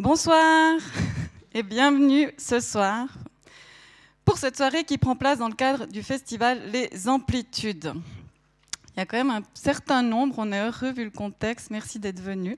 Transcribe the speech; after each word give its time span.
Bonsoir 0.00 0.78
et 1.52 1.62
bienvenue 1.62 2.32
ce 2.38 2.58
soir 2.58 3.06
pour 4.24 4.38
cette 4.38 4.56
soirée 4.56 4.84
qui 4.84 4.96
prend 4.96 5.14
place 5.14 5.40
dans 5.40 5.48
le 5.48 5.54
cadre 5.54 5.84
du 5.84 6.02
festival 6.02 6.58
Les 6.72 7.06
Amplitudes. 7.06 7.92
Il 8.96 8.96
y 8.96 9.00
a 9.00 9.04
quand 9.04 9.18
même 9.18 9.28
un 9.28 9.42
certain 9.52 10.00
nombre, 10.00 10.36
on 10.38 10.52
est 10.52 10.58
heureux 10.58 10.92
vu 10.92 11.04
le 11.04 11.10
contexte, 11.10 11.68
merci 11.70 11.98
d'être 11.98 12.22
venu. 12.22 12.56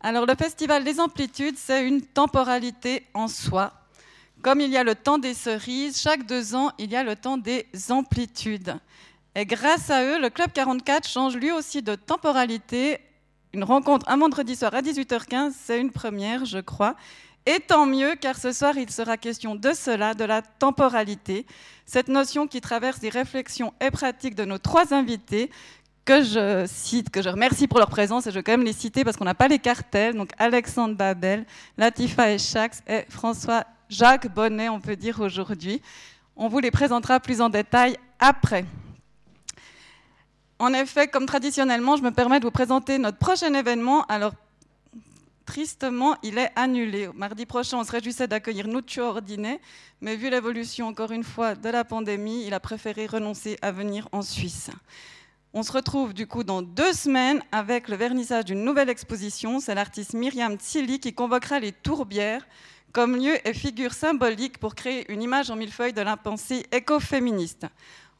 Alors 0.00 0.24
le 0.24 0.34
festival 0.34 0.82
Les 0.82 0.98
Amplitudes, 0.98 1.58
c'est 1.58 1.86
une 1.86 2.00
temporalité 2.00 3.04
en 3.12 3.28
soi. 3.28 3.74
Comme 4.40 4.62
il 4.62 4.70
y 4.70 4.78
a 4.78 4.82
le 4.82 4.94
temps 4.94 5.18
des 5.18 5.34
cerises, 5.34 6.00
chaque 6.00 6.24
deux 6.24 6.54
ans, 6.54 6.72
il 6.78 6.90
y 6.90 6.96
a 6.96 7.04
le 7.04 7.16
temps 7.16 7.36
des 7.36 7.66
amplitudes. 7.90 8.78
Et 9.34 9.44
grâce 9.44 9.90
à 9.90 10.04
eux, 10.04 10.18
le 10.18 10.30
Club 10.30 10.50
44 10.50 11.06
change 11.06 11.36
lui 11.36 11.52
aussi 11.52 11.82
de 11.82 11.96
temporalité. 11.96 12.98
Une 13.54 13.64
rencontre 13.64 14.08
un 14.08 14.16
vendredi 14.16 14.56
soir 14.56 14.74
à 14.74 14.80
18h15, 14.80 15.52
c'est 15.54 15.78
une 15.78 15.90
première, 15.90 16.46
je 16.46 16.58
crois. 16.58 16.96
Et 17.44 17.60
tant 17.60 17.84
mieux, 17.84 18.14
car 18.18 18.38
ce 18.38 18.50
soir, 18.50 18.78
il 18.78 18.90
sera 18.90 19.18
question 19.18 19.56
de 19.56 19.72
cela, 19.74 20.14
de 20.14 20.24
la 20.24 20.40
temporalité, 20.40 21.44
cette 21.84 22.08
notion 22.08 22.46
qui 22.46 22.62
traverse 22.62 23.02
les 23.02 23.10
réflexions 23.10 23.74
et 23.80 23.90
pratiques 23.90 24.36
de 24.36 24.46
nos 24.46 24.56
trois 24.56 24.94
invités, 24.94 25.50
que 26.06 26.22
je 26.22 26.64
cite, 26.66 27.10
que 27.10 27.20
je 27.20 27.28
remercie 27.28 27.68
pour 27.68 27.78
leur 27.78 27.90
présence, 27.90 28.26
et 28.26 28.30
je 28.30 28.36
vais 28.36 28.42
quand 28.42 28.52
même 28.52 28.64
les 28.64 28.72
citer 28.72 29.04
parce 29.04 29.18
qu'on 29.18 29.26
n'a 29.26 29.34
pas 29.34 29.48
les 29.48 29.58
cartels, 29.58 30.14
donc 30.14 30.30
Alexandre 30.38 30.94
Babel, 30.94 31.44
Latifa 31.76 32.30
Echax 32.30 32.82
et 32.88 33.04
François 33.10 33.64
Jacques 33.90 34.32
Bonnet, 34.32 34.70
on 34.70 34.80
peut 34.80 34.96
dire 34.96 35.20
aujourd'hui. 35.20 35.82
On 36.36 36.48
vous 36.48 36.60
les 36.60 36.70
présentera 36.70 37.20
plus 37.20 37.42
en 37.42 37.50
détail 37.50 37.98
après. 38.18 38.64
En 40.62 40.74
effet, 40.74 41.08
comme 41.08 41.26
traditionnellement, 41.26 41.96
je 41.96 42.04
me 42.04 42.12
permets 42.12 42.38
de 42.38 42.44
vous 42.44 42.52
présenter 42.52 42.96
notre 42.96 43.18
prochain 43.18 43.52
événement. 43.52 44.04
Alors, 44.04 44.32
tristement, 45.44 46.14
il 46.22 46.38
est 46.38 46.52
annulé. 46.54 47.08
Mardi 47.16 47.46
prochain, 47.46 47.78
on 47.78 47.82
se 47.82 47.90
réjouissait 47.90 48.28
d'accueillir 48.28 48.68
Nuccio 48.68 49.02
Ordiné, 49.02 49.60
mais 50.00 50.14
vu 50.14 50.30
l'évolution, 50.30 50.86
encore 50.86 51.10
une 51.10 51.24
fois, 51.24 51.56
de 51.56 51.68
la 51.68 51.82
pandémie, 51.82 52.44
il 52.46 52.54
a 52.54 52.60
préféré 52.60 53.06
renoncer 53.06 53.58
à 53.60 53.72
venir 53.72 54.08
en 54.12 54.22
Suisse. 54.22 54.70
On 55.52 55.64
se 55.64 55.72
retrouve 55.72 56.14
du 56.14 56.28
coup 56.28 56.44
dans 56.44 56.62
deux 56.62 56.92
semaines 56.92 57.42
avec 57.50 57.88
le 57.88 57.96
vernissage 57.96 58.44
d'une 58.44 58.62
nouvelle 58.62 58.88
exposition. 58.88 59.58
C'est 59.58 59.74
l'artiste 59.74 60.14
Myriam 60.14 60.54
Tsili 60.54 61.00
qui 61.00 61.12
convoquera 61.12 61.58
les 61.58 61.72
tourbières 61.72 62.46
comme 62.92 63.16
lieu 63.16 63.36
et 63.48 63.52
figure 63.54 63.94
symbolique 63.94 64.58
pour 64.58 64.76
créer 64.76 65.10
une 65.10 65.22
image 65.22 65.50
en 65.50 65.56
millefeuille 65.56 65.94
de 65.94 66.02
la 66.02 66.16
pensée 66.16 66.66
écoféministe. 66.70 67.66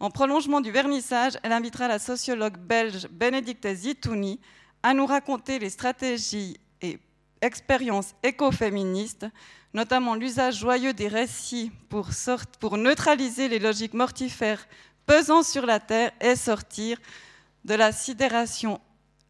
En 0.02 0.10
prolongement 0.10 0.60
du 0.60 0.72
vernissage, 0.72 1.38
elle 1.44 1.52
invitera 1.52 1.86
la 1.86 2.00
sociologue 2.00 2.58
belge 2.58 3.06
Bénédicte 3.12 3.72
Zitouni 3.72 4.40
à 4.82 4.94
nous 4.94 5.06
raconter 5.06 5.60
les 5.60 5.70
stratégies 5.70 6.58
et 6.80 6.98
expériences 7.40 8.16
écoféministes, 8.24 9.26
notamment 9.74 10.16
l'usage 10.16 10.58
joyeux 10.58 10.92
des 10.92 11.06
récits 11.06 11.70
pour, 11.88 12.10
pour 12.58 12.78
neutraliser 12.78 13.46
les 13.46 13.60
logiques 13.60 13.94
mortifères 13.94 14.66
pesant 15.06 15.44
sur 15.44 15.66
la 15.66 15.78
Terre 15.78 16.10
et 16.20 16.34
sortir 16.34 16.98
de 17.64 17.74
la 17.74 17.92
sidération 17.92 18.80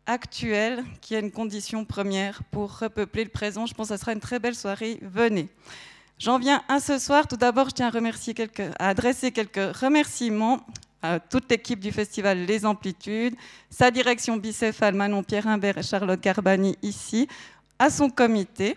actuelle, 0.07 0.85
qui 1.03 1.15
est 1.15 1.21
une 1.21 1.33
condition 1.33 1.85
première 1.85 2.43
pour 2.45 2.79
repeupler 2.79 3.25
le 3.25 3.31
présent. 3.31 3.67
Je 3.67 3.75
pense 3.75 3.91
que 3.91 3.95
ce 3.97 4.01
sera 4.01 4.15
une 4.15 4.21
très 4.21 4.39
belle 4.39 4.55
soirée. 4.55 4.99
Venez. 5.03 5.51
J'en 6.23 6.39
viens 6.39 6.63
à 6.69 6.79
ce 6.79 7.01
soir. 7.01 7.27
Tout 7.27 7.37
d'abord, 7.37 7.71
je 7.71 7.75
tiens 7.75 7.91
à, 7.91 8.89
adresser 8.89 9.33
quelques 9.33 9.77
remerciements 9.77 10.61
à 11.03 11.19
toute 11.19 11.51
l'équipe 11.51 11.81
du 11.81 11.91
festival 11.91 12.39
Les 12.45 12.65
Amplitudes, 12.65 13.35
sa 13.69 13.91
direction 13.91 14.37
bicéphale 14.37 14.95
Manon 14.95 15.25
Pierre 15.25 15.49
Imbert 15.49 15.79
et 15.79 15.83
Charlotte 15.83 16.21
Garbani 16.21 16.79
ici, 16.81 17.27
à 17.77 17.91
son 17.91 18.09
comité. 18.09 18.77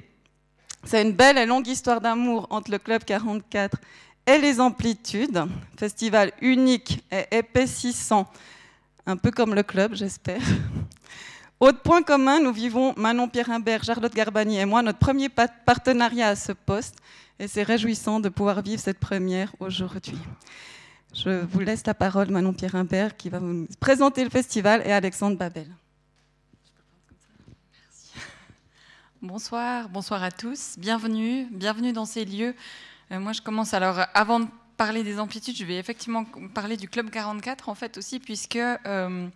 C'est 0.85 1.03
une 1.03 1.11
belle 1.11 1.37
et 1.37 1.45
longue 1.45 1.67
histoire 1.67 2.02
d'amour 2.02 2.47
entre 2.49 2.71
le 2.71 2.79
Club 2.79 3.03
44 3.03 3.77
et 4.25 4.39
Les 4.39 4.59
Amplitudes, 4.59 5.43
festival 5.77 6.31
unique 6.41 7.05
et 7.11 7.37
épaississant, 7.37 8.25
un 9.05 9.17
peu 9.17 9.30
comme 9.30 9.53
le 9.53 9.61
club, 9.61 9.93
j'espère. 9.93 10.41
Autre 11.59 11.83
point 11.83 12.02
commun, 12.02 12.39
nous 12.39 12.52
vivons, 12.52 12.95
Manon 12.97 13.30
Pierre 13.30 13.52
Imbert, 13.52 13.83
Charlotte 13.83 14.15
Garbani 14.15 14.58
et 14.58 14.65
moi, 14.65 14.81
notre 14.81 14.97
premier 14.97 15.30
partenariat 15.30 16.30
à 16.30 16.36
ce 16.36 16.52
poste 16.52 16.95
et 17.39 17.47
c'est 17.47 17.63
réjouissant 17.63 18.19
de 18.19 18.29
pouvoir 18.29 18.61
vivre 18.61 18.81
cette 18.81 18.99
première 18.99 19.53
aujourd'hui. 19.59 20.17
Je 21.13 21.43
vous 21.45 21.59
laisse 21.59 21.85
la 21.85 21.93
parole, 21.93 22.29
Manon 22.29 22.53
Pierre 22.53 22.75
Imbert, 22.75 23.15
qui 23.15 23.29
va 23.29 23.39
vous 23.39 23.67
présenter 23.79 24.23
le 24.23 24.29
festival, 24.29 24.81
et 24.85 24.91
Alexandre 24.91 25.37
Babel. 25.37 25.67
Bonsoir, 29.21 29.89
bonsoir 29.89 30.21
à 30.23 30.31
tous. 30.31 30.75
Bienvenue, 30.77 31.47
bienvenue 31.51 31.93
dans 31.93 32.05
ces 32.05 32.25
lieux. 32.25 32.53
Euh, 33.11 33.19
moi, 33.19 33.31
je 33.31 33.41
commence 33.41 33.73
alors, 33.73 34.02
avant 34.13 34.41
de 34.41 34.47
parler 34.77 35.03
des 35.03 35.19
amplitudes, 35.19 35.55
je 35.55 35.63
vais 35.63 35.77
effectivement 35.77 36.25
parler 36.53 36.77
du 36.77 36.89
Club 36.89 37.09
44, 37.09 37.69
en 37.69 37.75
fait, 37.75 37.97
aussi, 37.97 38.19
puisque 38.19 38.57
euh, 38.57 39.27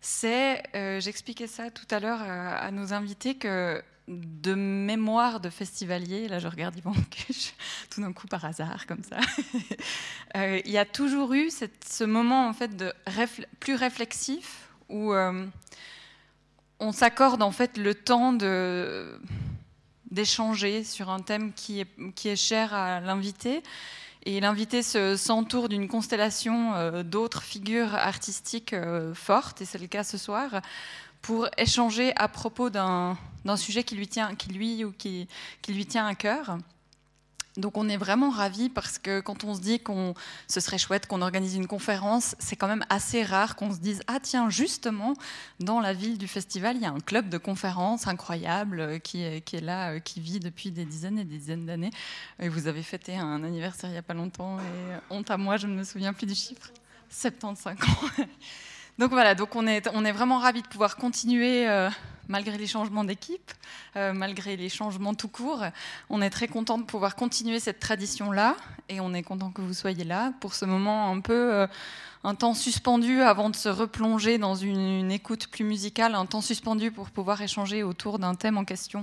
c'est, 0.00 0.62
euh, 0.74 1.00
j'expliquais 1.00 1.46
ça 1.46 1.70
tout 1.70 1.86
à 1.90 2.00
l'heure 2.00 2.20
à 2.22 2.70
nos 2.70 2.92
invités, 2.92 3.36
que 3.36 3.82
de 4.08 4.54
mémoire 4.54 5.40
de 5.40 5.48
festivalier, 5.48 6.28
là 6.28 6.38
je 6.38 6.48
regarde 6.48 6.76
Yvan 6.76 6.92
tout 7.90 8.00
d'un 8.02 8.12
coup 8.12 8.26
par 8.26 8.44
hasard 8.44 8.86
comme 8.86 9.02
ça, 9.02 9.18
euh, 10.36 10.60
il 10.64 10.70
y 10.70 10.78
a 10.78 10.84
toujours 10.84 11.32
eu 11.32 11.50
ce 11.50 12.04
moment 12.04 12.46
en 12.46 12.52
fait 12.52 12.76
de 12.76 12.92
plus 13.60 13.74
réflexif 13.74 14.68
où 14.90 15.14
euh, 15.14 15.46
on 16.80 16.92
s'accorde 16.92 17.42
en 17.42 17.50
fait 17.50 17.78
le 17.78 17.94
temps 17.94 18.32
de 18.32 19.18
d'échanger 20.10 20.84
sur 20.84 21.10
un 21.10 21.18
thème 21.20 21.52
qui 21.52 21.80
est, 21.80 22.12
qui 22.14 22.28
est 22.28 22.36
cher 22.36 22.72
à 22.72 23.00
l'invité. 23.00 23.64
Et 24.26 24.40
l'invité 24.40 24.80
s'entoure 24.82 25.68
d'une 25.68 25.88
constellation 25.88 26.74
euh, 26.74 27.02
d'autres 27.02 27.42
figures 27.42 27.94
artistiques 27.94 28.76
fortes, 29.12 29.60
et 29.60 29.64
c'est 29.64 29.78
le 29.78 29.88
cas 29.88 30.04
ce 30.04 30.16
soir, 30.16 30.62
pour 31.24 31.48
échanger 31.56 32.12
à 32.16 32.28
propos 32.28 32.68
d'un 32.68 33.16
sujet 33.56 33.82
qui 33.82 33.94
lui 33.94 34.06
tient, 34.06 34.34
qui 34.34 34.50
lui 34.50 34.84
ou 34.84 34.92
qui, 34.92 35.26
qui 35.62 35.72
lui 35.72 35.86
tient 35.86 36.06
à 36.06 36.14
cœur. 36.14 36.58
Donc 37.56 37.78
on 37.78 37.88
est 37.88 37.96
vraiment 37.96 38.28
ravis 38.28 38.68
parce 38.68 38.98
que 38.98 39.20
quand 39.20 39.42
on 39.44 39.54
se 39.54 39.60
dit 39.60 39.80
qu'on 39.80 40.12
ce 40.48 40.60
serait 40.60 40.76
chouette 40.76 41.06
qu'on 41.06 41.22
organise 41.22 41.54
une 41.54 41.66
conférence, 41.66 42.36
c'est 42.40 42.56
quand 42.56 42.66
même 42.66 42.84
assez 42.90 43.22
rare 43.22 43.56
qu'on 43.56 43.72
se 43.72 43.78
dise 43.78 44.02
ah 44.06 44.18
tiens 44.20 44.50
justement 44.50 45.14
dans 45.60 45.80
la 45.80 45.94
ville 45.94 46.18
du 46.18 46.28
festival 46.28 46.76
il 46.76 46.82
y 46.82 46.86
a 46.86 46.90
un 46.90 47.00
club 47.00 47.30
de 47.30 47.38
conférences 47.38 48.06
incroyable 48.06 48.80
euh, 48.80 48.98
qui 48.98 49.22
est, 49.22 49.40
qui 49.40 49.56
est 49.56 49.60
là, 49.60 49.92
euh, 49.92 50.00
qui 50.00 50.20
vit 50.20 50.40
depuis 50.40 50.72
des 50.72 50.84
dizaines 50.84 51.18
et 51.18 51.24
des 51.24 51.38
dizaines 51.38 51.64
d'années. 51.64 51.90
Et 52.40 52.50
vous 52.50 52.66
avez 52.66 52.82
fêté 52.82 53.16
un 53.16 53.42
anniversaire 53.44 53.88
il 53.88 53.92
n'y 53.94 53.98
a 53.98 54.02
pas 54.02 54.14
longtemps 54.14 54.58
et 54.58 55.14
honte 55.14 55.30
à 55.30 55.38
moi 55.38 55.56
je 55.56 55.68
ne 55.68 55.74
me 55.74 55.84
souviens 55.84 56.12
plus 56.12 56.26
du 56.26 56.34
chiffre. 56.34 56.70
75 57.08 57.76
ans. 57.76 58.24
Donc 58.98 59.10
voilà, 59.10 59.34
donc 59.34 59.56
on 59.56 59.66
est, 59.66 59.88
on 59.92 60.04
est 60.04 60.12
vraiment 60.12 60.38
ravis 60.38 60.62
de 60.62 60.68
pouvoir 60.68 60.96
continuer 60.96 61.68
euh, 61.68 61.90
malgré 62.28 62.56
les 62.56 62.68
changements 62.68 63.02
d'équipe, 63.02 63.50
euh, 63.96 64.12
malgré 64.12 64.56
les 64.56 64.68
changements 64.68 65.14
tout 65.14 65.26
court. 65.26 65.64
On 66.10 66.22
est 66.22 66.30
très 66.30 66.46
content 66.46 66.78
de 66.78 66.84
pouvoir 66.84 67.16
continuer 67.16 67.58
cette 67.58 67.80
tradition-là 67.80 68.56
et 68.88 69.00
on 69.00 69.12
est 69.12 69.24
content 69.24 69.50
que 69.50 69.62
vous 69.62 69.74
soyez 69.74 70.04
là 70.04 70.32
pour 70.40 70.54
ce 70.54 70.64
moment 70.64 71.10
un 71.10 71.18
peu 71.18 71.54
euh, 71.54 71.66
un 72.22 72.36
temps 72.36 72.54
suspendu 72.54 73.20
avant 73.20 73.50
de 73.50 73.56
se 73.56 73.68
replonger 73.68 74.38
dans 74.38 74.54
une, 74.54 75.00
une, 75.00 75.10
écoute 75.10 75.48
plus 75.48 75.64
musicale, 75.64 76.14
un 76.14 76.26
temps 76.26 76.40
suspendu 76.40 76.92
pour 76.92 77.10
pouvoir 77.10 77.42
échanger 77.42 77.82
autour 77.82 78.20
d'un 78.20 78.36
thème 78.36 78.58
en 78.58 78.64
question 78.64 79.02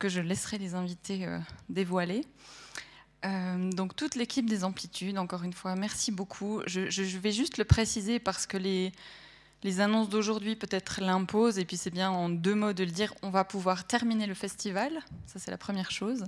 que 0.00 0.08
je 0.08 0.20
laisserai 0.20 0.58
les 0.58 0.74
invités 0.74 1.26
dévoiler. 1.68 2.26
Euh, 3.24 3.70
donc 3.72 3.96
toute 3.96 4.14
l'équipe 4.14 4.48
des 4.48 4.64
amplitudes, 4.64 5.18
encore 5.18 5.42
une 5.42 5.52
fois, 5.52 5.74
merci 5.74 6.12
beaucoup. 6.12 6.62
Je, 6.66 7.18
vais 7.18 7.32
juste 7.32 7.58
le 7.58 7.64
préciser 7.64 8.18
parce 8.18 8.46
que 8.46 8.56
les, 8.56 8.92
annonces 9.80 10.08
d'aujourd'hui 10.08 10.54
peut-être 10.54 11.00
l'imposent, 11.00 11.58
et 11.58 11.64
puis 11.64 11.76
c'est 11.76 11.90
bien 11.90 12.10
en 12.10 12.28
deux 12.28 12.54
mots 12.54 12.72
de 12.72 12.84
le 12.84 12.90
dire, 12.90 13.12
on 13.22 13.30
va 13.30 13.42
pouvoir 13.42 13.84
terminer 13.84 14.26
le 14.26 14.34
festival, 14.34 14.92
ça 15.26 15.40
c'est 15.40 15.50
la 15.50 15.58
première 15.58 15.90
chose. 15.90 16.26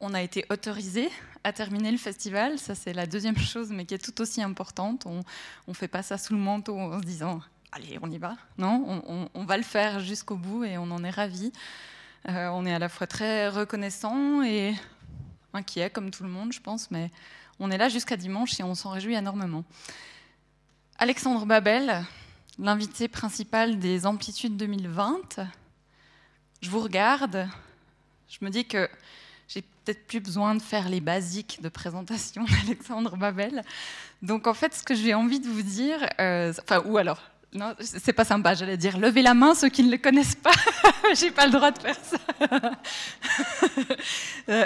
On 0.00 0.12
a 0.12 0.20
été 0.22 0.44
autorisé 0.50 1.08
à 1.44 1.52
terminer 1.52 1.92
le 1.92 1.98
festival, 1.98 2.58
ça 2.58 2.74
c'est 2.74 2.92
la 2.92 3.06
deuxième 3.06 3.38
chose, 3.38 3.70
mais 3.70 3.84
qui 3.86 3.94
est 3.94 4.04
tout 4.04 4.20
aussi 4.20 4.42
importante. 4.42 5.06
On 5.06 5.22
ne 5.68 5.72
fait 5.72 5.88
pas 5.88 6.02
ça 6.02 6.18
sous 6.18 6.34
le 6.34 6.40
manteau 6.40 6.76
en 6.76 7.00
se 7.00 7.06
disant, 7.06 7.40
allez, 7.70 7.98
on 8.02 8.10
y 8.10 8.18
va. 8.18 8.34
Non, 8.58 9.28
on, 9.32 9.44
va 9.44 9.56
le 9.56 9.62
faire 9.62 10.00
jusqu'au 10.00 10.36
bout 10.36 10.64
et 10.64 10.78
on 10.78 10.90
en 10.90 11.04
est 11.04 11.10
ravis. 11.10 11.52
Euh, 12.28 12.48
on 12.48 12.66
est 12.66 12.74
à 12.74 12.78
la 12.78 12.88
fois 12.88 13.06
très 13.06 13.48
reconnaissant 13.48 14.42
et 14.42 14.74
inquiet 15.56 15.90
comme 15.90 16.10
tout 16.10 16.22
le 16.22 16.28
monde, 16.28 16.52
je 16.52 16.60
pense, 16.60 16.90
mais 16.90 17.10
on 17.58 17.70
est 17.70 17.78
là 17.78 17.88
jusqu'à 17.88 18.16
dimanche 18.16 18.58
et 18.60 18.62
on 18.62 18.74
s'en 18.74 18.90
réjouit 18.90 19.14
énormément. 19.14 19.64
Alexandre 20.98 21.44
Babel, 21.46 22.04
l'invité 22.58 23.08
principal 23.08 23.78
des 23.78 24.06
Amplitudes 24.06 24.56
2020. 24.56 25.40
Je 26.60 26.70
vous 26.70 26.80
regarde, 26.80 27.48
je 28.28 28.44
me 28.44 28.50
dis 28.50 28.64
que 28.64 28.88
j'ai 29.48 29.62
peut-être 29.62 30.06
plus 30.06 30.20
besoin 30.20 30.54
de 30.54 30.62
faire 30.62 30.88
les 30.88 31.00
basiques 31.00 31.60
de 31.62 31.68
présentation 31.68 32.44
d'Alexandre 32.62 33.16
Babel. 33.16 33.62
Donc 34.22 34.46
en 34.46 34.54
fait, 34.54 34.74
ce 34.74 34.82
que 34.82 34.94
j'ai 34.94 35.14
envie 35.14 35.40
de 35.40 35.48
vous 35.48 35.62
dire, 35.62 36.08
euh, 36.20 36.52
enfin, 36.62 36.82
ou 36.86 36.96
alors, 36.96 37.20
non, 37.56 37.74
c'est 37.80 38.12
pas 38.12 38.24
sympa, 38.24 38.54
j'allais 38.54 38.76
dire 38.76 38.98
levez 38.98 39.22
la 39.22 39.34
main 39.34 39.54
ceux 39.54 39.68
qui 39.68 39.82
ne 39.82 39.90
le 39.90 39.98
connaissent 39.98 40.34
pas. 40.34 40.50
J'ai 41.14 41.30
pas 41.30 41.46
le 41.46 41.52
droit 41.52 41.70
de 41.70 41.78
faire 41.78 41.96
ça. 42.02 42.18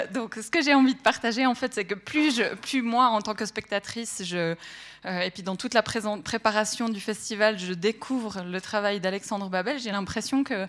donc 0.13 0.35
ce 0.35 0.49
que 0.49 0.61
j'ai 0.61 0.73
envie 0.73 0.95
de 0.95 0.99
partager, 0.99 1.45
en 1.45 1.55
fait, 1.55 1.73
c'est 1.73 1.85
que 1.85 1.95
plus, 1.95 2.41
moi, 2.81 3.07
en 3.07 3.21
tant 3.21 3.33
que 3.33 3.45
spectatrice, 3.45 4.23
euh, 4.33 4.55
et 5.03 5.31
puis 5.31 5.43
dans 5.43 5.55
toute 5.55 5.73
la 5.73 5.83
préparation 5.83 6.89
du 6.89 6.99
festival, 6.99 7.59
je 7.59 7.73
découvre 7.73 8.43
le 8.43 8.59
travail 8.59 8.99
d'Alexandre 8.99 9.49
Babel, 9.49 9.79
j'ai 9.79 9.91
l'impression 9.91 10.43
que 10.43 10.67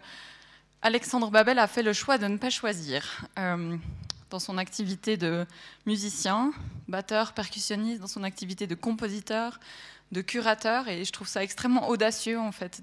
Alexandre 0.82 1.30
Babel 1.30 1.58
a 1.58 1.66
fait 1.66 1.82
le 1.82 1.92
choix 1.92 2.18
de 2.18 2.26
ne 2.26 2.36
pas 2.36 2.50
choisir. 2.50 3.25
Euh, 3.38 3.76
dans 4.32 4.38
son 4.38 4.56
activité 4.56 5.18
de 5.18 5.46
musicien, 5.84 6.52
batteur, 6.88 7.34
percussionniste, 7.34 8.00
dans 8.00 8.06
son 8.06 8.25
activité 8.25 8.66
de 8.66 8.75
compositeur, 8.75 9.60
de 10.12 10.20
curateur, 10.20 10.88
et 10.88 11.05
je 11.05 11.11
trouve 11.11 11.26
ça 11.26 11.43
extrêmement 11.43 11.88
audacieux 11.88 12.38
en 12.38 12.53
fait 12.53 12.82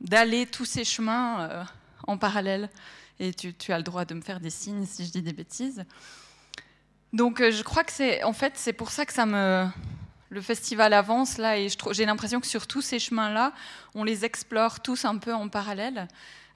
d'aller 0.00 0.46
tous 0.46 0.64
ces 0.64 0.84
chemins 0.84 1.48
euh, 1.48 1.64
en 2.06 2.18
parallèle. 2.18 2.68
Et 3.18 3.32
tu, 3.32 3.72
as 3.72 3.78
le 3.78 3.84
droit 3.84 4.04
de 4.04 4.12
me 4.12 4.20
faire 4.20 4.40
des 4.40 4.50
signes 4.50 4.84
si 4.84 5.06
je 5.06 5.12
dis 5.12 5.22
des 5.22 5.32
bêtises. 5.32 5.84
Donc 7.12 7.40
euh, 7.40 7.50
je 7.50 7.62
crois 7.62 7.84
que 7.84 7.92
c'est 7.92 8.22
en 8.24 8.34
fait 8.34 8.54
c'est 8.56 8.74
pour 8.74 8.90
ça 8.90 9.06
que 9.06 9.12
ça 9.12 9.24
me 9.24 9.66
le 10.28 10.40
festival 10.40 10.92
avance 10.92 11.38
là 11.38 11.56
et 11.56 11.68
j'ai 11.92 12.04
l'impression 12.04 12.40
que 12.40 12.48
sur 12.48 12.66
tous 12.66 12.82
ces 12.82 12.98
chemins 12.98 13.30
là 13.30 13.52
on 13.94 14.02
les 14.02 14.24
explore 14.24 14.80
tous 14.80 15.04
un 15.04 15.16
peu 15.18 15.32
en 15.32 15.48
parallèle 15.48 16.08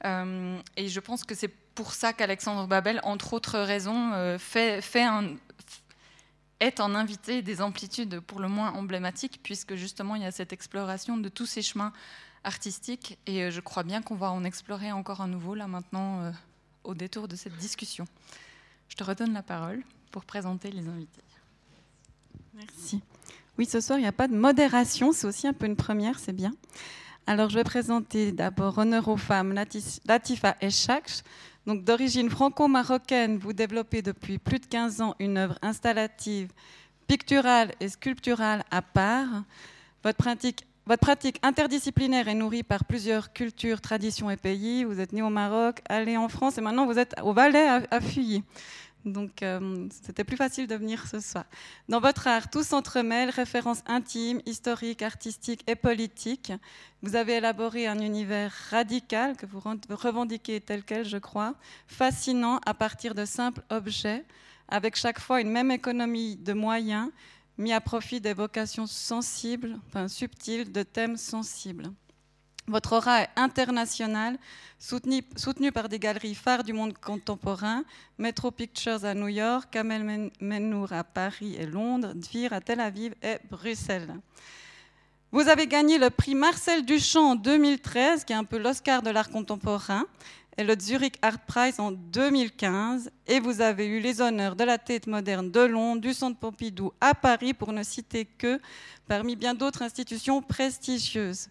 euh, 0.05 0.61
et 0.77 0.89
je 0.89 0.99
pense 1.01 1.23
que 1.23 1.37
c'est 1.37 1.55
pour 1.77 1.95
ça 1.95 2.13
qu'Alexandre 2.13 2.67
Babel, 2.67 3.01
entre 3.05 3.33
autres 3.33 3.59
raisons, 3.61 4.37
fait, 4.39 4.83
fait 4.83 5.05
un, 5.05 5.37
est 6.61 6.81
un 6.81 6.95
invité 6.95 7.43
des 7.43 7.61
amplitudes 7.61 8.21
pour 8.21 8.41
le 8.41 8.49
moins 8.49 8.73
emblématiques, 8.73 9.41
puisque 9.43 9.75
justement 9.75 10.15
il 10.15 10.23
y 10.23 10.27
a 10.27 10.31
cette 10.31 10.53
exploration 10.53 11.17
de 11.17 11.29
tous 11.29 11.47
ces 11.47 11.63
chemins 11.63 11.93
artistiques, 12.45 13.19
et 13.27 13.45
euh, 13.45 13.51
je 13.51 13.61
crois 13.61 13.83
bien 13.83 14.03
qu'on 14.03 14.15
va 14.15 14.31
en 14.31 14.45
explorer 14.45 14.93
encore 14.93 15.21
un 15.21 15.29
nouveau 15.29 15.55
là 15.55 15.67
maintenant 15.67 16.33
au 16.85 16.95
détour 16.95 17.29
de 17.29 17.37
cette 17.37 17.57
discussion. 17.57 18.07
Je 18.89 18.97
te 18.97 19.05
redonne 19.05 19.33
la 19.33 19.43
parole 19.43 19.83
pour 20.11 20.25
présenter 20.25 20.71
les 20.71 20.89
invités. 20.89 21.23
Merci. 22.55 23.01
Oui, 23.59 23.67
ce 23.67 23.81
soir, 23.81 23.99
il 23.99 24.03
n'y 24.03 24.09
a 24.09 24.13
pas 24.13 24.29
de 24.29 24.37
modération, 24.37 25.13
c'est 25.13 25.27
aussi 25.27 25.47
un 25.47 25.53
peu 25.53 25.67
une 25.67 25.77
première, 25.77 26.19
c'est 26.19 26.33
bien. 26.33 26.53
Alors, 27.27 27.51
je 27.51 27.57
vais 27.57 27.65
présenter 27.65 28.33
d'abord 28.33 28.79
Honneur 28.79 29.07
aux 29.09 29.17
femmes, 29.17 29.53
Latifa 29.53 30.57
Eshak. 30.61 31.23
Donc, 31.67 31.85
d'origine 31.85 32.31
franco-marocaine, 32.31 33.39
vous 33.39 33.53
développez 33.53 34.03
depuis 34.03 34.39
plus 34.39 34.59
de 34.59 34.67
15 34.67 35.01
ans 35.03 35.15
une 35.19 35.37
œuvre 35.37 35.59
installative, 35.63 36.51
picturale 37.07 37.73
et 37.81 37.89
sculpturale 37.89 38.65
à 38.71 38.83
part. 38.83 39.45
Votre 40.03 40.19
pratique, 40.99 41.39
interdisciplinaire 41.43 42.29
est 42.29 42.35
nourrie 42.35 42.63
par 42.63 42.85
plusieurs 42.85 43.33
cultures, 43.33 43.81
traditions 43.81 44.31
et 44.31 44.37
pays. 44.37 44.85
Vous 44.85 45.01
êtes 45.01 45.13
né 45.13 45.23
au 45.23 45.29
Maroc, 45.29 45.81
allé 45.89 46.17
en 46.17 46.29
France 46.29 46.57
et 46.57 46.61
maintenant 46.61 46.87
vous 46.87 46.99
êtes 46.99 47.15
au 47.23 47.33
Valais 47.33 47.69
à, 47.69 47.83
à 47.91 48.01
Fuyer. 48.01 48.43
Donc, 49.05 49.43
euh, 49.43 49.89
c'était 50.03 50.25
plus 50.25 50.37
facile 50.37 50.67
de 50.67 50.75
venir 50.75 51.07
ce 51.07 51.21
soir. 51.21 51.45
Dans 51.89 52.01
votre 52.01 52.27
art, 52.27 52.51
tout 52.51 52.63
s'entremêle, 52.63 53.31
références 53.31 53.83
intimes, 53.87 54.41
historiques, 54.45 55.03
artistiques 55.03 55.65
et 55.67 55.75
politiques. 55.75 56.53
Vous 57.03 57.17
avez 57.17 57.35
élaboré 57.35 57.87
un 57.87 57.99
univers 57.99 58.53
radical 58.71 59.37
que 59.37 59.47
vous 59.47 59.61
revendiquez 59.61 60.61
tel 60.61 60.85
quel, 60.85 61.05
je 61.07 61.17
crois, 61.17 61.55
fascinant 61.87 62.61
à 62.67 62.75
partir 62.75 63.15
de 63.15 63.25
simples 63.25 63.63
objets, 63.71 64.25
avec 64.69 64.97
chaque 64.97 65.19
fois 65.19 65.41
une 65.41 65.51
même 65.51 65.71
économie 65.71 66.37
de 66.37 66.53
moyens 66.53 67.11
mis 67.57 67.73
à 67.73 67.81
profit 67.81 68.21
des 68.21 68.33
vocations 68.33 68.87
sensibles, 68.87 69.79
enfin 69.87 70.09
subtiles, 70.09 70.73
de 70.73 70.83
thèmes 70.83 71.17
sensibles. 71.17 71.91
Votre 72.71 72.99
aura 72.99 73.23
est 73.23 73.29
internationale, 73.35 74.39
soutenue, 74.79 75.73
par 75.73 75.89
des 75.89 75.99
galeries 75.99 76.37
phares 76.37 76.63
du 76.63 76.73
monde 76.73 76.97
contemporain, 76.97 77.83
Metro 78.17 78.53
Pictures 78.53 79.05
à 79.05 79.13
New 79.13 79.27
York, 79.27 79.71
Kamel 79.73 80.31
Mennour 80.41 80.93
à 80.93 81.03
Paris 81.03 81.57
et 81.59 81.67
Londres, 81.67 82.13
Dvir 82.15 82.53
à 82.53 82.61
Tel 82.61 82.79
Aviv 82.79 83.13
et 83.25 83.39
Bruxelles. 83.51 84.15
Vous 85.33 85.49
avez 85.49 85.67
gagné 85.67 85.99
le 85.99 86.11
prix 86.11 86.37
Marcel 86.37 86.87
Duchamp 86.87 87.33
en 87.33 87.35
2013, 87.35 88.23
qui 88.23 88.33
est 88.33 88.37
un 88.37 88.45
peu 88.45 88.59
l'Oscar 88.59 89.03
de 89.03 89.11
l'art 89.11 89.31
contemporain, 89.31 90.05
et 90.57 90.63
le 90.63 90.79
Zurich 90.79 91.17
Art 91.23 91.41
Prize 91.41 91.81
en 91.81 91.91
2015, 91.91 93.11
et 93.27 93.41
vous 93.41 93.61
avez 93.63 93.87
eu 93.87 93.99
les 93.99 94.21
honneurs 94.21 94.55
de 94.55 94.63
la 94.63 94.79
tête 94.79 95.09
moderne 95.09 95.51
de 95.51 95.61
Londres, 95.61 96.03
du 96.03 96.15
Centre 96.15 96.39
Pompidou 96.39 96.93
à 97.01 97.17
Paris, 97.17 97.53
pour 97.53 97.73
ne 97.73 97.83
citer 97.83 98.27
que 98.27 98.61
parmi 99.09 99.35
bien 99.35 99.55
d'autres 99.55 99.83
institutions 99.83 100.41
prestigieuses. 100.41 101.49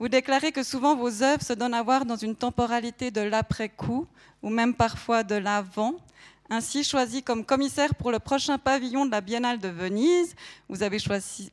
Vous 0.00 0.08
déclarez 0.08 0.50
que 0.50 0.62
souvent 0.62 0.96
vos 0.96 1.22
œuvres 1.22 1.42
se 1.42 1.52
donnent 1.52 1.74
à 1.74 1.82
voir 1.82 2.04
dans 2.04 2.16
une 2.16 2.34
temporalité 2.34 3.10
de 3.10 3.20
l'après-coup, 3.20 4.06
ou 4.42 4.50
même 4.50 4.74
parfois 4.74 5.22
de 5.22 5.36
l'avant. 5.36 5.94
Ainsi, 6.50 6.84
choisi 6.84 7.22
comme 7.22 7.44
commissaire 7.44 7.94
pour 7.94 8.10
le 8.10 8.18
prochain 8.18 8.58
pavillon 8.58 9.06
de 9.06 9.12
la 9.12 9.20
Biennale 9.20 9.58
de 9.58 9.68
Venise, 9.68 10.34
vous 10.68 10.82
avez 10.82 10.98
choisi, 10.98 11.50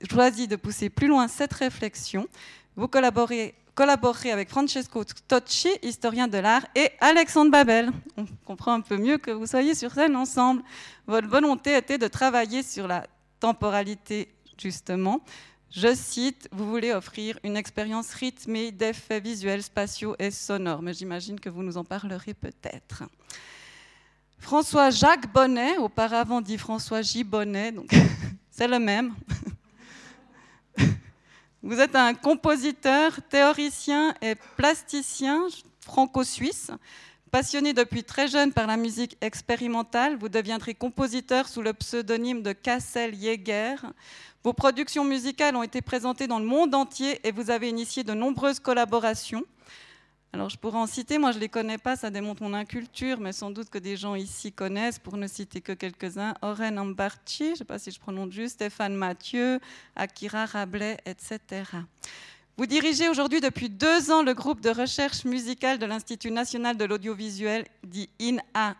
de 0.47 0.55
pousser 0.55 0.89
plus 0.89 1.07
loin 1.07 1.27
cette 1.27 1.53
réflexion. 1.53 2.27
Vous 2.75 2.87
collaborez, 2.87 3.55
collaborez 3.73 4.31
avec 4.31 4.49
Francesco 4.49 5.03
Tocci, 5.27 5.69
historien 5.81 6.27
de 6.27 6.39
l'art, 6.39 6.65
et 6.75 6.89
Alexandre 6.99 7.51
Babel. 7.51 7.91
On 8.17 8.25
comprend 8.45 8.73
un 8.73 8.81
peu 8.81 8.97
mieux 8.97 9.17
que 9.17 9.31
vous 9.31 9.45
soyez 9.45 9.75
sur 9.75 9.91
scène 9.91 10.15
ensemble. 10.15 10.63
Votre 11.07 11.27
volonté 11.27 11.77
était 11.77 11.97
de 11.97 12.07
travailler 12.07 12.63
sur 12.63 12.87
la 12.87 13.05
temporalité, 13.39 14.27
justement, 14.57 15.21
je 15.71 15.95
cite, 15.95 16.49
vous 16.51 16.69
voulez 16.69 16.91
offrir 16.91 17.39
une 17.43 17.55
expérience 17.55 18.13
rythmée 18.13 18.71
d'effets 18.71 19.21
visuels, 19.21 19.63
spatiaux 19.63 20.15
et 20.19 20.29
sonores, 20.29 20.81
mais 20.81 20.93
j'imagine 20.93 21.39
que 21.39 21.49
vous 21.49 21.63
nous 21.63 21.77
en 21.77 21.85
parlerez 21.85 22.33
peut-être. 22.33 23.03
François 24.37 24.89
Jacques 24.89 25.31
Bonnet, 25.31 25.77
auparavant 25.77 26.41
dit 26.41 26.57
François 26.57 27.01
J. 27.01 27.23
Bonnet, 27.23 27.71
donc 27.71 27.89
c'est 28.51 28.67
le 28.67 28.79
même. 28.79 29.13
Vous 31.63 31.79
êtes 31.79 31.95
un 31.95 32.15
compositeur, 32.15 33.19
théoricien 33.29 34.15
et 34.19 34.33
plasticien 34.57 35.47
franco-suisse. 35.81 36.71
Passionné 37.29 37.71
depuis 37.71 38.03
très 38.03 38.27
jeune 38.27 38.51
par 38.51 38.65
la 38.65 38.77
musique 38.77 39.15
expérimentale, 39.21 40.17
vous 40.17 40.27
deviendrez 40.27 40.73
compositeur 40.73 41.47
sous 41.47 41.61
le 41.61 41.71
pseudonyme 41.73 42.41
de 42.41 42.51
Kassel 42.51 43.13
Jäger. 43.13 43.75
Vos 44.43 44.53
productions 44.53 45.03
musicales 45.03 45.55
ont 45.55 45.61
été 45.61 45.83
présentées 45.83 46.25
dans 46.25 46.39
le 46.39 46.45
monde 46.45 46.73
entier 46.73 47.19
et 47.27 47.31
vous 47.31 47.51
avez 47.51 47.69
initié 47.69 48.03
de 48.03 48.13
nombreuses 48.13 48.59
collaborations. 48.59 49.43
Alors 50.33 50.49
je 50.49 50.57
pourrais 50.57 50.79
en 50.79 50.87
citer, 50.87 51.19
moi 51.19 51.31
je 51.31 51.35
ne 51.37 51.41
les 51.41 51.49
connais 51.49 51.77
pas, 51.77 51.95
ça 51.95 52.09
démontre 52.09 52.41
mon 52.41 52.53
inculture, 52.53 53.19
mais 53.19 53.33
sans 53.33 53.51
doute 53.51 53.69
que 53.69 53.77
des 53.77 53.97
gens 53.97 54.15
ici 54.15 54.51
connaissent, 54.51 54.97
pour 54.97 55.17
ne 55.17 55.27
citer 55.27 55.61
que 55.61 55.73
quelques-uns, 55.73 56.33
Oren 56.41 56.79
Ambarchi, 56.79 57.47
je 57.47 57.51
ne 57.51 57.55
sais 57.57 57.65
pas 57.65 57.77
si 57.77 57.91
je 57.91 57.99
prononce 57.99 58.31
juste, 58.31 58.55
Stéphane 58.55 58.95
Mathieu, 58.95 59.59
Akira 59.95 60.45
Rabelais, 60.45 60.97
etc. 61.05 61.39
Vous 62.57 62.65
dirigez 62.65 63.09
aujourd'hui 63.09 63.41
depuis 63.41 63.69
deux 63.69 64.09
ans 64.09 64.23
le 64.23 64.33
groupe 64.33 64.61
de 64.61 64.69
recherche 64.69 65.25
musicale 65.25 65.79
de 65.79 65.85
l'Institut 65.85 66.31
national 66.31 66.77
de 66.77 66.85
l'audiovisuel, 66.85 67.65
dit 67.83 68.09
INAGRM, 68.19 68.75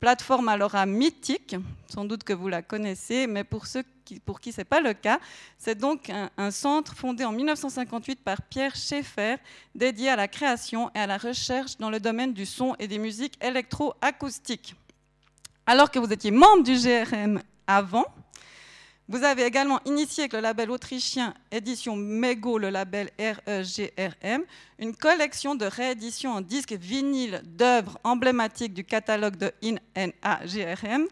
plateforme 0.00 0.54
l'aura 0.56 0.86
mythique, 0.86 1.56
sans 1.88 2.04
doute 2.04 2.24
que 2.24 2.32
vous 2.32 2.48
la 2.48 2.62
connaissez, 2.62 3.26
mais 3.26 3.44
pour 3.44 3.66
ceux 3.66 3.84
pour 4.24 4.40
qui 4.40 4.52
ce 4.52 4.60
n'est 4.60 4.64
pas 4.64 4.80
le 4.80 4.94
cas, 4.94 5.18
c'est 5.58 5.76
donc 5.76 6.10
un, 6.10 6.50
centre 6.50 6.94
fondé 6.94 7.24
en 7.24 7.32
1958 7.32 8.22
par 8.22 8.42
Pierre 8.42 8.76
Schaeffer, 8.76 9.36
dédié 9.74 10.10
à 10.10 10.16
la 10.16 10.28
création 10.28 10.90
et 10.94 11.00
à 11.00 11.06
la 11.06 11.18
recherche 11.18 11.76
dans 11.78 11.90
le 11.90 11.98
domaine 11.98 12.32
du 12.32 12.46
son 12.46 12.76
et 12.78 12.86
des 12.86 12.98
musiques 12.98 13.36
électroacoustiques. 13.42 14.76
Alors 15.66 15.90
que 15.90 15.98
vous 15.98 16.12
étiez 16.12 16.30
membre 16.30 16.62
du 16.62 16.74
GRM 16.74 17.42
avant, 17.66 18.06
vous 19.08 19.22
avez 19.22 19.44
également 19.44 19.80
initié 19.84 20.24
avec 20.24 20.32
le 20.32 20.40
label 20.40 20.70
autrichien 20.70 21.32
Édition 21.52 21.94
Mego, 21.94 22.58
le 22.58 22.70
label 22.70 23.10
REGRM, 23.18 24.42
une 24.80 24.96
collection 24.96 25.54
de 25.54 25.64
rééditions 25.64 26.32
en 26.32 26.40
disques 26.40 26.72
vinyle 26.72 27.40
d'œuvres 27.44 28.00
emblématiques 28.02 28.74
du 28.74 28.82
catalogue 28.82 29.36
de 29.36 29.52
INAGRM. 29.62 31.06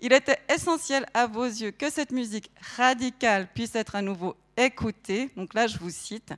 Il 0.00 0.12
était 0.12 0.38
essentiel 0.48 1.06
à 1.12 1.26
vos 1.26 1.44
yeux 1.44 1.72
que 1.72 1.90
cette 1.90 2.12
musique 2.12 2.50
radicale 2.76 3.48
puisse 3.52 3.74
être 3.74 3.96
à 3.96 4.02
nouveau 4.02 4.36
écoutée. 4.56 5.30
Donc 5.36 5.52
là, 5.54 5.66
je 5.66 5.76
vous 5.78 5.90
cite. 5.90 6.32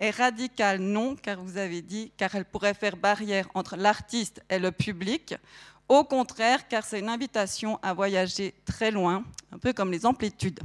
Et 0.00 0.10
radicale, 0.10 0.80
non, 0.80 1.14
car 1.14 1.40
vous 1.40 1.56
avez 1.56 1.80
dit, 1.82 2.10
car 2.16 2.34
elle 2.34 2.44
pourrait 2.44 2.74
faire 2.74 2.96
barrière 2.96 3.48
entre 3.54 3.76
l'artiste 3.76 4.42
et 4.50 4.58
le 4.58 4.72
public. 4.72 5.36
Au 5.88 6.04
contraire, 6.04 6.66
car 6.66 6.84
c'est 6.84 7.00
une 7.00 7.08
invitation 7.08 7.78
à 7.82 7.92
voyager 7.92 8.54
très 8.64 8.90
loin, 8.90 9.22
un 9.52 9.58
peu 9.58 9.72
comme 9.72 9.92
les 9.92 10.06
amplitudes. 10.06 10.60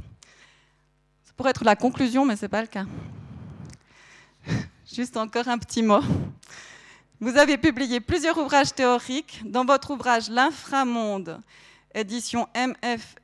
Ça 1.24 1.32
pourrait 1.36 1.50
être 1.50 1.64
la 1.64 1.76
conclusion, 1.76 2.24
mais 2.24 2.36
ce 2.36 2.42
n'est 2.42 2.48
pas 2.48 2.62
le 2.62 2.68
cas. 2.68 2.86
Juste 4.92 5.16
encore 5.16 5.48
un 5.48 5.58
petit 5.58 5.82
mot. 5.82 6.00
Vous 7.20 7.36
avez 7.36 7.58
publié 7.58 8.00
plusieurs 8.00 8.38
ouvrages 8.38 8.72
théoriques. 8.74 9.42
Dans 9.44 9.66
votre 9.66 9.90
ouvrage 9.90 10.30
L'inframonde, 10.30 11.38
édition 11.94 12.48
MF, 12.54 13.14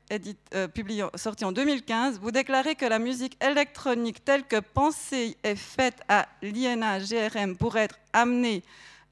euh, 0.54 1.08
sorti 1.14 1.46
en 1.46 1.52
2015, 1.52 2.20
vous 2.20 2.30
déclarez 2.30 2.74
que 2.74 2.84
la 2.84 2.98
musique 2.98 3.42
électronique 3.42 4.22
telle 4.22 4.44
que 4.44 4.60
pensée 4.60 5.38
et 5.42 5.56
faite 5.56 6.02
à 6.08 6.28
l'INA 6.42 6.98
GRM 6.98 7.56
pourrait 7.56 7.84
être 7.84 7.98
amenée 8.12 8.62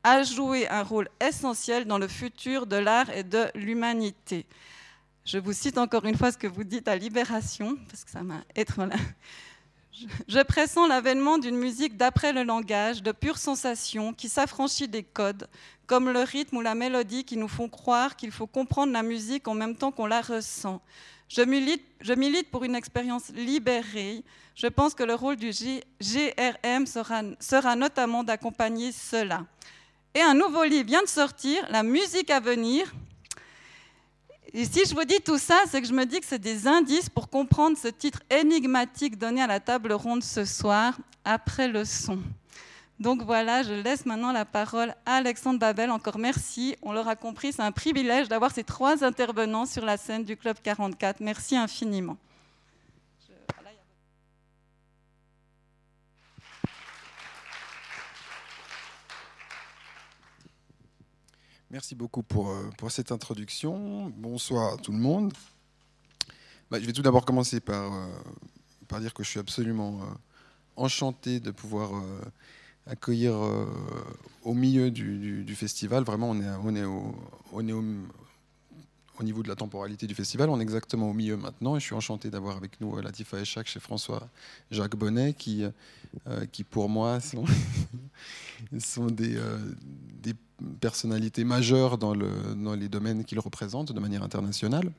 a 0.04 0.23
joué 0.23 0.68
un 0.68 0.82
rôle 0.82 1.08
essentiel 1.20 1.87
dans 1.87 1.99
le 1.99 2.06
futur 2.06 2.66
de 2.66 2.76
l'art 2.76 3.11
et 3.11 3.25
de 3.25 3.46
l'humanité. 3.54 4.46
Je 5.25 5.38
vous 5.38 5.54
cite 5.54 5.78
encore 5.78 6.04
une 6.04 6.16
fois 6.16 6.30
ce 6.30 6.37
que 6.37 6.46
vous 6.46 6.64
dites 6.64 6.87
à 6.87 6.96
Libération, 6.96 7.76
parce 7.88 8.04
que 8.04 8.11
ça 8.11 8.23
m'a 8.23 8.42
être 8.54 8.78
Je 10.28 10.42
pressens 10.42 10.87
l'avènement 10.87 11.38
d'une 11.38 11.56
musique 11.56 11.96
d'après 11.96 12.34
le 12.34 12.42
langage, 12.42 13.02
de 13.02 13.12
pure 13.12 13.38
sensation, 13.38 14.12
qui 14.12 14.28
s'affranchit 14.28 14.88
des 14.88 15.02
codes, 15.02 15.49
comme 15.87 16.11
le 16.11 16.20
rythme 16.20 16.58
ou 16.58 16.61
la 16.61 16.75
mélodie 16.75 17.25
qui 17.25 17.38
nous 17.38 17.49
font 17.49 17.70
croire 17.70 18.16
qu'il 18.16 18.30
faut 18.30 18.46
comprendre 18.46 18.92
la 18.92 19.02
musique 19.02 19.49
en 19.49 19.54
même 19.54 19.76
temps 19.76 19.92
qu'on 19.92 20.06
la 20.06 20.20
ressent. 20.20 20.82
Je 21.28 21.40
milite, 21.40 22.50
pour 22.50 22.64
une 22.64 22.75
expérience 22.75 23.30
libérée. 23.30 24.23
Je 24.54 24.66
pense 24.66 24.94
que 24.94 25.02
le 25.02 25.14
rôle 25.14 25.37
du 25.37 25.50
GRM 25.50 26.87
sera 26.87 27.76
notamment 27.76 28.23
d'accompagner 28.23 28.92
cela. 28.92 29.46
Et 30.16 30.23
un 30.23 30.35
nouveau 30.35 30.62
livre 30.62 30.87
vient 30.87 31.02
de 31.02 31.09
sortir, 31.09 31.66
La 31.71 31.83
musique 31.83 32.30
à 32.30 32.38
venir. 32.38 32.94
Et 34.52 34.64
si 34.64 34.85
je 34.88 34.94
vous 34.94 35.04
dis 35.04 35.21
tout 35.21 35.38
ça, 35.38 35.61
c'est 35.68 35.83
que 35.83 35.88
je 35.88 35.92
me 35.92 36.06
dis 36.06 36.21
que 36.21 36.26
c'est 36.26 36.38
des 36.38 36.68
indices 36.68 37.09
pour 37.09 37.28
comprendre 37.28 37.76
ce 37.76 37.88
titre 37.88 38.21
énigmatique 38.30 39.18
donné 39.18 39.42
à 39.42 39.49
la 39.49 39.59
table 39.59 39.92
ronde 39.92 40.23
ce 40.23 40.44
soir, 40.44 40.97
après 41.25 41.66
le 41.66 41.85
son. 41.85 42.21
Donc 43.00 43.23
voilà, 43.23 43.64
je 43.64 43.73
laisse 43.73 44.06
maintenant 44.06 44.30
la 44.30 44.44
parole 44.44 44.94
à 45.04 45.16
Alexandre 45.16 45.59
Babel. 45.59 45.90
Encore 45.90 46.18
merci. 46.18 46.76
On 46.83 46.92
l'aura 46.92 47.16
compris, 47.16 47.52
c'est 47.52 47.62
un 47.62 47.73
privilège 47.73 48.28
d'avoir 48.28 48.52
ces 48.52 48.62
trois 48.62 49.02
intervenants 49.02 49.66
sur 49.66 49.85
la 49.85 49.97
scène 49.97 50.23
du 50.23 50.37
Club 50.37 50.59
44. 50.62 51.18
Merci 51.18 51.56
infiniment. 51.56 52.16
Merci 61.75 61.97
beaucoup 61.97 62.23
pour, 62.23 62.50
euh, 62.50 62.71
pour, 62.78 62.93
cette 62.93 63.11
introduction. 63.11 64.09
Bonsoir 64.16 64.75
à 64.75 64.76
tout 64.76 64.93
le 64.93 64.99
monde. 64.99 65.33
Bah, 66.71 66.78
je 66.78 66.87
vais 66.87 66.93
tout 66.93 67.02
d'abord 67.02 67.25
commencer 67.25 67.59
par, 67.59 67.93
euh, 67.93 68.07
par, 68.87 69.00
dire 69.00 69.12
que 69.12 69.25
je 69.25 69.31
suis 69.31 69.40
absolument 69.40 69.99
euh, 70.00 70.04
enchanté 70.76 71.40
de 71.40 71.50
pouvoir 71.50 71.90
accueillir 72.87 73.35
euh, 73.35 73.66
au 74.45 74.54
milieu 74.54 74.93
du, 74.93 75.52
festival. 75.57 76.04
Vraiment, 76.04 76.31
on 76.31 76.40
est, 76.40 76.49
on 76.62 76.76
est, 76.76 76.85
au, 76.85 77.16
au, 77.50 77.62
niveau 79.25 79.43
de 79.43 79.49
la 79.49 79.57
temporalité 79.57 80.07
du 80.07 80.14
festival. 80.14 80.50
On 80.50 80.61
est 80.61 80.62
exactement 80.62 81.11
au 81.11 81.12
milieu 81.12 81.37
maintenant. 81.37 81.75
Et 81.75 81.81
je 81.81 81.87
suis 81.87 81.97
enchanté 81.97 82.31
d'avoir 82.31 82.57
avec 82.57 82.81
nous 82.81 83.00
Latifa 83.00 83.40
Echak 83.40 83.66
chez 83.66 83.81
François 83.81 84.28
Jacques 84.71 84.95
Bonnet, 84.95 85.33
qui, 85.33 85.64
qui 86.52 86.62
pour 86.62 86.88
moi 86.88 87.19
sont, 87.19 87.47
sont 88.78 89.07
des, 89.07 89.40
des, 90.23 90.35
personnalités 90.80 91.44
majeures 91.44 91.99
dans, 91.99 92.14
le, 92.14 92.28
dans 92.56 92.75
les 92.75 92.88
domaines 92.88 93.25
qu'ils 93.25 93.40
représentent 93.40 93.92
de 93.92 94.00
manière 94.00 94.23
internationale. 94.23 94.92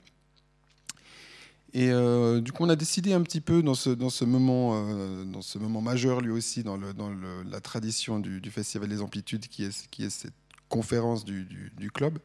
Et 1.75 1.91
euh, 1.91 2.39
du 2.39 2.53
coup, 2.53 2.63
on 2.63 2.69
a 2.69 2.77
décidé 2.77 3.11
un 3.11 3.21
petit 3.21 3.41
peu 3.41 3.61
dans 3.61 3.73
ce, 3.73 3.89
euh, 3.89 5.59
moment 5.59 5.81
majeur, 5.81 6.21
lui 6.21 6.31
aussi, 6.31 6.63
dans, 6.63 6.77
la 6.77 7.59
tradition 7.59 8.19
du, 8.19 8.49
Festival 8.49 8.87
des 8.87 9.01
Amplitudes, 9.01 9.47
qui 9.49 9.65
est, 9.65 10.09
cette 10.09 10.33
conférence 10.69 11.25
du, 11.25 11.91
club, 11.93 12.17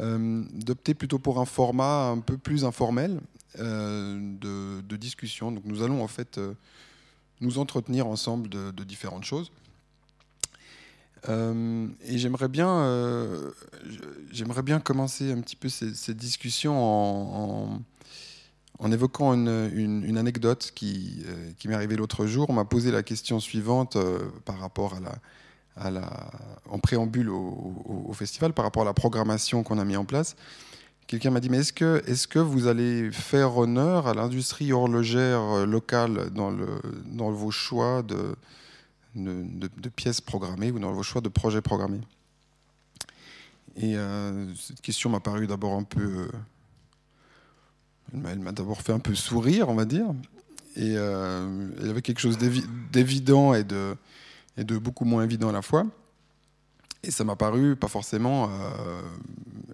euh, 0.00 0.42
d'opter 0.52 0.94
plutôt 0.94 1.20
pour 1.20 1.38
un 1.38 1.44
format 1.44 2.08
un 2.08 2.18
peu 2.18 2.36
plus 2.36 2.64
informel 2.64 3.20
de, 3.56 4.96
discussion. 4.96 5.52
Donc, 5.52 5.64
nous 5.66 5.82
allons 5.82 6.02
en 6.02 6.08
fait 6.08 6.40
nous 7.40 7.58
entretenir 7.58 8.08
ensemble 8.08 8.48
de, 8.48 8.82
différentes 8.82 9.24
choses. 9.24 9.52
Et 11.28 12.18
j'aimerais 12.18 12.48
bien, 12.48 13.52
j'aimerais 14.30 14.62
bien 14.62 14.80
commencer 14.80 15.32
un 15.32 15.40
petit 15.40 15.56
peu 15.56 15.68
cette, 15.68 16.16
discussion 16.16 16.74
en 16.76 17.80
en 18.78 18.90
évoquant 18.90 19.32
une, 19.34 20.18
anecdote 20.18 20.72
qui, 20.74 21.22
euh, 21.26 21.50
qui 21.58 21.68
m'est 21.68 21.74
arrivée 21.74 21.96
l'autre 21.96 22.26
jour. 22.26 22.46
On 22.50 22.52
m'a 22.52 22.64
posé 22.64 22.90
la 22.90 23.02
question 23.02 23.40
suivante 23.40 23.96
euh, 23.96 24.18
par 24.44 24.58
rapport 24.58 24.96
à 25.76 25.90
la, 25.90 26.30
en 26.68 26.78
préambule 26.78 27.30
au, 27.30 28.12
festival, 28.14 28.52
par 28.52 28.64
rapport 28.64 28.82
à 28.82 28.84
la 28.84 28.94
programmation 28.94 29.62
qu'on 29.62 29.78
a 29.78 29.84
mis 29.84 29.96
en 29.96 30.04
place. 30.04 30.36
Quelqu'un 31.06 31.30
m'a 31.30 31.40
dit, 31.40 31.50
mais 31.50 31.58
est-ce 31.58 31.72
que, 31.72 32.02
est 32.06 32.26
que 32.26 32.38
vous 32.38 32.66
allez 32.66 33.10
faire 33.12 33.56
honneur 33.56 34.06
à 34.06 34.14
l'industrie 34.14 34.72
horlogère 34.72 35.40
euh, 35.40 35.66
locale 35.66 36.30
dans, 36.30 36.52
dans 37.06 37.30
vos 37.30 37.50
choix 37.50 38.02
de, 38.02 38.36
de, 39.14 39.88
pièces 39.88 40.20
programmées 40.20 40.70
ou 40.70 40.78
dans 40.78 40.92
vos 40.92 41.02
choix 41.02 41.20
de 41.20 41.28
projets 41.28 41.62
programmés 41.62 42.00
Et 43.76 43.96
cette 44.56 44.80
question 44.80 45.10
m'a 45.10 45.20
paru 45.20 45.46
d'abord 45.46 45.74
un 45.74 45.84
peu 45.84 46.28
elle 48.12 48.38
m'a 48.38 48.52
d'abord 48.52 48.82
fait 48.82 48.92
un 48.92 48.98
peu 48.98 49.14
sourire, 49.14 49.68
on 49.68 49.74
va 49.74 49.84
dire. 49.84 50.06
Et 50.76 50.94
euh, 50.96 51.68
il 51.80 51.86
y 51.86 51.90
avait 51.90 52.02
quelque 52.02 52.20
chose 52.20 52.38
d'évident 52.92 53.54
et 53.54 53.64
de, 53.64 53.96
et 54.56 54.64
de 54.64 54.78
beaucoup 54.78 55.04
moins 55.04 55.22
évident 55.22 55.48
à 55.48 55.52
la 55.52 55.62
fois. 55.62 55.86
Et 57.06 57.10
ça 57.10 57.24
m'a 57.24 57.36
paru 57.36 57.76
pas 57.76 57.88
forcément 57.88 58.48
euh, 58.48 59.02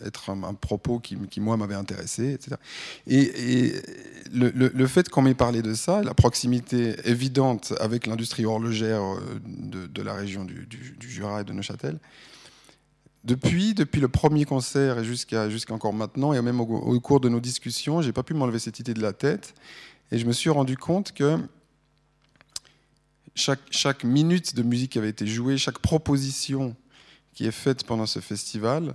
être 0.04 0.30
un, 0.30 0.54
propos 0.54 0.98
qui, 0.98 1.40
moi, 1.40 1.56
m'avait 1.56 1.74
intéressé, 1.74 2.32
etc. 2.32 2.56
Et, 3.06 3.72
le, 4.32 4.86
fait 4.86 5.08
qu'on 5.08 5.22
m'ait 5.22 5.34
parlé 5.34 5.62
de 5.62 5.74
ça, 5.74 6.02
la 6.02 6.14
proximité 6.14 6.96
évidente 7.04 7.72
avec 7.80 8.06
l'industrie 8.06 8.44
horlogère 8.44 9.02
euh, 9.02 9.40
de, 9.44 10.02
la 10.02 10.14
région 10.14 10.44
du, 10.44 10.66
Jura 11.00 11.42
et 11.42 11.44
de 11.44 11.52
Neuchâtel, 11.52 11.98
depuis, 13.24 13.74
depuis 13.74 14.00
le 14.00 14.08
premier 14.08 14.44
concert 14.44 14.98
et 14.98 15.04
jusqu'à 15.04 15.48
encore 15.70 15.92
maintenant, 15.92 16.32
et 16.32 16.40
même 16.40 16.60
au, 16.60 17.00
cours 17.00 17.20
de 17.20 17.28
nos 17.28 17.40
discussions, 17.40 18.02
j'ai 18.02 18.12
pas 18.12 18.22
pu 18.22 18.34
m'enlever 18.34 18.58
cette 18.58 18.80
idée 18.80 18.94
de 18.94 19.02
la 19.02 19.12
tête. 19.12 19.54
Et 20.10 20.18
je 20.18 20.26
me 20.26 20.32
suis 20.32 20.50
rendu 20.50 20.76
compte 20.76 21.12
que 21.12 21.38
chaque, 23.34 23.60
chaque 23.70 24.04
minute 24.04 24.56
de 24.56 24.62
musique 24.62 24.92
qui 24.92 24.98
avait 24.98 25.10
été 25.10 25.26
jouée, 25.26 25.58
chaque 25.58 25.78
proposition 25.78 26.74
est 27.46 27.52
faite 27.52 27.84
pendant 27.84 28.06
ce 28.06 28.20
festival 28.20 28.94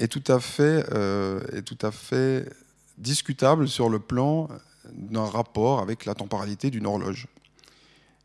est 0.00 0.08
tout 0.08 0.24
à 0.32 0.40
fait, 0.40 0.86
euh, 0.92 1.40
est 1.52 1.62
tout 1.62 1.78
à 1.82 1.92
fait 1.92 2.50
discutable 2.98 3.68
sur 3.68 3.88
le 3.88 3.98
plan 3.98 4.48
d'un 4.92 5.24
rapport 5.24 5.80
avec 5.80 6.06
la 6.06 6.14
temporalité 6.14 6.70
d'une 6.70 6.86
horloge. 6.86 7.26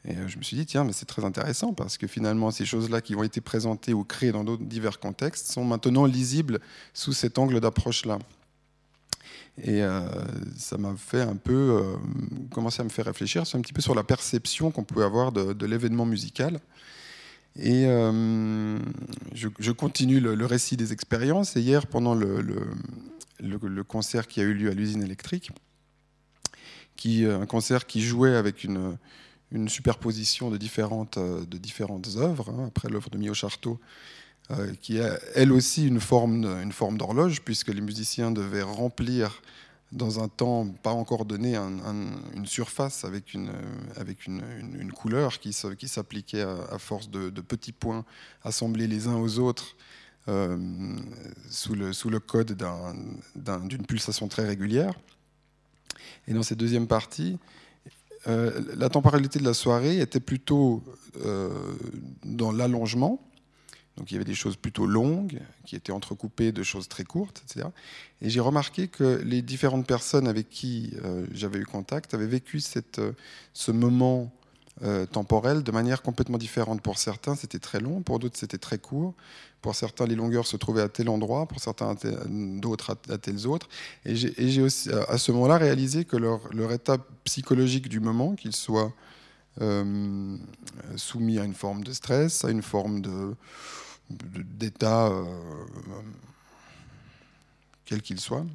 Et 0.08 0.16
euh, 0.16 0.28
je 0.28 0.38
me 0.38 0.44
suis 0.44 0.56
dit, 0.56 0.66
tiens, 0.66 0.84
mais 0.84 0.94
c'est 0.94 1.06
très 1.06 1.26
intéressant 1.26 1.74
parce 1.74 1.98
que 1.98 2.08
finalement, 2.08 2.50
ces 2.52 2.66
choses-là 2.66 3.02
qui 3.02 3.16
ont 3.16 3.24
été 3.24 3.42
présentées 3.42 3.94
ou 3.94 4.04
créées 4.04 4.32
dans 4.32 4.44
divers 4.44 5.00
contextes 5.00 5.52
sont 5.52 5.66
maintenant 5.66 6.06
lisibles 6.06 6.60
sous 6.94 7.14
cet 7.14 7.38
angle 7.38 7.60
d'approche-là. 7.60 8.20
Et 9.62 9.84
euh, 9.84 10.02
ça 10.58 10.78
m'a 10.78 10.96
fait 10.98 11.22
un 11.22 11.36
peu 11.36 11.82
commencer 12.52 12.82
à 12.82 12.84
me 12.84 12.90
faire 12.90 13.06
réfléchir 13.06 13.44
un 13.54 13.62
petit 13.62 13.74
peu 13.74 13.82
sur 13.82 13.96
la 13.96 14.04
perception 14.04 14.70
qu'on 14.70 14.84
pouvait 14.84 15.06
avoir 15.06 15.32
de, 15.32 15.66
l'événement 15.66 16.06
musical. 16.06 16.60
Et 17.58 17.86
je, 19.34 19.72
continue 19.72 20.20
le, 20.20 20.46
récit 20.46 20.78
des 20.78 20.92
expériences. 20.94 21.56
Et 21.56 21.62
hier, 21.62 21.88
pendant 21.88 22.14
le, 22.14 23.84
concert 23.88 24.28
qui 24.28 24.42
a 24.42 24.44
eu 24.44 24.54
lieu 24.54 24.70
à 24.70 24.74
l'usine 24.74 25.04
électrique, 25.04 25.52
qui, 26.96 27.26
un 27.26 27.46
concert 27.46 27.86
qui 27.86 28.02
jouait 28.02 28.36
avec 28.36 28.64
une, 28.64 28.98
superposition 29.68 30.50
de 30.50 30.58
différentes, 30.58 31.18
euh, 31.18 31.46
de 31.46 31.58
différentes 31.58 32.10
œuvres, 32.18 32.50
hein, 32.50 32.66
après 32.68 32.90
l'œuvre 32.90 33.10
de 33.10 33.18
Mio 33.18 33.34
Charteau, 33.34 33.80
euh, 34.52 34.74
qui 34.82 34.98
est 34.98 35.20
elle 35.34 35.54
aussi 35.54 35.88
une 35.88 36.02
forme, 36.02 36.44
une 36.62 36.74
forme 36.74 36.98
d'horloge, 36.98 37.42
puisque 37.42 37.70
les 37.70 37.80
musiciens 37.80 38.32
devaient 38.32 38.64
remplir 38.64 39.42
dans 39.96 40.22
un 40.22 40.28
temps 40.28 40.68
pas 40.84 40.92
encore 40.92 41.26
donné 41.26 41.56
une 41.56 42.46
surface 42.46 43.06
avec 43.06 43.34
une, 43.34 43.50
couleur 44.94 45.40
qui, 45.40 45.54
s'appliquait 45.54 46.42
à, 46.42 46.78
force 46.78 47.10
de, 47.10 47.30
petits 47.42 47.72
points 47.72 48.06
assemblés 48.44 48.88
les 48.88 49.08
uns 49.08 49.16
aux 49.16 49.40
autres 49.40 49.76
euh, 50.28 50.58
sous, 51.50 51.76
le, 51.76 51.94
sous 51.94 52.10
le 52.10 52.20
code 52.20 52.58
d'une 53.36 53.86
pulsation 53.86 54.28
très 54.28 54.46
régulière. 54.46 54.94
Et 56.28 56.34
dans 56.34 56.44
cette 56.44 56.58
deuxième 56.58 56.88
partie, 56.88 57.38
euh, 58.28 58.60
la 58.76 58.90
temporalité 58.90 59.40
de 59.40 59.46
la 59.46 59.54
soirée 59.54 60.00
était 60.00 60.20
plutôt 60.20 60.84
euh, 61.24 61.50
dans 62.24 62.52
l'allongement. 62.52 63.22
Donc 63.98 64.12
il 64.12 64.16
y 64.16 64.18
avait 64.18 64.26
des 64.26 64.36
choses 64.36 64.58
plutôt 64.58 64.86
longues 64.86 65.40
qui 65.66 65.76
étaient 65.76 65.94
entrecoupées 65.94 66.52
de 66.52 66.64
choses 66.64 66.90
très 66.90 67.06
courtes, 67.06 67.42
etc. 67.46 67.68
Et 68.22 68.30
j'ai 68.30 68.42
remarqué 68.42 68.88
que 68.88 69.22
les 69.24 69.42
différentes 69.42 69.88
personnes 69.88 70.28
avec 70.28 70.50
qui 70.50 70.94
euh, 71.04 71.26
j'avais 71.32 71.60
eu 71.60 71.66
contact 71.66 72.14
avaient 72.14 72.28
vécu 72.28 72.60
cette, 72.60 73.02
ce 73.54 73.72
moment 73.72 74.32
temporel 75.14 75.64
de 75.64 75.72
manière 75.72 76.02
complètement 76.02 76.38
différente. 76.38 76.82
Pour 76.82 76.98
certains, 76.98 77.36
c'était 77.36 77.60
très 77.60 77.80
long, 77.80 78.02
pour 78.02 78.20
d'autres, 78.20 78.38
c'était 78.38 78.58
très 78.58 78.78
court. 78.78 79.14
Pour 79.62 79.74
certains, 79.74 80.06
les 80.06 80.16
longueurs 80.16 80.46
se 80.46 80.58
trouvaient 80.58 80.82
à 80.82 80.90
tel 80.90 81.08
endroit, 81.08 81.46
pour 81.46 81.62
certains, 81.62 81.96
d'autres 82.28 82.98
à, 83.10 83.18
tels 83.18 83.48
autres. 83.48 83.70
Et 84.04 84.18
j'ai 84.18 84.62
aussi, 84.62 84.90
à 84.92 85.18
ce 85.18 85.32
moment-là, 85.32 85.58
réalisé 85.58 86.04
que 86.04 86.18
leur, 86.18 86.42
leur, 86.54 86.74
état 86.74 86.98
psychologique 87.24 87.88
du 87.88 88.02
moment, 88.02 88.36
qu'il 88.36 88.52
soit 88.52 88.92
soumis 90.98 91.40
à 91.40 91.46
une 91.46 91.54
forme 91.54 91.86
de 91.86 91.94
stress, 91.94 92.44
à 92.44 92.52
une 92.52 92.62
forme 92.62 93.00
de, 93.00 93.34
d'état, 94.10 95.12
quel 97.86 98.02
qu'il 98.02 98.20
soit, 98.20 98.46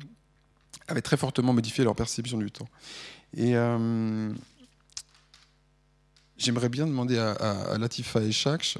avaient 0.88 1.02
très 1.02 1.16
fortement 1.16 1.52
modifié 1.52 1.84
leur 1.84 1.94
perception 1.94 2.38
du 2.38 2.50
temps. 2.50 2.68
Et 3.36 3.54
j'aimerais 6.36 6.68
bien 6.68 6.86
demander 6.86 7.18
à, 7.18 7.76
Latifa 7.78 8.20
Echakch 8.22 8.78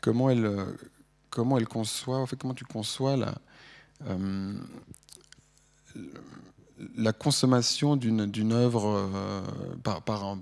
comment 0.00 0.30
elle, 0.30 0.66
comment 1.30 1.58
conçoit, 1.64 2.18
en 2.18 2.26
fait, 2.26 2.36
comment 2.36 2.54
tu 2.54 2.64
conçois 2.64 3.16
la, 3.16 3.34
la 6.96 7.12
consommation 7.12 7.96
d'une 7.96 8.52
œuvre 8.52 9.10
euh, 9.14 9.42
par, 9.82 10.24
un, 10.24 10.40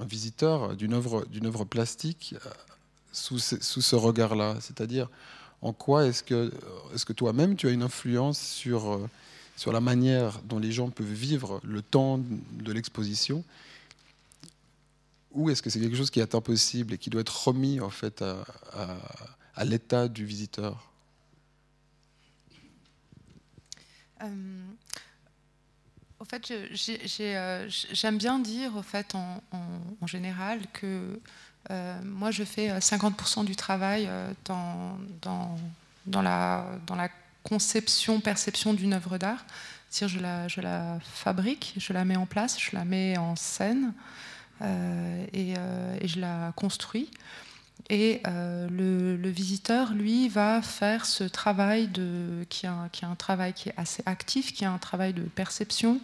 un, 0.00 0.04
visiteur, 0.04 0.76
d'une 0.76 0.94
œuvre, 0.94 1.64
plastique 1.64 2.34
euh, 2.46 2.50
sous 3.12 3.38
ce, 3.38 3.96
regard-là. 3.96 4.56
C'est-à-dire, 4.60 5.08
en 5.60 5.72
quoi 5.72 6.06
est-ce 6.06 6.22
que, 6.22 6.52
est 6.94 7.04
que 7.04 7.12
toi-même 7.12 7.56
tu 7.56 7.68
as 7.68 7.70
une 7.70 7.82
influence 7.82 8.40
sur, 8.40 8.92
euh, 8.92 9.08
sur 9.56 9.72
la 9.72 9.80
manière 9.80 10.40
dont 10.42 10.58
les 10.58 10.72
gens 10.72 10.90
peuvent 10.90 11.06
vivre 11.06 11.60
le 11.62 11.82
temps 11.82 12.18
de 12.18 12.72
l'exposition? 12.72 13.44
Ou 15.32 15.50
est-ce 15.50 15.62
que 15.62 15.70
c'est 15.70 15.80
quelque 15.80 15.96
chose 15.96 16.10
qui 16.10 16.20
est 16.20 16.34
impossible 16.34 16.94
et 16.94 16.98
qui 16.98 17.10
doit 17.10 17.22
être 17.22 17.48
remis 17.48 17.80
en 17.80 17.90
fait 17.90 18.22
à, 18.22 19.64
l'état 19.64 20.08
du 20.08 20.24
visiteur? 20.24 20.88
Au 26.22 26.24
fait, 26.24 26.52
euh, 26.52 27.68
j'aime 27.68 28.16
bien 28.16 28.38
dire, 28.38 28.76
au 28.76 28.82
fait, 28.82 29.16
en, 29.16 30.06
général, 30.06 30.60
que 30.72 30.86
euh, 30.86 31.16
moi, 32.04 32.30
je 32.30 32.44
fais 32.44 32.68
50% 32.78 33.40
euh, 33.40 33.44
du 33.44 33.56
travail 33.56 34.08
dans, 34.44 34.98
dans, 36.06 36.22
la, 36.22 37.08
conception, 37.42 38.20
perception 38.20 38.72
d'une 38.74 38.92
œuvre 38.92 39.18
d'art. 39.18 39.44
Je 39.90 40.18
la, 40.20 40.48
je 40.48 40.60
la 40.60 40.98
fabrique, 41.02 41.74
je 41.76 41.92
la 41.92 42.04
mets 42.04 42.16
en 42.16 42.26
place, 42.26 42.58
je 42.58 42.74
la 42.74 42.84
mets 42.84 43.18
en 43.18 43.36
scène 43.36 43.92
et, 44.62 45.54
je 46.04 46.20
la 46.20 46.52
construis. 46.56 47.10
Et 47.90 48.22
le, 48.24 49.28
visiteur, 49.28 49.92
lui, 49.92 50.28
va 50.28 50.62
faire 50.62 51.04
ce 51.04 51.24
travail 51.24 51.90
qui 52.48 52.66
est 52.66 53.04
un 53.04 53.14
travail 53.16 53.52
qui 53.52 53.68
est 53.68 53.74
assez 53.76 54.02
actif, 54.06 54.54
qui 54.54 54.64
est 54.64 54.68
un 54.68 54.78
travail 54.78 55.12
de 55.12 55.22
perception, 55.22 56.00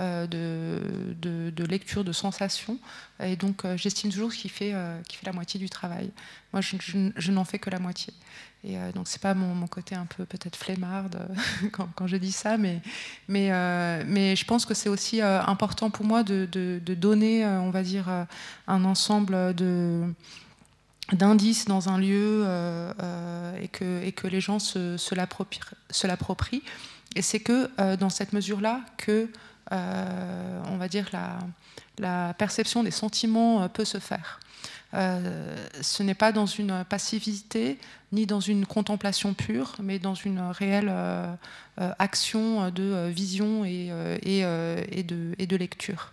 euh, 0.00 0.26
de, 0.26 1.64
lecture, 1.64 2.04
de 2.04 2.12
sensation. 2.12 2.78
Et 3.22 3.36
donc, 3.36 3.64
euh, 3.64 3.76
j'estime 3.76 4.10
toujours 4.10 4.32
qu'il 4.32 4.50
fait, 4.50 4.74
euh, 4.74 5.00
fait 5.10 5.26
la 5.26 5.32
moitié 5.32 5.58
du 5.60 5.70
travail. 5.70 6.10
Moi, 6.52 6.60
je, 6.60 7.30
n'en 7.30 7.44
fais 7.44 7.58
que 7.58 7.70
la 7.70 7.78
moitié. 7.78 8.12
Et 8.64 8.76
donc, 8.94 9.08
c'est 9.08 9.20
pas 9.20 9.34
mon, 9.34 9.66
côté 9.66 9.96
un 9.96 10.06
peu 10.06 10.24
peut-être 10.24 10.54
flemmarde 10.54 11.18
quand, 11.72 12.06
je 12.06 12.16
dis 12.16 12.30
ça, 12.30 12.56
mais, 12.56 12.80
mais, 13.28 14.36
je 14.36 14.44
pense 14.44 14.66
que 14.66 14.74
c'est 14.74 14.88
aussi 14.88 15.20
important 15.20 15.90
pour 15.90 16.06
moi 16.06 16.22
de, 16.22 16.46
donner, 16.94 17.44
on 17.44 17.70
va 17.70 17.82
dire, 17.82 18.08
un 18.68 18.84
ensemble 18.84 19.54
de 19.54 20.12
d'indices 21.12 21.66
dans 21.66 21.88
un 21.88 21.98
lieu 21.98 22.44
euh, 22.46 22.92
euh, 23.02 23.56
et, 23.60 23.68
que, 23.68 24.02
et 24.02 24.12
que 24.12 24.26
les 24.26 24.40
gens 24.40 24.58
se, 24.58 24.96
se 24.96 25.14
l'approprient. 25.14 26.62
Et 27.14 27.22
c'est 27.22 27.40
que 27.40 27.70
euh, 27.78 27.96
dans 27.96 28.10
cette 28.10 28.32
mesure-là 28.32 28.80
que, 28.96 29.28
on 29.72 30.76
va 30.76 30.88
dire, 30.88 31.08
la, 31.12 31.38
la, 31.98 32.34
perception 32.34 32.82
des 32.82 32.90
sentiments 32.90 33.68
peut 33.68 33.84
se 33.84 33.98
faire. 33.98 34.40
ce 34.92 36.02
n'est 36.02 36.14
pas 36.14 36.32
dans 36.32 36.46
une 36.46 36.84
passivité 36.84 37.78
ni 38.12 38.26
dans 38.26 38.40
une 38.40 38.66
contemplation 38.66 39.32
pure, 39.32 39.74
mais 39.82 39.98
dans 39.98 40.14
une 40.14 40.40
réelle 40.40 40.92
action 41.98 42.70
de 42.70 43.08
vision 43.08 43.64
et, 43.64 43.88
de, 43.88 45.56
lecture 45.56 46.12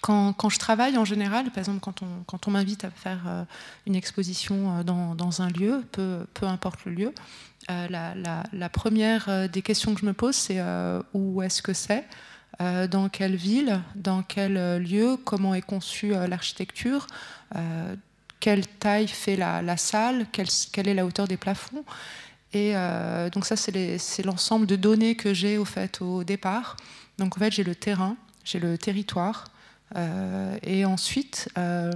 quand, 0.00 0.48
je 0.48 0.58
travaille 0.58 0.98
en 0.98 1.04
général, 1.04 1.50
par 1.50 1.58
exemple 1.58 1.80
quand 1.80 2.46
on, 2.46 2.50
m'invite 2.50 2.84
à 2.84 2.90
faire 2.90 3.20
euh, 3.26 3.44
une 3.86 3.94
exposition 3.94 4.78
euh, 4.78 4.82
dans, 4.82 5.42
un 5.42 5.48
lieu, 5.48 5.82
peu, 5.92 6.26
importe 6.42 6.84
le 6.84 6.92
lieu, 6.92 7.14
euh, 7.70 8.42
la, 8.52 8.68
première 8.68 9.48
des 9.48 9.62
questions 9.62 9.94
que 9.94 10.00
je 10.00 10.06
me 10.06 10.12
pose, 10.12 10.34
c'est 10.34 10.60
où 11.12 11.42
est-ce 11.42 11.62
que 11.62 11.72
c'est 11.72 12.04
dans 12.60 13.08
quelle 13.08 13.34
ville, 13.34 13.80
dans 13.96 14.22
quel 14.22 14.82
lieu, 14.82 15.16
comment 15.16 15.54
est 15.54 15.62
conçue 15.62 16.10
l'architecture, 16.10 17.08
quelle 18.38 18.66
taille 18.66 19.08
fait 19.08 19.36
la, 19.36 19.76
salle, 19.76 20.26
quelle, 20.30 20.88
est 20.88 20.94
la 20.94 21.04
hauteur 21.04 21.26
des 21.26 21.36
plafonds. 21.36 21.84
Et 22.52 22.74
donc 23.32 23.44
ça, 23.44 23.56
c'est 23.56 24.22
l'ensemble 24.24 24.66
de 24.66 24.76
données 24.76 25.16
que 25.16 25.34
j'ai 25.34 25.58
au 25.58 26.24
départ. 26.24 26.76
Donc 27.18 27.36
en 27.36 27.40
fait, 27.40 27.50
j'ai 27.50 27.64
le 27.64 27.74
terrain, 27.74 28.16
j'ai 28.44 28.60
le 28.60 28.78
territoire, 28.78 29.46
euh, 29.96 30.56
et 30.62 30.84
ensuite, 30.84 31.48
euh, 31.58 31.92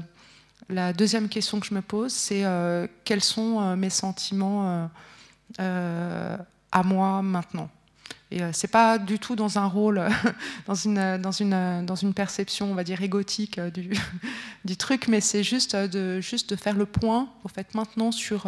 la 0.68 0.92
deuxième 0.92 1.28
question 1.28 1.60
que 1.60 1.66
je 1.66 1.74
me 1.74 1.82
pose, 1.82 2.12
c'est 2.12 2.44
euh, 2.44 2.86
quels 3.04 3.22
sont 3.22 3.76
mes 3.76 3.90
sentiments 3.90 4.90
à 5.58 6.82
moi 6.84 7.22
maintenant. 7.22 7.70
Et 8.30 8.42
euh, 8.42 8.50
c'est 8.52 8.68
pas 8.68 8.98
du 8.98 9.18
tout 9.18 9.36
dans 9.36 9.58
un 9.58 9.64
rôle, 9.64 10.02
dans, 10.66 10.74
une, 10.74 11.16
dans, 11.16 11.32
une, 11.32 11.86
dans 11.86 11.94
une 11.94 12.12
perception, 12.12 12.70
on 12.70 12.74
va 12.74 12.84
dire, 12.84 13.02
égotique 13.02 13.58
du, 14.64 14.76
truc, 14.76 15.08
mais 15.08 15.22
c'est 15.22 15.42
juste 15.42 15.74
de, 15.74 16.20
juste 16.20 16.50
de 16.50 16.56
faire 16.56 16.76
le 16.76 16.84
point, 16.84 17.30
au 17.44 17.48
fait, 17.48 17.74
maintenant, 17.74 18.12
sur, 18.12 18.46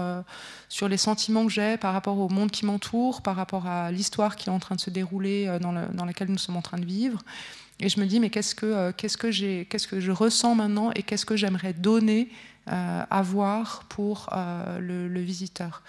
sur 0.68 0.86
les 0.86 0.98
sentiments 0.98 1.46
que 1.46 1.52
j'ai 1.52 1.78
par 1.78 1.94
rapport 1.94 2.18
au 2.18 2.28
monde 2.28 2.50
qui 2.50 2.66
m'entoure, 2.66 3.22
par 3.22 3.36
rapport 3.36 3.66
à 3.66 3.90
l'histoire 3.90 4.36
qui 4.36 4.50
est 4.50 4.52
en 4.52 4.58
train 4.58 4.74
de 4.74 4.80
se 4.80 4.90
dérouler 4.90 5.58
dans, 5.62 5.72
le, 5.72 5.86
dans 5.94 6.04
laquelle 6.04 6.28
nous 6.28 6.38
sommes 6.38 6.58
en 6.58 6.62
train 6.62 6.78
de 6.78 6.84
vivre, 6.84 7.22
et 7.80 7.88
je 7.88 7.98
me 7.98 8.06
dis, 8.06 8.20
mais 8.20 8.30
qu'est-ce 8.30 8.54
que, 8.54 8.66
euh, 8.66 8.92
qu'est-ce 8.94 9.16
que, 9.16 9.30
j'ai, 9.30 9.66
qu'est-ce 9.68 9.88
que 9.88 10.00
je 10.00 10.12
ressens 10.12 10.54
maintenant 10.54 10.90
et 10.94 11.02
qu'est-ce 11.02 11.24
que 11.24 11.36
j'aimerais 11.36 11.72
donner 11.72 12.28
euh, 12.68 13.02
à 13.08 13.22
voir 13.22 13.84
pour 13.88 14.28
euh, 14.32 14.78
le, 14.78 15.20
visiteur? 15.20 15.82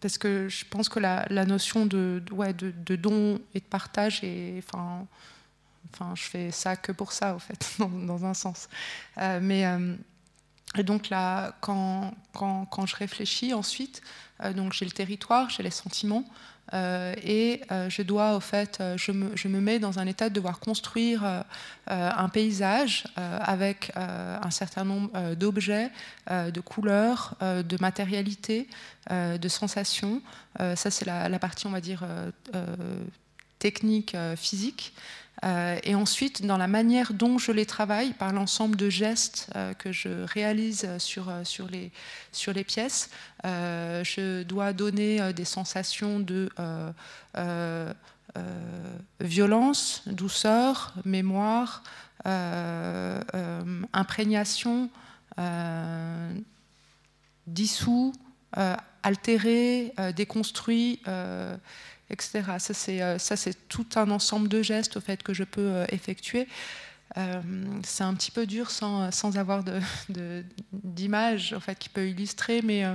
Parce 0.00 0.18
que 0.18 0.48
je 0.48 0.64
pense 0.64 0.88
que 0.88 0.98
la, 0.98 1.44
notion 1.44 1.86
de, 1.86 2.22
ouais, 2.30 2.52
de, 2.52 2.96
don 2.96 3.40
et 3.54 3.60
de 3.60 3.64
partage 3.64 4.22
est, 4.22 4.58
enfin, 4.58 5.06
enfin, 5.92 6.14
je 6.14 6.22
fais 6.22 6.50
ça 6.50 6.76
que 6.76 6.92
pour 6.92 7.12
ça, 7.12 7.34
au 7.34 7.38
fait, 7.38 7.76
dans, 7.78 8.24
un 8.24 8.34
sens. 8.34 8.68
mais 9.16 9.64
et 10.76 10.82
donc 10.82 11.10
là, 11.10 11.54
quand, 11.60 12.14
quand, 12.32 12.64
quand, 12.66 12.86
je 12.86 12.96
réfléchis 12.96 13.52
ensuite, 13.52 14.00
donc 14.54 14.72
j'ai 14.72 14.86
le 14.86 14.90
territoire, 14.90 15.50
j'ai 15.50 15.62
les 15.62 15.70
sentiments, 15.70 16.24
euh, 16.26 16.32
et 16.72 17.60
euh, 17.70 17.90
je 17.90 18.02
dois, 18.02 18.34
au 18.34 18.40
fait, 18.40 18.78
euh, 18.80 18.96
je 18.96 19.12
me, 19.12 19.36
je 19.36 19.48
me, 19.48 19.60
mets 19.60 19.78
dans 19.78 19.98
un 19.98 20.06
état 20.06 20.28
de 20.28 20.34
devoir 20.34 20.58
construire 20.58 21.44
un 21.86 22.28
paysage 22.28 23.04
avec 23.16 23.92
un 23.96 24.50
certain 24.50 24.84
nombre 24.84 25.34
d'objets, 25.34 25.90
de 26.30 26.60
couleurs, 26.60 27.36
de 27.40 27.76
matérialité, 27.80 28.68
de 29.10 29.48
sensations. 29.48 30.22
ça, 30.58 30.90
c'est 30.90 31.04
la, 31.04 31.28
la, 31.28 31.38
partie, 31.38 31.66
on 31.66 31.70
va 31.70 31.80
dire, 31.80 32.04
technique, 33.58 34.16
physique. 34.36 34.94
Euh, 35.44 35.78
et 35.82 35.94
ensuite, 35.94 36.46
dans 36.46 36.56
la 36.56 36.68
manière 36.68 37.12
dont 37.12 37.38
je 37.38 37.50
les 37.52 37.66
travaille, 37.66 38.12
par 38.12 38.32
l'ensemble 38.32 38.76
de 38.76 38.88
gestes 38.88 39.50
euh, 39.56 39.74
que 39.74 39.90
je 39.90 40.24
réalise 40.24 40.86
sur, 40.98 41.28
euh, 41.28 41.42
sur, 41.44 41.66
les, 41.68 41.90
sur 42.30 42.52
les 42.52 42.64
pièces, 42.64 43.10
je 43.44 44.44
dois 44.44 44.72
donner 44.72 45.32
des 45.32 45.44
sensations 45.44 46.20
de 46.20 46.48
violence, 49.20 50.02
douceur, 50.06 50.94
mémoire, 51.04 51.82
imprégnation, 53.92 54.90
dissous, 57.48 58.12
altéré, 59.02 59.92
déconstruit 60.14 61.00
etc. 62.12 62.42
Euh, 62.88 63.18
ça, 63.18 63.36
c'est 63.36 63.68
tout 63.68 63.86
un 63.96 64.10
ensemble 64.10 64.48
de 64.48 64.62
gestes 64.62 64.96
au 64.96 65.00
fait 65.00 65.22
que 65.22 65.34
je 65.34 65.44
peux 65.44 65.60
euh, 65.60 65.86
effectuer. 65.88 66.46
Euh, 67.16 67.42
c'est 67.82 68.04
un 68.04 68.14
petit 68.14 68.30
peu 68.30 68.46
dur 68.46 68.70
sans, 68.70 69.10
sans 69.10 69.36
avoir 69.36 69.64
d'image 70.72 71.50
de, 71.50 71.56
en 71.56 71.60
fait, 71.60 71.78
qui 71.78 71.88
peut 71.88 72.08
illustrer, 72.08 72.62
mais 72.62 72.86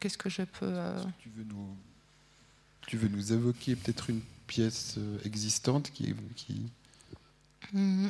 qu'est-ce 0.00 0.18
que 0.18 0.30
je 0.30 0.42
peux... 0.42 0.74
Tu, 1.20 1.28
veux 1.36 1.44
nous, 1.44 1.76
tu 2.86 2.96
veux 2.96 3.08
nous 3.08 3.32
évoquer 3.32 3.76
peut-être 3.76 4.10
une 4.10 4.22
pièce 4.46 4.98
existante 5.24 5.90
qui... 5.92 6.14
qui... 6.36 6.62
Mm 7.72 8.08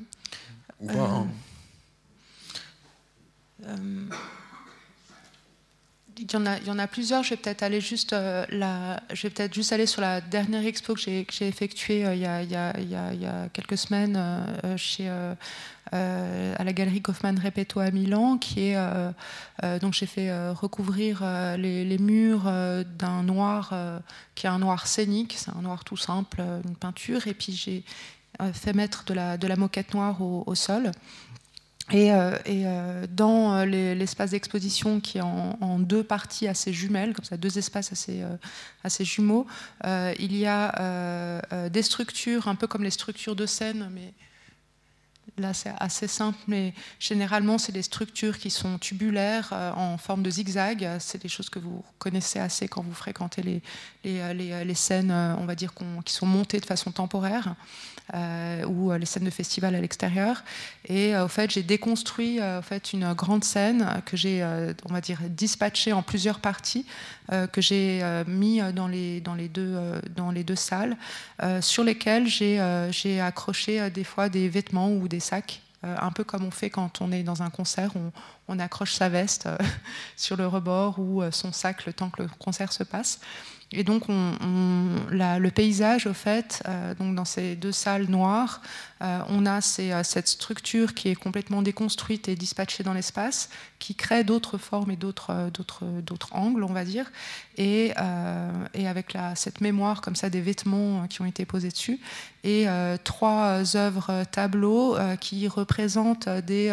il 6.18 6.31
y, 6.31 6.70
en 6.70 6.79
a, 6.79 6.87
plusieurs. 6.87 7.22
Je 7.22 7.31
vais 7.31 7.37
peut-être 7.37 7.62
aller 7.62 7.81
juste 7.81 8.14
juste 9.12 9.72
aller 9.72 9.87
sur 9.87 10.01
la 10.01 10.20
dernière 10.20 10.64
expo 10.66 10.94
que 10.94 11.01
j'ai, 11.01 11.27
effectuée 11.40 12.01
il, 12.12 12.20
y 12.20 12.27
a, 12.57 13.48
quelques 13.53 13.79
semaines 13.79 14.18
chez 14.77 15.09
à 15.92 16.64
la 16.64 16.72
galerie 16.72 17.03
Kaufmann 17.03 17.38
Repetto 17.38 17.81
à 17.81 17.90
Milan, 17.90 18.38
qui 18.38 18.72
donc 19.81 19.94
j'ai 19.94 20.07
fait 20.07 20.51
recouvrir 20.51 21.22
les, 21.57 21.98
murs 21.98 22.44
d'un 22.98 23.22
noir 23.22 23.75
qui 24.35 24.46
est 24.46 24.51
un 24.51 24.59
noir 24.59 24.87
scénique, 24.87 25.35
c'est 25.37 25.51
un 25.51 25.62
noir 25.62 25.85
tout 25.85 25.96
simple, 25.96 26.42
une 26.64 26.77
peinture, 26.77 27.27
et 27.27 27.35
puis 27.35 27.53
j'ai 27.53 27.85
fait 28.53 28.72
mettre 28.72 29.05
de 29.05 29.14
la, 29.14 29.57
moquette 29.57 29.94
noire 29.94 30.20
au 30.20 30.55
sol. 30.55 30.92
Et, 31.90 32.12
euh, 32.12 32.38
euh, 32.49 33.07
dans 33.11 33.55
euh, 33.55 33.64
l'espace 33.64 34.31
d'exposition 34.31 35.01
qui 35.01 35.18
est 35.18 35.23
en, 35.23 35.79
deux 35.79 36.05
parties 36.05 36.47
assez 36.47 36.73
jumelles, 36.73 37.12
comme 37.12 37.25
ça, 37.25 37.37
deux 37.37 37.59
espaces 37.59 37.92
assez, 37.92 39.05
jumeaux, 39.05 39.47
il 39.85 40.37
y 40.37 40.47
a 40.47 41.42
des 41.68 41.83
structures, 41.83 42.49
un 42.49 42.55
peu 42.55 42.66
comme 42.66 42.85
les 42.85 42.90
structures 42.90 43.37
de 43.37 43.47
scène, 43.47 43.90
mais 43.92 44.14
là 45.38 45.55
c'est 45.55 45.73
assez 45.79 46.09
simple, 46.09 46.38
mais 46.47 46.75
généralement 46.99 47.57
c'est 47.59 47.73
des 47.73 47.83
structures 47.83 48.38
qui 48.38 48.51
sont 48.51 48.79
tubulaires 48.79 49.53
en 49.77 49.99
forme 49.99 50.23
de 50.23 50.31
zigzag. 50.31 50.88
C'est 51.01 51.21
des 51.21 51.29
choses 51.29 51.51
que 51.51 51.59
vous 51.59 51.85
connaissez 51.99 52.38
assez 52.38 52.68
quand 52.68 52.83
vous 52.83 52.95
fréquentez 52.95 53.42
les, 54.05 54.75
scènes, 54.75 55.11
on 55.11 55.47
va 55.47 55.55
dire, 55.55 55.73
qui 56.05 56.12
sont 56.12 56.27
montées 56.27 56.61
de 56.61 56.66
façon 56.66 56.92
temporaire. 56.92 57.55
Euh, 58.15 58.67
ou 58.67 58.91
euh, 58.91 58.99
les 58.99 59.07
scènes 59.07 59.25
de 59.25 59.31
festival 59.31 59.75
à 59.75 59.81
l'extérieur. 59.81 60.43
Et 60.87 61.15
euh, 61.15 61.25
au 61.25 61.29
fait, 61.29 61.51
j'ai 61.51 61.62
déconstruit 61.62 62.41
fait, 62.62 62.93
une 62.93 63.15
grande 63.15 63.45
scène 63.45 64.03
que 64.05 64.17
j'ai, 64.17 64.45
on 64.88 64.93
va 64.93 65.01
dire, 65.01 65.19
dispatchée 65.29 65.93
en 65.93 66.03
plusieurs 66.03 66.41
parties, 66.41 66.85
que 67.53 67.61
j'ai 67.61 68.03
mis 68.27 68.61
dans 68.75 68.88
les, 68.88 69.21
deux, 69.49 70.57
salles, 70.57 70.97
sur 71.61 71.85
lesquelles 71.85 72.27
j'ai, 72.27 73.21
accroché 73.21 73.91
des 73.91 74.05
fois 74.05 74.29
des 74.29 74.49
vêtements 74.49 74.91
ou 74.91 75.09
des 75.09 75.21
sacs. 75.21 75.62
un 75.83 76.11
peu 76.11 76.25
comme 76.25 76.45
on 76.45 76.51
fait 76.51 76.71
quand 76.71 77.01
on 77.01 77.12
est 77.12 77.23
dans 77.23 77.43
un 77.43 77.51
concert, 77.51 77.93
on, 77.95 78.12
on 78.49 78.59
accroche 78.59 78.93
sa 78.93 79.09
veste 79.09 79.49
sur 80.17 80.37
le 80.37 80.47
rebord 80.47 80.99
ou 80.99 81.23
son 81.31 81.53
sac 81.53 81.87
le 81.87 81.93
temps 81.93 82.11
que 82.11 82.23
le 82.23 82.29
concert 82.38 82.73
se 82.73 82.83
passe. 82.83 83.21
Et 83.72 83.85
donc, 83.85 84.08
on, 84.08 84.32
le 85.11 85.48
paysage, 85.50 86.06
au 86.06 86.12
fait, 86.12 86.62
euh, 86.68 86.94
donc 86.94 87.14
dans 87.14 87.24
ces 87.24 87.56
deux 87.56 87.72
salles 87.72 88.06
noires, 88.06 88.61
euh, 89.02 89.20
on 89.28 89.46
a 89.46 89.58
euh, 89.78 90.02
cette 90.04 90.28
structure 90.28 90.94
qui 90.94 91.08
est 91.08 91.14
complètement 91.14 91.62
déconstruite 91.62 92.28
et 92.28 92.37
dispatchée 92.37 92.82
dans 92.82 92.92
l'espace, 92.92 93.48
qui 93.78 93.94
crée 93.94 94.24
d'autres 94.24 94.58
formes 94.58 94.90
et 94.90 94.96
d'autres 94.96 95.32
angles, 96.32 96.64
on 96.64 96.72
va 96.72 96.85
dire, 96.85 97.11
et, 97.56 97.92
avec 97.96 99.16
cette 99.35 99.61
mémoire 99.61 100.00
comme 100.00 100.16
ça 100.16 100.30
des 100.30 100.40
vêtements 100.40 101.06
qui 101.08 101.22
ont 101.22 101.26
été 101.26 101.44
posés 101.44 101.70
dessus, 101.70 101.98
et 102.44 102.66
trois 103.02 103.76
œuvres 103.76 104.24
tableaux 104.30 104.96
qui 105.20 105.48
représentent 105.48 106.28
des 106.28 106.70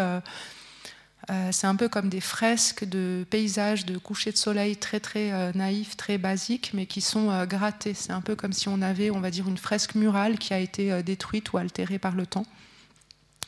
euh, 1.29 1.49
c'est 1.51 1.67
un 1.67 1.75
peu 1.75 1.89
comme 1.89 2.09
des 2.09 2.21
fresques 2.21 2.85
de 2.85 3.25
paysages 3.29 3.85
de 3.85 3.97
coucher 3.97 4.31
de 4.31 4.37
soleil 4.37 4.77
très 4.77 4.99
très 4.99 5.31
euh, 5.31 5.51
naïfs, 5.53 5.95
très 5.95 6.17
basiques, 6.17 6.71
mais 6.73 6.87
qui 6.87 7.01
sont 7.01 7.29
euh, 7.29 7.45
grattés. 7.45 7.93
C'est 7.93 8.11
un 8.11 8.21
peu 8.21 8.35
comme 8.35 8.53
si 8.53 8.67
on 8.67 8.81
avait, 8.81 9.11
on 9.11 9.19
va 9.19 9.29
dire, 9.29 9.47
une 9.47 9.57
fresque 9.57 9.95
murale 9.95 10.39
qui 10.39 10.53
a 10.53 10.59
été 10.59 11.03
détruite 11.03 11.53
ou 11.53 11.57
altérée 11.57 11.99
par 11.99 12.15
le 12.15 12.25
temps. 12.25 12.45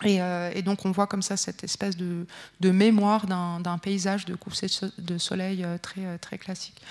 Et, 0.03 0.19
donc 0.63 0.85
on 0.85 0.91
voit 0.91 1.05
comme 1.05 1.21
ça 1.21 1.37
cette 1.37 1.63
espèce 1.63 1.95
de, 1.95 2.25
mémoire 2.71 3.27
d'un 3.27 3.77
paysage 3.77 4.25
de 4.25 4.33
coucher 4.33 4.65
de 4.97 5.17
soleil 5.19 5.63
très, 5.83 6.17
très 6.17 6.39
classique. 6.39 6.81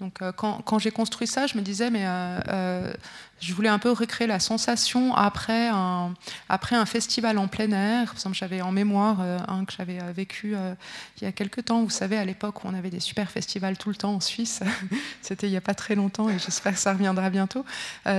Donc 0.00 0.20
quand, 0.36 0.60
quand 0.60 0.78
j'ai 0.78 0.90
construit 0.90 1.26
ça, 1.26 1.46
je 1.46 1.56
me 1.56 1.62
disais, 1.62 1.90
mais 1.90 2.04
je 3.40 3.54
voulais 3.54 3.68
un 3.68 3.78
peu 3.78 3.90
recréer 3.90 4.26
la 4.26 4.40
sensation 4.40 5.14
après 5.14 5.68
un, 5.68 6.14
après 6.48 6.76
un 6.76 6.86
festival 6.86 7.38
en 7.38 7.48
plein 7.48 7.70
air. 7.72 8.14
J'avais 8.32 8.60
en 8.60 8.72
mémoire 8.72 9.18
euh, 9.20 9.38
un 9.48 9.64
que 9.64 9.72
j'avais 9.76 10.00
euh, 10.00 10.12
vécu 10.12 10.54
euh, 10.54 10.74
il 11.20 11.24
y 11.24 11.26
a 11.26 11.32
quelques 11.32 11.64
temps. 11.66 11.82
Vous 11.82 11.90
savez, 11.90 12.16
à 12.16 12.24
l'époque 12.24 12.64
où 12.64 12.68
on 12.68 12.74
avait 12.74 12.90
des 12.90 13.00
super 13.00 13.30
festivals 13.30 13.76
tout 13.76 13.88
le 13.88 13.94
temps 13.94 14.14
en 14.14 14.20
Suisse, 14.20 14.60
c'était 15.22 15.46
il 15.46 15.50
n'y 15.50 15.56
a 15.56 15.62
pas 15.62 15.74
très 15.74 15.94
longtemps 15.94 16.28
et 16.28 16.38
j'espère 16.38 16.74
que 16.74 16.78
ça 16.78 16.92
reviendra 16.92 17.30
bientôt. 17.30 17.64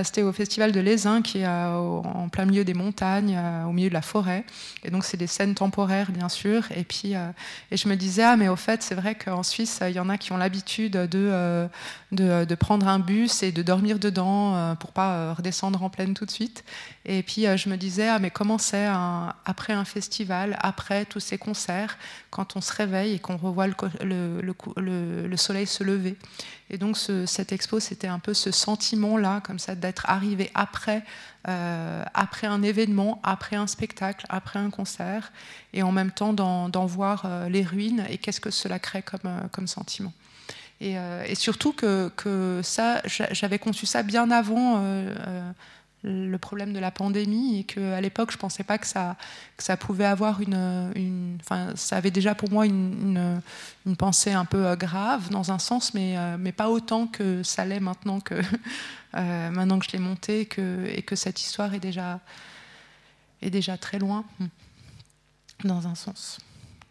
c'était 0.04 0.22
au 0.22 0.32
festival 0.32 0.72
de 0.72 0.80
l'Aisin 0.80 1.22
qui 1.22 1.38
est 1.38 1.46
en 1.46 2.28
plein 2.28 2.44
milieu 2.44 2.64
des 2.64 2.74
montagnes, 2.74 3.38
au 3.66 3.72
milieu 3.72 3.88
de 3.88 3.94
la 3.94 4.02
forêt. 4.02 4.44
Et 4.84 4.90
donc, 4.90 5.04
c'est 5.04 5.16
des 5.16 5.26
scènes 5.26 5.54
temporaires, 5.54 6.10
bien 6.12 6.28
sûr. 6.28 6.64
Et 6.74 6.84
puis, 6.84 7.12
et 7.70 7.76
je 7.76 7.88
me 7.88 7.96
disais, 7.96 8.22
ah, 8.22 8.36
mais 8.36 8.48
au 8.48 8.56
fait, 8.56 8.82
c'est 8.82 8.94
vrai 8.94 9.14
qu'en 9.14 9.42
Suisse, 9.42 9.80
il 9.86 9.94
y 9.94 10.00
en 10.00 10.08
a 10.08 10.18
qui 10.18 10.32
ont 10.32 10.36
l'habitude 10.36 10.92
de, 10.92 11.68
de, 12.12 12.44
de, 12.44 12.54
prendre 12.54 12.88
un 12.88 12.98
bus 12.98 13.42
et 13.42 13.52
de 13.52 13.62
dormir 13.62 13.98
dedans 13.98 14.76
pour 14.76 14.92
pas 14.92 15.09
euh, 15.10 15.32
redescendre 15.32 15.82
en 15.82 15.90
pleine 15.90 16.14
tout 16.14 16.24
de 16.24 16.30
suite. 16.30 16.64
Et 17.04 17.22
puis 17.22 17.46
euh, 17.46 17.56
je 17.56 17.68
me 17.68 17.76
disais, 17.76 18.08
ah, 18.08 18.18
mais 18.18 18.30
comment 18.30 18.58
c'est 18.58 18.86
après 19.44 19.72
un 19.72 19.84
festival, 19.84 20.56
après 20.60 21.04
tous 21.04 21.20
ces 21.20 21.38
concerts, 21.38 21.98
quand 22.30 22.56
on 22.56 22.60
se 22.60 22.72
réveille 22.72 23.14
et 23.14 23.18
qu'on 23.18 23.36
revoit 23.36 23.66
le, 23.66 23.74
le, 24.02 25.26
le, 25.26 25.36
soleil 25.36 25.66
se 25.66 25.84
lever. 25.84 26.16
Et 26.70 26.78
donc 26.78 26.96
ce, 26.96 27.26
cette 27.26 27.52
expo, 27.52 27.80
c'était 27.80 28.06
un 28.06 28.18
peu 28.18 28.34
ce 28.34 28.50
sentiment-là, 28.50 29.40
comme 29.44 29.58
ça, 29.58 29.74
d'être 29.74 30.08
arrivé 30.08 30.50
après, 30.54 31.04
euh, 31.48 32.04
après 32.14 32.46
un 32.46 32.62
événement, 32.62 33.20
après 33.22 33.56
un 33.56 33.66
spectacle, 33.66 34.26
après 34.28 34.58
un 34.58 34.70
concert, 34.70 35.32
et 35.72 35.82
en 35.82 35.92
même 35.92 36.10
temps 36.10 36.32
d'en 36.32 36.86
voir 36.86 37.26
les 37.48 37.62
ruines 37.62 38.04
et 38.08 38.18
qu'est-ce 38.18 38.40
que 38.40 38.50
cela 38.50 38.78
crée 38.78 39.02
comme, 39.02 39.48
comme 39.52 39.66
sentiment. 39.66 40.12
Euh, 40.82 41.24
et, 41.26 41.34
surtout 41.34 41.72
que, 41.72 42.60
ça, 42.62 43.02
j'avais 43.04 43.58
conçu 43.58 43.86
ça 43.86 44.02
bien 44.02 44.30
avant 44.30 44.78
euh, 44.78 45.14
euh, 45.26 45.52
le 46.02 46.38
problème 46.38 46.72
de 46.72 46.78
la 46.78 46.90
pandémie 46.90 47.60
et 47.60 47.64
qu'à 47.64 48.00
l'époque, 48.00 48.30
je 48.30 48.36
ne 48.36 48.40
pensais 48.40 48.64
pas 48.64 48.78
que 48.78 48.86
ça, 48.86 49.16
pouvait 49.78 50.06
avoir 50.06 50.40
une. 50.40 51.38
Enfin, 51.40 51.72
ça 51.76 51.96
avait 51.96 52.10
déjà 52.10 52.34
pour 52.34 52.50
moi 52.50 52.64
une, 52.64 53.42
pensée 53.98 54.32
un 54.32 54.46
peu 54.46 54.74
grave 54.76 55.28
dans 55.30 55.52
un 55.52 55.58
sens, 55.58 55.92
mais, 55.92 56.16
mais 56.38 56.52
pas 56.52 56.70
autant 56.70 57.06
que 57.06 57.42
ça 57.42 57.66
l'est 57.66 57.80
maintenant 57.80 58.20
que, 58.20 58.40
maintenant 59.12 59.78
que 59.78 59.84
je 59.84 59.92
l'ai 59.92 59.98
monté 59.98 60.46
que, 60.46 60.86
et 60.86 61.02
que 61.02 61.16
cette 61.16 61.42
histoire 61.42 61.74
est 61.74 61.80
déjà, 61.80 62.20
est 63.42 63.50
déjà 63.50 63.76
très 63.76 63.98
loin, 63.98 64.24
dans 65.64 65.86
un 65.86 65.94
sens. 65.94 66.38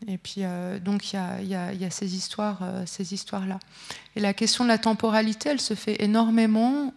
Et 0.08 0.18
puis, 0.18 0.44
euh, 0.44 0.80
donc, 0.80 1.14
il 1.14 1.48
y, 1.48 1.56
a, 1.56 1.90
ces 1.90 2.16
histoires, 2.16 2.60
euh, 2.62 2.84
ces 2.86 3.14
histoires-là. 3.14 3.60
Et 4.16 4.20
la 4.20 4.34
question 4.34 4.64
de 4.64 4.70
la 4.70 4.78
temporalité, 4.78 5.50
elle 5.50 5.62
se 5.62 5.74
fait 5.74 6.02
énormément 6.02 6.94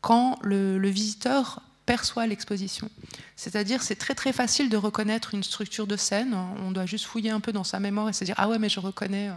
quand 0.00 0.38
le, 0.42 0.78
le 0.78 0.88
visiteur 0.88 1.60
perçoit 1.86 2.26
l'exposition. 2.26 2.88
C'est-à-dire, 3.36 3.82
c'est 3.82 3.96
très 3.96 4.14
très 4.14 4.32
facile 4.32 4.68
de 4.68 4.76
reconnaître 4.76 5.34
une 5.34 5.42
structure 5.42 5.86
de 5.86 5.96
scène. 5.96 6.34
On 6.34 6.70
doit 6.70 6.86
juste 6.86 7.04
fouiller 7.04 7.30
un 7.30 7.40
peu 7.40 7.52
dans 7.52 7.64
sa 7.64 7.80
mémoire 7.80 8.08
et 8.08 8.12
se 8.12 8.24
dire 8.24 8.34
ah 8.38 8.48
ouais, 8.48 8.58
mais 8.58 8.68
je 8.68 8.80
reconnais 8.80 9.28
euh, 9.28 9.32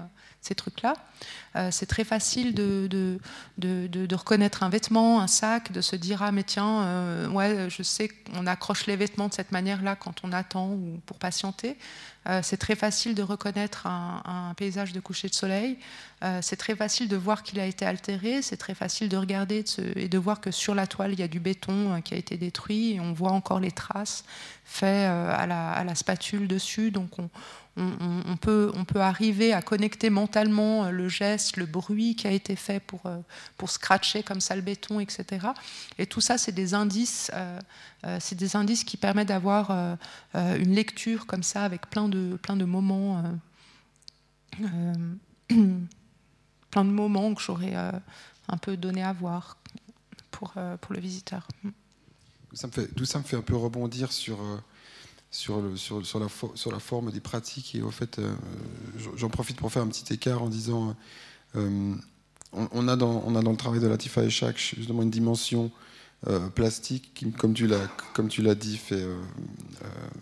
ces 0.45 0.55
trucs-là. 0.55 0.93
Euh, 1.55 1.69
c'est 1.71 1.85
très 1.85 2.03
facile 2.03 2.53
de 2.53 2.87
de, 3.57 3.87
de, 3.87 4.15
reconnaître 4.15 4.63
un 4.63 4.69
vêtement, 4.69 5.21
un 5.21 5.27
sac, 5.27 5.71
de 5.71 5.81
se 5.81 5.95
dire 5.95 6.21
ah 6.21 6.31
mais 6.31 6.43
tiens, 6.43 6.83
euh, 6.83 7.27
ouais, 7.29 7.69
je 7.69 7.83
sais 7.83 8.09
qu'on 8.09 8.47
accroche 8.47 8.85
les 8.85 8.95
vêtements 8.95 9.27
de 9.27 9.33
cette 9.33 9.51
manière-là 9.51 9.95
quand 9.95 10.23
on 10.23 10.31
attend 10.31 10.69
ou 10.69 10.99
pour 11.05 11.17
patienter. 11.17 11.77
Euh, 12.27 12.39
c'est 12.41 12.57
très 12.57 12.75
facile 12.75 13.13
de 13.13 13.21
reconnaître 13.21 13.85
un, 13.85 14.53
paysage 14.57 14.93
de 14.93 14.99
coucher 14.99 15.27
de 15.27 15.35
soleil. 15.35 15.77
Euh, 16.23 16.39
c'est 16.41 16.55
très 16.55 16.75
facile 16.75 17.07
de 17.07 17.15
voir 17.15 17.43
qu'il 17.43 17.59
a 17.59 17.65
été 17.65 17.85
altéré. 17.85 18.41
C'est 18.41 18.57
très 18.57 18.73
facile 18.73 19.09
de 19.09 19.17
regarder 19.17 19.63
et 19.95 20.07
de 20.07 20.17
voir 20.17 20.41
que 20.41 20.49
sur 20.49 20.73
la 20.73 20.87
toile, 20.87 21.13
il 21.13 21.19
y 21.19 21.23
a 21.23 21.27
du 21.27 21.39
béton 21.39 22.01
qui 22.01 22.13
a 22.13 22.17
été 22.17 22.37
détruit. 22.37 22.93
Et 22.93 22.99
on 22.99 23.13
voit 23.13 23.31
encore 23.31 23.59
les 23.59 23.71
traces 23.71 24.23
faites 24.63 25.07
à 25.07 25.45
la, 25.45 25.71
à, 25.71 25.83
la, 25.83 25.93
spatule 25.93 26.47
dessus. 26.47 26.89
Donc 26.89 27.19
on, 27.19 27.29
on, 27.77 28.37
peut, 28.37 28.71
on 28.73 28.85
peut 28.85 29.01
arriver 29.01 29.51
à 29.51 29.61
connecter 29.61 30.09
mentalement 30.09 30.85
euh, 30.85 30.91
le 30.91 31.09
geste, 31.09 31.57
le 31.57 31.65
bruit 31.65 32.15
qui 32.15 32.25
a 32.25 32.31
été 32.31 32.55
fait 32.55 32.79
pour, 32.79 33.05
euh, 33.05 33.17
pour 33.57 33.69
scratcher 33.69 34.23
comme 34.23 34.39
ça 34.39 34.55
le 34.55 34.61
béton, 34.61 35.01
etc. 35.01 35.47
Et 35.97 36.05
tout 36.05 36.21
ça, 36.21 36.37
c'est 36.37 36.53
des 36.53 36.73
indices, 36.73 37.31
euh, 37.33 37.59
c'est 38.19 38.35
des 38.35 38.55
indices 38.55 38.85
qui 38.85 38.97
permettent 38.97 39.27
d'avoir 39.27 39.97
une 40.33 40.75
lecture 40.75 41.25
comme 41.25 41.43
ça 41.43 41.63
avec 41.63 41.89
plein 41.89 42.07
de, 42.07 42.37
plein 42.41 42.55
de 42.55 42.65
moments, 42.65 43.23
plein 45.49 46.85
de 46.85 46.89
moments 46.89 47.33
que 47.33 47.41
j'aurais 47.41 47.73
un 47.75 48.57
peu 48.57 48.77
donné 48.77 49.03
à 49.03 49.11
voir 49.11 49.57
pour, 50.29 50.53
pour 50.81 50.93
le 50.93 50.99
visiteur. 50.99 51.47
Ça 52.53 52.67
ça 53.03 53.17
me 53.19 53.23
fait 53.23 53.35
un 53.35 53.41
peu 53.41 53.55
rebondir 53.55 54.11
sur 54.11 54.37
sur, 55.35 55.61
sur, 55.75 56.05
sur, 56.05 56.19
la, 56.19 56.27
sur 56.55 56.71
la 56.71 56.79
forme 56.79 57.11
des 57.11 57.19
pratiques. 57.19 57.75
Et 57.75 57.81
au 57.81 57.91
fait, 57.91 58.19
euh, 58.19 58.33
j'en 59.17 59.29
profite 59.29 59.57
pour 59.57 59.69
faire 59.71 59.81
un 59.81 59.87
petit 59.87 60.13
écart 60.13 60.41
en 60.41 60.47
disant 60.47 60.95
euh, 61.55 61.93
on, 62.53 62.87
a 62.87 62.95
dans, 62.95 63.21
on 63.25 63.35
a 63.35 63.41
dans 63.41 63.51
le 63.51 63.57
travail 63.57 63.81
de 63.81 63.87
Latifa 63.87 64.23
Echak 64.23 64.57
justement 64.57 65.01
une 65.01 65.11
dimension 65.11 65.71
plastique 66.55 67.11
qui, 67.13 67.31
comme 67.31 67.53
tu 67.53 67.67
l'as 67.67 68.55
dit, 68.55 68.77
fait, 68.77 69.05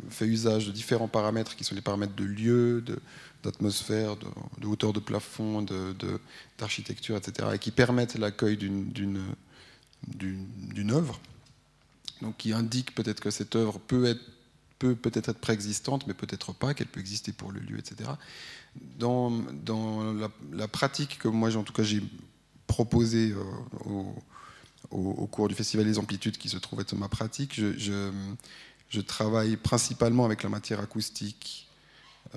fait 0.09 0.25
usage 0.25 0.67
de 0.67 0.71
différents 0.73 1.07
paramètres 1.07 1.55
qui 1.55 1.63
sont 1.63 1.75
les 1.75 1.81
paramètres 1.81 2.15
de 2.15 2.25
lieu, 2.25 2.83
d'atmosphère, 3.41 4.17
de, 4.17 4.67
hauteur 4.67 4.91
de 4.91 4.99
plafond, 4.99 5.65
d'architecture, 6.57 7.15
etc., 7.15 7.51
et 7.53 7.59
qui 7.59 7.71
permettent 7.71 8.15
l'accueil 8.15 8.57
d'une 8.57 9.31
œuvre. 10.91 11.21
Donc 12.21 12.35
qui 12.35 12.51
indique 12.51 12.93
peut-être 12.95 13.21
que 13.21 13.31
cette 13.31 13.55
œuvre 13.55 13.79
peut 13.79 14.03
être 14.03 14.21
peut 14.79 14.95
peut-être 14.95 15.29
être 15.29 15.39
préexistante, 15.39 16.07
mais 16.07 16.13
peut-être 16.13 16.53
pas, 16.53 16.73
qu'elle 16.73 16.87
peut 16.87 16.99
exister 16.99 17.31
pour 17.31 17.51
le 17.51 17.59
lieu, 17.59 17.77
etc. 17.77 18.09
Dans, 18.97 19.29
dans 19.29 20.13
la, 20.51 20.67
pratique 20.67 21.19
que 21.19 21.27
moi, 21.27 21.55
en 21.55 21.63
tout 21.63 21.73
cas, 21.73 21.83
j'ai 21.83 22.01
proposée 22.67 23.31
euh, 23.31 24.03
au, 24.89 25.27
cours 25.27 25.47
du 25.47 25.55
Festival 25.55 25.85
des 25.85 25.99
Amplitudes, 25.99 26.37
qui 26.37 26.49
se 26.49 26.57
trouve 26.57 26.81
être 26.81 26.95
ma 26.95 27.07
pratique, 27.07 27.53
je, 27.55 28.11
travaille 29.07 29.57
principalement 29.57 30.25
avec 30.25 30.43
la 30.43 30.49
matière 30.49 30.79
acoustique 30.79 31.67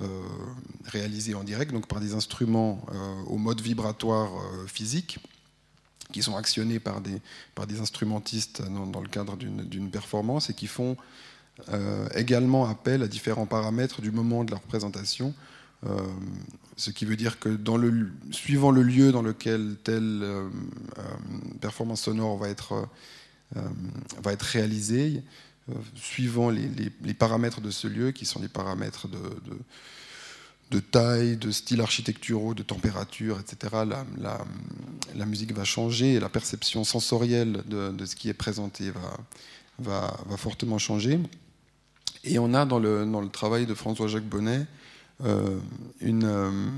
euh, 0.00 0.22
réalisée 0.84 1.34
en 1.34 1.44
direct, 1.44 1.72
donc 1.72 1.86
par 1.86 2.00
des 2.00 2.14
instruments 2.14 2.84
euh, 2.92 3.22
au 3.26 3.36
mode 3.36 3.60
vibratoire 3.60 4.30
physique 4.66 5.18
qui 6.12 6.22
sont 6.22 6.36
actionnés 6.36 6.78
par 6.78 7.00
des, 7.00 7.20
par 7.54 7.66
des 7.66 7.80
instrumentistes 7.80 8.62
dans, 8.62 8.86
dans 8.86 9.00
le 9.00 9.08
cadre 9.08 9.36
d'une 9.36 9.90
performance 9.90 10.50
et 10.50 10.54
qui 10.54 10.66
font 10.66 10.96
euh, 11.70 12.06
également 12.14 12.66
appel 12.68 13.02
à 13.02 13.08
différents 13.08 13.46
paramètres 13.46 14.02
du 14.02 14.10
moment 14.10 14.44
de 14.44 14.50
la 14.50 14.58
représentation. 14.58 15.34
Euh, 15.86 16.00
ce 16.76 16.90
qui 16.90 17.06
veut 17.06 17.16
dire 17.16 17.38
que 17.38 17.58
suivant 18.30 18.70
le 18.70 18.82
lieu 18.82 19.10
dans 19.10 19.22
lequel 19.22 19.76
telle 19.82 20.20
euh, 20.22 20.48
performance 21.60 22.02
sonore 22.02 22.36
va 22.36 22.48
être, 22.50 22.88
réalisée, 24.40 25.22
suivant 25.94 26.50
les, 26.50 26.68
les, 27.02 27.14
paramètres 27.14 27.62
de 27.62 27.70
ce 27.70 27.88
lieu, 27.88 28.10
qui 28.10 28.26
sont 28.26 28.40
des 28.40 28.48
paramètres 28.48 29.08
de, 30.70 30.80
taille, 30.80 31.38
de 31.38 31.50
style 31.50 31.80
architecturaux, 31.80 32.52
de 32.52 32.62
température, 32.62 33.40
etc., 33.40 33.84
la, 34.18 35.26
musique 35.26 35.52
va 35.52 35.64
changer 35.64 36.14
et 36.14 36.20
la 36.20 36.28
perception 36.28 36.84
sensorielle 36.84 37.62
de, 37.66 38.04
ce 38.04 38.14
qui 38.14 38.28
est 38.28 38.34
présenté 38.34 38.92
va 39.78 40.36
fortement 40.36 40.78
changer. 40.78 41.18
Et 42.26 42.38
on 42.38 42.54
a 42.54 42.66
dans 42.66 42.78
le, 42.78 43.06
dans 43.06 43.20
le 43.20 43.28
travail 43.28 43.66
de 43.66 43.74
François-Jacques 43.74 44.28
Bonnet 44.28 44.66
euh, 45.24 45.58
euh, 46.02 46.70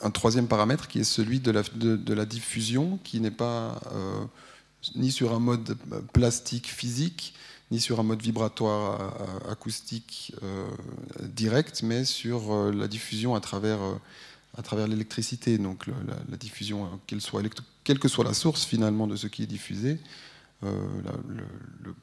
un 0.00 0.10
troisième 0.10 0.46
paramètre 0.46 0.88
qui 0.88 1.00
est 1.00 1.04
celui 1.04 1.40
de 1.40 1.50
la, 1.50 1.62
de, 1.62 2.14
la 2.14 2.24
diffusion, 2.24 2.98
qui 3.04 3.20
n'est 3.20 3.30
pas 3.30 3.80
euh, 3.92 4.24
ni 4.94 5.10
sur 5.10 5.34
un 5.34 5.40
mode 5.40 5.76
plastique 6.12 6.68
physique, 6.68 7.34
ni 7.70 7.80
sur 7.80 8.00
un 8.00 8.02
mode 8.02 8.22
vibratoire 8.22 9.14
acoustique 9.48 10.34
direct, 11.20 11.82
mais 11.82 12.04
sur 12.04 12.72
la 12.72 12.88
diffusion 12.88 13.34
à 13.34 13.40
travers, 13.40 13.78
à 14.56 14.62
travers 14.62 14.88
l'électricité. 14.88 15.58
Donc 15.58 15.86
la, 15.86 16.36
diffusion, 16.36 16.88
qu'elle 17.06 17.98
que 18.00 18.08
soit 18.08 18.24
la 18.24 18.34
source 18.34 18.64
finalement 18.64 19.06
de 19.06 19.14
ce 19.14 19.28
qui 19.28 19.44
est 19.44 19.46
diffusé, 19.46 19.98
le 20.62 21.94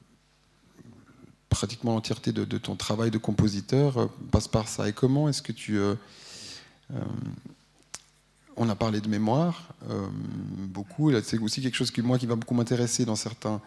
pratiquement 1.49 1.93
l'entièreté 1.93 2.31
de, 2.31 2.57
ton 2.57 2.75
travail 2.75 3.11
de 3.11 3.17
compositeur 3.17 3.97
euh, 3.97 4.05
passe 4.31 4.47
par 4.47 4.67
ça. 4.67 4.87
Et 4.89 4.93
comment 4.93 5.29
est-ce 5.29 5.41
que 5.41 5.51
tu... 5.51 5.77
Euh, 5.77 5.95
euh, 6.93 6.99
on 8.59 8.69
a 8.69 8.75
parlé 8.75 9.01
de 9.01 9.07
mémoire 9.07 9.69
beaucoup. 10.57 11.11
C'est 11.21 11.37
aussi 11.37 11.61
quelque 11.61 11.75
chose 11.75 11.91
qui, 11.91 12.01
moi, 12.01 12.17
qui 12.17 12.25
va 12.25 12.35
beaucoup 12.35 12.55
m'intéresser 12.55 13.05
dans 13.05 13.15
certains... 13.15 13.61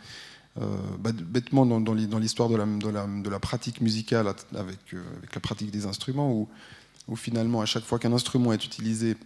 bêtement 0.99 1.65
dans, 1.65 1.95
l'histoire 1.95 2.49
de 2.49 2.57
la, 3.31 3.39
pratique 3.39 3.81
musicale 3.81 4.27
avec, 4.53 4.81
la 5.33 5.41
pratique 5.41 5.71
des 5.71 5.87
instruments, 5.87 6.33
où, 7.07 7.15
finalement, 7.15 7.61
à 7.61 7.67
chaque 7.67 7.85
fois 7.85 8.01
qu'un 8.01 8.13
instrument 8.13 8.53
est 8.53 8.65
utilisé, 8.65 9.17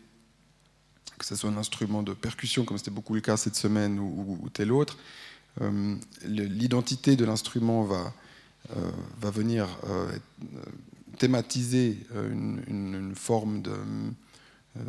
que 1.19 1.25
ce 1.25 1.35
soit 1.35 1.49
un 1.49 1.57
instrument 1.57 2.03
de 2.03 2.13
percussion, 2.13 2.67
comme 2.67 2.77
c'était 2.77 2.91
beaucoup 2.91 3.15
le 3.15 3.23
cas 3.23 3.39
cette 3.39 3.57
semaine, 3.57 3.99
ou, 3.99 4.39
ou 4.43 4.51
tel 4.51 4.71
autre, 4.71 4.99
l'identité 6.27 7.17
de 7.17 7.25
l'instrument 7.25 7.85
va, 7.85 8.13
va 9.21 9.31
venir 9.31 9.69
euh, 9.89 10.11
thématiser 11.19 11.99
euh, 12.15 12.31
une, 12.67 13.15
forme 13.15 13.63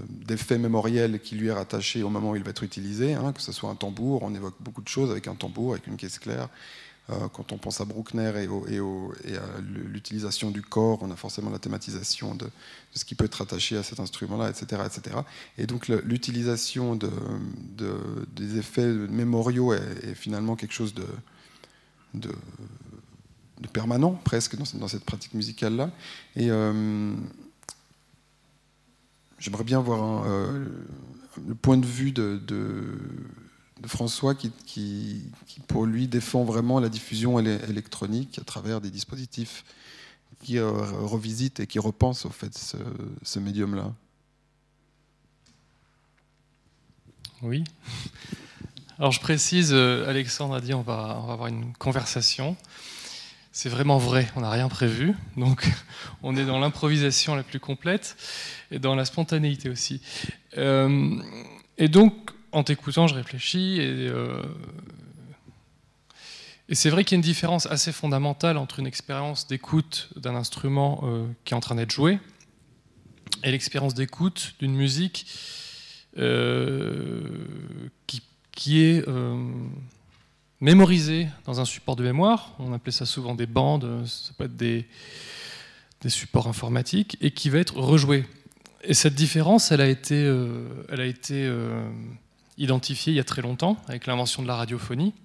d'effet 0.08 0.58
mémoriel 0.58 1.20
qui 1.20 1.36
lui 1.36 1.48
est 1.48 1.54
rattaché 1.54 2.02
au 2.04 2.10
moment 2.10 2.32
où 2.32 2.36
il 2.36 2.44
va 2.44 2.50
être 2.50 2.64
utilisé, 2.64 3.14
hein, 3.14 3.34
que 3.34 3.42
ce 3.42 3.52
soit 3.52 3.70
un 3.70 3.76
tambour, 3.76 4.24
on 4.24 4.34
évoque 4.34 4.56
beaucoup 4.60 4.82
de 4.82 4.88
choses 4.88 5.12
avec 5.12 5.28
un 5.28 5.36
tambour, 5.36 5.74
avec 5.74 5.88
une 5.88 5.96
caisse 5.96 6.18
claire. 6.18 6.50
quand 7.08 7.52
on 7.52 7.58
pense 7.60 7.82
à 7.82 7.86
Bruckner 7.86 8.32
et, 8.40 9.38
à 9.38 9.62
l'utilisation 9.62 10.50
du 10.50 10.64
corps, 10.64 11.00
on 11.04 11.12
a 11.12 11.16
forcément 11.16 11.52
la 11.52 11.60
thématisation 11.60 12.34
de, 12.34 12.50
ce 12.96 13.06
qui 13.06 13.14
peut 13.14 13.26
être 13.26 13.36
rattaché 13.36 13.78
à 13.78 13.84
cet 13.84 14.00
instrument-là, 14.00 14.50
etc., 14.50 14.82
etc. 14.86 15.18
Et 15.60 15.68
donc 15.68 15.88
l'utilisation 15.88 16.96
de, 16.96 17.12
des 18.36 18.58
effets 18.58 18.88
mémoriaux 18.88 19.74
est, 19.74 20.16
finalement 20.16 20.56
quelque 20.56 20.74
chose 20.74 20.96
de, 20.96 21.06
de 23.62 23.68
permanent 23.68 24.12
presque 24.24 24.56
dans, 24.56 24.88
cette 24.88 25.06
pratique 25.06 25.34
musicale-là. 25.34 25.92
Et 26.36 26.50
euh, 26.50 27.14
j'aimerais 29.40 29.64
bien 29.64 29.80
voir 29.80 30.26
euh, 30.26 30.66
le 31.48 31.56
point 31.56 31.78
de 31.78 31.86
vue 31.86 32.12
de, 32.12 32.42
François 33.86 34.34
qui, 34.34 35.32
pour 35.68 35.86
lui, 35.86 36.08
défend 36.08 36.44
vraiment 36.44 36.80
la 36.80 36.90
diffusion 36.90 37.40
électronique 37.40 38.40
à 38.40 38.44
travers 38.44 38.82
des 38.82 38.90
dispositifs 38.90 39.64
qui 40.42 40.58
euh, 40.58 40.72
revisitent 40.72 41.60
et 41.60 41.68
qui 41.68 41.80
repensent 41.80 42.26
au 42.26 42.32
fait 42.32 42.58
ce, 42.58 43.40
médium-là. 43.40 43.94
Oui. 47.42 47.64
Alors 48.98 49.12
je 49.12 49.20
précise, 49.20 49.74
Alexandre 49.74 50.56
a 50.56 50.62
dit 50.62 50.74
on 50.74 50.80
on 50.80 50.84
va 50.84 51.12
avoir 51.12 51.48
une 51.48 51.74
conversation 51.74 52.56
c'est 53.56 53.70
vraiment 53.70 53.98
vrai, 53.98 54.30
on 54.36 54.42
n'a 54.42 54.50
rien 54.50 54.68
prévu, 54.68 55.14
donc 55.38 55.66
on 56.24 56.36
est 56.36 56.44
dans 56.44 56.60
l'improvisation 56.60 57.36
la 57.36 57.44
plus 57.44 57.62
complète 57.62 58.18
et 58.70 58.80
dans 58.80 58.96
la 58.96 59.06
spontanéité 59.06 59.70
aussi. 59.70 60.02
Euh, 60.58 61.16
et 61.78 61.88
donc, 61.88 62.32
en 62.52 62.66
t'écoutant, 62.66 63.08
je 63.08 63.16
réfléchis 63.16 63.80
et, 63.80 64.10
euh, 64.10 64.44
et 66.68 66.76
c'est 66.76 66.90
vrai 66.90 67.06
qu'il 67.06 67.14
y 67.14 67.16
a 67.16 67.20
une 67.20 67.22
différence 67.22 67.66
assez 67.68 67.94
fondamentale 67.94 68.58
entre 68.58 68.80
une 68.80 68.88
expérience 68.88 69.48
d'écoute 69.48 70.10
d'un 70.18 70.36
instrument 70.36 71.00
euh, 71.06 71.26
qui 71.46 71.54
est 71.54 71.58
en 71.58 71.62
train 71.62 71.76
d'être 71.76 71.92
joué 71.92 72.20
et 73.46 73.52
l'expérience 73.52 73.94
d'écoute 73.94 74.56
d'une 74.60 74.76
musique 74.76 75.28
qui, 78.58 78.82
est 78.82 79.06
mémorisé 80.62 81.28
dans 81.46 81.60
un 81.60 81.66
support 81.66 81.96
de 81.96 82.04
mémoire, 82.04 82.54
on 82.60 82.74
appelait 82.74 82.92
ça 82.92 83.06
souvent 83.06 83.36
des 83.36 83.46
bandes, 83.46 84.06
ça 84.06 84.32
peut 84.38 84.46
être 84.46 84.56
des, 84.56 84.88
supports 86.08 86.48
informatiques, 86.48 87.18
et 87.20 87.32
qui 87.32 87.50
va 87.50 87.58
être 87.58 87.78
rejoué. 87.78 88.26
Et 88.84 88.94
cette 88.94 89.16
différence, 89.16 89.72
elle 89.72 89.82
a 89.82 89.88
été, 89.88 90.14
euh, 90.24 90.70
euh, 91.32 91.90
identifiée 92.58 93.12
il 93.12 93.16
y 93.16 93.20
a 93.20 93.24
très 93.24 93.42
longtemps 93.42 93.78
avec 93.88 94.06
l'invention 94.06 94.44
de 94.44 94.48
la 94.48 94.56
radiophonie, 94.56 95.16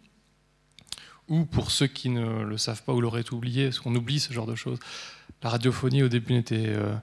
ou 1.29 1.45
pour 1.45 1.71
ceux 1.71 1.87
qui 1.87 2.09
ne 2.09 2.43
le 2.43 2.57
savent 2.57 2.83
pas 2.83 2.95
ou 2.95 3.03
l'auraient 3.03 3.31
oublié, 3.31 3.66
parce 3.66 3.79
qu'on 3.79 3.95
oublie 3.95 4.21
ce 4.21 4.33
genre 4.33 4.47
de 4.47 4.55
choses, 4.55 4.79
la 5.43 5.51
radiophonie 5.51 6.03
au 6.03 6.09
début 6.09 6.43
euh, 6.53 6.95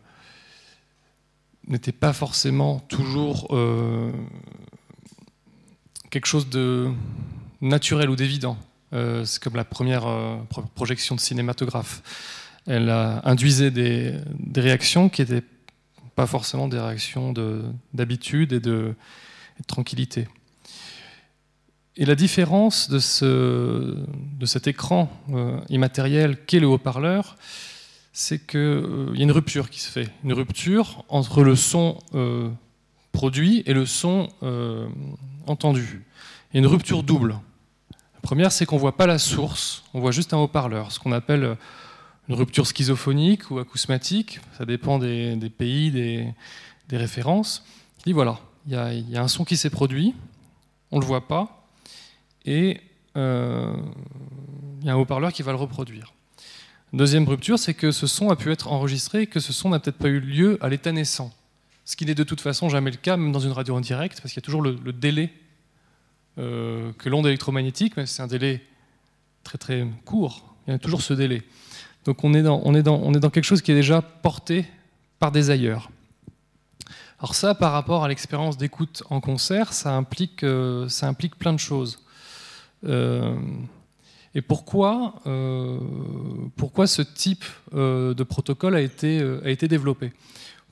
n'était 1.68 1.92
pas 1.92 2.14
forcément 2.14 2.80
toujours 2.80 3.48
quelque 6.10 6.26
chose 6.26 6.50
de 6.50 6.92
naturel 7.62 8.10
ou 8.10 8.16
d'évident. 8.16 8.58
Euh, 8.94 9.26
c'est 9.26 9.42
comme 9.42 9.56
la 9.56 9.66
première 9.66 10.08
euh, 10.08 10.38
projection 10.76 11.16
de 11.16 11.20
cinématographe. 11.20 12.02
Elle 12.66 12.90
induisait 12.90 13.72
des, 13.72 14.14
réactions 14.56 15.08
qui 15.08 15.22
n'étaient 15.22 15.46
pas 16.16 16.28
forcément 16.28 16.68
des 16.68 16.80
réactions 16.80 17.34
d'habitude 17.94 18.52
et, 18.52 18.60
de, 18.60 18.94
tranquillité. 19.68 20.28
Et 21.96 22.06
la 22.06 22.16
différence 22.16 22.90
de, 22.90 23.00
ce, 23.00 24.06
de 24.38 24.46
cet 24.46 24.68
écran 24.68 25.10
euh, 25.32 25.60
immatériel 25.70 26.44
qu'est 26.46 26.60
le 26.60 26.68
haut-parleur, 26.68 27.38
c'est 28.12 28.46
qu'il 28.46 29.14
y 29.16 29.20
a 29.20 29.24
une 29.24 29.32
rupture 29.32 29.70
qui 29.70 29.80
se 29.80 29.90
fait. 29.90 30.10
Une 30.26 30.34
rupture 30.34 31.06
entre 31.08 31.44
le 31.44 31.56
son 31.56 32.00
produit 33.12 33.64
et 33.66 33.74
le 33.74 33.86
son 33.86 34.30
entendu. 35.46 36.04
Une 36.54 36.66
rupture 36.66 37.04
double. 37.04 37.36
Première, 38.28 38.52
c'est 38.52 38.66
qu'on 38.66 38.76
ne 38.76 38.82
voit 38.82 38.98
pas 38.98 39.08
la 39.08 39.20
source, 39.20 39.86
on 39.94 40.02
voit 40.02 40.12
juste 40.12 40.34
un 40.34 40.38
haut-parleur, 40.38 40.92
ce 40.92 41.00
qu'on 41.00 41.14
appelle 41.14 41.56
une 42.28 42.36
rupture 42.36 42.68
schizophonique 42.68 43.50
ou 43.52 43.58
acousmatique, 43.58 44.42
ça 44.58 44.66
dépend 44.66 45.00
des, 45.00 45.50
pays, 45.58 45.92
des, 45.92 46.98
références. 46.98 47.64
Et 48.06 48.12
voilà, 48.12 48.42
il 48.66 48.74
y, 48.74 49.16
a 49.16 49.24
un 49.24 49.30
son 49.30 49.46
qui 49.46 49.56
s'est 49.56 49.70
produit, 49.70 50.14
on 50.92 50.98
ne 50.98 51.02
le 51.04 51.08
voit 51.08 51.26
pas, 51.26 51.70
et 52.44 52.82
euh, 53.16 53.74
il 54.82 54.88
y 54.88 54.90
a 54.90 54.94
un 54.94 54.98
haut-parleur 54.98 55.32
qui 55.32 55.42
va 55.42 55.54
le 55.54 55.58
reproduire. 55.58 56.14
Deuxième 56.92 57.30
rupture, 57.30 57.58
c'est 57.58 57.76
que 57.76 57.92
ce 57.92 58.08
son 58.08 58.30
a 58.30 58.36
pu 58.36 58.52
être 58.52 58.68
enregistré 58.68 59.22
et 59.22 59.28
que 59.28 59.40
ce 59.40 59.54
son 59.54 59.70
n'a 59.70 59.80
peut-être 59.80 60.00
pas 60.00 60.10
eu 60.10 60.20
lieu 60.20 60.58
à 60.60 60.68
l'état 60.68 60.92
naissant. 60.92 61.32
Ce 61.86 61.96
qui 61.96 62.06
n'est 62.06 62.14
de 62.14 62.26
toute 62.26 62.42
façon 62.42 62.68
jamais 62.68 62.92
le 62.92 62.98
cas, 62.98 63.16
même 63.16 63.32
dans 63.32 63.40
une 63.40 63.54
radio 63.54 63.78
en 63.78 63.80
direct, 63.80 64.20
parce 64.22 64.34
qu'il 64.34 64.42
y 64.42 64.44
a 64.44 64.48
toujours 64.48 64.62
le, 64.62 64.92
délai 64.92 65.32
euh, 66.40 66.92
que 66.98 67.10
l'onde 67.10 67.26
électromagnétique, 67.26 67.98
mais 67.98 68.06
c'est 68.06 68.22
un 68.22 68.28
délai 68.28 68.62
très 69.44 69.58
très 69.58 69.88
court, 70.06 70.56
il 70.68 70.72
y 70.72 70.74
a 70.74 70.80
toujours 70.80 71.02
ce 71.02 71.14
délai. 71.14 71.42
Donc 72.06 72.24
on 72.24 72.34
est 72.34 72.44
dans, 72.44 73.30
quelque 73.30 73.44
chose 73.44 73.62
qui 73.62 73.72
est 73.72 73.76
déjà 73.76 74.02
porté 74.02 74.66
par 75.20 75.32
des 75.32 75.50
ailleurs. 75.50 75.90
Alors 77.20 77.34
ça, 77.34 77.56
par 77.56 77.72
rapport 77.72 78.04
à 78.04 78.08
l'expérience 78.08 78.58
d'écoute 78.58 79.02
en 79.10 79.20
concert, 79.20 79.74
ça 79.74 79.96
implique, 79.96 80.44
euh, 80.44 80.88
plein 81.40 81.54
de 81.54 81.60
choses. 81.60 82.00
Euh, 82.86 83.36
et 84.36 84.42
pourquoi, 84.42 85.16
ce 85.26 87.02
type 87.02 87.46
de 87.74 88.24
protocole 88.24 88.76
a 88.76 88.82
été 88.82 89.68
développé? 89.68 90.14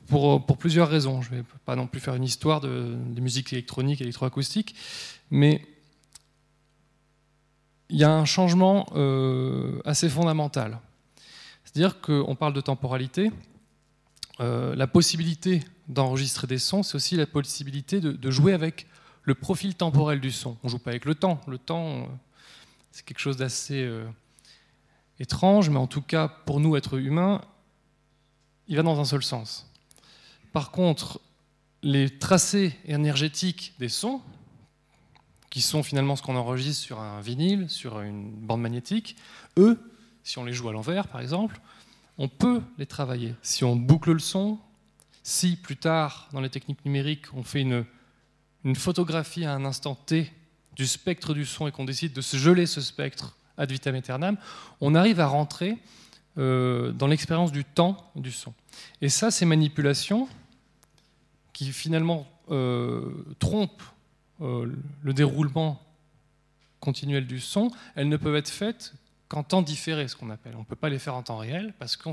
Pour, 0.07 0.45
pour, 0.45 0.57
plusieurs 0.57 0.89
raisons. 0.89 1.21
Je 1.21 1.31
ne 1.31 1.37
vais 1.37 1.43
pas 1.65 1.75
non 1.75 1.87
plus 1.87 1.99
faire 1.99 2.15
une 2.15 2.23
histoire 2.23 2.61
de, 2.61 2.95
de 2.95 3.21
musique 3.21 3.53
électronique, 3.53 4.01
électroacoustique, 4.01 4.75
mais 5.31 5.65
il 7.89 7.97
y 7.97 8.03
a 8.03 8.11
un 8.11 8.25
changement 8.25 8.87
assez 9.85 10.09
fondamental. 10.09 10.79
C'est-à-dire 11.63 12.01
qu'on 12.01 12.35
parle 12.35 12.53
de 12.53 12.61
temporalité. 12.61 13.31
la 14.39 14.87
possibilité 14.87 15.61
d'enregistrer 15.87 16.47
des 16.47 16.57
sons, 16.57 16.83
c'est 16.83 16.95
aussi 16.95 17.15
la 17.15 17.27
possibilité 17.27 17.99
de, 17.99 18.31
jouer 18.31 18.53
avec 18.53 18.87
le 19.23 19.35
profil 19.35 19.75
temporel 19.75 20.19
du 20.19 20.31
son. 20.31 20.57
On 20.63 20.67
ne 20.67 20.71
joue 20.71 20.79
pas 20.79 20.91
avec 20.91 21.05
le 21.05 21.15
temps. 21.15 21.41
Le 21.47 21.57
temps, 21.57 21.87
euh, 21.87 22.05
c'est 22.91 23.05
quelque 23.05 23.19
chose 23.19 23.37
d'assez 23.37 23.83
euh, 23.83 24.05
étrange, 25.19 25.69
mais 25.69 25.79
en 25.79 25.87
tout 25.87 26.01
cas, 26.01 26.27
pour 26.27 26.59
nous, 26.59 26.75
êtres 26.75 26.97
humains, 26.97 27.41
il 28.67 28.77
va 28.77 28.83
dans 28.83 28.99
un 28.99 29.05
seul 29.05 29.23
sens. 29.23 29.71
Par 30.55 30.71
contre, 30.71 31.19
les 31.83 32.09
tracés 32.09 32.79
énergétiques 32.85 33.73
des 33.77 33.89
sons, 33.89 34.21
qui 35.49 35.59
sont 35.59 35.83
finalement 35.83 36.15
ce 36.15 36.21
qu'on 36.23 36.37
enregistre 36.37 36.81
sur 36.81 37.01
un 37.01 37.19
vinyle, 37.19 37.69
sur 37.69 37.99
une 37.99 38.31
bande 38.31 38.61
magnétique, 38.61 39.17
eux, 39.57 39.77
si 40.23 40.37
on 40.37 40.45
les 40.45 40.53
joue 40.53 40.69
à 40.69 40.71
l'envers, 40.71 41.09
par 41.09 41.19
exemple, 41.19 41.59
on 42.17 42.29
peut 42.29 42.61
les 42.77 42.85
travailler. 42.85 43.35
Si 43.41 43.65
on 43.65 43.75
boucle 43.75 44.13
le 44.13 44.19
son, 44.19 44.57
si 45.23 45.57
plus 45.57 45.75
tard, 45.75 46.29
dans 46.31 46.39
les 46.39 46.49
techniques 46.49 46.85
numériques, 46.85 47.33
on 47.33 47.43
fait 47.43 47.59
une, 47.59 47.83
photographie 48.75 49.43
à 49.43 49.51
un 49.51 49.65
instant 49.65 49.95
T 49.95 50.31
du 50.77 50.87
spectre 50.87 51.33
du 51.33 51.45
son 51.45 51.67
et 51.67 51.73
qu'on 51.73 51.83
décide 51.83 52.13
de 52.13 52.21
se 52.21 52.37
geler 52.37 52.65
ce 52.65 52.79
spectre 52.79 53.35
ad 53.57 53.69
vitam 53.69 53.95
aeternam, 53.95 54.37
on 54.79 54.95
arrive 54.95 55.19
à 55.19 55.27
rentrer 55.27 55.77
euh, 56.37 56.93
dans 56.93 57.07
l'expérience 57.07 57.51
du 57.51 57.65
temps 57.65 58.09
du 58.15 58.31
son. 58.31 58.53
Et 59.01 59.09
ça, 59.09 59.31
ces 59.31 59.45
manipulations 59.45 60.29
qui 61.55 61.71
finalement 61.71 62.27
euh, 62.51 63.25
trompent 63.39 63.81
euh, 64.41 64.69
le 65.01 65.13
déroulement 65.13 65.81
continuel 66.81 67.25
du 67.25 67.39
son, 67.39 67.71
elles 67.95 68.09
ne 68.09 68.17
peuvent 68.17 68.35
être 68.35 68.49
faites 68.49 68.93
qu'en 69.29 69.41
temps 69.41 69.61
différé, 69.61 70.09
ce 70.09 70.17
qu'on 70.17 70.29
appelle. 70.29 70.53
On 70.57 70.59
ne 70.59 70.65
peut 70.65 70.75
pas 70.75 70.89
les 70.89 70.99
faire 70.99 71.15
en 71.15 71.23
temps 71.23 71.37
réel 71.37 71.73
parce 71.79 71.95
que 71.95 72.09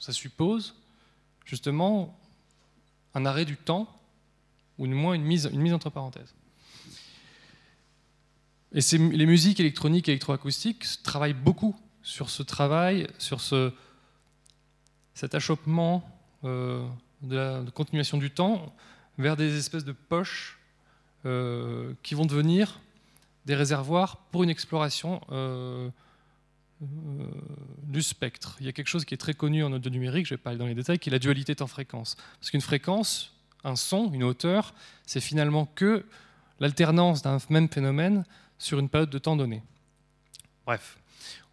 ça 0.00 0.12
suppose 0.12 0.74
justement 1.44 2.18
un 3.14 3.24
arrêt 3.24 3.44
du 3.44 3.56
temps, 3.56 3.86
ou 4.76 4.88
du 4.88 4.94
moins 4.94 5.14
une 5.14 5.22
mise, 5.22 5.48
une 5.52 5.60
mise 5.60 5.72
entre 5.72 5.90
parenthèses. 5.90 6.34
Et 8.72 8.80
les 8.98 9.26
musiques 9.26 9.60
électroniques 9.60 10.08
et 10.08 10.12
électroacoustiques 10.12 10.84
travaillent 11.04 11.32
beaucoup 11.32 11.76
sur 12.02 12.28
ce 12.28 12.42
travail, 12.42 13.06
sur 13.18 13.40
ce, 13.40 13.72
cet 15.14 15.36
achoppement 15.36 16.02
euh, 16.42 16.88
de 17.22 17.36
la 17.36 17.62
continuation 17.74 18.18
du 18.18 18.30
temps 18.30 18.74
vers 19.18 19.36
des 19.36 19.56
espèces 19.58 19.84
de 19.84 19.92
poches 19.92 20.58
euh, 21.26 21.92
qui 22.02 22.14
vont 22.14 22.24
devenir 22.24 22.80
des 23.46 23.54
réservoirs 23.54 24.18
pour 24.30 24.42
une 24.42 24.50
exploration 24.50 25.20
euh, 25.30 25.90
euh, 26.82 26.86
du 27.82 28.02
spectre. 28.02 28.56
Il 28.60 28.66
y 28.66 28.68
a 28.68 28.72
quelque 28.72 28.88
chose 28.88 29.04
qui 29.04 29.14
est 29.14 29.18
très 29.18 29.34
connu 29.34 29.62
en 29.64 29.72
audio 29.72 29.90
numérique, 29.90 30.26
je 30.26 30.34
ne 30.34 30.38
vais 30.38 30.42
pas 30.42 30.50
aller 30.50 30.58
dans 30.58 30.66
les 30.66 30.74
détails, 30.74 30.98
qui 30.98 31.10
est 31.10 31.12
la 31.12 31.18
dualité 31.18 31.54
temps-fréquence. 31.54 32.16
Parce 32.38 32.50
qu'une 32.50 32.60
fréquence, 32.60 33.34
un 33.64 33.76
son, 33.76 34.10
une 34.12 34.22
hauteur, 34.22 34.74
c'est 35.06 35.20
finalement 35.20 35.66
que 35.66 36.06
l'alternance 36.58 37.22
d'un 37.22 37.38
même 37.50 37.68
phénomène 37.68 38.24
sur 38.58 38.78
une 38.78 38.88
période 38.88 39.10
de 39.10 39.18
temps 39.18 39.36
donnée. 39.36 39.62
Bref, 40.64 40.98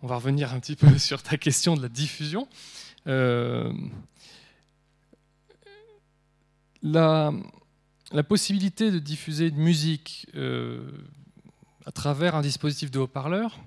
on 0.01 0.07
va 0.07 0.15
revenir 0.15 0.53
un 0.53 0.59
petit 0.59 0.75
peu 0.75 0.97
sur 0.97 1.23
ta 1.23 1.37
question 1.37 1.75
de 1.75 1.81
la 1.81 1.89
diffusion. 1.89 2.47
La, 6.81 7.33
possibilité 8.27 8.91
de 8.91 8.99
diffuser 8.99 9.47
une 9.47 9.57
musique 9.57 10.27
euh, 10.35 10.91
à 11.85 11.91
travers 11.91 12.35
un 12.35 12.41
dispositif 12.41 12.91
de 12.91 12.99
haut-parleur, 12.99 13.59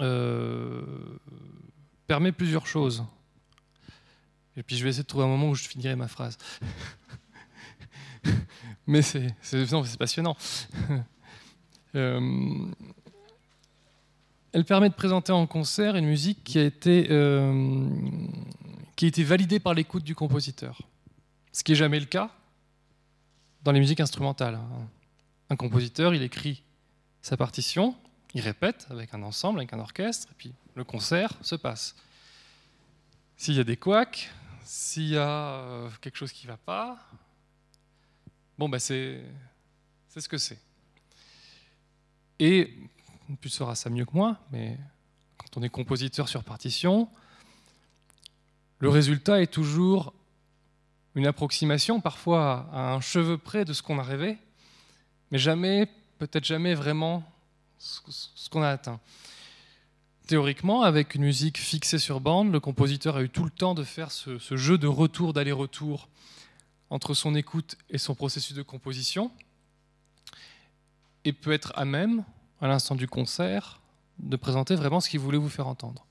euh, 0.00 0.82
permet 2.06 2.32
plusieurs 2.32 2.66
choses. 2.66 3.04
Et 4.56 4.62
puis 4.62 4.76
je 4.76 4.84
vais 4.84 4.90
essayer 4.90 5.02
de 5.02 5.08
trouver 5.08 5.24
un 5.24 5.28
moment 5.28 5.50
où 5.50 5.54
je 5.54 5.68
finirai 5.68 5.96
ma 5.96 6.08
phrase. 6.08 6.36
Mais 8.86 9.02
c'est 9.02 9.34
passionnant. 9.98 10.36
Euh, 11.94 12.66
elle 14.52 14.66
permet 14.66 14.90
de 14.90 14.94
présenter 14.94 15.32
en 15.32 15.46
concert 15.46 15.96
une 15.96 16.04
musique 16.04 16.44
qui 16.44 16.58
a 16.58 16.64
été, 16.64 17.04
qui 18.94 19.04
a 19.06 19.08
été 19.08 19.24
validée 19.24 19.58
par 19.58 19.72
l'écoute 19.72 20.04
du 20.04 20.14
compositeur. 20.14 20.82
Ce 21.52 21.64
qui 21.64 21.72
n'est 21.72 21.76
jamais 21.78 22.00
le 22.00 22.06
cas 22.06 22.30
dans 23.62 23.72
les 23.72 23.80
musiques 23.80 24.00
instrumentales. 24.00 24.58
Un 25.50 25.56
compositeur, 25.56 26.14
il 26.14 26.22
écrit 26.22 26.62
sa 27.22 27.36
partition, 27.36 27.96
il 28.34 28.40
répète 28.40 28.86
avec 28.90 29.14
un 29.14 29.22
ensemble, 29.22 29.58
avec 29.60 29.72
un 29.72 29.78
orchestre, 29.78 30.28
et 30.30 30.34
puis 30.36 30.54
le 30.74 30.84
concert 30.84 31.32
se 31.42 31.54
passe. 31.54 31.96
S'il 33.36 33.54
y 33.54 33.60
a 33.60 33.64
des 33.64 33.76
couacs, 33.76 34.30
s'il 34.64 35.08
y 35.08 35.16
a 35.16 35.28
euh, 35.28 35.90
quelque 36.00 36.16
chose 36.16 36.32
qui 36.32 36.46
ne 36.46 36.52
va 36.52 36.56
pas, 36.56 36.98
bon, 38.58 38.68
ben 38.68 38.78
c'est 38.78 39.22
ce 40.16 40.28
que 40.28 40.38
c'est. 40.38 40.58
Et, 42.38 42.74
tu 43.40 43.48
sauras 43.48 43.74
ça 43.74 43.90
mieux 43.90 44.04
que 44.04 44.14
moi, 44.14 44.38
mais 44.50 44.78
quand 45.36 45.56
on 45.56 45.62
est 45.62 45.68
compositeur 45.68 46.28
sur 46.28 46.44
partition, 46.44 47.08
le 48.78 48.88
résultat 48.88 49.42
est 49.42 49.52
toujours 49.52 50.14
une 51.14 51.26
approximation, 51.26 52.00
parfois 52.00 52.68
à 52.72 52.92
un 52.92 53.00
cheveu 53.00 53.38
près 53.38 53.64
de 53.64 53.72
ce 53.72 53.82
qu'on 53.82 53.98
a 53.98 54.02
rêvé, 54.02 54.38
mais 55.30 55.38
jamais, 55.38 55.88
peut-être 56.18 56.44
jamais 56.44 56.74
vraiment 56.74 57.24
ce 57.78 58.48
qu'on 58.50 58.62
a 58.62 58.68
atteint. 58.68 59.00
Théoriquement, 60.28 60.82
avec 60.82 61.14
une 61.14 61.22
musique 61.22 61.56
fixée 61.56 61.98
sur 61.98 62.20
bande, 62.20 62.52
le 62.52 62.60
compositeur 62.60 63.16
a 63.16 63.22
eu 63.22 63.30
tout 63.30 63.44
le 63.44 63.50
temps 63.50 63.74
de 63.74 63.82
faire 63.82 64.12
ce, 64.12 64.38
jeu 64.56 64.76
de 64.76 64.86
retour, 64.86 65.32
d'aller-retour 65.32 66.06
entre 66.90 67.14
son 67.14 67.34
écoute 67.34 67.78
et 67.88 67.96
son 67.96 68.14
processus 68.14 68.54
de 68.54 68.60
composition, 68.60 69.30
et 71.24 71.32
peut 71.32 71.52
être 71.52 71.72
à 71.76 71.86
même, 71.86 72.24
à 72.60 72.68
l'instant 72.68 72.94
du 72.94 73.08
concert, 73.08 73.80
de 74.18 74.36
présenter 74.36 74.74
vraiment 74.74 75.00
ce 75.00 75.08
qu'il 75.08 75.20
voulait 75.20 75.38
vous 75.38 75.48
faire 75.48 75.66
entendre. 75.66 76.04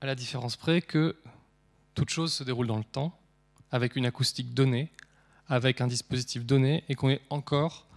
À 0.00 0.06
la 0.06 0.14
différence 0.14 0.54
près 0.54 0.80
que 0.80 1.16
toute 1.96 2.10
chose 2.10 2.32
se 2.32 2.44
déroule 2.44 2.68
dans 2.68 2.78
le 2.78 2.84
temps, 2.84 3.18
avec 3.74 3.96
une 3.96 4.06
acoustique 4.06 4.54
donnée, 4.54 4.88
avec 5.48 5.80
un 5.80 5.88
dispositif 5.88 6.46
donné, 6.46 6.84
et 6.88 6.94
qu'on 6.94 7.10
est 7.10 7.20
encore 7.28 7.88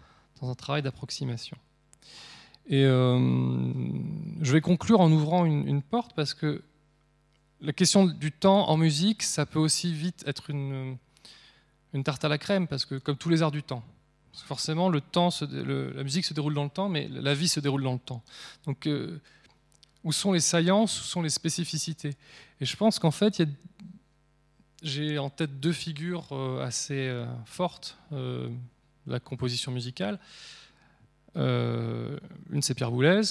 dans 0.42 0.50
un 0.50 0.56
travail 0.56 0.82
d'approximation. 0.82 1.56
Et 2.66 2.84
euh, 2.84 3.20
je 4.42 4.52
vais 4.52 4.60
conclure 4.60 5.02
en 5.02 5.12
ouvrant 5.12 5.46
une, 5.46 5.84
porte 5.84 6.14
parce 6.16 6.34
que 6.34 6.64
la 7.62 7.74
question 7.74 8.08
du 8.08 8.32
temps 8.32 8.68
en 8.70 8.76
musique, 8.76 9.22
ça 9.22 9.46
peut 9.46 9.60
aussi 9.60 9.94
vite 9.94 10.24
être 10.26 10.50
une, 10.50 10.98
une 11.94 12.04
tarte 12.04 12.26
à 12.26 12.28
la 12.28 12.40
crème, 12.40 12.68
parce 12.68 12.86
que 12.86 12.96
comme 12.96 13.16
tous 13.16 13.30
les 13.30 13.44
arts 13.44 13.52
du 13.52 13.62
temps, 13.62 13.84
forcément 14.34 14.90
le 14.90 15.00
temps, 15.00 15.30
la 15.42 16.04
musique 16.04 16.26
se 16.26 16.34
déroule 16.34 16.56
dans 16.56 16.64
le 16.64 16.72
temps, 16.72 16.90
mais 16.90 17.08
la 17.08 17.36
vie 17.36 17.48
se 17.48 17.60
déroule 17.60 17.84
dans 17.84 17.94
le 17.94 18.00
temps. 18.00 18.24
Donc 18.66 18.88
euh, 18.88 19.22
où 20.04 20.12
sont 20.12 20.32
les 20.32 20.40
saillances, 20.40 21.00
où 21.02 21.04
sont 21.04 21.22
les 21.22 21.30
spécificités? 21.30 22.16
Et 22.62 22.66
je 22.66 22.76
pense 22.76 22.98
qu'en 22.98 23.12
fait, 23.12 23.44
j'ai 24.88 25.18
en 25.18 25.30
tête 25.30 25.60
deux 25.60 25.72
figures 25.72 26.28
euh, 26.32 26.66
assez 26.66 27.14
fortes 27.46 27.98
de 28.12 28.52
la 29.06 29.20
composition 29.20 29.72
musicale. 29.72 30.20
Euh, 31.38 32.18
une, 32.52 32.62
c'est 32.62 32.74
Pierre 32.74 32.92
Boulez, 32.92 33.22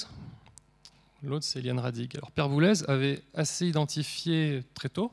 l'autre, 1.23 1.43
c'est 1.43 1.59
Eliane 1.59 1.79
Radig. 1.79 2.15
Alors, 2.15 2.31
Pierre 2.31 2.49
Boulez 2.49 2.83
avait 2.87 3.21
assez 3.33 3.67
identifié 3.67 4.63
très 4.73 4.89
tôt 4.89 5.11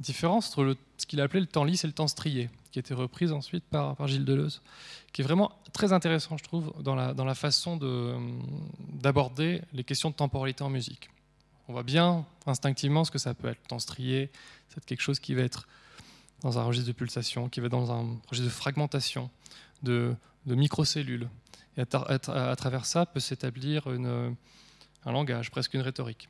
différence 0.00 0.48
entre 0.48 0.76
ce 0.96 1.06
qu'il 1.06 1.20
appelait 1.20 1.40
le 1.40 1.46
temps 1.46 1.64
lisse 1.64 1.84
et 1.84 1.86
le 1.86 1.92
temps 1.92 2.08
strié, 2.08 2.50
qui 2.72 2.78
été 2.78 2.92
reprise 2.92 3.30
ensuite 3.30 3.62
par, 3.64 4.06
Gilles 4.08 4.24
Deleuze, 4.24 4.60
qui 5.12 5.20
est 5.20 5.24
vraiment 5.24 5.52
très 5.72 5.92
intéressant, 5.92 6.36
je 6.36 6.42
trouve, 6.42 6.72
la, 6.84 7.14
dans 7.14 7.24
la 7.24 7.34
façon 7.34 7.78
d'aborder 9.00 9.62
les 9.72 9.84
questions 9.84 10.10
de 10.10 10.14
temporalité 10.14 10.64
en 10.64 10.70
musique. 10.70 11.08
On 11.72 11.76
voit 11.76 11.84
bien 11.84 12.26
instinctivement 12.44 13.02
ce 13.02 13.10
que 13.10 13.16
ça 13.16 13.32
peut 13.32 13.48
être. 13.48 13.58
Le 13.62 13.68
temps 13.68 13.78
strié, 13.78 14.30
c'est 14.68 14.84
quelque 14.84 15.00
chose 15.00 15.18
qui 15.18 15.32
va 15.32 15.40
être 15.40 15.66
dans 16.42 16.58
un 16.58 16.64
registre 16.64 16.88
de 16.88 16.92
pulsation, 16.92 17.48
qui 17.48 17.60
va 17.60 17.66
être 17.68 17.72
dans 17.72 17.90
un 17.90 18.18
registre 18.28 18.44
de 18.44 18.54
fragmentation, 18.54 19.30
de, 19.82 20.14
microcellules. 20.44 21.30
Et 21.78 21.80
à, 21.80 21.86
à, 22.50 22.56
travers 22.56 22.84
ça 22.84 23.06
peut 23.06 23.20
s'établir 23.20 23.86
un 23.86 25.12
langage, 25.12 25.50
presque 25.50 25.72
une 25.72 25.80
rhétorique. 25.80 26.28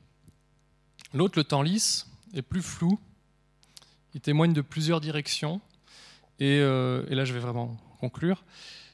L'autre, 1.13 1.37
le 1.37 1.43
temps 1.43 1.63
lisse, 1.63 2.07
est 2.35 2.43
plus 2.43 2.63
flou. 2.63 3.01
Il 4.15 4.21
témoigne 4.21 4.53
de 4.53 4.61
plusieurs 4.61 5.01
directions. 5.01 5.61
Et, 6.39 6.61
euh, 6.61 7.05
et 7.09 7.17
là, 7.17 7.25
je 7.25 7.33
vais 7.33 7.41
vraiment 7.41 7.77
conclure. 7.99 8.45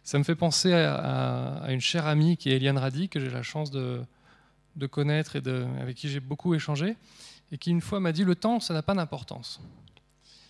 Ça 0.03 0.19
me 0.19 0.25
fait 0.25 0.35
penser 0.35 0.73
à, 0.73 1.67
une 1.69 1.83
chère 1.83 2.07
amie 2.07 2.39
qui 2.39 2.49
est 2.49 2.57
Eliane 2.57 2.79
Radi, 2.79 3.11
que 3.11 3.21
j'ai 3.21 3.29
la 3.29 3.43
chance 3.43 3.71
de, 3.71 4.03
de 4.79 4.87
connaître 4.87 5.37
et 5.37 5.41
de, 5.41 5.67
avec 5.81 5.97
qui 5.97 6.09
j'ai 6.09 6.21
beaucoup 6.21 6.55
échangé, 6.55 6.97
et 7.53 7.59
qui 7.59 7.71
une 7.71 7.81
fois 7.81 8.01
m'a 8.01 8.13
dit 8.13 8.25
le 8.25 8.35
temps, 8.35 8.61
ça 8.61 8.75
n'a 8.75 8.83
pas 8.83 8.95
d'importance. 8.95 9.61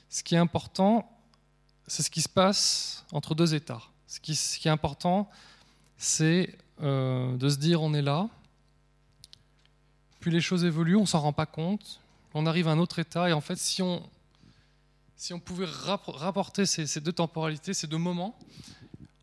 Ce 0.08 0.22
qui 0.22 0.34
est 0.34 0.38
important, 0.38 1.10
c'est 1.86 2.02
ce 2.02 2.10
qui 2.10 2.22
se 2.22 2.28
passe 2.28 3.04
entre 3.12 3.34
deux 3.34 3.54
états. 3.54 3.82
Ce 4.06 4.20
qui, 4.20 4.32
est 4.32 4.70
important, 4.70 5.28
c'est 5.96 6.56
euh, 6.82 7.36
de 7.36 7.48
se 7.48 7.56
dire 7.56 7.82
on 7.82 7.92
est 7.92 8.02
là, 8.02 8.28
puis 10.20 10.30
les 10.30 10.40
choses 10.40 10.64
évoluent, 10.64 10.96
on 10.96 11.06
s'en 11.06 11.20
rend 11.20 11.32
pas 11.32 11.46
compte, 11.46 12.00
on 12.34 12.46
arrive 12.46 12.68
à 12.68 12.72
un 12.72 12.78
autre 12.78 12.98
état, 12.98 13.28
et 13.28 13.32
en 13.32 13.40
fait, 13.40 13.56
si 13.56 13.82
on, 13.82 14.02
si 15.16 15.34
on 15.34 15.40
pouvait 15.40 15.66
rapporter 15.66 16.66
ces, 16.66 16.86
ces 16.86 17.00
deux 17.00 17.12
temporalités, 17.12 17.74
ces 17.74 17.86
deux 17.86 17.98
moments, 17.98 18.38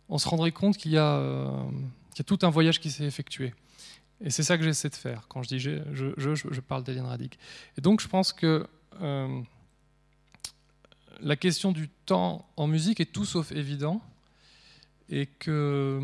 on 0.09 0.17
se 0.17 0.27
rendrait 0.27 0.51
compte 0.51 0.77
qu'il 0.77 0.91
y, 0.91 0.97
euh, 0.97 1.47
y, 2.17 2.21
a 2.21 2.23
tout 2.23 2.39
un 2.43 2.49
voyage 2.49 2.79
qui 2.79 2.91
s'est 2.91 3.05
effectué. 3.05 3.53
Et 4.21 4.29
c'est 4.29 4.43
ça 4.43 4.57
que 4.57 4.63
j'essaie 4.63 4.89
de 4.89 4.95
faire. 4.95 5.27
Quand 5.27 5.43
je 5.43 5.49
dis 5.49 5.59
je, 5.59 5.81
je, 5.93 6.35
je, 6.35 6.61
parle 6.61 6.83
d'Eliane 6.83 7.05
Radic. 7.05 7.37
Et 7.77 7.81
donc 7.81 8.01
je 8.01 8.07
pense 8.07 8.31
que 8.33 8.67
euh, 9.01 9.41
la 11.21 11.35
question 11.35 11.71
du 11.71 11.89
temps 12.05 12.47
en 12.55 12.67
musique 12.67 12.99
est 12.99 13.11
tout 13.11 13.25
sauf 13.25 13.51
évident 13.51 14.01
et 15.09 15.25
que 15.25 16.01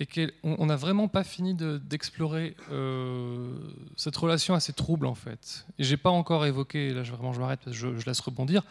et 0.00 0.06
qu'on 0.06 0.66
n'a 0.66 0.76
vraiment 0.76 1.06
pas 1.06 1.22
fini 1.22 1.54
d'explorer 1.54 2.56
euh, 2.72 3.56
cette 3.96 4.16
relation 4.16 4.54
assez 4.54 4.72
trouble 4.72 5.06
en 5.06 5.14
fait. 5.14 5.66
Et 5.78 5.84
j'ai 5.84 5.96
pas 5.96 6.10
encore 6.10 6.46
évoqué, 6.46 6.92
là 6.92 7.02
vraiment 7.02 7.32
je 7.32 7.40
m'arrête 7.40 7.60
parce 7.64 7.78
que 7.78 7.96
je, 7.98 8.06
laisse 8.06 8.20
rebondir, 8.20 8.64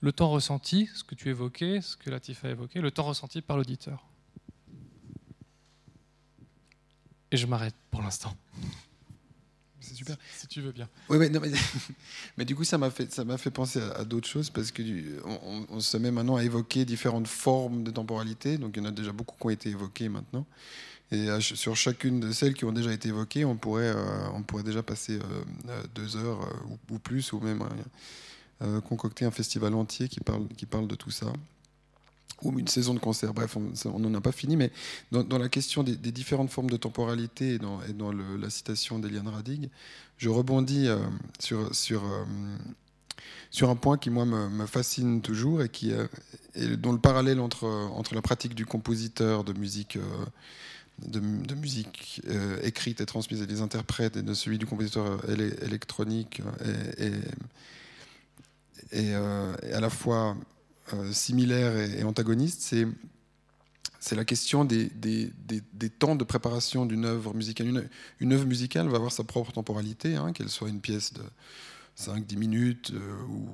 le 0.00 0.12
temps 0.12 0.30
ressenti, 0.30 0.88
ce 0.94 1.02
que 1.02 1.16
tu 1.16 1.28
évoquais, 1.30 1.80
ce 1.80 1.96
que 1.96 2.10
Latif 2.10 2.44
a 2.44 2.50
évoqué, 2.50 2.80
le 2.80 2.92
temps 2.92 3.04
ressenti 3.04 3.42
par 3.42 3.56
l'auditeur. 3.56 4.06
Et 7.32 7.36
je 7.36 7.46
m'arrête 7.46 7.74
pour 7.90 8.02
l'instant. 8.02 8.34
C'est 9.80 9.94
super. 9.94 10.16
Si, 10.36 10.46
tu 10.46 10.60
veux 10.60 10.72
bien. 10.72 10.88
Oui, 11.08 11.18
mais, 11.18 11.28
non, 11.28 11.40
mais, 11.40 11.50
mais, 12.36 12.44
du 12.44 12.54
coup, 12.54 12.64
ça 12.64 12.76
m'a 12.76 12.90
fait, 12.90 13.12
ça 13.12 13.24
m'a 13.24 13.38
fait 13.38 13.50
penser 13.50 13.80
à, 13.96 14.04
d'autres 14.04 14.28
choses 14.28 14.50
parce 14.50 14.70
que 14.70 14.82
on, 15.24 15.66
on, 15.70 15.80
se 15.80 15.96
met 15.96 16.10
maintenant 16.10 16.36
à 16.36 16.44
évoquer 16.44 16.84
différentes 16.84 17.28
formes 17.28 17.82
de 17.82 17.90
temporalité. 17.90 18.58
Donc, 18.58 18.76
il 18.76 18.82
y 18.82 18.86
en 18.86 18.88
a 18.88 18.92
déjà 18.92 19.12
beaucoup 19.12 19.36
qui 19.38 19.46
ont 19.46 19.50
été 19.50 19.70
évoquées 19.70 20.08
maintenant. 20.08 20.46
Et 21.12 21.28
sur 21.40 21.74
chacune 21.74 22.20
de 22.20 22.30
celles 22.30 22.54
qui 22.54 22.64
ont 22.64 22.72
déjà 22.72 22.92
été 22.92 23.08
évoquées, 23.08 23.44
on 23.44 23.56
pourrait, 23.56 23.92
euh, 23.94 24.28
on 24.32 24.42
pourrait 24.42 24.62
déjà 24.62 24.82
passer 24.82 25.18
euh, 25.18 25.42
euh, 25.68 25.82
deux 25.92 26.16
heures 26.16 26.48
ou, 26.88 26.98
plus, 26.98 27.32
ou 27.32 27.40
même 27.40 27.64
concocter 28.88 29.24
un 29.24 29.30
festival 29.30 29.74
entier 29.74 30.08
qui 30.08 30.20
parle, 30.20 30.46
qui 30.56 30.66
parle 30.66 30.86
de 30.86 30.94
tout 30.94 31.10
ça 31.10 31.32
ou 32.42 32.58
une 32.58 32.68
saison 32.68 32.94
de 32.94 32.98
concert. 32.98 33.34
Bref, 33.34 33.56
on 33.56 33.98
n'en 33.98 34.14
a 34.14 34.20
pas 34.20 34.32
fini, 34.32 34.56
mais 34.56 34.70
dans, 35.12 35.38
la 35.38 35.48
question 35.48 35.82
des, 35.82 35.96
différentes 35.96 36.50
formes 36.50 36.70
de 36.70 36.76
temporalité 36.76 37.54
et 37.54 37.58
dans, 37.58 38.12
la 38.12 38.50
citation 38.50 38.98
d'Eliane 38.98 39.28
Radig, 39.28 39.70
je 40.16 40.28
rebondis 40.28 40.88
euh, 40.88 40.98
euh, 41.52 41.68
sur 43.50 43.70
un 43.70 43.76
point 43.76 43.96
qui, 43.98 44.10
moi, 44.10 44.24
me, 44.24 44.66
fascine 44.66 45.22
toujours 45.22 45.62
et, 45.62 45.68
qui, 45.68 45.92
euh, 45.92 46.06
dont 46.76 46.92
le 46.92 46.98
parallèle 46.98 47.40
entre, 47.40 48.02
la 48.12 48.22
pratique 48.22 48.54
du 48.54 48.66
compositeur 48.66 49.44
de 49.44 49.52
musique. 49.52 49.98
Musique 51.56 52.20
écrite 52.62 53.00
et 53.00 53.06
transmise 53.06 53.40
et 53.40 53.46
des 53.46 53.62
interprètes 53.62 54.18
et 54.18 54.22
de 54.22 54.34
celui 54.34 54.58
du 54.58 54.66
compositeur 54.66 55.18
électronique 55.30 56.42
et, 56.98 57.12
et, 58.92 59.14
à 59.14 59.80
la 59.80 59.88
fois 59.88 60.36
euh, 60.36 60.59
similaire 61.12 61.76
et, 61.76 62.02
antagoniste, 62.04 62.62
c'est 62.62 62.86
c'est 64.02 64.16
la 64.16 64.24
question 64.24 64.64
des, 64.64 64.86
des, 64.86 65.30
des, 65.46 65.90
temps 65.90 66.16
de 66.16 66.24
préparation 66.24 66.86
d'une 66.86 67.04
œuvre 67.04 67.34
musicale. 67.34 67.90
Une, 68.18 68.32
œuvre 68.32 68.46
musicale 68.46 68.88
va 68.88 68.96
avoir 68.96 69.12
sa 69.12 69.24
propre 69.24 69.52
temporalité, 69.52 70.16
hein, 70.16 70.32
qu'elle 70.32 70.48
soit 70.48 70.70
une 70.70 70.80
pièce 70.80 71.12
de 71.12 71.22
5-10 71.98 72.36
minutes 72.38 72.92
euh, 72.94 73.22
ou, 73.28 73.46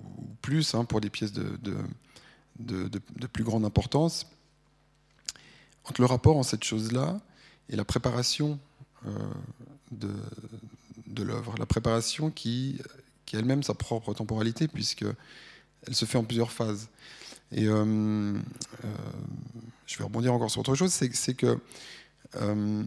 plus, 0.43 0.74
hein, 0.74 0.84
pour 0.84 1.01
des 1.01 1.11
pièces 1.11 1.32
de, 1.32 1.59
de, 1.61 2.89
de, 2.89 3.26
plus 3.26 3.43
grande 3.43 3.64
importance. 3.64 4.26
Entre 5.84 6.01
le 6.01 6.07
rapport 6.07 6.37
en 6.37 6.45
cette 6.45 6.62
chose-là 6.62 7.20
et 7.68 7.74
la 7.74 7.84
préparation 7.84 8.61
euh, 9.07 9.11
de, 9.91 11.22
l'œuvre, 11.22 11.55
la 11.59 11.66
préparation 11.66 12.30
qui, 12.30 12.80
qui 13.24 13.37
elle-même 13.37 13.64
sa 13.64 13.74
propre 13.74 14.14
temporalité, 14.14 14.68
puisque 14.68 15.05
elle 15.87 15.95
se 15.95 16.05
fait 16.05 16.18
en 16.18 16.24
plusieurs 16.24 16.53
phases. 16.53 16.89
Et 17.53 17.66
euh, 17.66 17.84
euh, 17.84 18.38
je 19.86 19.99
vais 19.99 20.05
rebondir 20.05 20.32
encore 20.32 20.51
sur 20.51 20.61
autre 20.61 20.74
chose, 20.74 20.92
c'est 20.92 21.34
que 21.34 21.59
euh, 22.36 22.84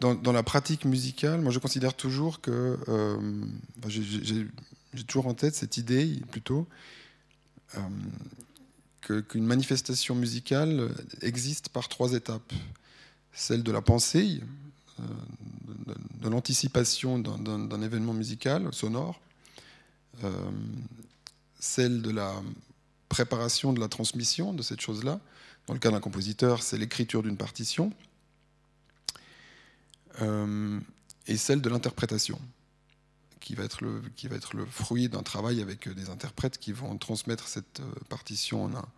dans, 0.00 0.32
la 0.32 0.42
pratique 0.42 0.84
musicale, 0.84 1.40
moi 1.40 1.50
je 1.50 1.58
considère 1.58 1.94
toujours 1.94 2.42
que 2.42 2.78
j'ai 3.88 5.04
toujours 5.06 5.26
en 5.26 5.34
tête 5.34 5.54
cette 5.54 5.78
idée 5.78 6.20
plutôt 6.30 6.66
qu'une 9.00 9.46
manifestation 9.46 10.14
musicale 10.14 10.90
existe 11.22 11.70
par 11.70 11.88
trois 11.88 12.12
étapes. 12.12 12.52
Celle 13.32 13.62
de 13.62 13.72
la 13.72 13.80
pensée, 13.80 14.40
de, 14.98 16.28
l'anticipation 16.28 17.18
d'un 17.18 17.82
événement 17.82 18.12
musical 18.12 18.68
sonore, 18.72 19.18
celle 21.58 22.02
de 22.02 22.10
la 22.10 22.34
préparation 23.16 23.72
de 23.72 23.80
la 23.80 23.88
transmission 23.88 24.52
de 24.52 24.60
cette 24.60 24.82
chose-là. 24.82 25.20
Dans 25.66 25.72
le 25.72 25.80
cas 25.80 25.90
d'un 25.90 26.00
compositeur, 26.00 26.62
c'est 26.62 26.76
l'écriture 26.76 27.22
d'une 27.22 27.38
partition. 27.38 27.90
Euh, 30.20 30.78
et 31.26 31.38
celle 31.38 31.62
de 31.62 31.70
l'interprétation, 31.70 32.38
qui, 33.40 33.54
va 33.54 33.64
être 33.64 33.80
le, 33.80 34.66
fruit 34.66 35.08
d'un 35.08 35.22
travail 35.22 35.62
avec 35.62 35.88
des 35.88 36.10
interprètes 36.10 36.58
qui 36.58 36.72
vont 36.72 36.94
transmettre 36.98 37.48
cette 37.48 37.80
euh, 37.80 37.90
partition 38.10 38.64
en 38.64 38.74
un, 38.74 38.88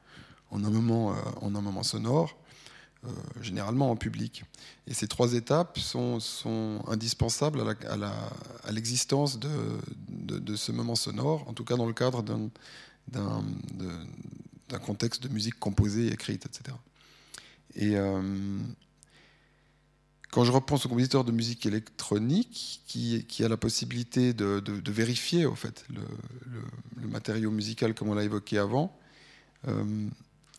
en 0.50 0.64
un, 0.64 0.70
moment, 0.70 1.14
euh, 1.14 1.82
sonore, 1.84 2.36
généralement 3.40 3.92
en 3.92 3.96
public. 3.96 4.42
Et 4.88 4.94
ces 4.94 5.06
trois 5.06 5.34
étapes 5.34 5.78
sont, 5.78 6.18
indispensables 6.88 7.60
à 7.60 8.72
l'existence 8.72 9.38
de, 9.38 10.56
ce 10.56 10.72
moment 10.72 10.96
sonore, 10.96 11.46
en 11.48 11.52
tout 11.52 11.64
cas 11.64 11.76
dans 11.76 11.86
le 11.86 11.92
cadre 11.92 12.24
d'un 13.10 14.78
contexte 14.78 15.22
de 15.22 15.28
musique 15.28 15.58
composée, 15.58 16.12
écrite, 16.12 16.46
etc. 16.46 16.76
Et 17.74 17.96
euh, 17.96 18.58
quand 20.30 20.44
je 20.44 20.52
repense 20.52 20.86
au 20.86 20.88
compositeur 20.88 21.24
de 21.24 21.32
musique 21.32 21.66
électronique, 21.66 22.82
qui, 22.86 23.24
qui 23.26 23.44
a 23.44 23.48
la 23.48 23.56
possibilité 23.56 24.32
de, 24.32 24.60
de, 24.60 24.92
vérifier 24.92 25.46
au 25.46 25.54
fait, 25.54 25.84
le, 25.88 26.02
le, 27.00 27.08
matériau 27.08 27.50
musical 27.50 27.94
comme 27.94 28.08
on 28.08 28.14
l'a 28.14 28.24
évoqué 28.24 28.58
avant, 28.58 28.96
euh, 29.66 30.08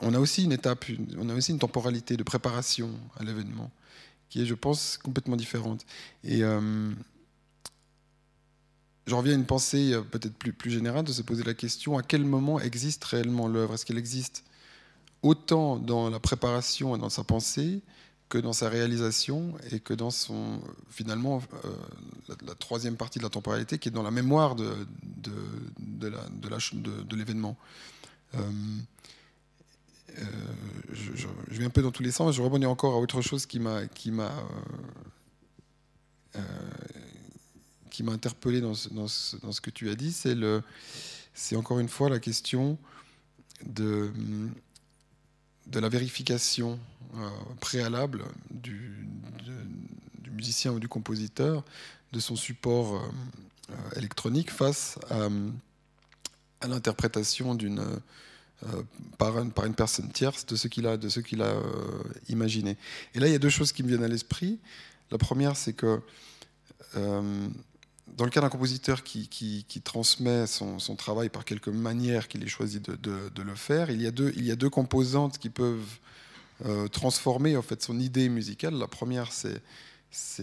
on 0.02 0.14
a 0.14 0.20
aussi 0.20 0.43
une 0.43 0.52
étape, 0.52 0.86
on 1.18 1.30
a 1.30 1.36
aussi 1.36 1.52
une 1.52 1.60
temporalité 1.60 2.18
de 2.18 2.24
préparation 2.24 2.91
à 3.18 3.24
l'événement 3.24 3.72
qui 4.30 4.41
est, 4.41 4.45
je 4.45 4.54
pense, 4.54 4.97
complètement 4.97 5.36
différente. 5.36 5.86
Et 6.24 6.43
euh, 6.43 6.91
je 9.08 9.16
reviens 9.16 9.34
à 9.34 9.36
une 9.36 9.45
pensée 9.45 9.93
euh, 9.93 10.02
peut-être 10.02 10.36
plus, 10.36 10.54
plus 10.54 10.72
générale 10.72 11.04
de 11.04 11.12
se 11.12 11.22
poser 11.22 11.43
la 11.43 11.54
question 11.54 11.97
à 11.97 12.04
quel 12.04 12.24
moment 12.26 12.60
existe 12.60 13.04
réellement 13.04 13.47
l'œuvre? 13.47 13.74
Est-ce 13.74 13.86
qu'elle 13.86 13.97
existe 13.97 14.43
autant 15.22 15.78
dans 15.78 16.10
la 16.10 16.20
préparation 16.20 16.95
et 16.95 17.00
dans 17.00 17.10
sa 17.10 17.24
pensée 17.24 17.82
que 18.30 18.38
dans 18.38 18.54
sa 18.54 18.70
réalisation 18.70 19.56
et 19.72 19.80
que 19.80 19.93
dans 19.93 20.12
son 20.12 20.62
finalement 20.89 21.41
euh, 21.66 21.74
la, 22.45 22.54
troisième 22.54 22.95
partie 22.95 23.18
de 23.18 23.24
la 23.24 23.30
temporalité 23.30 23.80
qui 23.80 23.89
est 23.89 23.91
dans 23.91 24.04
la 24.04 24.12
mémoire 24.12 24.56
de, 24.56 24.72
de, 25.18 25.32
de, 25.80 27.16
l'événement? 27.16 27.58
Euh, 28.36 28.41
je, 30.91 31.12
je, 31.16 31.58
vais 31.58 31.66
un 31.66 31.70
peu 31.70 31.82
dans 31.82 31.91
tous 31.91 32.04
les 32.04 32.12
sens. 32.12 32.36
Je 32.36 32.41
rebondis 32.41 32.68
encore 32.68 32.93
à 32.93 33.00
autre 33.00 33.22
chose 33.22 33.47
qui 33.47 33.60
m'a 33.60 33.88
qui 33.88 34.12
m'a 34.12 34.32
qui 38.00 38.04
m'a 38.04 38.14
interpellé 38.14 38.62
dans 38.62 38.76
ce, 38.76 38.88
dans, 38.88 39.10
ce, 39.10 39.36
dans 39.36 39.52
ce, 39.52 39.60
que 39.60 39.70
tu 39.70 39.89
as 39.89 39.95
dit, 39.95 40.14
c'est 40.14 40.34
le, 40.34 40.64
c'est 41.34 41.58
encore 41.58 41.80
une 41.80 41.89
fois 41.89 42.10
la 42.10 42.20
question 42.20 42.78
de, 43.66 44.10
de 45.68 45.80
la 45.82 45.89
vérification 45.89 46.80
euh, 47.18 47.30
préalable 47.60 48.24
du, 48.52 49.06
du, 50.24 50.32
musicien 50.32 50.72
ou 50.72 50.80
du 50.80 50.88
compositeur 50.88 51.66
de 52.14 52.22
son 52.22 52.38
support 52.38 52.95
euh, 52.95 53.74
électronique 53.97 54.50
face 54.50 54.97
à, 55.10 55.28
l'interprétation 56.66 57.54
d'une 57.54 57.80
euh, 57.80 58.84
par, 59.18 59.45
par, 59.50 59.66
une 59.66 59.76
personne 59.76 60.10
tierce 60.10 60.45
de 60.45 60.56
ce 60.56 60.70
qu'il 60.70 60.88
a, 60.88 60.95
de 60.95 61.10
ce 61.10 61.20
qu'il 61.20 61.41
a 61.41 61.54
imaginé. 62.30 62.78
Et 63.14 63.20
là, 63.20 63.28
il 63.28 63.34
y 63.34 63.36
a 63.36 63.39
deux 63.39 63.50
choses 63.50 63.74
qui 63.74 63.84
me 63.84 63.89
viennent 63.89 64.06
à 64.06 64.08
l'esprit. 64.08 64.58
La 65.12 65.18
première, 65.18 65.58
c'est 65.58 65.74
que 65.74 66.00
dans 68.20 68.26
le 68.26 68.32
cas 68.32 68.41
d'un 68.41 68.49
compositeur 68.49 69.01
qui, 69.01 69.82
transmet 69.82 70.45
son, 70.45 70.78
travail 70.97 71.30
par 71.30 71.45
quelque 71.45 71.70
manière 71.70 72.28
qu'il 72.28 72.43
ait 72.43 72.47
choisi 72.47 72.82
de, 72.82 73.41
le 73.41 73.55
faire, 73.55 73.89
il 73.89 74.01
y 74.01 74.07
a 74.07 74.11
deux, 74.11 74.70
composantes 74.70 75.38
qui 75.38 75.49
peuvent 75.49 75.97
euh, 76.65 76.89
transformer 76.89 77.55
en 77.55 77.61
fait 77.61 77.82
son 77.82 77.97
idée 77.97 78.28
musicale. 78.28 78.74
La 78.74 78.88
première, 78.88 79.32
c'est 79.32 79.61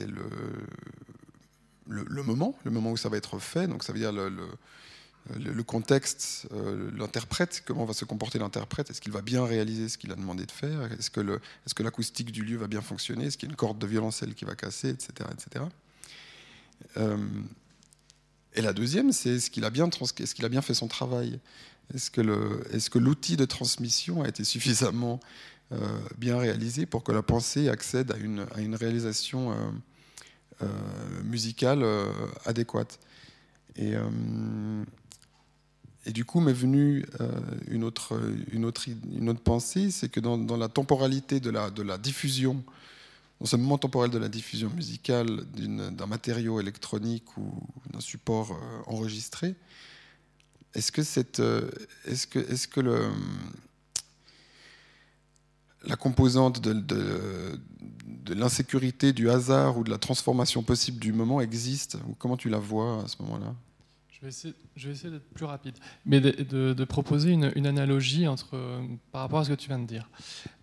le, 0.06 2.22
moment, 2.22 2.58
le 2.64 2.70
moment 2.70 2.92
où 2.92 2.96
ça 2.96 3.10
va 3.10 3.18
être 3.18 3.38
fait. 3.38 3.66
Donc 3.66 3.84
ça 3.84 3.92
veut 3.92 3.98
dire 3.98 4.10
le, 4.10 5.62
contexte, 5.62 6.48
euh, 6.54 6.90
l'interprète, 6.96 7.62
comment 7.66 7.84
va 7.84 7.92
se 7.92 8.06
comporter 8.06 8.38
l'interprète, 8.38 8.88
est-ce 8.88 9.02
qu'il 9.02 9.12
va 9.12 9.20
bien 9.20 9.44
réaliser 9.44 9.90
ce 9.90 9.98
qu'il 9.98 10.12
a 10.12 10.16
demandé 10.16 10.46
de 10.46 10.50
faire, 10.50 10.90
est-ce 10.92 11.10
que, 11.10 11.82
l'acoustique 11.82 12.32
du 12.32 12.42
lieu 12.42 12.56
va 12.56 12.68
bien 12.68 12.80
fonctionner, 12.80 13.26
est-ce 13.26 13.36
qu'il 13.36 13.50
y 13.50 13.52
a 13.52 13.52
une 13.52 13.56
corde 13.56 13.78
de 13.78 13.86
violoncelle 13.86 14.34
qui 14.34 14.46
va 14.46 14.54
casser, 14.54 14.88
etc. 14.88 15.28
etc. 15.30 15.66
et 18.56 18.62
la 18.62 18.72
deuxième, 18.72 19.12
c'est 19.12 19.36
est-ce 19.36 19.50
qu'il 19.50 19.64
a, 19.64 19.70
bien 19.70 20.62
fait 20.62 20.74
son 20.74 20.88
travail? 20.88 21.38
Est-ce 21.94 22.10
que, 22.10 22.98
l'outil 22.98 23.36
de 23.36 23.44
transmission 23.44 24.22
a 24.22 24.28
été 24.28 24.44
suffisamment 24.44 25.20
euh, 25.72 25.78
bien 26.16 26.38
réalisé 26.38 26.86
pour 26.86 27.04
que 27.04 27.12
la 27.12 27.22
pensée 27.22 27.68
accède 27.68 28.12
à 28.12 28.16
une, 28.16 28.74
réalisation 28.74 29.52
euh, 29.52 29.56
euh, 30.62 30.66
musicale 31.24 31.84
adéquate? 32.46 32.98
Et, 33.76 33.94
du 36.06 36.24
coup 36.24 36.40
m'est 36.40 36.52
venue 36.52 37.04
une, 37.68 37.84
autre, 37.84 38.14
pensée, 39.44 39.90
c'est 39.90 40.08
que 40.08 40.20
dans, 40.20 40.56
la 40.56 40.68
temporalité 40.68 41.40
de 41.40 41.50
la 41.50 41.98
diffusion, 41.98 42.64
dans 43.40 43.46
ce 43.46 43.56
moment 43.56 43.78
temporel 43.78 44.10
de 44.10 44.18
la 44.18 44.28
diffusion 44.28 44.70
musicale 44.70 45.44
d'un 45.52 46.06
matériau 46.06 46.60
électronique 46.60 47.36
ou 47.36 47.52
d'un 47.90 48.00
support 48.00 48.52
euh, 48.52 48.82
enregistré, 48.86 49.54
est-ce 50.74 50.92
que, 50.92 52.80
euh, 52.80 53.10
la 55.84 55.96
composante 55.96 56.60
de, 56.60 57.60
l'insécurité, 58.34 59.12
du 59.12 59.30
hasard 59.30 59.78
ou 59.78 59.84
de 59.84 59.90
la 59.90 59.98
transformation 59.98 60.62
possible 60.62 60.98
du 60.98 61.12
moment 61.12 61.40
existe? 61.40 61.98
Comment 62.18 62.36
tu 62.36 62.48
la 62.48 62.58
vois 62.58 63.04
à 63.04 63.08
ce 63.08 63.22
moment-là? 63.22 63.54
Je 64.16 64.22
vais, 64.22 64.92
essayer, 64.92 65.10
d'être 65.10 65.28
plus 65.34 65.44
rapide, 65.44 65.76
mais 66.06 66.20
de, 66.20 66.84
proposer 66.84 67.32
une, 67.32 67.66
analogie 67.66 68.26
entre, 68.26 68.80
par 69.12 69.22
rapport 69.22 69.40
à 69.40 69.44
ce 69.44 69.50
que 69.50 69.54
tu 69.54 69.68
viens 69.68 69.78
de 69.78 69.86
dire. 69.86 70.08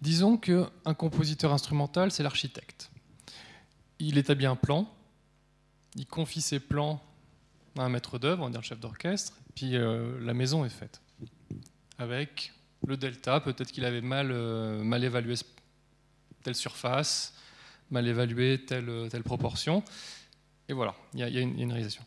Disons 0.01 0.37
qu'un 0.37 0.93
compositeur 0.97 1.53
instrumental, 1.53 2.11
c'est 2.11 2.23
l'architecte. 2.23 2.89
Il 3.99 4.17
établit 4.17 4.47
un 4.47 4.55
plan, 4.55 4.89
il 5.95 6.07
confie 6.07 6.41
ses 6.41 6.59
plans 6.59 7.03
à 7.77 7.83
un 7.83 7.89
maître 7.89 8.17
d'œuvre, 8.17 8.43
on 8.43 8.49
va 8.49 8.57
le 8.57 8.63
chef 8.63 8.79
d'orchestre, 8.79 9.33
puis 9.53 9.75
euh, 9.75 10.19
la 10.21 10.33
maison 10.33 10.65
est 10.65 10.69
faite. 10.69 11.01
Avec 11.99 12.53
le 12.87 12.97
delta, 12.97 13.39
peut-être 13.39 13.71
qu'il 13.71 13.85
avait 13.85 14.01
mal, 14.01 14.31
euh, 14.31 14.83
mal 14.83 15.03
évalué 15.03 15.35
telle 16.41 16.55
surface, 16.55 17.35
mal 17.91 18.07
évalué 18.07 18.65
telle, 18.65 19.07
telle 19.11 19.23
proportion, 19.23 19.83
et 20.69 20.73
voilà, 20.73 20.95
il 21.13 21.19
y 21.19 21.37
a 21.37 21.41
une 21.41 21.71
réalisation 21.71 22.03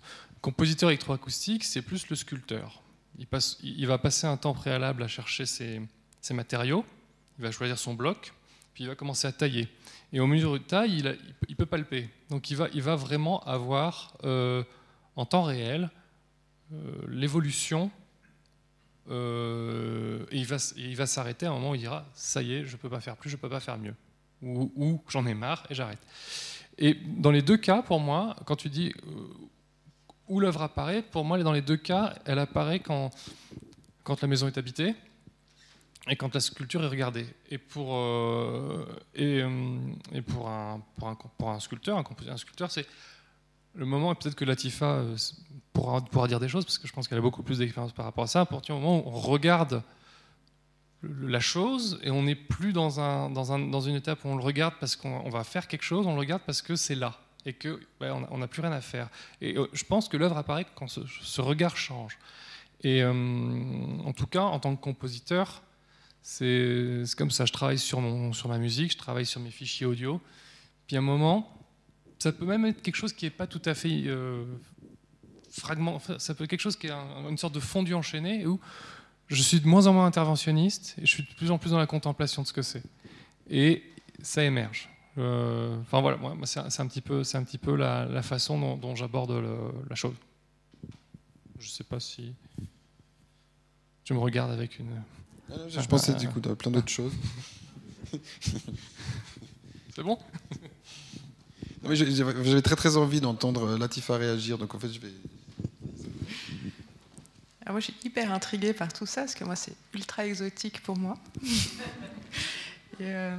compositeur 0.47 0.91
électroacoustique, 0.91 1.65
c'est 1.65 1.83
plus 1.83 2.09
le 2.09 2.15
sculpteur. 2.15 2.81
Il, 3.19 3.27
passe, 3.27 3.59
il, 3.65 3.85
va 3.89 3.99
passer 3.99 4.29
un 4.29 4.37
temps 4.37 4.55
préalable 4.55 5.03
à 5.03 5.09
chercher 5.09 5.45
ses, 5.45 5.83
matériaux, 6.31 6.85
il 7.37 7.43
va 7.43 7.51
choisir 7.51 7.77
son 7.77 7.95
bloc, 7.95 8.33
puis 8.73 8.85
il 8.85 8.87
va 8.87 8.95
commencer 8.95 9.27
à 9.27 9.33
tailler. 9.33 9.69
Et 10.13 10.21
au 10.21 10.29
mesure 10.29 10.53
de 10.53 10.59
taille, 10.59 11.03
il 11.49 11.57
peut 11.57 11.67
palper. 11.67 12.09
Donc 12.31 12.49
il 12.49 12.57
va, 12.57 12.69
il 12.73 12.81
va 12.81 12.95
vraiment 12.95 13.43
avoir 13.43 14.17
euh, 14.23 14.63
en 15.17 15.27
temps 15.27 15.43
réel 15.43 15.91
euh, 16.73 16.93
l'évolution. 17.09 17.91
Euh, 19.11 20.27
et 20.31 20.39
il 20.39 20.47
va, 20.47 20.59
il 20.77 20.95
va 20.95 21.07
s'arrêter 21.07 21.47
à 21.47 21.51
un 21.51 21.55
moment 21.55 21.71
où 21.71 21.75
il 21.75 21.81
dira 21.81 22.07
Ça 22.15 22.41
y 22.41 22.55
est, 22.55 22.65
je 22.65 22.77
ne 22.77 22.77
peux 22.77 22.89
pas 22.89 23.01
faire 23.01 23.17
plus, 23.17 23.31
je 23.31 23.37
ne 23.37 23.41
peux 23.41 23.51
pas 23.51 23.59
faire 23.59 23.79
mieux. 23.79 23.97
Ou, 24.43 24.71
ou 24.77 25.03
j'en 25.09 25.27
ai 25.27 25.35
marre 25.35 25.67
et 25.71 25.75
j'arrête. 25.75 25.99
Et 26.79 26.95
dans 26.95 27.33
les 27.33 27.43
deux 27.43 27.57
cas, 27.57 27.83
pour 27.83 27.99
moi, 27.99 28.37
quand 28.45 28.55
tu 28.55 28.69
dis 28.69 28.95
où 30.29 30.41
l'œuvre 30.41 30.63
apparaît, 30.63 31.03
pour 31.03 31.25
moi, 31.25 31.39
dans 31.43 31.53
les 31.53 31.63
deux 31.63 31.77
cas, 31.77 32.15
elle 32.25 32.39
apparaît 32.39 32.81
quand, 32.81 33.11
quand 34.05 34.21
la 34.21 34.29
maison 34.29 34.47
est 34.47 34.59
habitée 34.59 34.95
et 36.09 36.17
quand 36.17 36.35
la 36.35 36.41
sculpture 36.41 36.83
est 36.85 36.89
regardée. 36.89 37.27
Et 37.51 37.59
pour, 37.59 37.97
euh, 37.97 38.85
et, 39.15 39.43
et, 40.13 40.23
pour, 40.23 40.49
un, 40.49 40.81
pour, 40.97 41.09
un, 41.09 41.17
pour 41.39 41.51
un 41.51 41.61
sculpteur, 41.61 41.99
un, 41.99 42.37
sculpteur, 42.37 42.71
c'est 42.71 42.87
le 43.75 43.87
moment, 43.87 44.13
et 44.13 44.15
peut-être 44.15 44.37
que 44.37 44.45
Latifa 44.45 44.87
euh, 44.87 45.17
pourra, 45.73 46.01
pourra 46.01 46.29
dire 46.29 46.41
des 46.41 46.49
choses, 46.49 46.65
parce 46.65 46.79
que 46.79 46.89
je 46.89 46.93
pense 46.93 47.09
qu'elle 47.09 47.19
a 47.19 47.23
beaucoup 47.23 47.43
plus 47.43 47.59
d'expérience 47.59 47.93
par 47.93 48.05
rapport 48.05 48.25
à 48.25 48.29
ça, 48.29 48.47
pour 48.47 48.63
au 48.69 48.73
moment 48.75 48.99
où 48.99 49.11
on 49.11 49.19
regarde 49.19 49.83
la 51.03 51.41
chose 51.41 52.01
et 52.03 52.11
on 52.11 52.23
n'est 52.23 52.35
plus 52.35 52.73
dans, 52.73 53.01
un, 53.01 53.31
dans, 53.31 53.53
un, 53.53 53.59
dans 53.59 53.81
une 53.81 53.95
étape 53.95 54.25
où 54.25 54.29
on 54.29 54.37
le 54.37 54.43
regarde 54.43 54.75
parce 54.81 54.97
qu'on 54.97 55.29
va 55.29 55.45
faire 55.45 55.69
quelque 55.69 55.83
chose, 55.83 56.07
on 56.07 56.15
le 56.15 56.19
regarde 56.19 56.43
parce 56.45 56.63
que 56.63 56.75
c'est 56.75 56.95
là 56.95 57.19
et 57.47 57.53
qu'on 57.53 57.79
ben, 58.01 58.27
n'a 58.37 58.49
plus 58.49 58.61
rien 58.61 58.73
à 58.73 58.81
faire. 58.81 59.09
Et 59.41 59.57
euh, 59.57 59.69
je 59.73 59.85
pense 59.85 60.09
que 60.09 60.17
l'œuvre 60.17 60.37
apparaît 60.37 60.67
quand 60.75 60.89
ce, 60.89 61.41
regard 61.41 61.77
change. 61.77 62.19
Et 62.83 63.03
euh, 63.03 63.13
en 64.05 64.13
tout 64.13 64.27
cas, 64.27 64.43
en 64.43 64.59
tant 64.59 64.75
que 64.75 64.81
compositeur, 64.83 65.63
c'est 66.23 67.05
comme 67.17 67.31
ça. 67.31 67.47
Je 67.47 67.53
travaille 67.53 67.79
sur, 67.79 68.01
mon, 68.01 68.33
sur 68.33 68.49
ma 68.49 68.59
musique, 68.59 68.93
je 68.93 68.99
travaille 68.99 69.25
sur 69.25 69.41
mes 69.41 69.51
fichiers 69.51 69.87
audio. 69.87 70.21
Puis 70.89 70.97
à 70.97 70.99
un 70.99 71.03
moment, 71.03 71.57
ça 72.19 72.33
peut 72.33 72.45
même 72.45 72.67
être 72.67 72.83
quelque 72.83 72.97
chose 72.97 73.13
qui 73.13 73.27
n'est 73.27 73.31
pas 73.31 73.47
tout 73.47 73.63
à 73.65 73.75
fait 73.75 74.03
euh, 74.07 74.45
fragment. 75.51 76.01
Ça 76.19 76.35
peut 76.35 76.45
être 76.45 76.51
quelque 76.51 76.61
chose 76.61 76.77
qui 76.77 76.89
est 76.89 76.91
un, 76.91 77.29
une 77.29 77.39
sorte 77.39 77.55
de 77.55 77.61
fondu 77.61 77.95
enchaîné 77.95 78.45
où 78.45 78.61
je 79.29 79.41
suis 79.41 79.61
de 79.61 79.69
moins 79.69 79.87
en 79.87 79.93
moins 79.93 80.07
interventionniste 80.07 80.97
et 80.99 81.07
je 81.07 81.11
suis 81.11 81.23
de 81.23 81.33
plus 81.35 81.53
en 81.53 81.59
plus 81.59 81.71
dans 81.71 81.79
la 81.79 81.87
contemplation 81.87 82.43
de 82.43 82.49
ce 82.49 82.53
que 82.53 82.63
c'est. 82.63 82.83
Et 83.49 83.85
ça 84.21 84.43
émerge. 84.43 84.89
Euh, 85.19 85.81
enfin 85.81 86.01
voilà, 86.01 86.17
moi, 86.19 86.37
c'est 86.45 86.61
un, 86.61 86.67
un, 86.67 86.87
petit 86.87 87.01
peu, 87.01 87.25
c'est 87.25 87.39
un 87.39 87.45
petit 87.45 87.59
peu 87.59 87.75
la, 87.75 88.05
la 88.05 88.23
façon 88.23 88.59
dont, 88.59 88.77
dont 88.77 88.95
j'aborde 88.95 89.33
la 89.89 89.95
chose. 89.95 90.15
Je 91.59 91.69
sais 91.71 91.85
pas 91.85 92.01
si 92.01 92.35
tu 94.05 94.15
me 94.15 94.19
regardes 94.19 94.53
avec 94.53 94.79
une. 94.79 94.91
Ah, 95.51 95.55
je, 95.69 95.81
je 95.81 95.87
pensais 95.87 96.15
du 96.15 96.29
coup 96.29 96.41
à 96.49 96.55
plein 96.55 96.71
d'autres 96.71 96.89
choses. 96.89 97.13
c'est 99.95 100.03
bon? 100.03 100.19
J'avais 101.91 102.63
très 102.63 102.77
très 102.77 102.97
envie 102.97 103.21
d'entendre 103.21 103.77
Latifa 103.79 104.17
réagir, 104.17 104.59
donc 104.59 104.75
en 104.75 104.79
fait 104.79 104.93
je 104.93 105.01
vais. 105.01 105.13
Alors 107.63 107.73
moi 107.73 107.81
je 107.81 107.87
suis 107.87 107.97
hyper 108.05 108.33
intriguée 108.33 108.73
par 108.73 108.93
tout 108.93 109.07
ça, 109.07 109.23
parce 109.23 109.35
que 109.35 109.45
moi 109.45 109.57
c'est 109.57 109.75
ultra 109.95 110.27
exotique 110.27 110.83
pour 110.83 110.97
moi. 110.97 111.19
Euh, 113.01 113.37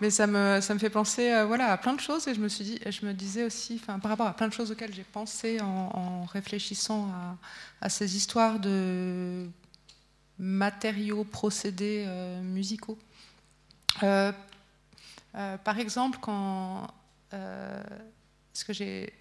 mais 0.00 0.10
ça 0.10 0.26
me, 0.26 0.60
ça 0.60 0.78
fait 0.78 0.90
penser 0.90 1.32
euh, 1.32 1.44
voilà, 1.44 1.72
à 1.72 1.76
plein 1.76 1.94
de 1.94 2.00
choses 2.00 2.28
et 2.28 2.34
je 2.34 2.40
me, 2.40 3.12
disais 3.12 3.44
aussi, 3.44 3.78
par 3.78 4.00
rapport 4.02 4.26
à 4.26 4.34
plein 4.34 4.48
de 4.48 4.52
choses 4.52 4.70
auxquelles 4.70 4.94
j'ai 4.94 5.04
pensé 5.04 5.60
en, 5.60 6.24
réfléchissant 6.24 7.10
à, 7.80 7.88
ces 7.88 8.16
histoires 8.16 8.60
de 8.60 9.48
matériaux, 10.38 11.24
procédés 11.24 12.04
euh, 12.06 12.40
musicaux. 12.42 12.98
Par 14.00 14.34
exemple, 15.78 16.18
quand. 16.20 16.86
ce 17.32 18.64
que 18.64 18.72
j'ai 18.72 19.12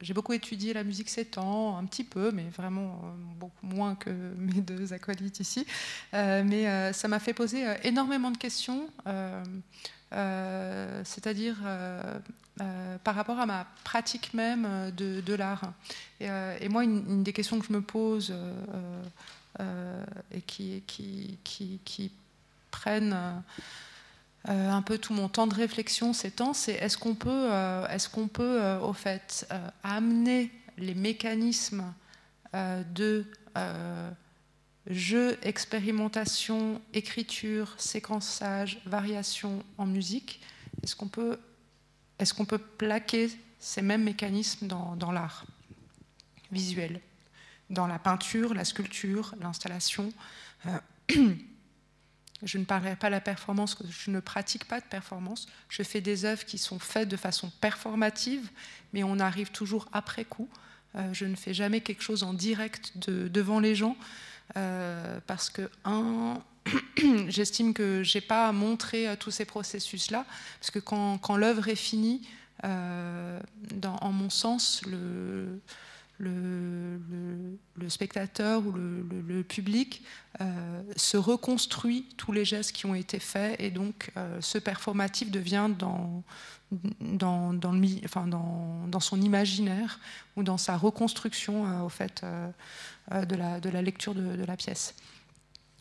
j'ai 0.00 0.14
beaucoup 0.14 0.32
étudié 0.32 0.72
la 0.72 0.84
musique 0.84 1.08
ces 1.08 1.24
temps, 1.24 1.76
un 1.76 1.84
petit 1.84 2.04
peu, 2.04 2.30
mais 2.32 2.44
vraiment 2.56 3.00
euh, 3.04 3.08
beaucoup 3.38 3.66
moins 3.66 3.94
que 3.94 4.10
mes 4.36 4.60
deux 4.60 4.92
acolytes 4.92 5.40
ici. 5.40 5.66
Euh, 6.14 6.42
mais 6.44 6.68
euh, 6.68 6.92
ça 6.92 7.08
m'a 7.08 7.18
fait 7.18 7.34
poser 7.34 7.64
énormément 7.84 8.30
de 8.30 8.38
questions, 8.38 8.88
c'est-à-dire 11.04 11.56
par 13.04 13.14
rapport 13.14 13.38
à 13.40 13.46
ma 13.46 13.66
pratique 13.84 14.34
même 14.34 14.92
de, 14.96 15.34
l'art. 15.34 15.72
Et, 16.20 16.68
moi, 16.68 16.84
une, 16.84 17.22
des 17.22 17.32
questions 17.32 17.58
que 17.58 17.66
je 17.66 17.72
me 17.72 17.82
pose 17.82 18.34
et 19.58 20.40
qui 20.42 22.12
prennent 22.70 23.42
un 24.44 24.82
peu 24.82 24.98
tout 24.98 25.14
mon 25.14 25.28
temps 25.28 25.46
de 25.46 25.54
réflexion 25.54 26.12
ces 26.12 26.30
temps, 26.30 26.52
c'est 26.52 26.72
est-ce 26.72 26.98
qu'on 26.98 27.14
peut, 27.14 27.48
est-ce 27.90 28.08
qu'on 28.08 28.28
peut 28.28 28.76
au 28.82 28.92
fait 28.92 29.46
amener 29.84 30.50
les 30.78 30.94
mécanismes 30.94 31.84
de 32.54 33.24
jeu, 34.86 35.38
expérimentation, 35.42 36.80
écriture, 36.92 37.74
séquençage, 37.78 38.80
variation 38.84 39.64
en 39.78 39.86
musique, 39.86 40.40
est-ce 40.82 40.96
qu'on 40.96 41.08
peut, 41.08 41.38
est 42.18 42.32
qu'on 42.32 42.44
peut 42.44 42.58
plaquer 42.58 43.30
ces 43.58 43.82
mêmes 43.82 44.02
mécanismes 44.02 44.66
dans, 44.66 45.12
l'art 45.12 45.44
visuel, 46.50 47.00
dans 47.70 47.86
la 47.86 47.98
peinture, 47.98 48.54
la 48.54 48.64
sculpture, 48.64 49.34
l'installation 49.40 50.12
euh, 50.66 51.34
Je 52.42 52.58
ne 52.58 52.64
parlerai 52.64 52.96
pas 52.96 53.06
de 53.06 53.12
la 53.12 53.20
performance, 53.20 53.76
je 53.88 54.10
ne 54.10 54.18
pratique 54.18 54.66
pas 54.66 54.80
de 54.80 54.84
performance. 54.84 55.46
Je 55.68 55.82
fais 55.82 56.00
des 56.00 56.24
œuvres 56.24 56.44
qui 56.44 56.58
sont 56.58 56.78
faites 56.78 57.08
de 57.08 57.16
façon 57.16 57.50
performative, 57.60 58.48
mais 58.92 59.04
on 59.04 59.18
arrive 59.20 59.50
toujours 59.50 59.88
après 59.92 60.24
coup. 60.24 60.48
Euh, 60.96 61.12
je 61.12 61.24
ne 61.24 61.36
fais 61.36 61.54
jamais 61.54 61.80
quelque 61.80 62.02
chose 62.02 62.22
en 62.22 62.34
direct 62.34 62.92
devant 62.96 63.60
les 63.60 63.74
gens. 63.74 63.96
Euh, 64.56 65.20
parce 65.26 65.50
que, 65.50 65.70
un, 65.84 66.42
j'estime 67.28 67.74
que 67.74 68.02
je 68.02 68.18
n'ai 68.18 68.22
pas 68.22 68.50
montré 68.52 69.08
euh, 69.08 69.16
tous 69.16 69.30
ces 69.30 69.44
processus-là, 69.44 70.26
parce 70.60 70.70
que 70.70 70.80
quand, 70.80 71.36
l'œuvre 71.36 71.68
est 71.68 71.76
finie, 71.76 72.22
en 72.64 74.12
mon 74.12 74.30
sens, 74.30 74.82
le, 74.86 75.60
le, 76.18 77.50
spectateur 77.88 78.64
ou 78.64 78.72
le, 78.72 79.42
public 79.42 80.04
se 80.96 81.16
reconstruit 81.16 82.06
tous 82.16 82.32
les 82.32 82.44
gestes 82.44 82.72
qui 82.72 82.86
ont 82.86 82.94
été 82.94 83.18
faits 83.18 83.60
et 83.60 83.70
donc 83.70 84.12
ce 84.40 84.58
performatif 84.58 85.30
devient 85.30 85.68
dans, 85.78 86.22
dans, 87.00 87.52
dans, 87.52 89.00
son 89.00 89.20
imaginaire 89.20 89.98
ou 90.36 90.42
dans 90.42 90.58
sa 90.58 90.76
reconstruction 90.76 91.84
au 91.84 91.88
fait 91.88 92.24
euh, 93.10 93.24
de 93.24 93.34
la, 93.34 93.58
de, 93.58 93.68
la, 93.68 93.82
lecture 93.82 94.14
de, 94.14 94.36
de 94.36 94.44
la 94.44 94.56
pièce. 94.56 94.94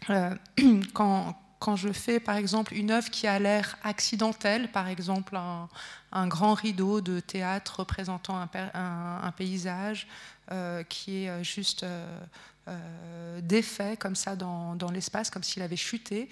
Euh, 0.10 0.36
quand, 0.94 1.40
quand, 1.62 1.76
je 1.76 1.92
fais 1.92 2.20
par 2.20 2.36
exemple 2.36 2.74
une 2.74 2.92
œuvre 2.92 3.10
qui 3.10 3.28
a 3.28 3.40
l'air 3.40 3.78
accidentelle, 3.84 4.72
par 4.72 4.88
exemple 4.88 5.38
un, 5.38 6.28
grand 6.28 6.54
rideau 6.54 7.02
de 7.02 7.20
théâtre 7.20 7.80
représentant 7.80 8.36
un, 8.74 9.32
paysage 9.38 10.08
euh, 10.52 10.84
qui 10.84 11.26
est 11.26 11.44
juste 11.44 11.84
euh, 11.84 13.42
défait 13.42 13.96
comme 13.98 14.16
ça 14.16 14.36
dans, 14.36 14.92
l'espace, 14.92 15.30
comme 15.30 15.44
s'il 15.44 15.62
avait 15.62 15.76
chuté, 15.76 16.30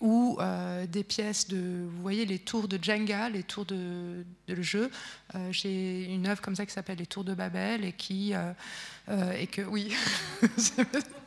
ou 0.00 0.36
euh, 0.40 0.86
des 0.86 1.04
pièces 1.04 1.48
de, 1.48 1.86
vous 1.88 2.02
voyez, 2.02 2.24
les 2.26 2.38
tours 2.38 2.68
de 2.68 2.78
Jenga, 2.82 3.28
les 3.28 3.42
tours 3.42 3.64
de, 3.64 4.24
de 4.48 4.62
jeu. 4.62 4.90
Euh, 5.34 5.52
j'ai 5.52 6.04
une 6.04 6.26
œuvre 6.26 6.40
comme 6.40 6.56
ça 6.56 6.66
qui 6.66 6.72
s'appelle 6.72 6.98
Les 6.98 7.06
Tours 7.06 7.24
de 7.24 7.34
Babel 7.34 7.84
et 7.84 7.92
qui, 7.92 8.32
euh, 8.34 9.32
et 9.32 9.46
que, 9.46 9.62
oui, 9.62 9.94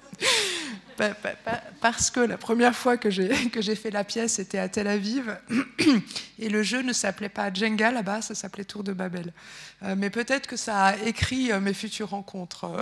parce 1.80 2.10
que 2.10 2.20
la 2.20 2.38
première 2.38 2.76
fois 2.76 2.98
que 2.98 3.10
j'ai 3.10 3.76
fait 3.76 3.92
la 3.92 4.04
pièce 4.04 4.34
c'était 4.34 4.58
à 4.58 4.68
Tel 4.68 4.88
Aviv 4.88 5.38
et 6.40 6.50
le 6.50 6.64
jeu 6.64 6.82
ne 6.82 6.94
s'appelait 6.94 7.30
pas 7.30 7.54
Jenga 7.54 7.92
là-bas, 7.92 8.22
ça 8.22 8.36
s'appelait 8.36 8.66
Tour 8.66 8.84
de 8.84 8.94
Babel. 8.94 9.32
mais 9.96 10.10
peut-être 10.10 10.48
que 10.48 10.58
ça 10.58 10.86
a 10.86 10.98
écrit 10.98 11.52
mes 11.62 11.74
futures 11.74 12.10
rencontres. 12.10 12.68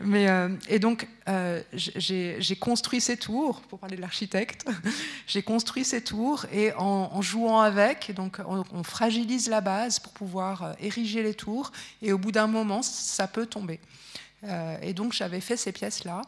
Euh, 0.00 0.48
et 0.68 0.78
donc, 0.78 1.08
euh, 1.28 1.62
j'ai 1.72 2.56
construit 2.56 3.00
ces 3.00 3.16
tours, 3.16 3.60
pour 3.62 3.78
parler 3.78 3.96
de 3.96 4.00
l'architecte, 4.00 4.66
j'ai 5.26 5.42
construit 5.42 5.84
ces 5.84 6.02
tours 6.02 6.46
et 6.52 6.72
en, 6.74 7.20
jouant 7.22 7.60
avec, 7.60 8.12
donc 8.14 8.38
on, 8.46 8.82
fragilise 8.82 9.48
la 9.48 9.60
base 9.60 9.98
pour 9.98 10.12
pouvoir 10.12 10.62
euh, 10.62 10.72
ériger 10.80 11.22
les 11.22 11.34
tours 11.34 11.72
et 12.02 12.12
au 12.12 12.18
bout 12.18 12.32
d'un 12.32 12.46
moment, 12.46 12.82
ça 12.82 13.26
peut 13.26 13.46
tomber. 13.46 13.80
Et 14.82 14.92
donc, 14.92 15.12
j'avais 15.12 15.40
fait 15.40 15.56
ces 15.56 15.72
pièces-là, 15.72 16.22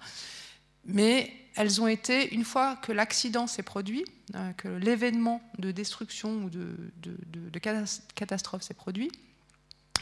mais 0.84 1.32
elles 1.56 1.80
ont 1.80 1.86
été, 1.86 2.34
une 2.34 2.44
fois 2.44 2.76
que 2.76 2.92
l'accident 2.92 3.46
s'est 3.46 3.62
produit, 3.62 4.04
que 4.56 4.68
l'événement 4.68 5.42
de 5.58 5.70
destruction 5.72 6.44
ou 6.44 6.50
de, 6.50 7.58
catastrophe 8.14 8.62
s'est 8.62 8.74
produit, 8.74 9.10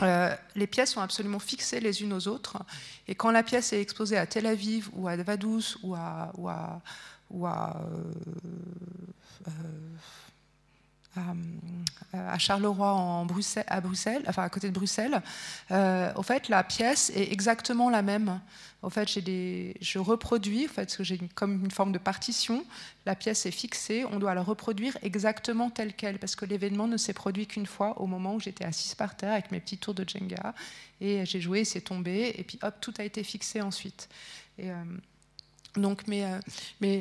euh, 0.02 0.34
les 0.56 0.66
pièces 0.66 0.92
sont 0.92 1.00
absolument 1.00 1.38
fixées 1.38 1.80
les 1.80 2.02
unes 2.02 2.12
aux 2.12 2.28
autres. 2.28 2.58
Et 3.06 3.14
quand 3.14 3.30
la 3.30 3.42
pièce 3.42 3.72
est 3.72 3.80
exposée 3.80 4.16
à 4.16 4.26
Tel 4.26 4.46
Aviv 4.46 4.90
ou 4.92 5.08
à 5.08 5.16
Vaduz 5.16 5.78
ou 5.82 5.94
à, 5.94 6.32
euh, 7.32 7.60
euh, 9.46 9.50
à, 12.12 12.38
Charleroi 12.38 12.92
en 12.92 13.26
Bruxelles, 13.26 13.64
à 13.68 13.80
Bruxelles, 13.80 14.24
enfin 14.28 14.42
à 14.42 14.48
côté 14.48 14.68
de 14.68 14.74
Bruxelles, 14.74 15.22
au 15.70 16.22
fait, 16.22 16.48
la 16.48 16.62
pièce 16.64 17.10
est 17.14 17.32
exactement 17.32 17.90
la 17.90 18.02
même. 18.02 18.40
En 18.84 18.90
fait, 18.90 19.08
j'ai 19.08 19.22
des, 19.22 19.74
je 19.80 19.98
reproduis, 19.98 20.66
en 20.66 20.68
fait, 20.68 20.82
parce 20.82 20.96
que 20.98 21.04
j'ai 21.04 21.16
comme 21.34 21.64
une 21.64 21.70
forme 21.70 21.90
de 21.90 21.98
partition. 21.98 22.66
La 23.06 23.16
pièce 23.16 23.46
est 23.46 23.50
fixée, 23.50 24.04
on 24.04 24.18
doit 24.18 24.34
la 24.34 24.42
reproduire 24.42 24.98
exactement 25.00 25.70
telle 25.70 25.94
qu'elle, 25.94 26.18
parce 26.18 26.36
que 26.36 26.44
l'événement 26.44 26.86
ne 26.86 26.98
s'est 26.98 27.14
produit 27.14 27.46
qu'une 27.46 27.64
fois, 27.64 27.98
au 28.02 28.06
moment 28.06 28.34
où 28.34 28.40
j'étais 28.40 28.66
assise 28.66 28.94
par 28.94 29.16
terre 29.16 29.32
avec 29.32 29.50
mes 29.52 29.60
petits 29.60 29.78
tours 29.78 29.94
de 29.94 30.06
Jenga, 30.06 30.54
et 31.00 31.24
j'ai 31.24 31.40
joué, 31.40 31.64
c'est 31.64 31.80
tombé, 31.80 32.34
et 32.36 32.44
puis 32.44 32.58
hop, 32.62 32.74
tout 32.82 32.92
a 32.98 33.04
été 33.04 33.24
fixé 33.24 33.62
ensuite. 33.62 34.10
Et, 34.58 34.70
euh, 34.70 34.84
donc, 35.76 36.06
mais, 36.06 36.24
euh, 36.24 36.38
mais 36.82 37.00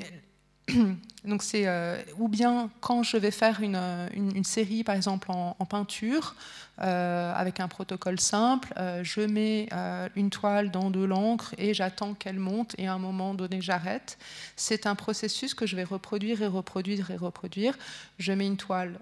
donc 1.25 1.43
c'est 1.43 1.67
euh, 1.67 1.97
ou 2.17 2.27
bien 2.27 2.69
quand 2.79 3.03
je 3.03 3.17
vais 3.17 3.31
faire 3.31 3.61
une, 3.61 3.79
une, 4.13 4.43
série 4.43 4.83
par 4.83 4.95
exemple 4.95 5.29
en 5.31 5.65
peinture, 5.65 6.35
euh, 6.81 7.31
avec 7.35 7.59
un 7.59 7.67
protocole 7.67 8.19
simple. 8.19 8.73
Euh, 8.77 9.03
je 9.03 9.21
mets 9.21 9.67
euh, 9.73 10.09
une 10.15 10.31
toile 10.31 10.71
dans 10.71 10.89
de 10.89 11.03
l'encre 11.03 11.53
et 11.59 11.75
j'attends 11.75 12.15
qu'elle 12.15 12.39
monte 12.39 12.73
et 12.79 12.87
à 12.87 12.93
un 12.93 12.97
moment 12.97 13.35
donné 13.35 13.61
j'arrête. 13.61 14.17
C'est 14.55 14.87
un 14.87 14.95
processus 14.95 15.53
que 15.53 15.67
je 15.67 15.75
vais 15.75 15.83
reproduire 15.83 16.41
et 16.41 16.47
reproduire 16.47 17.11
et 17.11 17.15
reproduire. 17.15 17.77
Je 18.17 18.33
mets 18.33 18.47
une 18.47 18.57
toile, 18.57 18.97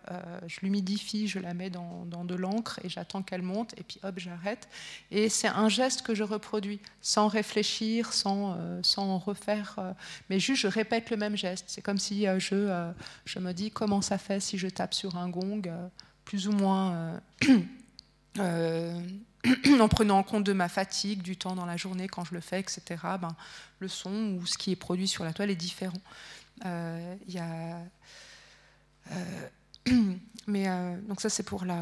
je 0.48 0.60
l'humidifie, 0.62 1.30
je 1.30 1.40
la 1.40 1.54
mets 1.54 1.70
dans, 1.70 2.06
de 2.26 2.36
l'encre 2.36 2.82
et 2.84 2.90
j'attends 2.90 3.22
qu'elle 3.22 3.42
monte 3.42 3.74
et 3.78 3.84
puis 3.84 4.00
hop 4.04 4.16
j'arrête. 4.18 4.68
Et 5.10 5.30
c'est 5.30 5.48
un 5.48 5.70
geste 5.70 6.02
que 6.02 6.14
je 6.14 6.24
reproduis 6.24 6.82
sans 7.02 7.30
réfléchir, 7.30 8.12
sans, 8.12 8.58
refaire, 9.26 9.80
mais 10.30 10.40
juste 10.40 10.64
je 10.64 10.68
répète 10.68 11.10
le 11.10 11.16
même 11.16 11.38
geste. 11.38 11.66
C'est 11.68 11.82
comme 11.82 12.00
si 12.00 12.26
je 12.26 13.40
me 13.40 13.52
dis 13.54 13.72
comment 13.72 14.02
ça 14.02 14.18
fait 14.18 14.42
si 14.42 14.58
je 14.58 14.68
tape 14.68 14.94
sur 14.94 15.16
un 15.16 15.30
gong 15.30 15.62
plus 16.32 16.48
ou 16.48 16.54
moins 16.54 16.94
euh, 16.94 17.20
euh, 18.40 19.02
en 19.82 19.90
prenant 19.90 20.20
en 20.20 20.24
compte 20.24 20.46
de 20.46 20.54
ma 20.54 20.70
fatigue, 20.70 21.22
du 21.22 21.36
temps 21.36 21.56
dans 21.56 21.66
la 21.66 21.76
journée 21.76 22.08
quand 22.08 22.24
je 22.24 22.34
le 22.34 22.40
fais, 22.40 22.62
etc., 22.62 22.82
ben, 23.20 23.36
le 23.80 23.90
son 23.90 24.38
ou 24.40 24.46
ce 24.46 24.58
qui 24.58 24.72
est 24.72 24.78
produit 24.78 25.10
sur 25.10 25.26
la 25.26 25.34
toile 25.34 25.50
est 25.50 25.58
différent. 25.58 26.00
Euh, 26.66 27.16
mais 30.48 30.68
donc 31.10 31.20
ça 31.20 31.28
c'est 31.28 31.44
pour 31.44 31.66
la, 31.66 31.78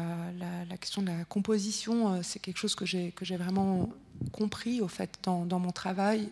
question 0.80 1.02
de 1.02 1.12
la 1.12 1.24
composition, 1.26 2.20
c'est 2.24 2.40
quelque 2.40 2.58
chose 2.58 2.74
que 2.74 2.84
j'ai 2.84 3.36
vraiment 3.36 3.88
compris 4.32 4.80
au 4.80 4.88
fait 4.88 5.16
dans, 5.22 5.60
mon 5.60 5.70
travail 5.70 6.28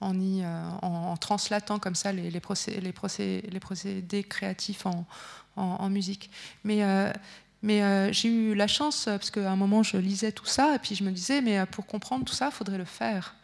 en, 0.00 0.18
y, 0.20 0.42
euh, 0.42 0.70
en, 0.82 1.16
translatant 1.16 1.78
comme 1.78 1.94
ça 1.94 2.12
les, 2.12 2.30
les, 2.30 2.40
les, 2.80 2.80
les 3.50 3.60
procédés 3.60 4.24
créatifs 4.24 4.86
en, 4.86 5.06
en 5.56 5.88
musique. 5.90 6.30
Mais, 6.64 6.84
euh, 6.84 7.12
mais 7.62 7.82
euh, 7.82 8.12
j'ai 8.12 8.28
eu 8.28 8.54
la 8.54 8.66
chance, 8.66 9.04
parce 9.06 9.30
qu'à 9.30 9.50
un 9.50 9.56
moment 9.56 9.82
je 9.82 9.96
lisais 9.96 10.32
tout 10.32 10.46
ça, 10.46 10.74
et 10.74 10.78
puis 10.78 10.94
je 10.94 11.04
me 11.04 11.10
disais, 11.10 11.40
mais 11.40 11.64
pour 11.66 11.86
comprendre 11.86 12.24
tout 12.24 12.34
ça, 12.34 12.46
il 12.46 12.54
faudrait 12.54 12.78
le 12.78 12.84
faire. 12.84 13.34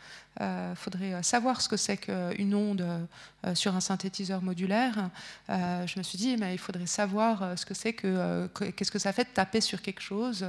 Il 0.40 0.42
euh, 0.42 0.74
faudrait 0.74 1.14
euh, 1.14 1.22
savoir 1.22 1.60
ce 1.60 1.68
que 1.68 1.76
c'est 1.76 1.96
qu'une 1.96 2.56
onde 2.56 2.80
euh, 2.80 3.54
sur 3.54 3.76
un 3.76 3.80
synthétiseur 3.80 4.42
modulaire. 4.42 5.10
je 5.48 5.98
me 5.98 6.02
suis 6.02 6.18
dit, 6.18 6.32
il 6.32 6.58
faudrait 6.58 6.86
savoir 6.86 7.56
ce 7.56 7.64
que 7.64 7.74
c'est 7.74 7.92
que, 7.92 8.48
qu'est-ce 8.72 8.90
que 8.90 8.98
ça 8.98 9.12
fait 9.12 9.24
de 9.24 9.34
taper 9.34 9.60
sur 9.60 9.82
quelque 9.82 10.00
chose, 10.00 10.46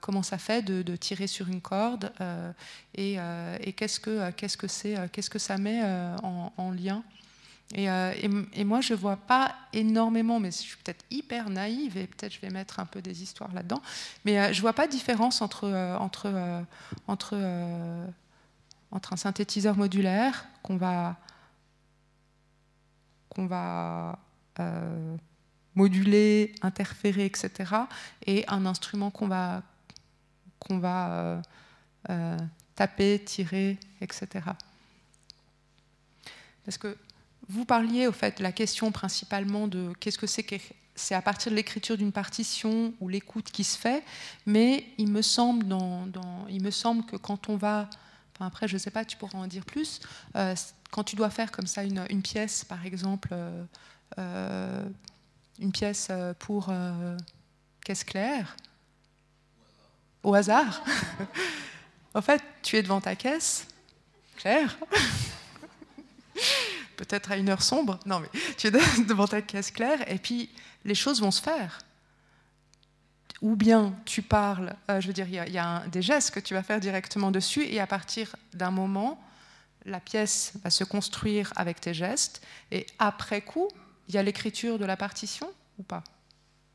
comment 0.00 0.22
ça 0.22 0.38
fait 0.38 0.62
de, 0.62 0.96
tirer 0.96 1.26
sur 1.26 1.48
une 1.48 1.60
corde, 1.60 2.12
et, 2.94 3.18
qu'est-ce 3.76 3.98
que 3.98 4.30
qu'est-ce 4.30 4.56
que 4.56 4.68
c'est, 4.68 4.96
qu'est-ce 5.10 5.28
que 5.28 5.40
ça 5.40 5.58
met 5.58 5.82
en, 6.22 6.70
lien. 6.70 7.02
Et, 7.74 7.86
et, 8.52 8.64
moi, 8.64 8.80
je 8.80 8.94
ne 8.94 8.98
vois 8.98 9.16
pas 9.16 9.56
énormément, 9.72 10.38
mais 10.38 10.52
je 10.52 10.58
suis 10.58 10.76
peut-être 10.76 11.04
hyper 11.10 11.50
naïve 11.50 11.96
et 11.96 12.06
peut-être 12.06 12.32
je 12.32 12.40
vais 12.40 12.50
mettre 12.50 12.78
un 12.78 12.86
peu 12.86 13.02
des 13.02 13.24
histoires 13.24 13.52
là-dedans, 13.52 13.82
mais 14.24 14.54
je 14.54 14.58
ne 14.58 14.62
vois 14.62 14.72
pas 14.72 14.86
de 14.86 14.92
différence 14.92 15.42
entre, 15.42 15.68
entre, 15.98 16.62
entre 17.08 17.36
entre 18.90 19.12
un 19.12 19.16
synthétiseur 19.16 19.76
modulaire 19.76 20.46
qu'on 20.62 20.76
va, 20.76 21.16
va 23.36 24.18
euh, 24.60 25.16
moduler, 25.74 26.54
interférer, 26.62 27.24
etc., 27.24 27.72
et 28.26 28.44
un 28.48 28.66
instrument 28.66 29.10
qu'on 29.10 29.28
va, 29.28 29.62
va 30.70 31.10
euh, 31.10 31.42
euh, 32.10 32.36
taper, 32.74 33.22
tirer, 33.24 33.78
etc. 34.00 34.26
Parce 36.64 36.78
que 36.78 36.96
vous 37.48 37.64
parliez 37.64 38.06
au 38.06 38.12
fait 38.12 38.40
la 38.40 38.52
question 38.52 38.92
principalement 38.92 39.68
de 39.68 39.92
qu'est-ce 40.00 40.18
que 40.18 40.26
c'est 40.26 40.42
que 40.42 40.56
c'est 40.96 41.14
à 41.14 41.22
partir 41.22 41.50
de 41.52 41.56
l'écriture 41.56 41.96
d'une 41.96 42.12
partition 42.12 42.92
ou 43.00 43.08
l'écoute 43.08 43.50
qui 43.50 43.64
se 43.64 43.78
fait, 43.78 44.02
mais 44.46 44.84
il 44.98 45.10
me 45.10 45.22
semble, 45.22 45.66
dans, 45.66 46.08
il 46.50 46.62
me 46.62 46.70
semble 46.70 47.06
que 47.06 47.16
quand 47.16 47.48
on 47.48 47.56
va, 47.56 47.88
après 48.46 48.68
je 48.68 48.74
ne 48.74 48.78
sais 48.78 48.90
pas, 48.90 49.04
tu 49.04 49.16
pourras 49.16 49.38
en 49.38 49.46
dire 49.46 49.64
plus, 49.64 50.00
euh, 50.36 50.54
quand 50.90 51.04
tu 51.04 51.16
dois 51.16 51.30
faire 51.30 51.52
comme 51.52 51.66
ça 51.66 51.82
une, 51.82 52.04
une 52.10 52.22
pièce, 52.22 52.64
par 52.64 52.84
exemple, 52.86 53.30
euh, 53.32 53.64
euh, 54.18 54.88
une 55.58 55.72
pièce 55.72 56.10
pour 56.38 56.72
Caisse 57.84 58.04
Claire, 58.04 58.56
au 60.22 60.34
hasard, 60.34 60.82
en 62.14 62.22
fait 62.22 62.42
tu 62.62 62.76
es 62.76 62.82
devant 62.82 63.00
ta 63.00 63.16
caisse, 63.16 63.66
Claire 64.36 64.76
peut-être 66.98 67.30
à 67.30 67.36
une 67.36 67.48
heure 67.48 67.62
sombre. 67.62 67.98
Non, 68.04 68.20
mais 68.20 68.28
tu 68.56 68.66
es 68.66 68.70
devant 69.06 69.26
ta 69.26 69.40
caisse 69.40 69.70
claire 69.70 70.10
et 70.10 70.18
puis 70.18 70.50
les 70.84 70.94
choses 70.94 71.20
vont 71.20 71.30
se 71.30 71.40
faire. 71.40 71.78
Ou 73.40 73.54
bien 73.54 73.94
tu 74.04 74.22
parles, 74.22 74.74
euh, 74.90 75.00
je 75.00 75.06
veux 75.06 75.12
dire, 75.12 75.28
il 75.28 75.52
y 75.52 75.58
a, 75.58 75.86
des 75.86 76.02
gestes 76.02 76.32
que 76.32 76.40
tu 76.40 76.54
vas 76.54 76.62
faire 76.62 76.80
directement 76.80 77.30
dessus 77.30 77.64
et 77.64 77.78
à 77.78 77.86
partir 77.86 78.34
d'un 78.52 78.72
moment, 78.72 79.22
la 79.84 80.00
pièce 80.00 80.54
va 80.64 80.70
se 80.70 80.84
construire 80.84 81.52
avec 81.54 81.80
tes 81.80 81.94
gestes 81.94 82.42
et 82.72 82.86
après 82.98 83.42
coup, 83.42 83.68
il 84.08 84.14
y 84.14 84.18
a 84.18 84.22
l'écriture 84.22 84.78
de 84.78 84.84
la 84.84 84.96
partition 84.96 85.48
ou 85.78 85.84
pas? 85.84 86.02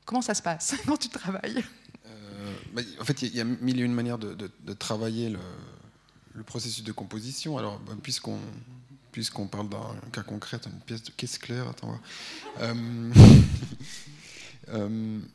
Comment 0.06 0.22
ça 0.22 0.34
se 0.34 0.42
passe 0.42 0.76
quand 0.86 0.98
tu 0.98 1.10
travailles? 1.10 1.64
Euh, 2.06 2.54
bah, 2.74 2.82
En 3.02 3.04
fait, 3.04 3.22
il 3.24 3.36
y 3.36 3.42
a 3.42 3.44
mille 3.44 3.82
et 3.82 3.84
une 3.84 3.94
manières 3.94 4.18
de, 4.18 4.74
travailler 4.74 5.30
le, 5.30 6.44
processus 6.44 6.84
de 6.84 6.94
composition. 6.94 7.58
Alors, 7.58 7.80
bah, 7.80 7.94
puisqu'on 8.02 8.40
puisqu'on 9.12 9.48
parle 9.48 9.70
d'un 9.70 9.96
cas 10.12 10.24
concret, 10.24 10.60
une 10.66 10.80
pièce 10.80 11.04
de 11.04 11.12
caisse 11.12 11.38
claire, 11.38 11.70
attends. 11.70 12.00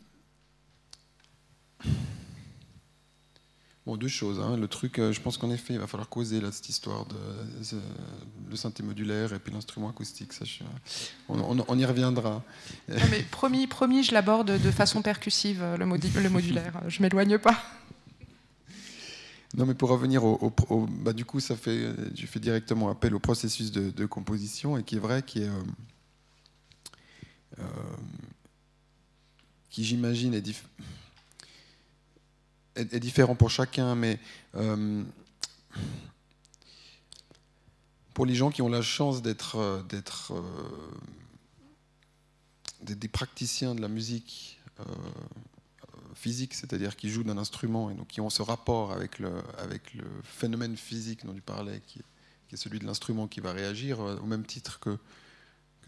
bon, 3.86 3.96
deux 3.96 4.08
choses. 4.08 4.40
Hein. 4.40 4.56
Le 4.56 4.68
truc, 4.68 4.98
euh, 4.98 5.12
je 5.12 5.20
pense 5.20 5.38
qu'en 5.38 5.50
effet, 5.50 5.74
il 5.74 5.80
va 5.80 5.86
falloir 5.86 6.08
causer 6.08 6.40
là, 6.40 6.52
cette 6.52 6.68
histoire 6.68 7.06
de, 7.06 7.16
le 8.50 8.56
synthé 8.56 8.82
modulaire 8.82 9.32
et 9.32 9.38
puis 9.38 9.52
l'instrument 9.52 9.88
acoustique. 9.88 10.32
Ça, 10.32 10.44
on, 11.28 11.78
y 11.78 11.84
reviendra. 11.84 12.42
mais 12.88 13.22
promis, 13.30 13.66
promis, 13.66 14.02
je 14.02 14.12
l'aborde 14.12 14.58
de 14.58 14.70
façon 14.70 15.02
percussive, 15.02 15.62
le, 15.78 15.86
le 16.22 16.30
modulaire. 16.30 16.82
Je 16.88 17.02
m'éloigne 17.02 17.38
pas. 17.38 17.62
Non, 19.56 19.64
mais 19.64 19.74
pour 19.74 19.88
revenir 19.88 20.24
au, 20.24 20.86
bah, 21.02 21.12
du 21.12 21.24
coup, 21.24 21.40
ça 21.40 21.56
fait, 21.56 21.90
je 22.14 22.26
fais 22.26 22.40
directement 22.40 22.90
appel 22.90 23.14
au 23.14 23.18
processus 23.18 23.72
de, 23.72 24.06
composition 24.06 24.76
et 24.76 24.84
qui 24.84 24.96
est 24.96 25.00
vrai, 25.00 25.22
qui 25.22 25.40
est, 25.40 25.48
euh, 25.48 25.62
euh, 27.58 27.62
qui 29.70 29.84
j'imagine 29.84 30.34
est, 30.34 30.42
est, 32.78 33.00
différent 33.00 33.34
pour 33.34 33.50
chacun, 33.50 33.94
mais 33.94 34.18
euh, 34.54 35.02
pour 38.14 38.26
les 38.26 38.34
gens 38.34 38.50
qui 38.50 38.62
ont 38.62 38.68
la 38.68 38.82
chance 38.82 39.22
d'être 39.22 39.84
d'être 39.88 40.32
des 42.82 43.08
praticiens 43.08 43.74
de 43.74 43.80
la 43.80 43.88
musique 43.88 44.58
physique, 46.18 46.54
c'est-à-dire 46.54 46.96
qui 46.96 47.08
jouent 47.08 47.24
d'un 47.24 47.38
instrument 47.38 47.90
et 47.90 47.94
donc 47.94 48.08
qui 48.08 48.20
ont 48.20 48.30
ce 48.30 48.42
rapport 48.42 48.92
avec 48.92 49.18
le, 49.18 49.30
phénomène 50.24 50.76
physique 50.76 51.24
dont 51.24 51.32
tu 51.32 51.40
parlais, 51.40 51.80
qui, 51.86 52.00
est 52.52 52.56
celui 52.56 52.78
de 52.78 52.86
l'instrument 52.86 53.28
qui 53.28 53.40
va 53.40 53.52
réagir, 53.52 54.00
euh, 54.00 54.16
au 54.18 54.26
même 54.26 54.44
titre 54.44 54.80
que 54.80 54.98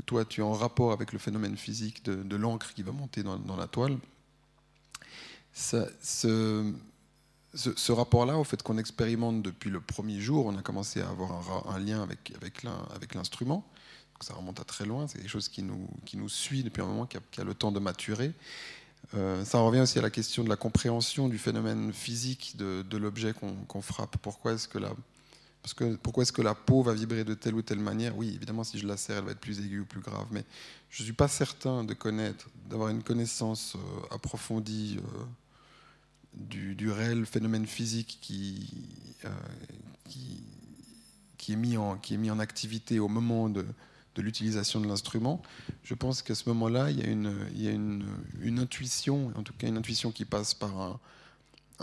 toi, 0.07 0.25
tu 0.25 0.41
es 0.41 0.45
en 0.45 0.53
rapport 0.53 0.93
avec 0.93 1.13
le 1.13 1.19
phénomène 1.19 1.57
physique 1.57 2.05
de, 2.05 2.37
l'encre 2.37 2.73
qui 2.73 2.83
va 2.83 2.93
monter 2.93 3.23
dans, 3.23 3.57
la 3.57 3.67
toile. 3.67 3.99
Ce, 5.53 5.87
ce, 7.55 7.93
rapport-là, 7.93 8.39
au 8.39 8.45
fait 8.45 8.63
qu'on 8.63 8.79
expérimente 8.79 9.43
depuis 9.43 9.71
le 9.71 9.81
premier 9.81 10.21
jour, 10.21 10.47
on 10.47 10.57
a 10.57 10.63
commencé 10.63 11.01
à 11.01 11.09
avoir 11.09 11.69
un, 11.69 11.79
lien 11.79 12.03
avec, 12.03 12.33
avec 12.95 13.15
l'instrument. 13.15 13.67
Ça 14.21 14.35
remonte 14.35 14.61
à 14.61 14.65
très 14.65 14.85
loin, 14.85 15.07
c'est 15.09 15.19
quelque 15.19 15.31
chose 15.31 15.49
qui 15.49 15.63
nous, 15.63 15.89
qui 16.05 16.19
nous 16.19 16.29
suit 16.29 16.63
depuis 16.63 16.83
un 16.83 16.87
moment, 16.87 17.07
qui 17.07 17.17
a, 17.17 17.45
le 17.45 17.55
temps 17.55 17.73
de 17.73 17.81
maturer. 17.81 18.33
Euh, 19.15 19.45
ça 19.47 19.59
revient 19.61 19.81
aussi 19.81 19.99
à 19.99 20.03
la 20.03 20.11
question 20.11 20.45
de 20.45 20.51
la 20.51 20.57
compréhension 20.57 21.29
du 21.29 21.39
phénomène 21.39 21.91
physique 21.93 22.55
de, 22.59 22.97
l'objet 22.99 23.33
qu'on 23.33 23.83
frappe. 23.83 24.19
Pourquoi 24.19 24.53
est-ce 24.53 24.69
que, 24.69 24.77
la, 24.77 24.93
parce 25.63 25.75
que, 25.75 25.97
pourquoi 25.97 26.23
est 26.23 26.33
que 26.33 26.43
la 26.43 26.55
peau 26.55 26.83
va 26.83 26.95
vibrer 26.95 27.25
de 27.25 27.35
telle 27.35 27.55
ou 27.55 27.63
telle 27.63 27.79
manière? 27.79 28.17
Oui, 28.17 28.33
évidemment, 28.35 28.65
si 28.65 28.79
je 28.79 28.87
la 28.87 28.97
serre, 28.97 29.19
elle 29.19 29.25
va 29.25 29.31
être 29.33 29.41
plus 29.41 29.59
aiguë 29.61 29.81
ou 29.81 29.85
plus 29.87 30.01
grave. 30.01 30.27
Mais 30.31 30.45
je 30.91 31.03
ne 31.03 31.05
suis 31.05 31.15
pas 31.15 31.29
certain 31.29 31.85
de 31.85 31.95
connaître, 31.95 32.49
d'avoir 32.69 32.89
une 32.89 33.03
connaissance 33.03 33.77
euh, 33.77 34.15
approfondie 34.15 34.99
euh, 34.99 35.25
du, 36.35 36.91
réel 36.91 37.27
phénomène 37.27 37.67
physique 37.67 38.19
qui, 38.21 38.71
qui, 40.09 40.43
qui, 41.39 41.53
est 41.53 41.57
mis 41.57 41.77
en, 41.77 41.97
qui 41.97 42.15
est 42.15 42.19
mis 42.19 42.31
en 42.31 42.39
activité 42.39 42.99
au 42.99 43.09
moment 43.09 43.49
de, 43.49 43.67
de 44.15 44.23
l'utilisation 44.23 44.81
de 44.81 44.87
l'instrument, 44.87 45.43
je 45.83 45.95
pense 45.95 46.23
qu'à 46.23 46.35
ce 46.35 46.49
moment-là, 46.49 46.91
il 46.91 47.01
y 47.01 47.03
a, 47.03 47.09
une, 47.09 47.35
il 47.55 47.63
y 47.63 47.69
a 47.69 47.73
une, 47.73 48.07
une, 48.41 48.59
intuition, 48.59 49.33
en 49.37 49.43
tout 49.43 49.53
cas 49.53 49.69
une 49.69 49.77
intuition 49.77 50.13
qui 50.13 50.25
passe 50.25 50.55
par 50.55 50.79
un, 50.79 51.01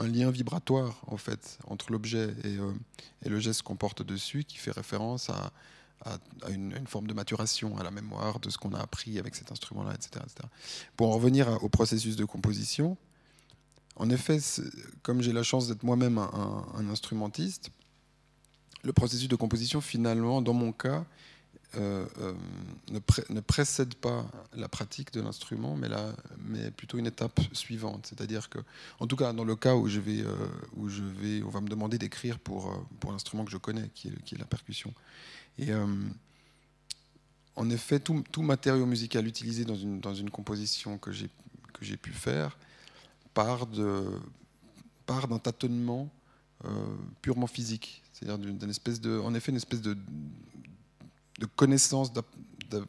lien 0.07 0.29
vibratoire 0.29 1.01
en 1.07 1.17
fait 1.17 1.57
entre 1.65 1.91
l'objet 1.91 2.31
et, 2.43 2.57
euh, 2.57 2.71
et, 3.25 3.29
le 3.29 3.39
geste 3.39 3.63
qu'on 3.63 3.75
porte 3.75 4.03
dessus, 4.03 4.43
qui 4.43 4.57
fait 4.57 4.71
référence 4.71 5.31
à, 5.31 5.51
à, 6.05 6.19
une, 6.49 6.87
forme 6.87 7.07
de 7.07 7.13
maturation, 7.13 7.77
à 7.77 7.83
la 7.83 7.91
mémoire 7.91 8.39
de 8.39 8.49
ce 8.49 8.57
qu'on 8.57 8.73
a 8.73 8.79
appris 8.79 9.17
avec 9.19 9.35
cet 9.35 9.51
instrument-là, 9.51 9.93
etc., 9.95 10.23
Pour 10.95 11.09
en 11.09 11.13
revenir 11.13 11.63
au 11.63 11.69
processus 11.69 12.15
de 12.15 12.25
composition, 12.25 12.97
en 13.97 14.09
effet, 14.11 14.37
comme 15.01 15.21
j'ai 15.21 15.33
la 15.33 15.43
chance 15.43 15.67
d'être 15.67 15.83
moi-même 15.83 16.19
un, 16.19 16.89
instrumentiste, 16.89 17.71
le 18.83 18.93
processus 18.93 19.27
de 19.27 19.35
composition, 19.35 19.81
finalement, 19.81 20.41
dans 20.41 20.53
mon 20.53 20.71
cas, 20.71 21.03
euh, 21.75 22.05
euh, 22.19 22.33
ne, 22.91 23.39
précède 23.39 23.95
pas 23.95 24.25
la 24.55 24.69
pratique 24.69 25.11
de 25.11 25.21
l'instrument, 25.21 25.75
mais, 25.75 25.89
mais 26.37 26.69
plutôt 26.71 26.99
une 26.99 27.07
étape 27.07 27.39
suivante. 27.53 28.05
C'est-à-dire 28.07 28.49
que, 28.49 28.59
en 28.99 29.07
tout 29.07 29.15
cas, 29.15 29.33
dans 29.33 29.43
le 29.43 29.55
cas 29.55 29.75
où 29.75 29.87
je 29.87 29.99
vais, 29.99 30.21
euh, 30.21 30.33
où 30.75 30.89
je 30.89 31.03
vais, 31.03 31.41
on 31.41 31.49
va 31.49 31.59
me 31.59 31.67
demander 31.67 31.97
d'écrire 31.97 32.37
pour, 32.37 32.87
pour 32.99 33.11
l'instrument 33.11 33.45
que 33.45 33.51
je 33.51 33.57
connais, 33.57 33.89
qui 33.95 34.09
est, 34.09 34.23
qui 34.23 34.35
est 34.35 34.37
la 34.37 34.45
percussion. 34.45 34.93
Et 35.57 35.69
en 37.55 37.69
effet, 37.71 37.99
tout, 37.99 38.23
tout, 38.31 38.43
matériau 38.43 38.85
musical 38.85 39.25
utilisé 39.25 39.65
dans 39.65 39.75
une, 39.75 39.99
dans 39.99 40.13
une 40.13 40.29
composition 40.29 40.99
que 40.99 41.11
j'ai 41.11 41.97
pu 41.97 42.11
faire 42.11 42.55
part 43.41 43.67
de 43.67 44.05
part 45.05 45.27
d'un 45.27 45.39
tâtonnement 45.39 46.09
purement 47.21 47.47
physique, 47.47 48.01
c'est-à-dire 48.11 48.39
d'une 48.39 48.69
espèce 48.69 48.99
de, 48.99 49.19
en 49.19 49.33
effet, 49.35 49.51
une 49.51 49.57
espèce 49.57 49.81
de 49.81 49.95
de 51.39 51.45
connaissance, 51.45 52.11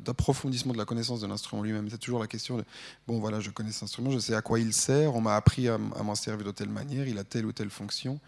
d'approfondissement 0.05 0.73
de 0.73 0.79
la 0.79 0.85
connaissance 0.85 1.21
de 1.21 1.27
l'instrument 1.27 1.63
lui-même. 1.63 1.89
C'est 1.91 1.99
toujours 1.99 2.21
la 2.21 2.27
question 2.27 2.57
de, 2.57 2.65
bon 3.07 3.21
voilà, 3.21 3.41
je 3.41 3.51
connais 3.51 3.73
cet 3.73 3.85
instrument, 3.85 4.11
je 4.11 4.19
sais 4.19 4.35
à 4.35 4.43
quoi 4.43 4.59
il 4.59 4.73
sert, 4.73 5.15
on 5.15 5.21
m'a 5.21 5.37
appris 5.37 5.69
à, 5.69 5.79
m'en 5.79 6.15
servir 6.15 6.47
de 6.47 6.53
telle 6.53 6.71
manière, 6.71 7.07
il 7.07 7.19
a 7.19 7.25
telle 7.25 7.47
ou 7.47 7.53
telle 7.53 7.71
fonction. 7.71 8.19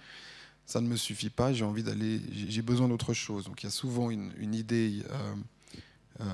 Ça 0.67 0.81
ne 0.81 0.87
me 0.87 0.97
suffit 0.97 1.31
pas, 1.31 1.53
j'ai 1.53 1.65
envie 1.65 1.83
d'aller, 1.83 2.21
j'ai 2.33 2.63
besoin 2.63 2.89
d'autre 2.89 3.13
chose. 3.13 3.45
Donc 3.45 3.63
il 3.63 3.67
y 3.67 3.69
a 3.69 3.73
souvent 3.73 4.11
une, 4.11 4.55
idée, 4.55 5.03
euh, 5.11 5.35
euh, 6.21 6.25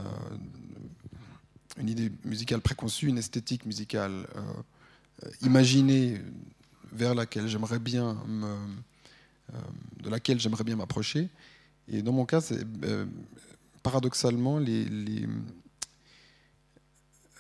une 1.79 1.89
idée 1.89 2.13
musicale 2.25 2.61
préconçue, 2.61 3.07
une 3.07 3.19
esthétique 3.19 3.65
musicale 3.65 4.27
euh, 4.37 4.41
imaginée 5.43 6.21
vers 6.93 7.15
laquelle 7.15 7.49
j'aimerais 7.49 7.79
bien 7.79 8.15
me, 8.27 8.55
de 10.03 10.11
laquelle 10.11 10.41
j'aimerais 10.41 10.65
bien 10.65 10.77
m'approcher. 10.77 11.29
Et 11.89 12.03
dans 12.03 12.13
mon 12.13 12.27
cas, 12.27 12.41
c'est 12.41 12.65
paradoxalement, 13.83 14.61
euh, 14.61 15.27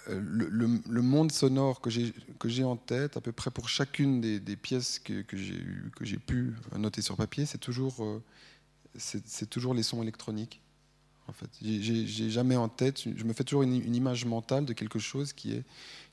le, 0.09 1.03
monde 1.03 1.33
sonore 1.33 1.81
que 1.81 1.91
j'ai 1.91 2.64
en 2.64 2.77
tête, 2.77 3.16
à 3.16 3.20
peu 3.20 3.33
près 3.33 3.51
pour 3.51 3.68
chacune 3.68 4.20
des, 4.20 4.57
pièces 4.57 5.01
que, 5.01 5.22
que 5.22 5.37
j'ai 5.37 6.18
pu 6.18 6.55
noter 6.77 7.03
sur 7.03 7.16
papier, 7.16 7.47
c'est 7.47 7.59
toujours, 7.59 8.05
euh, 8.05 8.22
c'est 8.97 9.51
toujours 9.51 9.74
les 9.74 9.83
sons 9.83 10.03
électroniques. 10.03 10.61
En 11.29 11.33
fait, 11.33 11.51
j'ai 11.61 12.31
jamais 12.31 12.55
en 12.55 12.68
tête, 12.68 13.03
je 13.16 13.24
me 13.24 13.33
fais 13.33 13.43
toujours 13.43 13.64
une, 13.64 13.95
image 13.95 14.24
mentale 14.24 14.64
de 14.64 14.72
quelque 14.72 15.01
chose 15.01 15.33
qui 15.33 15.55
est, 15.55 15.64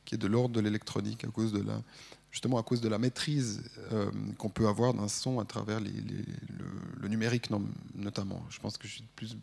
qui 0.06 0.16
est 0.16 0.18
de 0.18 0.28
l'ordre 0.28 0.56
de 0.56 0.60
l'électronique 0.60 1.24
à 1.24 1.28
cause 1.28 1.52
de 1.52 1.62
la, 1.62 1.82
justement 2.34 2.58
à 2.58 2.64
cause 2.64 2.82
de 2.82 2.90
la 2.90 2.98
maîtrise 2.98 3.64
euh, 3.92 4.12
qu'on 4.40 4.50
peut 4.50 4.68
avoir 4.68 4.94
d'un 4.96 5.08
son 5.08 5.40
à 5.40 5.46
travers 5.46 5.80
le, 5.80 7.08
numérique 7.08 7.50
notamment. 7.96 8.44
Je 8.50 8.60
pense 8.60 8.78
que 8.78 8.88
je 8.88 8.96
suis 8.96 9.04
plus 9.16 9.38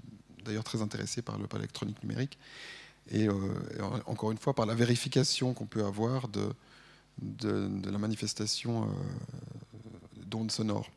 d'ailleurs 0.44 0.64
très 0.64 0.82
intéressé 0.82 1.22
par 1.22 1.38
l'électronique 1.38 2.02
numérique. 2.02 2.36
Et, 3.10 3.28
euh, 3.28 3.34
encore 4.06 4.32
une 4.32 4.38
fois, 4.38 4.54
par 4.54 4.66
la 4.66 4.74
vérification 4.74 5.54
qu'on 5.54 5.66
peut 5.66 5.84
avoir 5.84 6.28
de, 6.28 6.52
la 7.38 7.98
manifestation 7.98 8.84
euh, 8.84 8.86
d'ondes 10.26 10.50
sonores. 10.50 10.90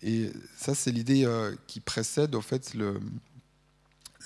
Et 0.00 0.30
ça, 0.56 0.74
c'est 0.74 0.92
l'idée 0.92 1.26
qui 1.66 1.80
précède 1.80 2.34
au 2.36 2.40
fait 2.40 2.72
le, 2.74 3.00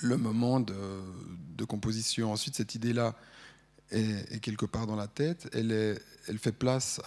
moment 0.03 0.59
de 0.61 1.65
composition. 1.65 2.31
Ensuite, 2.31 2.55
cette 2.55 2.75
idée-là 2.75 3.15
est, 3.93 4.39
quelque 4.39 4.65
part 4.65 4.87
dans 4.87 4.95
la 4.95 5.07
tête, 5.07 5.49
elle, 5.53 5.99
fait 6.37 6.51
place 6.51 7.01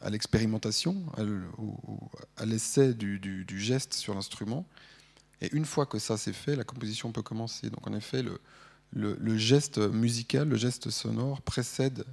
à, 0.00 0.10
l'expérimentation, 0.10 1.04
à 2.36 2.44
l'essai 2.44 2.94
du, 2.94 3.60
geste 3.60 3.94
sur 3.94 4.14
l'instrument. 4.14 4.66
Et 5.40 5.54
une 5.54 5.64
fois 5.64 5.86
que 5.86 5.98
ça 5.98 6.16
c'est 6.16 6.32
fait, 6.32 6.56
la 6.56 6.64
composition 6.64 7.12
peut 7.12 7.22
commencer. 7.22 7.70
Donc 7.70 7.86
en 7.86 7.94
effet, 7.94 8.24
le, 8.92 9.36
geste 9.36 9.78
musical, 9.78 10.48
le 10.48 10.56
geste 10.56 10.90
sonore 10.90 11.42
précède 11.42 12.04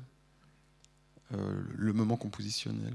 euh, 1.33 1.61
le 1.75 1.93
moment 1.93 2.17
compositionnel. 2.17 2.93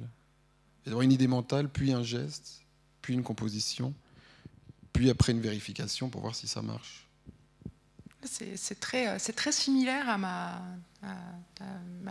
Il 0.86 0.92
y 0.92 1.04
une 1.04 1.12
idée 1.12 1.26
mentale, 1.26 1.68
puis 1.68 1.92
un 1.92 2.02
geste, 2.02 2.62
puis 3.02 3.14
une 3.14 3.22
composition, 3.22 3.94
puis 4.92 5.10
après 5.10 5.32
une 5.32 5.40
vérification 5.40 6.10
pour 6.10 6.20
voir 6.20 6.34
si 6.34 6.46
ça 6.46 6.62
marche. 6.62 7.05
C'est 8.26 8.80
très, 8.80 9.52
similaire 9.52 10.08
à 10.08 10.18
ma, 10.18 10.62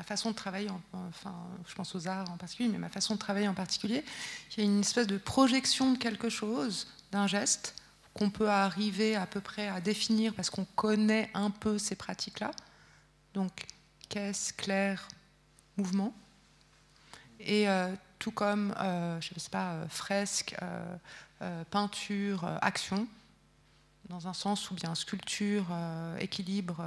façon 0.03 0.31
de 0.31 0.35
travailler, 0.35 0.69
enfin, 0.93 1.35
je 1.67 1.73
pense 1.75 1.95
aux 1.95 2.07
arts 2.07 2.29
en 2.29 2.37
particulier, 2.37 2.69
mais 2.69 2.77
ma 2.77 2.89
façon 2.89 3.15
de 3.15 3.19
travailler 3.19 3.47
en 3.47 3.53
particulier. 3.53 4.03
Il 4.51 4.63
y 4.63 4.67
a 4.67 4.69
une 4.69 4.81
espèce 4.81 5.07
de 5.07 5.17
projection 5.17 5.93
de 5.93 5.97
quelque 5.97 6.29
chose, 6.29 6.87
d'un 7.11 7.27
geste, 7.27 7.75
qu'on 8.13 8.29
peut 8.29 8.49
arriver 8.49 9.15
à 9.15 9.25
peu 9.25 9.41
près 9.41 9.67
à 9.67 9.81
définir 9.81 10.33
parce 10.33 10.49
qu'on 10.49 10.65
connaît 10.75 11.29
un 11.33 11.49
peu 11.49 11.77
ces 11.77 11.95
pratiques-là. 11.95 12.51
Donc, 13.33 13.65
caisse, 14.07 14.53
clair, 14.53 15.07
mouvement. 15.77 16.13
Et 17.39 17.67
euh, 17.69 17.93
tout 18.19 18.31
comme, 18.31 18.73
euh, 18.79 19.19
je 19.21 19.33
ne 19.33 19.39
sais 19.39 19.49
pas, 19.49 19.73
euh, 19.73 19.87
fresque, 19.89 20.55
peinture, 21.69 22.45
action, 22.61 23.07
dans 24.09 24.27
un 24.27 24.33
sens 24.33 24.69
ou 24.71 24.75
bien 24.75 24.93
sculpture, 24.95 25.65
équilibre, 26.19 26.83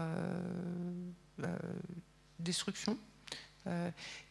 destruction. 2.38 2.96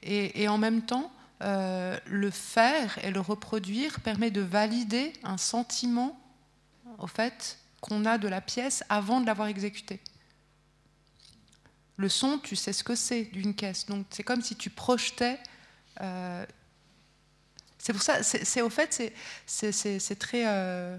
Et, 0.01 0.41
et, 0.41 0.47
en 0.47 0.57
même 0.57 0.81
temps, 0.83 1.11
le 1.41 2.29
faire 2.31 2.97
et 3.03 3.11
le 3.11 3.19
reproduire 3.19 3.99
permet 3.99 4.31
de 4.31 4.41
valider 4.41 5.13
un 5.23 5.37
sentiment 5.37 6.19
au 6.97 7.07
fait, 7.07 7.59
qu'on 7.81 8.05
a 8.05 8.17
de 8.17 8.27
la 8.27 8.41
pièce 8.41 8.83
avant 8.89 9.21
de 9.21 9.25
l'avoir 9.25 9.47
exécutée. 9.47 9.99
Le 11.97 12.09
son, 12.09 12.37
tu 12.37 12.55
sais 12.55 12.73
ce 12.73 12.83
que 12.83 12.95
c'est 12.95 13.23
d'une 13.25 13.55
caisse. 13.55 13.85
Donc 13.87 14.05
c'est 14.09 14.23
comme 14.23 14.41
si 14.41 14.55
tu 14.55 14.69
projetais. 14.69 15.39
C'est 17.87 17.93
pour 17.93 18.01
ça, 18.01 18.21
c'est 18.21 18.61
au 18.61 18.69
fait, 18.69 19.13
c'est 19.45 20.19
très. 20.19 20.43
Euh, 20.45 20.97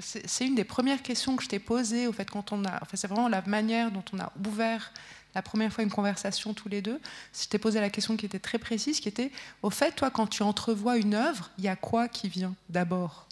c'est 0.00 0.46
une 0.46 0.54
des 0.54 0.64
premières 0.64 1.02
questions 1.02 1.36
que 1.36 1.42
je 1.42 1.50
t'ai 1.50 1.58
posées, 1.58 2.06
au 2.06 2.14
fait, 2.14 2.30
quand 2.30 2.50
on 2.50 2.64
a. 2.64 2.76
Enfin, 2.76 2.94
c'est 2.94 3.08
vraiment 3.08 3.28
la 3.28 3.42
manière 3.42 3.90
dont 3.90 4.02
on 4.14 4.18
a 4.18 4.32
ouvert 4.48 4.90
la 5.34 5.42
première 5.42 5.70
fois 5.70 5.84
une 5.84 5.90
conversation 5.90 6.54
tous 6.54 6.70
les 6.70 6.80
deux. 6.80 6.98
Je 7.38 7.46
t'ai 7.46 7.58
posé 7.58 7.78
la 7.78 7.90
question 7.90 8.16
qui 8.16 8.24
était 8.24 8.38
très 8.38 8.56
précise, 8.56 9.00
qui 9.00 9.08
était, 9.10 9.30
au 9.62 9.68
fait, 9.68 9.92
toi, 9.92 10.10
quand 10.10 10.26
tu 10.26 10.42
entrevois 10.42 10.96
une 10.96 11.12
œuvre, 11.12 11.50
il 11.58 11.64
y 11.64 11.68
a 11.68 11.76
quoi 11.76 12.08
qui 12.08 12.30
vient 12.30 12.54
d'abord? 12.70 13.27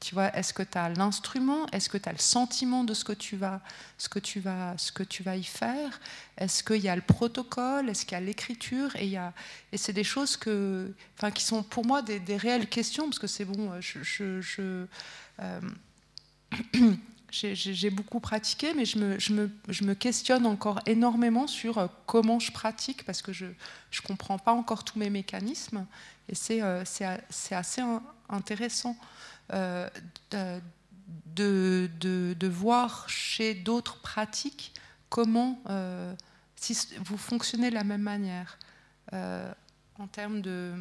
Tu 0.00 0.14
vois, 0.14 0.34
est-ce 0.36 0.52
que 0.52 0.62
tu 0.62 0.78
as 0.78 0.88
l'instrument? 0.90 1.66
Est-ce 1.72 1.88
que 1.88 1.98
tu 1.98 2.08
as 2.08 2.12
le 2.12 2.18
sentiment 2.18 2.84
de 2.84 2.94
ce 2.94 3.04
que 3.04 3.12
tu 3.12 3.36
vas, 3.36 3.60
ce 3.96 4.08
que 4.08 4.20
tu 4.20 4.38
vas, 4.38 4.74
ce 4.78 4.92
que 4.92 5.02
tu 5.02 5.22
vas 5.24 5.36
y 5.36 5.42
faire? 5.42 6.00
Est-ce 6.36 6.62
qu'il 6.62 6.80
y 6.80 6.88
a 6.88 6.94
le 6.94 7.02
protocole? 7.02 7.88
Est-ce 7.90 8.06
qu'il 8.06 8.12
y 8.12 8.20
a 8.20 8.24
l'écriture? 8.24 8.94
Et, 8.96 9.16
c'est 9.76 9.92
des 9.92 10.04
choses 10.04 10.36
qui 10.36 11.44
sont 11.44 11.62
pour 11.64 11.84
moi 11.84 12.02
des, 12.02 12.36
réelles 12.36 12.68
questions, 12.68 13.06
parce 13.06 13.18
que 13.18 13.26
c'est 13.26 13.44
bon, 13.44 13.72
je, 13.80 14.86
euh, 15.40 15.60
j'ai 17.30 17.90
beaucoup 17.90 18.20
pratiqué, 18.20 18.74
mais 18.74 18.84
je 18.84 18.98
me, 18.98 19.18
je, 19.18 19.84
me, 19.84 19.94
questionne 19.94 20.46
encore 20.46 20.80
énormément 20.86 21.48
sur 21.48 21.78
euh, 21.78 21.88
comment 22.06 22.38
je 22.38 22.52
pratique, 22.52 23.04
parce 23.04 23.20
que 23.20 23.32
je 23.32 23.46
ne 23.46 24.06
comprends 24.06 24.38
pas 24.38 24.52
encore 24.52 24.84
tous 24.84 24.98
mes 24.98 25.10
mécanismes, 25.10 25.86
et 26.28 26.36
c'est 26.36 26.62
euh, 26.62 26.84
assez 27.50 27.82
intéressant. 28.28 28.96
Euh, 29.52 29.88
de, 31.36 31.88
de, 32.00 32.48
voir 32.48 33.08
chez 33.08 33.54
d'autres 33.54 34.00
pratiques 34.00 34.74
comment, 35.08 35.62
euh, 35.70 36.12
si 36.56 36.76
vous 37.04 37.16
fonctionnez 37.16 37.70
de 37.70 37.74
la 37.74 37.84
même 37.84 38.02
manière, 38.02 38.58
euh, 39.12 39.50
en 39.98 40.08
termes 40.08 40.42
de 40.42 40.74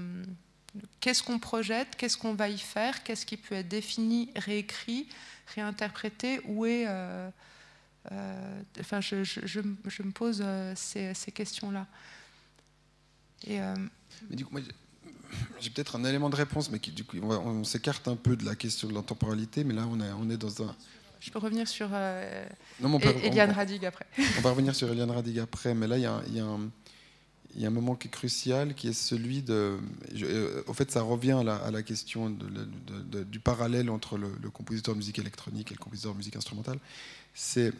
qu'est-ce 0.99 1.21
qu'on 1.21 1.37
projette, 1.37 1.95
qu'est-ce 1.95 2.17
qu'on 2.17 2.33
va 2.33 2.49
y 2.49 2.57
faire, 2.57 3.03
qu'est-ce 3.03 3.25
qui 3.25 3.37
peut 3.37 3.53
être 3.53 3.67
défini, 3.67 4.31
réécrit, 4.35 5.07
réinterprété, 5.53 6.41
où 6.45 6.65
est... 6.65 6.87
enfin, 8.79 8.99
je, 8.99 9.23
je, 9.23 9.41
je, 9.45 9.61
me 10.03 10.11
pose 10.11 10.43
ces, 10.75 11.13
ces 11.13 11.31
questions-là. 11.31 11.85
Et, 13.45 13.59
Mais 14.29 14.35
du 14.35 14.43
coup, 14.43 14.53
moi, 14.53 14.61
j'ai 15.59 15.69
peut-être 15.69 15.95
un 15.95 16.03
élément 16.05 16.29
de 16.29 16.35
réponse, 16.35 16.71
mais 16.71 16.79
qui, 16.79 16.91
du 16.91 17.03
coup, 17.03 17.17
on, 17.21 17.63
s'écarte 17.63 18.07
un 18.07 18.15
peu 18.15 18.35
de 18.35 18.45
la 18.45 18.55
question 18.55 18.87
de 18.87 18.93
la 18.93 19.01
temporalité, 19.01 19.63
mais 19.63 19.73
là, 19.73 19.87
on 19.89 19.99
est, 19.99 20.11
on 20.19 20.29
est 20.29 20.37
dans 20.37 20.63
un. 20.63 20.75
Je 21.19 21.31
peux 21.31 21.39
revenir 21.39 21.67
sur 21.67 21.89
euh, 21.93 22.47
Eliane 23.23 23.51
Radig 23.51 23.85
après. 23.85 24.05
On 24.37 24.41
va 24.41 24.51
revenir 24.51 24.75
sur 24.75 24.91
Eliane 24.91 25.09
Radig 25.09 25.39
après, 25.39 25.73
mais 25.73 25.87
là, 25.87 25.97
il 25.97 26.03
y 26.03 26.05
a, 26.05 26.21
y, 26.29 26.39
a 26.39 26.57
y 27.55 27.65
a, 27.65 27.67
un 27.67 27.71
moment 27.71 27.95
qui 27.95 28.07
est 28.07 28.11
crucial, 28.11 28.75
qui 28.75 28.89
est 28.89 28.93
celui 28.93 29.41
de. 29.41 29.79
Euh, 30.21 30.63
au 30.67 30.73
fait, 30.73 30.91
ça 30.91 31.01
revient 31.01 31.31
à 31.31 31.43
la, 31.43 31.55
à 31.55 31.71
la 31.71 31.81
question 31.81 32.29
de, 32.29 33.23
du 33.23 33.39
parallèle 33.39 33.89
entre 33.89 34.17
le, 34.17 34.29
compositeur 34.51 34.93
de 34.93 34.99
musique 34.99 35.17
électronique 35.17 35.71
et 35.71 35.73
le 35.73 35.79
compositeur 35.79 36.11
de 36.13 36.17
musique 36.17 36.35
instrumentale. 36.35 36.77
C'est. 37.33 37.73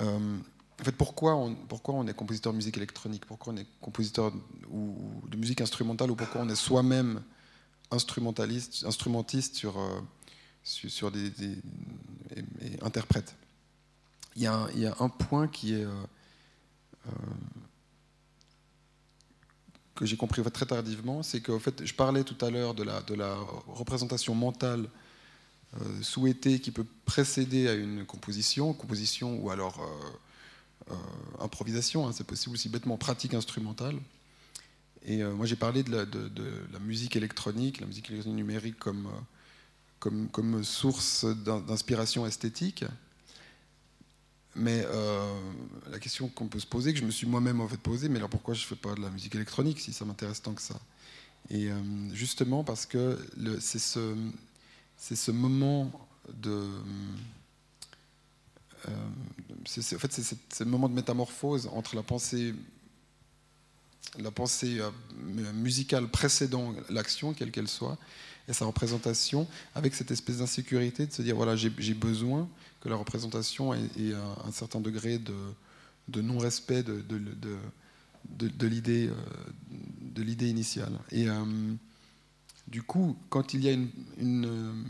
Euh, 0.00 0.38
en 0.80 0.84
fait, 0.84 0.92
pourquoi 0.92 1.36
on, 1.36 2.06
est 2.08 2.14
compositeur 2.14 2.52
de 2.52 2.56
musique 2.56 2.76
électronique? 2.76 3.26
Pourquoi 3.26 3.52
on 3.52 3.56
est 3.56 3.66
compositeur 3.80 4.32
de 4.32 5.36
musique 5.36 5.60
instrumentale? 5.60 6.10
Ou 6.10 6.16
pourquoi 6.16 6.40
on 6.40 6.48
est 6.48 6.56
soi-même 6.56 7.22
instrumentaliste, 7.92 8.84
instrumentiste 8.84 9.54
sur, 9.54 9.78
euh, 9.78 10.00
sur, 10.64 11.12
des, 11.12 11.30
et, 12.34 12.82
interprète? 12.82 13.36
Il 14.34 14.42
y, 14.42 14.46
a 14.46 14.68
un, 14.98 15.08
point 15.08 15.46
qui 15.46 15.74
est... 15.74 15.84
Euh, 15.84 15.92
euh, 17.06 17.10
que 19.94 20.06
j'ai 20.06 20.16
compris 20.16 20.42
très 20.42 20.66
tardivement, 20.66 21.22
c'est 21.22 21.40
qu'en 21.40 21.60
fait, 21.60 21.86
je 21.86 21.94
parlais 21.94 22.24
tout 22.24 22.44
à 22.44 22.50
l'heure 22.50 22.74
de 22.74 22.82
la, 22.82 23.36
représentation 23.68 24.34
mentale 24.34 24.88
souhaitée 26.02 26.58
qui 26.58 26.72
peut 26.72 26.86
précéder 27.04 27.68
à 27.68 27.74
une 27.74 28.04
composition, 28.04 28.72
composition 28.72 29.38
ou 29.38 29.50
alors 29.50 29.80
improvisation, 31.40 32.06
hein, 32.06 32.12
c'est 32.12 32.26
possible 32.26 32.54
aussi 32.54 32.68
bêtement 32.68 32.96
pratique 32.96 33.34
instrumentale. 33.34 33.96
Et 35.06 35.22
euh, 35.22 35.34
moi 35.34 35.46
j'ai 35.46 35.56
parlé 35.56 35.82
de 35.82 36.06
la, 36.72 36.78
musique 36.78 37.16
électronique, 37.16 37.80
la 37.80 37.86
musique 37.86 38.10
électronique 38.10 38.36
numérique 38.36 38.78
comme, 38.78 39.08
euh, 40.06 40.26
comme, 40.30 40.64
source 40.64 41.24
d'inspiration 41.24 42.26
esthétique. 42.26 42.84
Mais 44.56 44.86
la 45.90 45.98
question 45.98 46.28
qu'on 46.28 46.46
peut 46.46 46.60
se 46.60 46.66
poser, 46.66 46.92
que 46.92 47.00
je 47.00 47.04
me 47.04 47.10
suis 47.10 47.26
moi-même 47.26 47.60
en 47.60 47.66
fait 47.66 47.76
posée, 47.76 48.08
mais 48.08 48.18
alors 48.18 48.28
pourquoi 48.30 48.54
je 48.54 48.62
ne 48.62 48.66
fais 48.66 48.76
pas 48.76 48.94
de 48.94 49.00
la 49.00 49.10
musique 49.10 49.34
électronique 49.34 49.80
si 49.80 49.92
ça 49.92 50.04
m'intéresse 50.04 50.42
tant 50.42 50.54
que 50.54 50.62
ça? 50.62 50.78
Et 51.50 51.70
justement 52.12 52.62
parce 52.62 52.86
que 52.86 53.18
c'est 53.58 53.80
ce, 53.80 54.14
ce 54.96 55.30
moment 55.32 55.90
de 56.32 56.50
euh, 56.50 56.80
c'est, 59.66 59.96
en 59.96 59.98
fait, 59.98 60.12
c'est 60.12 60.36
ce 60.52 60.64
moment 60.64 60.88
de 60.88 60.94
métamorphose 60.94 61.68
entre 61.72 61.96
la 61.96 62.02
pensée, 62.02 62.54
la 64.18 64.30
pensée 64.30 64.80
euh, 64.80 64.90
musicale 65.54 66.08
précédant 66.08 66.74
l'action, 66.90 67.34
quelle 67.34 67.50
qu'elle 67.50 67.68
soit, 67.68 67.98
et 68.48 68.52
sa 68.52 68.66
représentation, 68.66 69.46
avec 69.74 69.94
cette 69.94 70.10
espèce 70.10 70.38
d'insécurité 70.38 71.06
de 71.06 71.12
se 71.12 71.22
dire 71.22 71.36
voilà, 71.36 71.56
j'ai, 71.56 71.70
besoin 71.94 72.48
que 72.80 72.88
la 72.88 72.96
représentation 72.96 73.72
ait, 73.72 74.12
un, 74.46 74.52
certain 74.52 74.80
degré 74.80 75.18
de, 75.18 76.20
non-respect 76.20 76.84
euh, 76.88 77.02
de 78.28 78.66
l'idée 78.66 80.48
initiale. 80.48 80.92
Et 81.10 81.26
du 82.68 82.82
coup, 82.82 83.16
quand 83.28 83.54
il 83.54 83.64
y 83.64 83.68
a 83.68 83.76
une, 84.18 84.84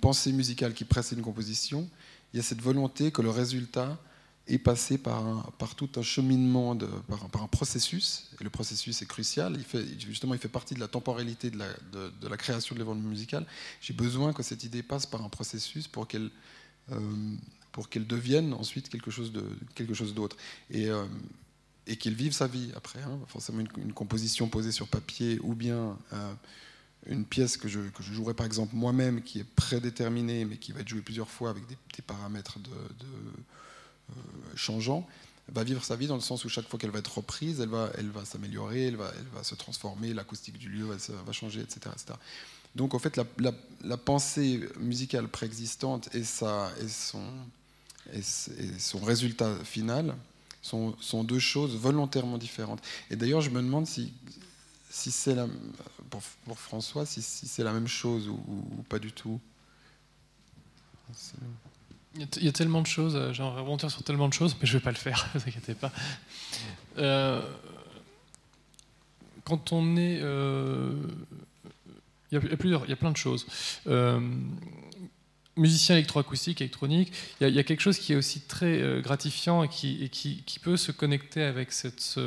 pensée 0.00 0.32
musicale 0.32 0.74
qui 0.74 0.84
précède 0.84 1.18
une 1.18 1.24
composition, 1.24 1.88
il 2.32 2.36
y 2.36 2.40
a 2.40 2.42
cette 2.42 2.60
volonté 2.60 3.10
que 3.10 3.22
le 3.22 3.30
résultat 3.30 3.98
est 4.46 4.58
passé 4.58 4.98
par, 4.98 5.52
par 5.52 5.74
tout 5.74 5.88
un 5.96 6.02
cheminement, 6.02 6.76
par, 7.08 7.42
un 7.42 7.46
processus, 7.46 8.30
et 8.40 8.44
le 8.44 8.50
processus 8.50 9.00
est 9.02 9.06
crucial, 9.06 9.54
il 9.56 9.64
fait, 9.64 9.84
justement 10.00 10.34
il 10.34 10.40
fait 10.40 10.48
partie 10.48 10.74
de 10.74 10.80
la 10.80 10.88
temporalité 10.88 11.50
de 11.50 11.58
la, 11.58 11.68
de, 11.92 12.28
la 12.28 12.36
création 12.36 12.74
de 12.74 12.80
l'événement 12.80 13.08
musical. 13.08 13.46
J'ai 13.80 13.94
besoin 13.94 14.32
que 14.32 14.42
cette 14.42 14.64
idée 14.64 14.82
passe 14.82 15.06
par 15.06 15.22
un 15.24 15.28
processus 15.28 15.86
pour 15.86 16.08
qu'elle 16.08 16.30
euh, 16.92 17.34
pour 17.72 17.88
qu'elle 17.88 18.06
devienne 18.06 18.52
ensuite 18.52 18.88
quelque 18.88 19.12
chose 19.12 19.30
de 19.30 19.44
quelque 19.76 19.94
chose 19.94 20.12
d'autre 20.12 20.36
et 20.70 20.88
euh, 20.88 21.04
et 21.86 21.96
qu'elle 21.96 22.14
vive 22.14 22.32
sa 22.32 22.46
vie 22.46 22.70
après. 22.74 23.00
Hein. 23.02 23.18
forcément 23.28 23.60
une, 23.76 23.92
composition 23.92 24.48
posée 24.48 24.72
sur 24.72 24.88
papier 24.88 25.38
ou 25.42 25.54
bien 25.54 25.96
euh, 26.12 26.34
une 27.06 27.24
pièce 27.24 27.56
que 27.56 27.68
je, 27.68 27.80
que 27.80 28.02
jouerai 28.02 28.34
par 28.34 28.46
exemple 28.46 28.74
moi-même, 28.74 29.22
qui 29.22 29.40
est 29.40 29.44
prédéterminée, 29.44 30.44
mais 30.44 30.56
qui 30.56 30.72
va 30.72 30.80
être 30.80 30.88
jouée 30.88 31.00
plusieurs 31.00 31.30
fois 31.30 31.50
avec 31.50 31.66
des, 31.66 31.76
paramètres 32.02 32.58
de, 32.58 32.70
euh, 32.70 34.12
changeants, 34.54 35.06
va 35.52 35.64
vivre 35.64 35.84
sa 35.84 35.96
vie 35.96 36.06
dans 36.06 36.14
le 36.14 36.20
sens 36.20 36.44
où 36.44 36.48
chaque 36.48 36.68
fois 36.68 36.78
qu'elle 36.78 36.90
va 36.90 37.00
être 37.00 37.18
reprise, 37.18 37.60
elle 37.60 37.68
va, 37.68 37.90
elle 37.98 38.10
va 38.10 38.24
s'améliorer, 38.24 38.88
elle 38.88 38.96
va, 38.96 39.12
elle 39.18 39.26
va 39.34 39.42
se 39.42 39.54
transformer, 39.54 40.14
l'acoustique 40.14 40.58
du 40.58 40.68
lieu 40.68 40.86
va, 40.86 41.32
changer, 41.32 41.60
etc., 41.60 41.80
etc. 41.92 42.18
Donc 42.76 42.94
en 42.94 42.98
fait, 42.98 43.16
la, 43.16 43.24
la, 43.82 43.96
pensée 43.96 44.60
musicale 44.78 45.26
préexistante 45.28 46.14
et, 46.14 46.22
sa, 46.22 46.72
et, 46.80 46.88
son, 46.88 47.24
et, 48.12 48.22
son 48.22 49.00
résultat 49.00 49.56
final 49.64 50.14
sont, 50.62 50.94
sont, 51.00 51.24
deux 51.24 51.40
choses 51.40 51.74
volontairement 51.74 52.38
différentes. 52.38 52.80
Et 53.10 53.16
d'ailleurs, 53.16 53.40
je 53.40 53.50
me 53.50 53.60
demande 53.60 53.88
si, 53.88 54.12
si 54.88 55.10
c'est 55.10 55.34
la, 55.34 55.48
pour, 56.10 56.58
François, 56.58 57.06
si, 57.06 57.22
c'est 57.22 57.62
la 57.62 57.72
même 57.72 57.88
chose 57.88 58.28
ou, 58.28 58.84
pas 58.88 58.98
du 58.98 59.12
tout. 59.12 59.40
Il 62.16 62.44
y 62.44 62.48
a 62.48 62.52
tellement 62.52 62.82
de 62.82 62.86
choses, 62.86 63.14
euh, 63.14 63.32
j'aimerais 63.32 63.60
rebondir 63.60 63.90
sur 63.90 64.02
tellement 64.02 64.28
de 64.28 64.32
choses, 64.32 64.56
mais 64.60 64.66
je 64.66 64.74
ne 64.74 64.78
vais 64.78 64.84
pas 64.84 64.90
le 64.90 64.96
faire, 64.96 65.28
ne 65.34 65.40
vous 65.40 65.48
inquiétez 65.48 65.74
pas. 65.74 65.92
Euh, 66.98 67.40
quand 69.44 69.72
on 69.72 69.96
est. 69.96 70.18
Euh, 70.20 70.92
il, 72.32 72.40
y 72.40 72.52
a, 72.52 72.56
plusieurs, 72.56 72.84
il 72.84 72.90
y 72.90 72.92
a 72.92 72.96
plein 72.96 73.10
de 73.10 73.16
choses. 73.16 73.46
musicien 75.56 75.96
électroacoustique, 75.96 76.60
électronique, 76.60 77.12
il 77.40 77.48
y, 77.48 77.58
a, 77.58 77.64
quelque 77.64 77.80
chose 77.80 77.98
qui 77.98 78.12
est 78.12 78.16
aussi 78.16 78.40
très 78.40 79.00
gratifiant 79.02 79.64
et, 79.64 79.68
qui, 79.68 80.60
peut 80.62 80.76
se 80.76 80.92
connecter 80.92 81.42
avec 81.42 81.72
cette, 81.72 82.18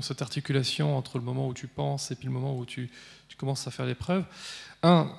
cette 0.00 0.22
articulation 0.22 0.96
entre 0.96 1.18
le 1.18 1.24
moment 1.24 1.48
où 1.48 1.54
tu 1.54 1.66
penses 1.66 2.10
et 2.10 2.16
puis 2.16 2.26
le 2.26 2.32
moment 2.32 2.58
où 2.58 2.64
tu, 2.64 2.90
commences 3.38 3.66
à 3.66 3.70
faire 3.70 3.84
l'épreuve. 3.84 4.24
Un, 4.82 5.10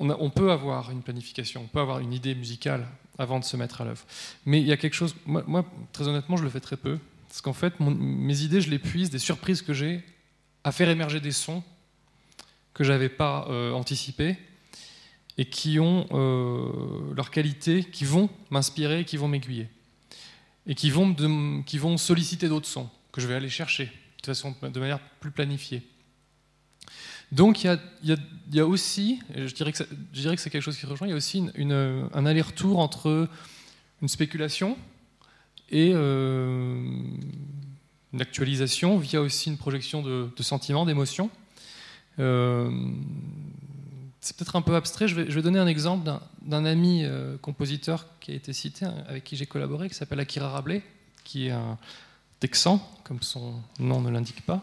on, 0.00 0.30
peut 0.30 0.50
avoir 0.50 0.90
une 0.90 1.02
planification, 1.02 1.62
on 1.62 1.66
peut 1.68 1.80
avoir 1.80 2.00
une 2.00 2.12
idée 2.12 2.34
musicale 2.34 2.88
avant 3.18 3.38
de 3.38 3.44
se 3.44 3.56
mettre 3.56 3.80
à 3.80 3.84
l'œuvre. 3.84 4.04
Mais 4.46 4.60
il 4.60 4.66
y 4.66 4.72
a 4.72 4.76
quelque 4.76 4.94
chose, 4.94 5.14
moi, 5.26 5.64
très 5.92 6.08
honnêtement, 6.08 6.36
je 6.36 6.44
le 6.44 6.50
fais 6.50 6.60
très 6.60 6.76
peu. 6.76 6.98
Parce 7.28 7.40
qu'en 7.40 7.52
fait, 7.52 7.78
mes 7.78 8.42
idées, 8.42 8.60
je 8.60 8.70
les 8.70 8.78
puise 8.78 9.10
des 9.10 9.18
surprises 9.18 9.62
que 9.62 9.74
j'ai 9.74 10.02
à 10.64 10.72
faire 10.72 10.88
émerger 10.88 11.20
des 11.20 11.32
sons 11.32 11.62
que 12.74 12.84
je 12.84 12.92
n'avais 12.92 13.08
pas 13.08 13.46
euh, 13.48 13.72
anticipés 13.72 14.36
et 15.36 15.44
qui 15.44 15.78
ont 15.78 16.06
euh, 16.12 17.14
leur 17.14 17.30
qualité, 17.30 17.84
qui 17.84 18.04
vont 18.04 18.30
m'inspirer, 18.50 19.04
qui 19.04 19.16
vont 19.16 19.28
m'aiguiller. 19.28 19.68
Et 20.68 20.74
qui 20.74 20.90
vont, 20.90 21.14
qui 21.64 21.78
vont 21.78 21.96
solliciter 21.96 22.48
d'autres 22.48 22.68
sons 22.68 22.88
que 23.10 23.20
je 23.20 23.26
vais 23.26 23.34
aller 23.34 23.48
chercher 23.48 23.90
de, 24.22 24.26
façon, 24.26 24.54
de 24.62 24.80
manière 24.80 25.00
plus 25.20 25.30
planifiée. 25.30 25.82
Donc 27.32 27.64
il 27.64 27.78
y 28.52 28.60
a, 28.60 28.66
aussi, 28.66 29.20
je 29.34 29.52
dirais 29.52 29.72
que, 29.72 29.78
c'est 29.78 30.50
quelque 30.50 30.60
chose 30.62 30.78
qui 30.78 30.86
rejoint, 30.86 31.06
il 31.06 31.10
y 31.10 31.14
a 31.14 31.16
aussi 31.16 31.44
un 31.56 32.26
aller-retour 32.26 32.78
entre 32.78 33.28
une 34.00 34.08
spéculation 34.08 34.78
et 35.70 35.90
euh, 35.92 36.80
une 38.12 38.20
actualisation 38.20 38.96
via 38.96 39.20
aussi 39.20 39.50
une 39.50 39.58
projection 39.58 40.02
de, 40.02 40.30
sentiments, 40.40 40.86
d'émotions. 40.86 41.30
Euh, 42.18 42.70
c'est 44.20 44.36
peut-être 44.36 44.56
un 44.56 44.62
peu 44.62 44.74
abstrait, 44.74 45.06
je 45.08 45.14
vais, 45.14 45.42
donner 45.42 45.58
un 45.58 45.66
exemple 45.66 46.10
d'un 46.42 46.64
ami 46.64 47.04
euh, 47.04 47.36
compositeur 47.38 48.06
qui 48.20 48.32
a 48.32 48.34
été 48.34 48.52
cité, 48.52 48.84
hein, 48.84 48.94
avec 49.06 49.24
qui 49.24 49.36
j'ai 49.36 49.46
collaboré, 49.46 49.88
qui 49.88 49.94
s'appelle 49.94 50.20
Akira 50.20 50.48
Rabelais, 50.48 50.82
qui 51.24 51.46
est 51.46 51.52
un 51.52 51.78
texan, 52.40 52.80
comme 53.04 53.22
son 53.22 53.54
nom 53.78 54.00
ne 54.00 54.10
l'indique 54.10 54.44
pas, 54.44 54.62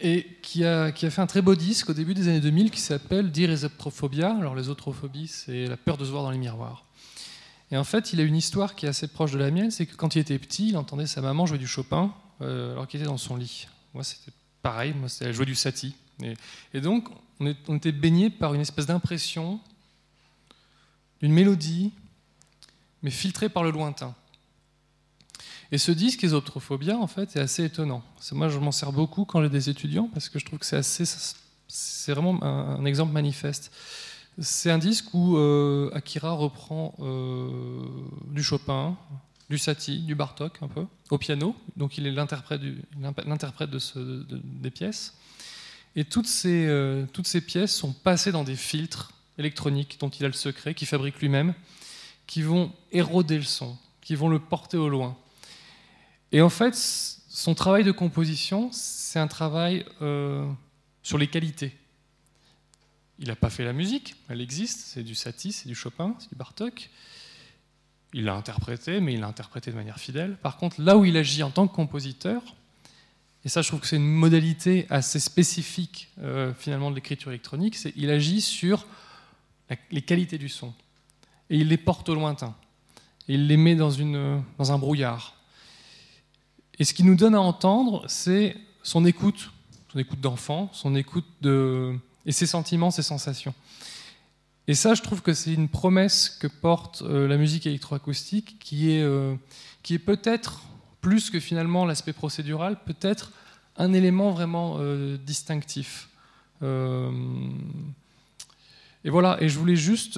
et 0.00 0.26
qui 0.42 0.64
a, 0.64 0.92
fait 0.92 1.20
un 1.20 1.26
très 1.26 1.42
beau 1.42 1.54
disque 1.54 1.90
au 1.90 1.94
début 1.94 2.14
des 2.14 2.28
années 2.28 2.40
2000 2.40 2.70
qui 2.70 2.80
s'appelle 2.80 3.30
Dire 3.32 3.50
Esotrophobia. 3.50 4.30
Alors 4.30 4.54
les 4.54 4.64
zootrophobie, 4.64 5.26
c'est 5.26 5.66
la 5.66 5.76
peur 5.76 5.96
de 5.96 6.04
se 6.04 6.10
voir 6.10 6.22
dans 6.22 6.30
les 6.30 6.38
miroirs. 6.38 6.84
Et 7.70 7.76
en 7.76 7.84
fait, 7.84 8.12
il 8.12 8.20
a 8.20 8.22
une 8.22 8.36
histoire 8.36 8.74
qui 8.74 8.86
est 8.86 8.88
assez 8.88 9.08
proche 9.08 9.32
de 9.32 9.38
la 9.38 9.50
mienne, 9.50 9.70
c'est 9.70 9.86
que 9.86 9.96
quand 9.96 10.14
il 10.14 10.20
était 10.20 10.38
petit, 10.38 10.68
il 10.70 10.76
entendait 10.76 11.06
sa 11.06 11.20
maman 11.20 11.46
jouer 11.46 11.58
du 11.58 11.66
Chopin 11.66 12.14
euh, 12.40 12.72
alors 12.72 12.86
qu'il 12.86 13.00
était 13.00 13.08
dans 13.08 13.18
son 13.18 13.36
lit. 13.36 13.66
Moi, 13.92 14.04
c'était 14.04 14.32
pareil, 14.62 14.94
moi, 14.94 15.08
elle 15.20 15.32
jouait 15.32 15.46
du 15.46 15.54
Satie. 15.54 15.94
Et, 16.74 16.80
donc, 16.80 17.08
on, 17.40 17.76
était 17.76 17.92
baigné 17.92 18.30
par 18.30 18.54
une 18.54 18.60
espèce 18.60 18.86
d'impression 18.86 19.60
d'une 21.20 21.32
mélodie, 21.32 21.92
mais 23.02 23.10
filtrée 23.10 23.48
par 23.48 23.62
le 23.62 23.70
lointain. 23.70 24.14
Et 25.70 25.78
ce 25.78 25.92
disque, 25.92 26.24
Esotrophobia, 26.24 26.96
en 26.96 27.06
fait, 27.06 27.36
est 27.36 27.40
assez 27.40 27.64
étonnant. 27.64 28.02
Moi, 28.32 28.48
je 28.48 28.58
m'en 28.58 28.72
sers 28.72 28.92
beaucoup 28.92 29.24
quand 29.24 29.42
j'ai 29.42 29.50
des 29.50 29.68
étudiants 29.68 30.08
parce 30.12 30.28
que 30.28 30.38
je 30.38 30.46
trouve 30.46 30.58
que 30.58 30.66
c'est 30.66 30.76
assez, 30.76 31.04
c'est 31.68 32.12
vraiment 32.12 32.42
un, 32.42 32.84
exemple 32.84 33.12
manifeste. 33.12 33.70
C'est 34.40 34.70
un 34.70 34.78
disque 34.78 35.12
où 35.14 35.36
euh, 35.36 35.90
Akira 35.94 36.30
reprend 36.32 36.94
euh, 37.00 37.82
du 38.28 38.42
Chopin, 38.42 38.96
du 39.50 39.58
Satie, 39.58 40.00
du 40.00 40.14
Bartok 40.14 40.58
un 40.62 40.68
peu, 40.68 40.86
au 41.10 41.18
piano. 41.18 41.56
Donc 41.76 41.98
il 41.98 42.06
est 42.06 42.12
l'interprète, 42.12 42.60
de, 42.60 44.24
des 44.32 44.70
pièces. 44.70 45.14
Et 45.96 46.04
toutes 46.04 46.26
ces, 46.26 46.66
euh, 46.66 47.06
toutes 47.12 47.26
ces 47.26 47.40
pièces 47.40 47.74
sont 47.74 47.92
passées 47.92 48.30
dans 48.30 48.44
des 48.44 48.56
filtres 48.56 49.12
électroniques 49.38 49.98
dont 50.00 50.10
il 50.10 50.24
a 50.24 50.28
le 50.28 50.34
secret, 50.34 50.74
qu'il 50.74 50.86
fabrique 50.86 51.20
lui-même, 51.20 51.54
qui 52.26 52.42
vont 52.42 52.72
éroder 52.92 53.36
le 53.36 53.44
son, 53.44 53.76
qui 54.02 54.14
vont 54.14 54.28
le 54.28 54.38
porter 54.38 54.76
au 54.76 54.88
loin. 54.88 55.16
Et 56.30 56.42
en 56.42 56.50
fait, 56.50 56.74
son 56.76 57.54
travail 57.54 57.84
de 57.84 57.92
composition, 57.92 58.70
c'est 58.72 59.18
un 59.18 59.28
travail 59.28 59.86
euh, 60.02 60.46
sur 61.02 61.16
les 61.16 61.28
qualités. 61.28 61.74
Il 63.18 63.28
n'a 63.28 63.36
pas 63.36 63.50
fait 63.50 63.64
la 63.64 63.72
musique, 63.72 64.14
elle 64.28 64.40
existe, 64.40 64.80
c'est 64.80 65.02
du 65.02 65.14
Satie, 65.14 65.52
c'est 65.52 65.68
du 65.68 65.74
Chopin, 65.74 66.14
c'est 66.18 66.28
du 66.28 66.36
Bartok. 66.36 66.90
Il 68.14 68.24
l'a 68.24 68.34
interprété, 68.34 69.00
mais 69.00 69.14
il 69.14 69.20
l'a 69.20 69.26
interprété 69.26 69.70
de 69.70 69.76
manière 69.76 69.98
fidèle. 69.98 70.36
Par 70.42 70.56
contre, 70.56 70.80
là 70.80 70.96
où 70.96 71.04
il 71.04 71.16
agit 71.16 71.42
en 71.42 71.50
tant 71.50 71.68
que 71.68 71.74
compositeur, 71.74 72.42
et 73.44 73.48
ça 73.48 73.62
je 73.62 73.68
trouve 73.68 73.80
que 73.80 73.86
c'est 73.86 73.96
une 73.96 74.06
modalité 74.06 74.86
assez 74.90 75.20
spécifique 75.20 76.08
euh, 76.20 76.52
finalement 76.54 76.90
de 76.90 76.94
l'écriture 76.94 77.30
électronique, 77.30 77.76
c'est 77.76 77.92
qu'il 77.92 78.10
agit 78.10 78.40
sur 78.40 78.86
les 79.90 80.02
qualités 80.02 80.38
du 80.38 80.48
son. 80.48 80.72
Et 81.50 81.58
il 81.58 81.68
les 81.68 81.76
porte 81.76 82.08
au 82.08 82.14
lointain. 82.14 82.54
Et 83.28 83.34
il 83.34 83.46
les 83.46 83.56
met 83.56 83.74
dans, 83.74 83.90
une, 83.90 84.42
dans 84.56 84.72
un 84.72 84.78
brouillard. 84.78 85.34
Et 86.78 86.84
ce 86.84 86.94
qui 86.94 87.04
nous 87.04 87.16
donne 87.16 87.34
à 87.34 87.40
entendre, 87.40 88.04
c'est 88.08 88.56
son 88.82 89.04
écoute, 89.04 89.50
son 89.92 89.98
écoute 89.98 90.20
d'enfant, 90.20 90.70
son 90.72 90.94
écoute 90.94 91.26
de... 91.42 91.94
et 92.24 92.32
ses 92.32 92.46
sentiments, 92.46 92.90
ses 92.90 93.02
sensations. 93.02 93.54
Et 94.68 94.74
ça, 94.74 94.92
je 94.92 95.00
trouve 95.00 95.22
que 95.22 95.32
c'est 95.32 95.54
une 95.54 95.70
promesse 95.70 96.28
que 96.28 96.46
porte 96.46 97.00
euh, 97.00 97.26
la 97.26 97.38
musique 97.38 97.66
électroacoustique, 97.66 98.58
qui 98.60 98.92
est, 98.92 99.02
euh, 99.02 99.34
qui 99.82 99.94
est 99.94 99.98
peut-être, 99.98 100.62
plus 101.00 101.30
que 101.30 101.40
finalement 101.40 101.86
l'aspect 101.86 102.12
procédural, 102.12 102.76
peut-être 102.84 103.32
un 103.78 103.94
élément 103.94 104.30
vraiment 104.30 104.76
euh, 104.78 105.16
distinctif. 105.16 106.10
et 106.62 106.66
voilà, 109.04 109.38
et 109.40 109.48
je 109.48 109.58
voulais 109.58 109.76
juste, 109.76 110.16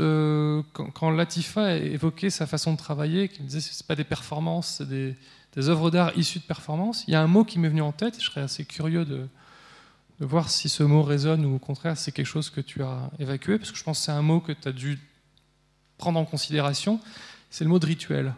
quand, 0.72 0.90
quand, 0.90 1.10
Latifa 1.10 1.76
évoquait 1.76 2.30
sa 2.30 2.46
façon 2.46 2.72
de 2.72 2.78
travailler, 2.78 3.28
qu'il 3.28 3.44
disait 3.46 3.60
que 3.60 3.74
ce 3.74 3.84
pas 3.84 3.94
des 3.94 4.04
performances, 4.04 4.76
c'est 4.78 4.88
des, 4.88 5.14
des 5.54 5.68
œuvres 5.68 5.90
d'art 5.90 6.16
issues 6.16 6.40
de 6.40 6.44
performance, 6.44 7.04
il 7.06 7.12
y 7.12 7.14
a 7.14 7.22
un 7.22 7.28
mot 7.28 7.44
qui 7.44 7.58
m'est 7.58 7.68
venu 7.68 7.82
en 7.82 7.92
tête, 7.92 8.16
je 8.18 8.24
serais 8.24 8.40
assez 8.40 8.64
curieux 8.64 9.04
de, 9.04 9.28
voir 10.24 10.50
si 10.50 10.68
ce 10.68 10.82
mot 10.82 11.02
résonne 11.02 11.44
ou 11.46 11.56
au 11.56 11.58
contraire 11.58 11.96
c'est 11.96 12.12
quelque 12.12 12.26
chose 12.26 12.50
que 12.50 12.60
tu 12.60 12.82
as 12.82 13.10
évacué, 13.18 13.58
parce 13.58 13.70
que 13.70 13.78
je 13.78 13.84
pense 13.84 13.98
que 13.98 14.04
c'est 14.04 14.12
un 14.12 14.22
mot 14.22 14.40
que 14.40 14.52
tu 14.52 14.68
as 14.68 14.72
dû 14.72 14.98
prendre 15.98 16.18
en 16.18 16.24
considération, 16.24 17.00
c'est 17.50 17.64
le 17.64 17.70
mot 17.70 17.78
de 17.78 17.86
rituel. 17.86 18.34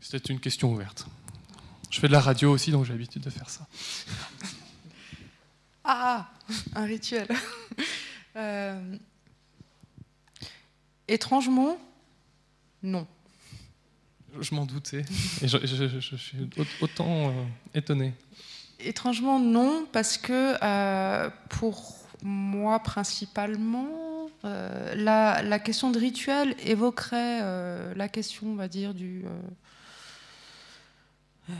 C'était 0.00 0.32
une 0.32 0.40
question 0.40 0.72
ouverte. 0.72 1.06
Je 1.90 1.98
fais 1.98 2.08
de 2.08 2.12
la 2.12 2.20
radio 2.20 2.50
aussi, 2.52 2.70
donc 2.70 2.84
j'ai 2.84 2.92
l'habitude 2.92 3.22
de 3.22 3.30
faire 3.30 3.50
ça. 3.50 3.66
Ah, 5.86 6.30
un 6.74 6.84
rituel. 6.84 7.28
Euh, 8.36 8.96
étrangement, 11.06 11.78
non. 12.82 13.06
Je 14.40 14.52
m'en 14.56 14.66
doutais. 14.66 15.04
Et 15.40 15.46
je, 15.46 16.16
suis 16.16 16.50
autant 16.80 17.30
euh, 17.30 17.44
étonné. 17.74 18.12
Étrangement, 18.84 19.38
non, 19.38 19.86
parce 19.92 20.18
que 20.18 20.56
euh, 20.62 21.30
pour 21.48 21.96
moi, 22.22 22.78
principalement, 22.80 23.88
euh, 24.44 24.94
la, 24.94 25.58
question 25.58 25.90
de 25.90 25.98
rituel 25.98 26.54
évoquerait 26.64 27.94
la 27.94 28.08
question, 28.08 28.48
on 28.48 28.54
va 28.54 28.68
dire, 28.68 28.94
du, 28.94 29.24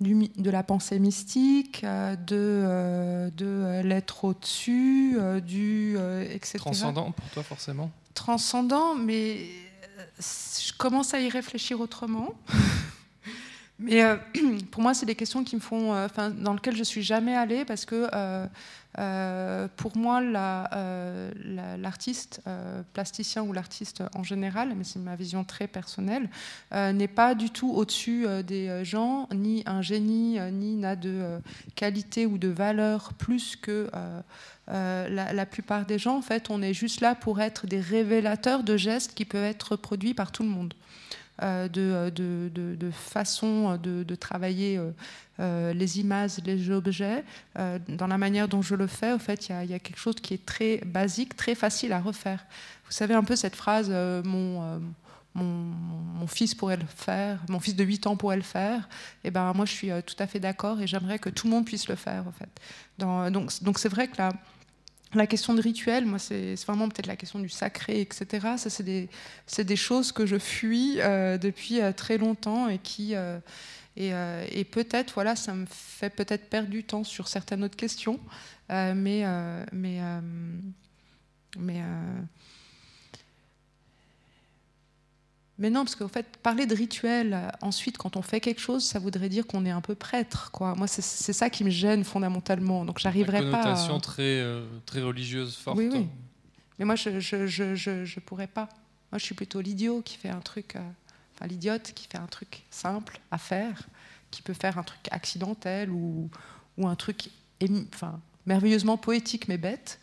de 0.00 0.50
la 0.50 0.62
pensée 0.62 0.98
mystique, 0.98 1.84
de, 1.84 3.30
de 3.36 3.82
l'être 3.84 4.24
au-dessus, 4.24 5.18
du 5.42 5.96
etc. 6.30 6.58
Transcendant 6.58 7.12
pour 7.12 7.28
toi, 7.30 7.42
forcément? 7.42 7.90
Transcendant, 8.14 8.94
mais 8.94 9.46
je 10.18 10.72
commence 10.76 11.14
à 11.14 11.20
y 11.20 11.28
réfléchir 11.28 11.80
autrement. 11.80 12.34
Mais 13.78 14.02
euh, 14.02 14.16
pour 14.70 14.82
moi, 14.82 14.94
c'est 14.94 15.06
des 15.06 15.14
questions 15.14 15.40
me 15.40 15.60
euh, 15.72 16.08
dans 16.38 16.54
lesquelles 16.54 16.76
je 16.76 16.84
suis 16.84 17.02
jamais 17.02 17.34
allée 17.34 17.64
parce 17.64 17.84
que 17.84 18.08
euh, 18.98 19.66
pour 19.76 19.96
moi, 19.96 20.20
l'artiste 21.80 22.40
plasticien 22.92 23.42
ou 23.42 23.52
l'artiste 23.52 24.04
en 24.14 24.22
général, 24.22 24.72
mais 24.76 24.84
c'est 24.84 25.00
ma 25.00 25.16
vision 25.16 25.42
très 25.42 25.66
personnelle, 25.66 26.30
n'est 26.72 27.08
pas 27.08 27.34
du 27.34 27.50
tout 27.50 27.72
au-dessus 27.72 28.26
des 28.44 28.84
gens, 28.84 29.28
ni 29.34 29.64
un 29.66 29.82
génie, 29.82 30.38
ni 30.52 30.76
n'a 30.76 30.94
de 30.94 31.40
qualité 31.74 32.24
ou 32.26 32.38
de 32.38 32.46
valeur 32.46 33.14
plus 33.14 33.56
que 33.56 33.90
la, 34.68 35.46
plupart 35.46 35.86
des 35.86 35.98
gens. 35.98 36.16
En 36.16 36.22
fait, 36.22 36.48
on 36.48 36.62
est 36.62 36.74
juste 36.74 37.00
là 37.00 37.16
pour 37.16 37.40
être 37.40 37.66
des 37.66 37.80
révélateurs 37.80 38.62
de 38.62 38.76
gestes 38.76 39.14
qui 39.14 39.24
peuvent 39.24 39.42
être 39.42 39.74
produits 39.74 40.14
par 40.14 40.30
tout 40.30 40.44
le 40.44 40.50
monde. 40.50 40.72
Euh, 41.42 41.68
de, 41.68 42.10
de, 42.10 42.90
façon 42.92 43.76
de, 43.76 44.14
travailler 44.14 44.78
euh, 44.78 44.92
euh, 45.40 45.72
les 45.72 45.98
images, 45.98 46.38
les 46.44 46.70
objets. 46.70 47.24
dans 47.56 48.06
la 48.06 48.18
manière 48.18 48.46
dont 48.46 48.62
je 48.62 48.76
le 48.76 48.86
fais, 48.86 49.12
en 49.12 49.18
fait, 49.18 49.48
il 49.48 49.70
y, 49.70 49.74
a 49.74 49.78
quelque 49.80 49.98
chose 49.98 50.14
qui 50.16 50.34
est 50.34 50.46
très 50.46 50.78
basique, 50.86 51.36
très 51.36 51.56
facile 51.56 51.92
à 51.92 52.00
refaire. 52.00 52.44
Vous 52.86 52.92
savez 52.92 53.14
un 53.14 53.24
peu 53.24 53.34
cette 53.34 53.56
phrase, 53.56 53.90
mon, 53.90 54.80
mon, 55.34 55.44
mon, 55.44 56.26
fils 56.28 56.54
pourrait 56.54 56.76
le 56.76 56.86
faire, 56.86 57.40
mon 57.48 57.58
fils 57.58 57.74
de 57.74 57.82
8 57.82 58.06
ans 58.06 58.16
pourrait 58.16 58.36
le 58.36 58.42
faire. 58.42 58.88
Et 59.24 59.28
eh 59.28 59.30
ben 59.32 59.52
moi, 59.54 59.64
je 59.64 59.72
suis 59.72 59.90
tout 60.06 60.16
à 60.20 60.28
fait 60.28 60.38
d'accord 60.38 60.80
et 60.80 60.86
j'aimerais 60.86 61.18
que 61.18 61.30
tout 61.30 61.48
le 61.48 61.52
monde 61.52 61.64
puisse 61.64 61.88
le 61.88 61.96
faire, 61.96 62.24
en 62.28 62.32
fait. 62.32 62.60
Donc 62.98 63.78
c'est 63.80 63.88
vrai 63.88 64.06
que 64.06 64.18
là 64.18 64.32
la 65.16 65.26
question 65.26 65.54
de 65.54 65.60
rituel, 65.60 66.06
moi, 66.06 66.18
c'est 66.18 66.54
vraiment 66.66 66.88
peut-être 66.88 67.06
la 67.06 67.16
question 67.16 67.38
du 67.38 67.48
sacré, 67.48 68.00
etc. 68.00 68.56
Ça, 68.56 68.70
c'est 68.70 69.64
des, 69.64 69.76
choses 69.76 70.12
que 70.12 70.26
je 70.26 70.38
fuis 70.38 70.96
euh, 71.00 71.38
depuis 71.38 71.80
euh, 71.80 71.92
très 71.92 72.18
longtemps 72.18 72.68
et 72.68 72.78
qui. 72.78 73.14
Euh, 73.14 73.38
et, 73.96 74.64
peut-être, 74.64 75.14
voilà, 75.14 75.36
ça 75.36 75.54
me 75.54 75.66
fait 75.68 76.10
peut-être 76.10 76.48
perdre 76.50 76.68
du 76.68 76.82
temps 76.84 77.04
sur 77.04 77.28
certaines 77.28 77.62
autres 77.62 77.76
questions. 77.76 78.18
mais. 78.68 79.24
mais 79.72 80.00
mais 81.56 81.80
mais 85.58 85.70
non, 85.70 85.84
parce 85.84 85.94
qu'en 85.94 86.08
fait, 86.08 86.36
parler 86.38 86.66
de 86.66 86.74
rituel, 86.74 87.32
euh, 87.32 87.48
ensuite, 87.60 87.96
quand 87.96 88.16
on 88.16 88.22
fait 88.22 88.40
quelque 88.40 88.60
chose, 88.60 88.84
ça 88.84 88.98
voudrait 88.98 89.28
dire 89.28 89.46
qu'on 89.46 89.64
est 89.64 89.70
un 89.70 89.80
peu 89.80 89.94
prêtre. 89.94 90.50
Quoi. 90.50 90.74
Moi, 90.74 90.88
c'est 90.88 91.32
ça 91.32 91.48
qui 91.48 91.62
me 91.62 91.70
gêne 91.70 92.02
fondamentalement. 92.02 92.84
Donc, 92.84 92.98
j'arriverai 92.98 93.38
pas. 93.38 93.44
Une 93.44 93.52
connotation 93.52 94.00
très, 94.00 94.40
euh, 94.40 94.66
très 94.84 95.00
religieuse 95.00 95.56
forte. 95.56 95.78
Oui, 95.78 95.88
oui. 95.92 96.08
Mais 96.78 96.84
moi, 96.84 96.96
je 96.96 97.20
je, 97.20 97.46
je, 97.46 97.76
je, 97.76 98.20
pourrais 98.20 98.48
pas. 98.48 98.68
Moi, 99.12 99.18
je 99.18 99.24
suis 99.24 99.36
plutôt 99.36 99.60
l'idiot 99.60 100.02
qui 100.04 100.16
fait 100.16 100.28
un 100.28 100.40
truc. 100.40 100.74
Euh, 100.74 100.80
enfin, 101.36 101.46
l'idiote 101.46 101.92
qui 101.94 102.08
fait 102.10 102.18
un 102.18 102.26
truc 102.26 102.64
simple 102.70 103.20
à 103.30 103.38
faire, 103.38 103.82
qui 104.32 104.42
peut 104.42 104.54
faire 104.54 104.76
un 104.76 104.82
truc 104.82 105.06
accidentel 105.12 105.88
ou, 105.88 106.30
ou 106.78 106.88
un 106.88 106.96
truc 106.96 107.30
enfin, 107.94 108.20
merveilleusement 108.44 108.96
poétique 108.96 109.46
mais 109.46 109.56
bête. 109.56 110.00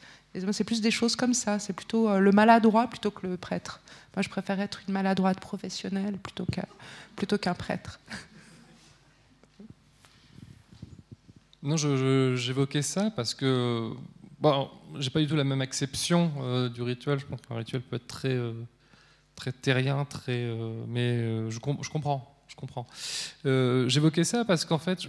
C'est 0.53 0.63
plus 0.63 0.79
des 0.79 0.91
choses 0.91 1.17
comme 1.17 1.33
ça. 1.33 1.59
C'est 1.59 1.73
plutôt 1.73 2.17
le 2.17 2.31
maladroit 2.31 2.87
plutôt 2.87 3.11
que 3.11 3.27
le 3.27 3.35
prêtre. 3.35 3.81
Moi, 4.15 4.23
je 4.23 4.29
préfère 4.29 4.59
être 4.59 4.81
une 4.87 4.93
maladroite 4.93 5.39
professionnelle 5.39 6.17
plutôt 6.17 6.45
qu'un 7.37 7.53
prêtre. 7.53 7.99
Non, 11.63 11.77
j'évoquais 11.77 12.81
ça 12.81 13.11
parce 13.11 13.35
que 13.35 13.91
bon, 14.39 14.69
j'ai 14.97 15.09
pas 15.11 15.19
du 15.19 15.27
tout 15.27 15.35
la 15.35 15.43
même 15.43 15.61
acception 15.61 16.31
euh, 16.39 16.69
du 16.69 16.81
rituel. 16.81 17.19
Je 17.19 17.25
pense 17.25 17.39
qu'un 17.41 17.55
rituel 17.55 17.81
peut 17.81 17.97
être 17.97 18.07
très, 18.07 18.33
euh, 18.33 18.53
très 19.35 19.51
terrien, 19.51 20.03
très, 20.05 20.43
euh, 20.43 20.83
mais 20.87 21.49
je, 21.51 21.59
comprends, 21.59 21.83
je 22.47 22.55
comprends. 22.55 22.87
j'évoquais 23.43 24.23
ça 24.23 24.43
parce 24.43 24.65
qu'en 24.65 24.79
fait, 24.79 25.01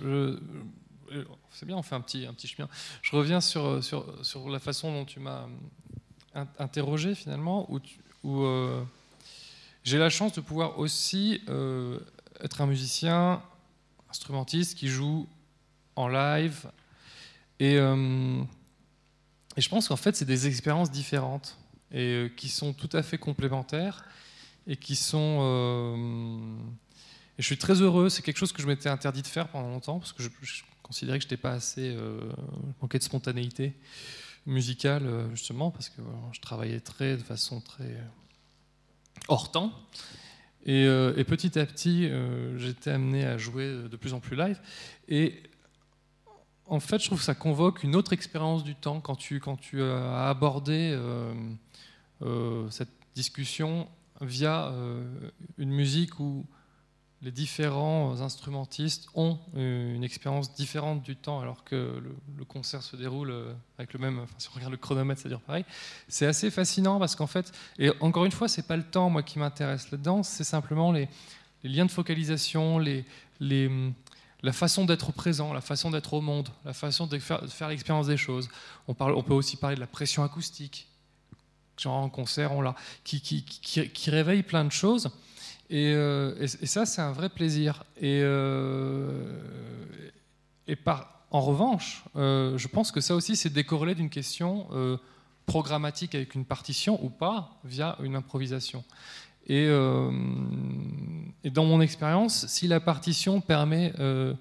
c'est 1.51 1.67
bien, 1.67 1.77
on 1.77 1.83
fait 1.83 1.95
un 1.95 2.03
petit, 2.03 2.27
un 2.27 2.35
petit 2.35 2.49
chemin. 2.49 2.69
Je 3.01 3.17
reviens 3.17 3.41
sur, 3.41 3.83
sur, 3.83 4.25
sur 4.25 4.51
la 4.51 4.59
façon 4.59 4.93
dont 4.93 5.05
tu 5.07 5.21
m'as 5.21 5.47
interrogé 6.59 7.15
finalement, 7.15 7.71
où 7.73 7.81
où 8.23 8.43
euh, 8.43 8.83
j'ai 9.85 9.99
la 9.99 10.11
chance 10.11 10.33
de 10.33 10.41
pouvoir 10.41 10.79
aussi 10.79 11.43
euh, 11.49 11.99
être 12.41 12.61
un 12.61 12.67
musicien, 12.67 13.43
instrumentiste 14.11 14.77
qui 14.77 14.89
joue 14.89 15.29
en 15.97 16.09
live. 16.09 16.71
Et, 17.59 17.77
euh, 17.77 18.43
et 19.57 19.61
je 19.61 19.69
pense 19.69 19.89
qu'en 19.89 19.97
fait, 19.97 20.17
c'est 20.17 20.25
des 20.25 20.47
expériences 20.47 20.91
différentes 20.91 21.59
et 21.93 22.33
qui 22.37 22.49
sont 22.49 22.73
tout 22.73 22.89
à 22.93 23.03
fait 23.03 23.19
complémentaires 23.19 24.05
et 24.67 24.77
qui 24.77 24.97
sont. 24.97 25.41
je 27.39 27.45
suis 27.45 27.59
très 27.59 27.83
heureux. 27.83 28.09
C'est 28.09 28.23
quelque 28.23 28.39
chose 28.39 28.53
que 28.53 28.63
je 28.63 28.67
m'étais 28.67 28.89
interdit 28.89 29.23
de 29.23 29.27
faire 29.27 29.49
pendant 29.49 29.69
longtemps 29.69 29.99
parce 29.99 30.13
que 30.13 30.23
je, 30.23 30.31
considérais 30.83 31.19
que 31.19 31.25
je 31.25 31.27
n'étais 31.27 31.37
pas 31.37 31.53
assez. 31.53 31.95
manquais 32.81 32.99
de 32.99 33.05
spontanéité 33.05 33.75
musicale, 34.47 35.07
euh, 35.07 35.31
justement, 35.31 35.71
parce 35.71 35.89
que 35.89 36.03
je 36.33 36.41
travaillais 36.41 36.81
très, 36.81 37.17
de 37.17 37.23
façon 37.23 37.61
très 37.61 37.85
euh, 37.85 38.05
hors 39.29 39.51
temps. 39.51 39.73
Et, 40.65 40.85
euh, 40.87 41.13
petit 41.25 41.59
à 41.59 41.67
petit, 41.67 42.09
j'étais 42.57 42.91
amené 42.91 43.25
à 43.25 43.37
jouer 43.39 43.67
de 43.89 43.97
plus 43.97 44.13
en 44.13 44.21
plus 44.21 44.37
live. 44.37 44.61
Et 45.09 45.43
en 46.67 46.81
fait, 46.81 47.01
je 47.01 47.07
trouve 47.07 47.19
que 47.19 47.25
ça 47.25 47.35
convoque 47.35 47.83
une 47.83 47.97
autre 47.97 48.13
expérience 48.13 48.63
du 48.63 48.75
temps 48.75 49.01
quand 49.01 49.17
tu, 49.17 49.41
quand 49.41 49.57
tu 49.57 49.83
as 49.83 50.29
abordé 50.29 50.97
cette 52.71 52.93
discussion 53.17 53.89
via 54.21 54.73
une 55.59 55.71
musique 55.71 56.21
où 56.21 56.47
les 57.23 57.31
différents 57.31 58.21
instrumentistes 58.21 59.09
ont 59.15 59.39
une 59.55 60.03
expérience 60.03 60.53
différente 60.55 61.03
du 61.03 61.15
temps 61.15 61.41
alors 61.41 61.63
que 61.63 62.03
le, 62.37 62.45
concert 62.45 62.83
se 62.83 62.97
déroule 62.97 63.31
euh, 63.31 63.55
avec 63.79 63.93
le 63.93 64.01
même, 64.01 64.19
enfin, 64.19 64.35
si 64.39 64.49
on 64.51 64.55
regarde 64.57 64.73
le 64.73 64.77
chronomètre, 64.77 65.21
c'est-à-dire 65.21 65.41
pareil. 65.41 65.65
C'est 66.09 66.27
assez 66.27 66.51
fascinant 66.51 66.99
parce 66.99 67.15
qu'en 67.15 67.29
fait, 67.29 67.53
et 67.79 67.91
encore 68.01 68.25
une 68.25 68.33
fois, 68.33 68.49
c'est 68.49 68.67
pas 68.67 68.77
le 68.77 68.83
temps 68.83 69.09
moi 69.09 69.23
qui 69.23 69.39
m'intéresse 69.39 69.91
là-dedans, 69.93 70.25
c'est 70.25 70.45
simplement 70.45 70.91
les, 70.91 71.09
liens 71.63 71.87
de 71.87 71.91
focalisation, 71.91 72.79
les, 72.79 73.05
les, 73.39 73.71
la 74.43 74.53
façon 74.53 74.85
d'être 74.85 75.13
présent, 75.13 75.53
la 75.53 75.61
façon 75.61 75.93
d'être 75.93 76.13
au 76.15 76.21
monde, 76.21 76.49
la 76.65 76.73
façon 76.73 77.07
de 77.07 77.19
faire, 77.21 77.69
l'expérience 77.69 78.09
des 78.09 78.17
choses. 78.17 78.49
On, 78.89 78.95
peut 78.95 79.33
aussi 79.33 79.57
parler 79.57 79.77
de 79.77 79.81
la 79.81 79.87
pression 79.87 80.25
acoustique, 80.25 80.89
genre 81.79 81.95
en 81.95 82.11
concert, 82.11 82.51
on 82.53 82.61
l'a, 82.61 82.75
qui 83.05 84.11
réveille 84.11 84.43
plein 84.43 84.65
de 84.65 84.73
choses. 84.73 85.09
Euh, 85.73 86.35
et, 86.39 86.67
ça, 86.67 86.87
c'est 86.87 87.01
un 87.01 87.13
vrai 87.13 87.29
plaisir. 87.29 87.85
Et, 87.97 88.21
euh, 88.23 89.37
en 91.31 91.41
revanche, 91.41 92.05
euh, 92.17 92.59
je 92.59 92.69
pense 92.69 92.93
que 92.93 93.01
ça 93.01 93.15
aussi, 93.15 93.37
c'est 93.37 93.51
décorrélé 93.51 93.95
d'une 93.95 94.11
question 94.11 94.69
programmatique 95.47 96.15
avec 96.15 96.35
une 96.35 96.45
partition 96.45 97.03
ou 97.05 97.09
pas 97.09 97.59
via 97.65 97.97
une 98.03 98.17
improvisation. 98.17 98.85
Et, 99.47 99.67
dans 99.69 101.65
mon 101.65 101.81
expérience, 101.81 102.47
si 102.47 102.69
la 102.69 102.81
partition 102.81 103.41
permet 103.41 103.93
de 103.93 104.37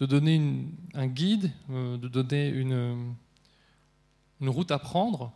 donner 0.00 0.66
un 0.94 1.06
guide, 1.06 1.52
de 1.68 2.08
donner 2.08 2.48
une, 2.48 3.14
route 4.40 4.72
à 4.72 4.78
prendre, 4.80 5.32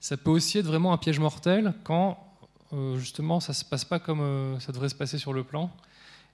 ça 0.00 0.16
peut 0.16 0.30
aussi 0.30 0.58
être 0.58 0.66
vraiment 0.66 0.92
un 0.92 0.98
piège 0.98 1.20
mortel 1.20 1.74
quand 1.84 2.27
justement, 2.72 3.40
ça 3.40 3.52
se 3.52 3.64
passe 3.64 3.84
pas 3.84 3.98
comme 3.98 4.20
euh, 4.20 4.60
ça 4.60 4.72
devrait 4.72 4.88
se 4.88 4.94
passer 4.94 5.18
sur 5.18 5.32
le 5.32 5.44
plan, 5.44 5.70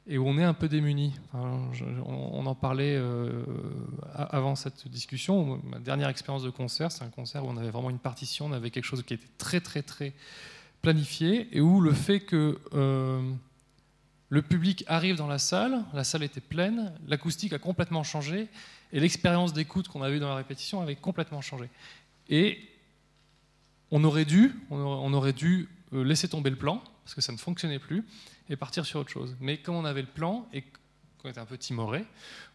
et 0.06 0.18
où 0.18 0.26
on 0.26 0.36
est 0.38 0.44
un 0.44 0.54
peu 0.54 0.68
démuni. 0.68 1.14
on, 1.32 2.46
en 2.46 2.54
parlait 2.54 2.94
euh, 2.96 3.44
avant 4.14 4.54
cette 4.54 4.86
discussion. 4.88 5.60
Ma 5.64 5.78
dernière 5.78 6.08
expérience 6.08 6.42
de 6.42 6.50
concert, 6.50 6.92
c'est 6.92 7.04
un 7.04 7.08
concert 7.08 7.44
où 7.44 7.48
on 7.48 7.56
avait 7.56 7.70
vraiment 7.70 7.90
une 7.90 7.98
partition, 7.98 8.46
on 8.46 8.52
avait 8.52 8.70
quelque 8.70 8.84
chose 8.84 9.02
qui 9.02 9.14
était 9.14 9.28
très, 9.38 9.60
très, 9.60 9.82
très 9.82 10.12
planifié, 10.82 11.48
et 11.56 11.60
où 11.60 11.80
le 11.80 11.92
fait 11.92 12.20
que 12.20 12.58
le 14.28 14.42
public 14.42 14.84
arrive 14.88 15.16
dans 15.16 15.26
la 15.26 15.38
salle, 15.38 15.84
la 15.94 16.04
salle 16.04 16.22
était 16.22 16.40
pleine, 16.40 16.92
l'acoustique 17.06 17.52
a 17.52 17.58
complètement 17.58 18.02
changé, 18.02 18.48
et 18.92 19.00
l'expérience 19.00 19.52
d'écoute 19.52 19.88
qu'on 19.88 20.02
avait 20.02 20.18
dans 20.18 20.28
la 20.28 20.34
répétition 20.34 20.80
avait 20.80 20.96
complètement 20.96 21.40
changé. 21.40 21.68
Et 22.28 22.58
on 23.90 24.02
aurait 24.04 24.24
dû, 24.24 24.54
on 24.70 25.12
aurait 25.12 25.32
dû 25.32 25.68
euh, 25.68 25.83
laisser 26.02 26.28
tomber 26.28 26.50
le 26.50 26.56
plan, 26.56 26.82
parce 27.04 27.14
que 27.14 27.20
ça 27.20 27.32
ne 27.32 27.36
fonctionnait 27.36 27.78
plus, 27.78 28.04
et 28.48 28.56
partir 28.56 28.84
sur 28.84 29.00
autre 29.00 29.10
chose. 29.10 29.36
Mais 29.40 29.58
comme 29.58 29.76
on 29.76 29.84
avait 29.84 30.02
le 30.02 30.08
plan 30.08 30.48
et 30.52 30.64
qu'on 31.18 31.28
était 31.28 31.40
un 31.40 31.46
peu 31.46 31.58
timoré, 31.58 32.04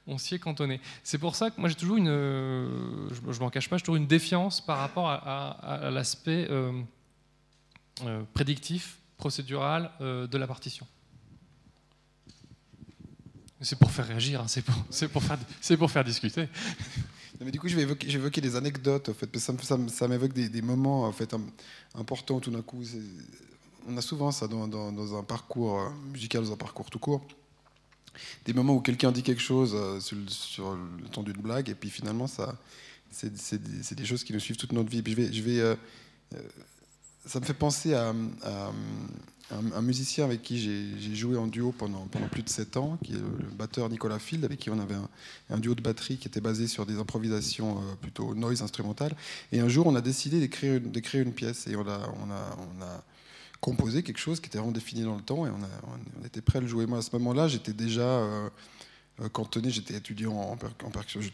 on 0.08 0.18
s'y 0.18 0.36
est 0.36 0.40
cantonné. 0.40 0.82
C'est 1.04 1.18
pour 1.18 1.36
ça 1.36 1.52
que 1.52 1.60
moi 1.60 1.70
j'ai 1.70 1.76
toujours 1.76 1.98
une, 1.98 2.10
euh, 2.10 3.10
je, 3.10 3.32
je 3.32 3.40
m'en 3.40 3.50
cache 3.50 3.70
pas, 3.70 3.78
j'ai 3.78 3.84
toujours 3.84 3.96
une 3.96 4.08
défiance 4.08 4.62
par 4.62 4.80
rapport 4.80 5.10
à, 5.10 5.90
l'aspect 5.92 6.48
euh, 6.50 6.82
prédictif, 8.34 8.98
procédural 9.18 9.92
de 10.00 10.38
la 10.38 10.48
partition. 10.48 10.88
C'est 13.62 13.78
pour 13.78 13.92
faire 13.92 14.08
réagir, 14.08 14.42
hein, 14.42 14.48
c'est 14.48 15.78
pour 15.78 15.92
faire 15.92 16.04
discuter. 16.06 16.48
Mais 17.42 17.52
du 17.52 17.60
coup, 17.60 17.68
je 17.68 17.76
vais 17.76 17.84
évoquer, 17.84 18.42
des 18.42 18.56
anecdotes, 18.56 19.10
en 19.10 19.14
fait, 19.14 19.38
ça, 19.38 19.54
ça, 19.88 20.08
m'évoque 20.08 20.34
des, 20.34 20.62
moments 20.62 21.06
en 21.06 21.12
fait, 21.12 21.34
importants 21.96 22.40
tout 22.40 22.52
d'un 22.52 22.62
coup. 22.62 22.84
On 23.88 23.96
a 23.98 24.02
souvent 24.02 24.32
ça 24.32 24.48
dans, 24.48 25.18
un 25.18 25.24
parcours 25.24 25.92
musical, 26.12 26.44
dans 26.44 26.54
un 26.54 26.58
parcours 26.58 26.90
tout 26.90 27.00
court. 27.00 27.26
des 28.46 28.54
moments 28.54 28.76
où 28.76 28.82
quelqu'un 28.82 29.12
dit 29.12 29.24
quelque 29.24 29.42
chose 29.42 29.74
euh, 29.74 30.00
sur, 30.00 30.76
le- 30.76 31.10
ton 31.10 31.24
d'une 31.24 31.42
blague, 31.42 31.70
et 31.70 31.76
puis 31.76 31.90
finalement, 31.90 32.28
c'est 33.12 33.96
des, 33.96 34.06
choses 34.06 34.24
qui 34.24 34.34
nous 34.34 34.40
suivent 34.40 34.58
toute 34.58 34.74
notre 34.74 34.90
vie. 34.90 35.02
Je 35.06 35.16
vais, 35.16 35.34
je 35.34 35.42
vais, 35.42 35.60
euh, 35.60 35.76
euh, 36.36 36.42
ça 37.30 37.40
me 37.40 37.46
fait 37.46 37.54
penser 37.54 37.94
à, 37.94 38.12
un, 39.52 39.82
musicien 39.82 40.26
avec 40.26 40.42
qui 40.42 40.60
j'ai 40.60 41.16
joué 41.16 41.38
en 41.38 41.46
duo 41.46 41.72
pendant, 41.72 42.08
plus 42.32 42.42
de 42.42 42.50
7 42.50 42.78
ans, 42.78 42.98
qui 43.04 43.14
est 43.14 43.18
le, 43.18 43.48
batteur 43.56 43.88
Nicolas 43.90 44.18
Field, 44.18 44.44
avec 44.44 44.60
qui 44.60 44.72
on 44.72 44.80
avait 44.80 44.96
un, 45.52 45.60
duo 45.60 45.76
de 45.76 45.82
batterie 45.82 46.18
qui 46.18 46.28
était 46.28 46.42
basé 46.42 46.68
sur 46.68 46.88
des 46.88 46.98
improvisations 46.98 47.78
euh, 47.78 47.96
plutôt 48.02 48.34
noise 48.34 48.64
instrumentales. 48.64 49.16
Et 49.52 49.60
un 49.60 49.70
jour, 49.70 49.86
on 49.86 49.96
a 49.96 50.02
décidé 50.02 50.40
d'écrire 50.40 50.82
une, 51.22 51.34
pièce, 51.34 51.68
et 51.68 51.76
on 51.76 51.88
a, 51.88 53.04
composé 53.62 54.04
quelque 54.04 54.20
chose 54.20 54.40
qui 54.40 54.48
était 54.48 54.58
vraiment 54.58 54.72
défini 54.72 55.04
dans 55.04 55.16
le 55.16 55.22
temps, 55.22 55.46
et 55.46 55.52
on, 55.52 56.26
était 56.26 56.42
prêt 56.42 56.58
à 56.58 56.62
le 56.62 56.68
jouer. 56.68 56.88
Moi, 56.88 56.98
à 56.98 57.02
ce 57.04 57.12
moment-là, 57.14 57.48
j'étais 57.48 57.74
déjà 57.74 58.02
euh, 58.02 58.50
euh, 59.22 59.30
cantonné, 59.30 59.70
j'étais 59.70 59.96
étudiant 59.96 60.34
en, 60.34 60.58
per- 60.58 60.68
en 60.84 60.90
percussion, 60.90 61.22
j'ai 61.22 61.30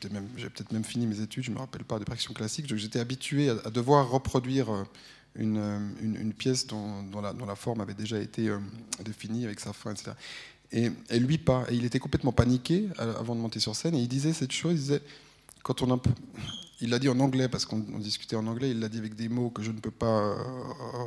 peut-être 0.50 0.74
même 0.74 0.84
fini 0.84 1.06
mes 1.08 1.22
études, 1.22 1.44
je 1.44 1.52
me 1.52 1.60
rappelle 1.60 1.86
pas 1.86 2.00
de 2.00 2.04
percussion 2.04 2.34
classique, 2.34 2.68
donc 2.68 2.80
j'étais 2.80 3.00
habitué 3.00 3.50
à, 3.50 3.56
à 3.66 3.70
devoir 3.70 4.10
reproduire 4.10 4.74
euh, 4.74 4.84
une, 5.36 5.58
euh, 5.58 5.80
une, 6.02 6.34
pièce 6.34 6.68
dont, 6.68 7.04
la, 7.22 7.56
forme 7.56 7.82
avait 7.82 7.94
déjà 7.94 8.20
été 8.20 8.50
euh, 8.50 8.60
définie 9.04 9.46
avec 9.46 9.60
sa 9.60 9.74
fin, 9.74 9.92
etc. 9.92 10.12
Et, 10.72 10.92
et 11.10 11.20
lui 11.20 11.38
pas, 11.38 11.66
et 11.70 11.76
il 11.76 11.86
était 11.86 12.00
complètement 12.00 12.32
paniqué 12.32 12.90
avant 12.98 13.36
de 13.36 13.40
monter 13.40 13.60
sur 13.60 13.76
scène, 13.76 13.96
et 13.96 14.00
il 14.00 14.08
disait 14.08 14.34
cette 14.34 14.52
chose, 14.52 14.74
il 14.74 14.80
disait, 14.80 15.02
quand 15.64 15.82
on 15.82 15.94
a, 15.94 16.02
il 16.82 16.90
l'a 16.90 17.00
dit 17.00 17.10
en 17.10 17.20
anglais 17.20 17.48
parce 17.48 17.66
qu'on 17.66 17.86
on 17.94 18.00
discutait 18.00 18.36
en 18.36 18.48
anglais, 18.48 18.72
il 18.72 18.80
l'a 18.80 18.90
dit 18.90 18.98
avec 18.98 19.16
des 19.16 19.30
mots 19.30 19.50
que 19.50 19.62
je 19.62 19.72
ne 19.72 19.80
peux 19.80 19.92
pas 19.92 20.20
euh, 20.20 20.36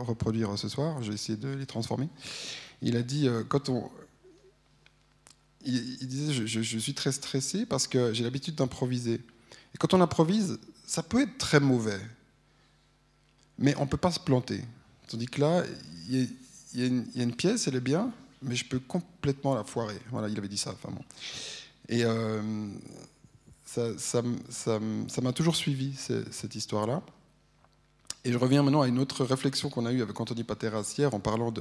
reproduire 0.02 0.56
ce 0.58 0.68
soir, 0.68 1.02
j'ai 1.02 1.12
essayé 1.12 1.36
de 1.36 1.48
les 1.48 1.66
transformer. 1.66 2.08
Il 2.80 2.96
a 2.96 3.02
dit, 3.02 3.28
quand 3.48 3.68
on, 3.68 3.90
il, 5.64 6.06
disait 6.06 6.32
je 6.46 6.78
suis 6.78 6.94
très 6.94 7.10
stressé 7.10 7.66
parce 7.66 7.88
que 7.88 8.12
j'ai 8.12 8.22
l'habitude 8.22 8.54
d'improviser. 8.54 9.20
Et 9.74 9.78
quand 9.78 9.94
on 9.94 10.00
improvise, 10.00 10.58
ça 10.86 11.02
peut 11.02 11.22
être 11.22 11.38
très 11.38 11.58
mauvais, 11.60 12.00
mais 13.58 13.74
on 13.76 13.82
ne 13.82 13.88
peut 13.88 13.96
pas 13.96 14.10
se 14.10 14.20
planter. 14.20 14.62
Tandis 15.08 15.26
que 15.26 15.40
là, 15.40 15.64
il 16.08 16.28
y, 16.74 16.82
a, 16.82 16.86
une, 16.86 17.34
pièce, 17.34 17.66
elle 17.66 17.76
est 17.76 17.80
bien, 17.80 18.12
mais 18.42 18.54
je 18.54 18.64
peux 18.64 18.78
complètement 18.78 19.54
la 19.54 19.64
foirer. 19.64 19.98
Voilà, 20.10 20.28
il 20.28 20.38
avait 20.38 20.48
dit 20.48 20.58
ça, 20.58 20.72
enfin 20.72 20.90
bon. 20.94 21.02
Et 21.88 22.04
euh, 22.04 22.42
ça 23.64 24.22
m'a 25.22 25.32
toujours 25.32 25.56
suivi, 25.56 25.94
ce- 25.96 26.30
cette 26.30 26.54
histoire-là. 26.54 27.02
Et 28.24 28.32
je 28.32 28.38
reviens 28.38 28.62
maintenant 28.62 28.82
à 28.82 28.88
une 28.88 28.98
autre 28.98 29.24
réflexion 29.24 29.70
qu'on 29.70 29.86
a 29.86 29.92
eue 29.92 30.02
avec 30.02 30.20
Anthony 30.20 30.44
Pateras 30.44 30.94
hier 30.98 31.14
en 31.14 31.20
parlant 31.20 31.52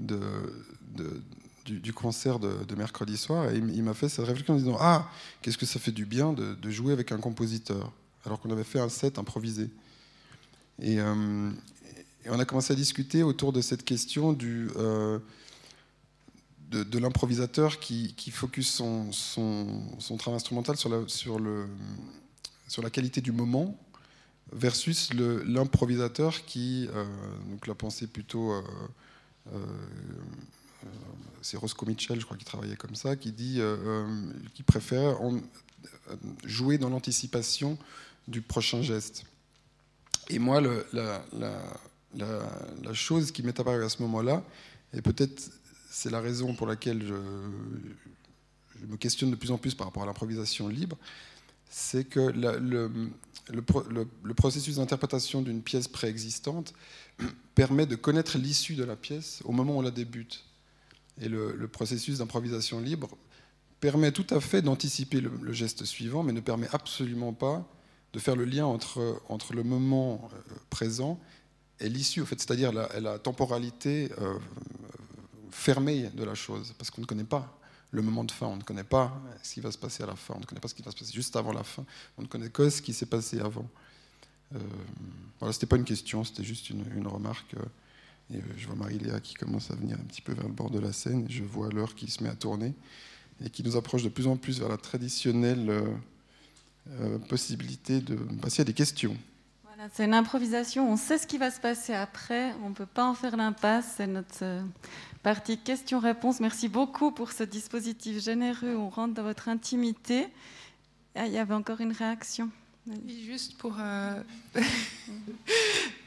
du, 0.00 1.92
concert 1.92 2.40
de, 2.40 2.74
mercredi 2.74 3.16
soir. 3.16 3.50
Et 3.50 3.58
il, 3.58 3.82
m'a 3.82 3.94
fait 3.94 4.08
cette 4.08 4.24
réflexion 4.24 4.54
en 4.54 4.56
disant 4.56 4.76
Ah, 4.80 5.08
qu'est-ce 5.40 5.58
que 5.58 5.66
ça 5.66 5.78
fait 5.78 5.92
du 5.92 6.04
bien 6.04 6.32
de 6.32 6.70
jouer 6.70 6.92
avec 6.92 7.12
un 7.12 7.18
compositeur, 7.18 7.92
alors 8.26 8.40
qu'on 8.40 8.50
avait 8.50 8.64
fait 8.64 8.80
un 8.80 8.88
set 8.88 9.18
improvisé. 9.18 9.70
Et, 10.80 11.00
euh, 11.00 11.50
et 12.24 12.30
on 12.30 12.38
a 12.38 12.44
commencé 12.44 12.72
à 12.72 12.76
discuter 12.76 13.22
autour 13.22 13.52
de 13.52 13.60
cette 13.60 13.84
question 13.84 14.32
du, 14.32 14.70
euh, 14.76 15.18
de, 16.70 16.98
l'improvisateur 16.98 17.78
qui, 17.78 18.14
qui 18.16 18.30
focus 18.30 18.70
son, 18.70 19.12
son, 19.12 20.16
travail 20.18 20.36
instrumental 20.36 20.76
sur 20.76 20.88
la, 20.88 21.06
sur, 21.06 21.38
le, 21.38 21.66
sur 22.68 22.82
la 22.82 22.90
qualité 22.90 23.20
du 23.20 23.32
moment 23.32 23.78
versus 24.52 25.12
l'improvisateur 25.14 26.44
qui, 26.44 26.88
euh, 26.92 27.04
donc 27.50 27.66
la 27.66 27.74
pensée 27.74 28.06
plutôt, 28.06 28.52
c'est 31.44 31.58
Roscoe 31.58 31.86
Mitchell, 31.86 32.18
je 32.18 32.24
crois, 32.24 32.36
qui 32.36 32.44
travaillait 32.44 32.76
comme 32.76 32.94
ça, 32.94 33.16
qui 33.16 33.30
dit, 33.30 33.60
euh, 33.60 33.76
euh, 33.84 34.32
qui 34.54 34.62
préfère 34.62 35.18
jouer 36.44 36.78
dans 36.78 36.88
l'anticipation 36.88 37.76
du 38.28 38.40
prochain 38.40 38.80
geste. 38.82 39.24
Et 40.28 40.38
moi, 40.38 40.60
la, 40.60 41.24
chose 42.92 43.30
qui 43.32 43.42
m'est 43.42 43.58
apparue 43.58 43.84
à 43.84 43.88
ce 43.88 44.02
moment-là, 44.02 44.42
et 44.92 45.02
peut-être 45.02 45.50
c'est 45.90 46.10
la 46.10 46.20
raison 46.20 46.54
pour 46.54 46.66
laquelle 46.66 47.04
je, 47.06 47.14
me 48.86 48.96
questionne 48.96 49.30
de 49.30 49.36
plus 49.36 49.50
en 49.50 49.58
plus 49.58 49.74
par 49.74 49.86
rapport 49.86 50.02
à 50.02 50.06
l'improvisation 50.06 50.68
libre, 50.68 50.96
c'est 51.70 52.04
que 52.04 52.20
le, 52.20 52.90
le 53.50 53.62
pro- 53.62 53.84
le- 53.88 54.08
le 54.22 54.34
processus 54.34 54.76
d'interprétation 54.76 55.42
d'une 55.42 55.62
pièce 55.62 55.88
préexistante 55.88 56.74
permet 57.54 57.86
de 57.86 57.96
connaître 57.96 58.38
l'issue 58.38 58.74
de 58.74 58.84
la 58.84 58.96
pièce 58.96 59.40
au 59.44 59.52
moment 59.52 59.74
où 59.76 59.78
on 59.78 59.82
la 59.82 59.90
débute. 59.90 60.44
Et 61.20 61.28
le, 61.28 61.68
processus 61.68 62.18
d'improvisation 62.18 62.80
libre 62.80 63.16
permet 63.80 64.10
tout 64.12 64.26
à 64.30 64.40
fait 64.40 64.62
d'anticiper 64.62 65.20
le 65.20 65.52
geste 65.52 65.84
suivant, 65.84 66.22
mais 66.22 66.32
ne 66.32 66.40
permet 66.40 66.68
absolument 66.72 67.32
pas 67.32 67.68
de 68.14 68.18
faire 68.20 68.36
le 68.36 68.44
lien 68.44 68.64
entre, 68.64 69.20
entre 69.28 69.52
le 69.52 69.62
moment 69.62 70.30
euh, 70.32 70.54
présent 70.70 71.20
et 71.80 71.88
l'issue, 71.88 72.22
en 72.22 72.26
fait, 72.26 72.40
c'est-à-dire 72.40 72.72
la, 72.72 73.18
temporalité 73.18 74.10
euh, 74.18 74.38
fermée 75.50 76.08
de 76.14 76.24
la 76.24 76.34
chose, 76.34 76.72
parce 76.78 76.90
qu'on 76.90 77.00
ne 77.00 77.06
connaît 77.06 77.24
pas 77.24 77.58
le 77.90 78.02
moment 78.02 78.24
de 78.24 78.30
fin, 78.30 78.46
on 78.46 78.56
ne 78.56 78.62
connaît 78.62 78.84
pas 78.84 79.20
ce 79.42 79.54
qui 79.54 79.60
va 79.60 79.72
se 79.72 79.78
passer 79.78 80.04
à 80.04 80.06
la 80.06 80.16
fin, 80.16 80.34
on 80.36 80.40
ne 80.40 80.44
connaît 80.44 80.60
pas 80.60 80.68
ce 80.68 80.74
qui 80.74 80.82
va 80.82 80.90
se 80.92 80.96
passer 80.96 81.12
juste 81.12 81.34
avant 81.36 81.52
la 81.52 81.64
fin, 81.64 81.84
on 82.16 82.22
ne 82.22 82.26
connaît 82.26 82.48
que 82.48 82.70
ce 82.70 82.80
qui 82.80 82.92
s'est 82.92 83.06
passé 83.06 83.40
avant. 83.40 83.68
Euh, 84.54 84.58
voilà, 85.40 85.52
c'était 85.52 85.66
pas 85.66 85.76
une 85.76 85.84
question, 85.84 86.22
c'était 86.22 86.44
juste 86.44 86.70
une, 86.70 86.84
une 86.96 87.06
remarque. 87.06 87.54
euh, 87.54 87.64
et 88.32 88.38
euh, 88.38 88.40
je 88.56 88.66
vois 88.66 88.76
Marie-Léa 88.76 89.20
qui 89.20 89.34
commence 89.34 89.70
à 89.70 89.74
venir 89.74 89.96
un 90.00 90.04
petit 90.04 90.22
peu 90.22 90.32
vers 90.32 90.46
le 90.46 90.52
bord 90.52 90.70
de 90.70 90.78
la 90.78 90.92
scène, 90.92 91.26
je 91.28 91.42
vois 91.42 91.70
l'heure 91.70 91.94
qui 91.94 92.10
se 92.10 92.22
met 92.22 92.28
à 92.28 92.34
tourner, 92.34 92.72
et 93.44 93.50
qui 93.50 93.62
nous 93.62 93.76
approche 93.76 94.02
de 94.02 94.08
plus 94.08 94.26
en 94.26 94.36
plus 94.36 94.60
vers 94.60 94.68
la 94.68 94.76
traditionnelle 94.76 95.84
euh, 97.00 97.18
possibilité 97.18 98.00
de 98.00 98.14
passer 98.40 98.62
à 98.62 98.64
des 98.64 98.72
questions. 98.74 99.16
Voilà, 99.66 99.88
c'est 99.94 100.04
une 100.04 100.14
improvisation, 100.14 100.90
on 100.90 100.96
sait 100.96 101.18
ce 101.18 101.26
qui 101.26 101.38
va 101.38 101.50
se 101.50 101.60
passer 101.60 101.94
après, 101.94 102.52
on 102.64 102.68
ne 102.70 102.74
peut 102.74 102.86
pas 102.86 103.04
en 103.04 103.14
faire 103.14 103.36
l'impasse, 103.36 103.94
c'est 103.96 104.06
notre 104.06 104.42
euh, 104.42 104.62
partie 105.22 105.58
questions-réponses. 105.58 106.40
Merci 106.40 106.68
beaucoup 106.68 107.10
pour 107.10 107.32
ce 107.32 107.42
dispositif 107.42 108.22
généreux, 108.22 108.76
on 108.76 108.88
rentre 108.88 109.14
dans 109.14 109.22
votre 109.24 109.48
intimité. 109.48 110.28
Ah, 111.16 111.26
il 111.26 111.32
y 111.32 111.38
avait 111.38 111.54
encore 111.54 111.80
une 111.80 111.92
réaction. 111.92 112.50
Oui, 112.86 113.24
juste 113.26 113.56
pour. 113.56 113.76
euh, 113.80 114.20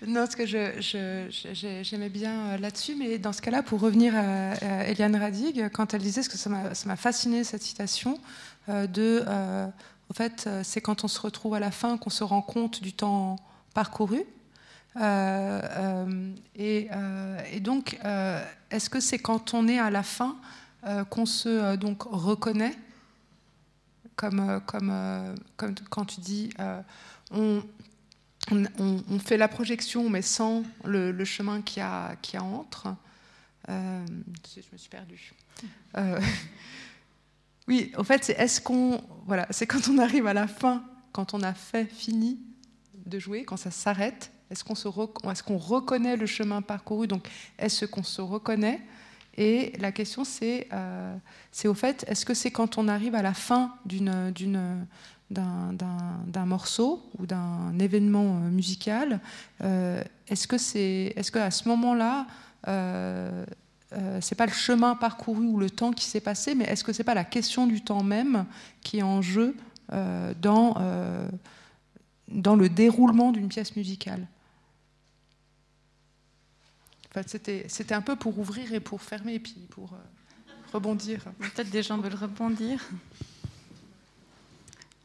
non, 0.07 0.25
ce 0.29 0.35
que 0.35 0.45
je, 0.45 0.79
je- 0.79 1.27
je- 1.53 1.81
j'aimais 1.83 2.09
bien 2.09 2.55
là-dessus, 2.57 2.95
mais 2.95 3.17
dans 3.17 3.33
ce 3.33 3.41
cas-là, 3.41 3.63
pour 3.63 3.79
revenir 3.79 4.15
à, 4.15 4.51
à 4.51 4.83
Eliane 4.85 5.15
Radig, 5.15 5.69
quand 5.73 5.93
elle 5.93 6.01
disait, 6.01 6.21
ce 6.23 6.29
que 6.29 6.37
ça 6.37 6.49
m'a, 6.49 6.75
ça 6.75 6.87
m'a 6.87 6.95
fasciné 6.95 7.43
cette 7.43 7.63
citation, 7.63 8.19
euh, 8.69 8.85
de. 8.87 9.23
euh, 9.27 9.67
en 10.09 10.13
fait, 10.13 10.45
euh, 10.47 10.61
c'est 10.63 10.81
quand 10.81 11.03
on 11.03 11.07
se 11.07 11.19
retrouve 11.19 11.53
à 11.55 11.59
la 11.59 11.71
fin 11.71 11.97
qu'on 11.97 12.09
se 12.09 12.23
rend 12.23 12.41
compte 12.41 12.81
du 12.81 12.93
temps 12.93 13.37
parcouru. 13.73 14.23
Euh, 14.95 15.61
euh, 15.63 16.35
et, 16.55 16.87
euh, 16.91 17.39
et 17.51 17.59
donc, 17.59 17.99
est-ce 18.71 18.89
que 18.89 18.99
c'est 18.99 19.19
quand 19.19 19.53
on 19.53 19.67
est 19.67 19.79
à 19.79 19.89
la 19.89 20.03
fin 20.03 20.35
qu'on 21.09 21.25
se 21.25 21.75
donc 21.75 22.03
reconnaît 22.03 22.75
comme, 24.15 24.61
comme, 24.65 25.35
comme 25.57 25.75
quand 25.89 26.05
tu 26.05 26.21
dis, 26.21 26.49
on, 27.31 27.61
on, 28.51 28.63
on- 28.79 29.03
on 29.09 29.19
fait 29.19 29.37
la 29.37 29.47
projection, 29.49 30.09
mais 30.09 30.21
sans 30.23 30.63
le, 30.85 31.11
le 31.11 31.25
chemin 31.25 31.61
qui 31.61 31.79
a, 31.81 32.15
qui 32.21 32.37
a 32.37 32.43
entre. 32.43 32.87
Je 33.67 33.73
me 34.71 34.77
suis 34.77 34.89
perdue. 34.89 35.33
Oui, 37.67 37.91
en 37.97 38.03
fait, 38.03 38.23
c'est 38.23 38.33
est-ce 38.33 38.61
qu'on, 38.61 39.01
voilà, 39.25 39.47
c'est 39.49 39.67
quand 39.67 39.89
on 39.89 39.97
arrive 39.97 40.27
à 40.27 40.33
la 40.33 40.47
fin, 40.47 40.83
quand 41.11 41.33
on 41.33 41.41
a 41.41 41.53
fait, 41.53 41.85
fini 41.85 42.39
de 43.05 43.19
jouer, 43.19 43.43
quand 43.43 43.57
ça 43.57 43.71
s'arrête, 43.71 44.31
est-ce 44.49 44.63
qu'on 44.63 44.75
se, 44.75 44.87
est-ce 44.87 45.43
qu'on 45.43 45.57
reconnaît 45.57 46.15
le 46.15 46.25
chemin 46.25 46.61
parcouru 46.61 47.07
Donc, 47.07 47.27
est-ce 47.57 47.85
qu'on 47.85 48.03
se 48.03 48.21
reconnaît? 48.21 48.81
Et 49.37 49.73
la 49.79 49.91
question, 49.91 50.23
c'est, 50.23 50.67
euh, 50.73 51.15
c'est 51.51 51.67
au 51.67 51.73
fait, 51.73 52.05
est-ce 52.07 52.25
que 52.25 52.33
c'est 52.33 52.51
quand 52.51 52.77
on 52.77 52.87
arrive 52.87 53.13
à 53.13 53.21
la 53.21 53.33
fin 53.33 53.75
d'une, 53.85 54.31
d'une, 54.31 54.87
d'un, 55.29 56.45
morceau 56.45 57.07
ou 57.19 57.25
d'un 57.25 57.77
événement 57.79 58.37
euh, 58.37 58.49
musical, 58.49 59.19
euh, 59.61 60.01
est-ce 60.27 60.47
que 60.47 60.57
c'est, 60.57 61.13
est-ce 61.15 61.31
que 61.31 61.39
à 61.39 61.51
ce 61.51 61.67
moment-là, 61.67 62.25
euh, 63.93 64.19
c'est 64.21 64.35
pas 64.35 64.45
le 64.45 64.51
chemin 64.51 64.95
parcouru 64.95 65.45
ou 65.45 65.57
le 65.57 65.69
temps 65.69 65.93
qui 65.93 66.05
s'est 66.05 66.19
passé, 66.19 66.55
mais 66.55 66.65
est-ce 66.65 66.83
que 66.83 66.91
c'est 66.91 67.05
pas 67.05 67.13
la 67.13 67.23
question 67.23 67.67
du 67.67 67.81
temps 67.81 68.03
même 68.03 68.45
qui 68.81 68.97
est 68.97 69.03
en 69.03 69.21
jeu 69.21 69.55
euh, 69.93 70.33
dans 70.41 70.75
euh, 70.79 71.29
dans 72.27 72.57
le 72.57 72.67
déroulement 72.67 73.31
d'une 73.31 73.47
pièce 73.47 73.75
musicale? 73.77 74.27
En 77.09 77.13
fait, 77.13 77.29
c'était, 77.67 77.93
un 77.93 78.01
peu 78.01 78.15
pour 78.17 78.37
ouvrir 78.37 78.73
et 78.73 78.81
pour 78.81 79.01
fermer, 79.01 79.35
et 79.35 79.39
puis 79.39 79.55
pour 79.69 79.93
euh, 79.93 79.97
rebondir. 80.73 81.23
Peut-être 81.39 81.69
des 81.69 81.81
gens 81.81 81.97
veulent 81.97 82.13
rebondir. 82.13 82.85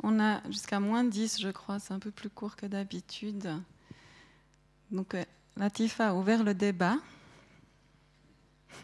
On 0.02 0.18
a 0.18 0.42
jusqu'à 0.48 0.80
moins 0.80 1.04
10, 1.04 1.40
je 1.40 1.48
crois, 1.50 1.78
c'est 1.78 1.94
un 1.94 2.00
peu 2.00 2.10
plus 2.10 2.28
court 2.28 2.56
que 2.56 2.66
d'habitude. 2.66 3.48
Donc, 4.90 5.16
Latifa 5.56 6.08
a 6.08 6.14
ouvert 6.14 6.42
le 6.42 6.54
débat. 6.54 6.96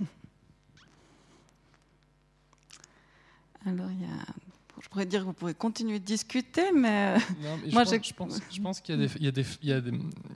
Alors, 3.66 3.90
il 3.90 4.02
y 4.02 4.05
a 4.05 4.24
je 4.82 4.89
pourrais 4.89 5.06
dire 5.06 5.20
que 5.20 5.27
vous 5.27 5.32
pouvez 5.32 5.55
continuer 5.55 5.98
de 5.98 6.05
discuter, 6.05 6.73
mais, 6.73 7.15
moi, 7.73 7.85
je, 7.85 8.12
pense, 8.12 8.40
je, 8.51 8.60
pense, 8.60 8.81
qu'il 8.81 9.01
y, 9.01 9.05
y, 9.05 9.28
y, 9.28 9.73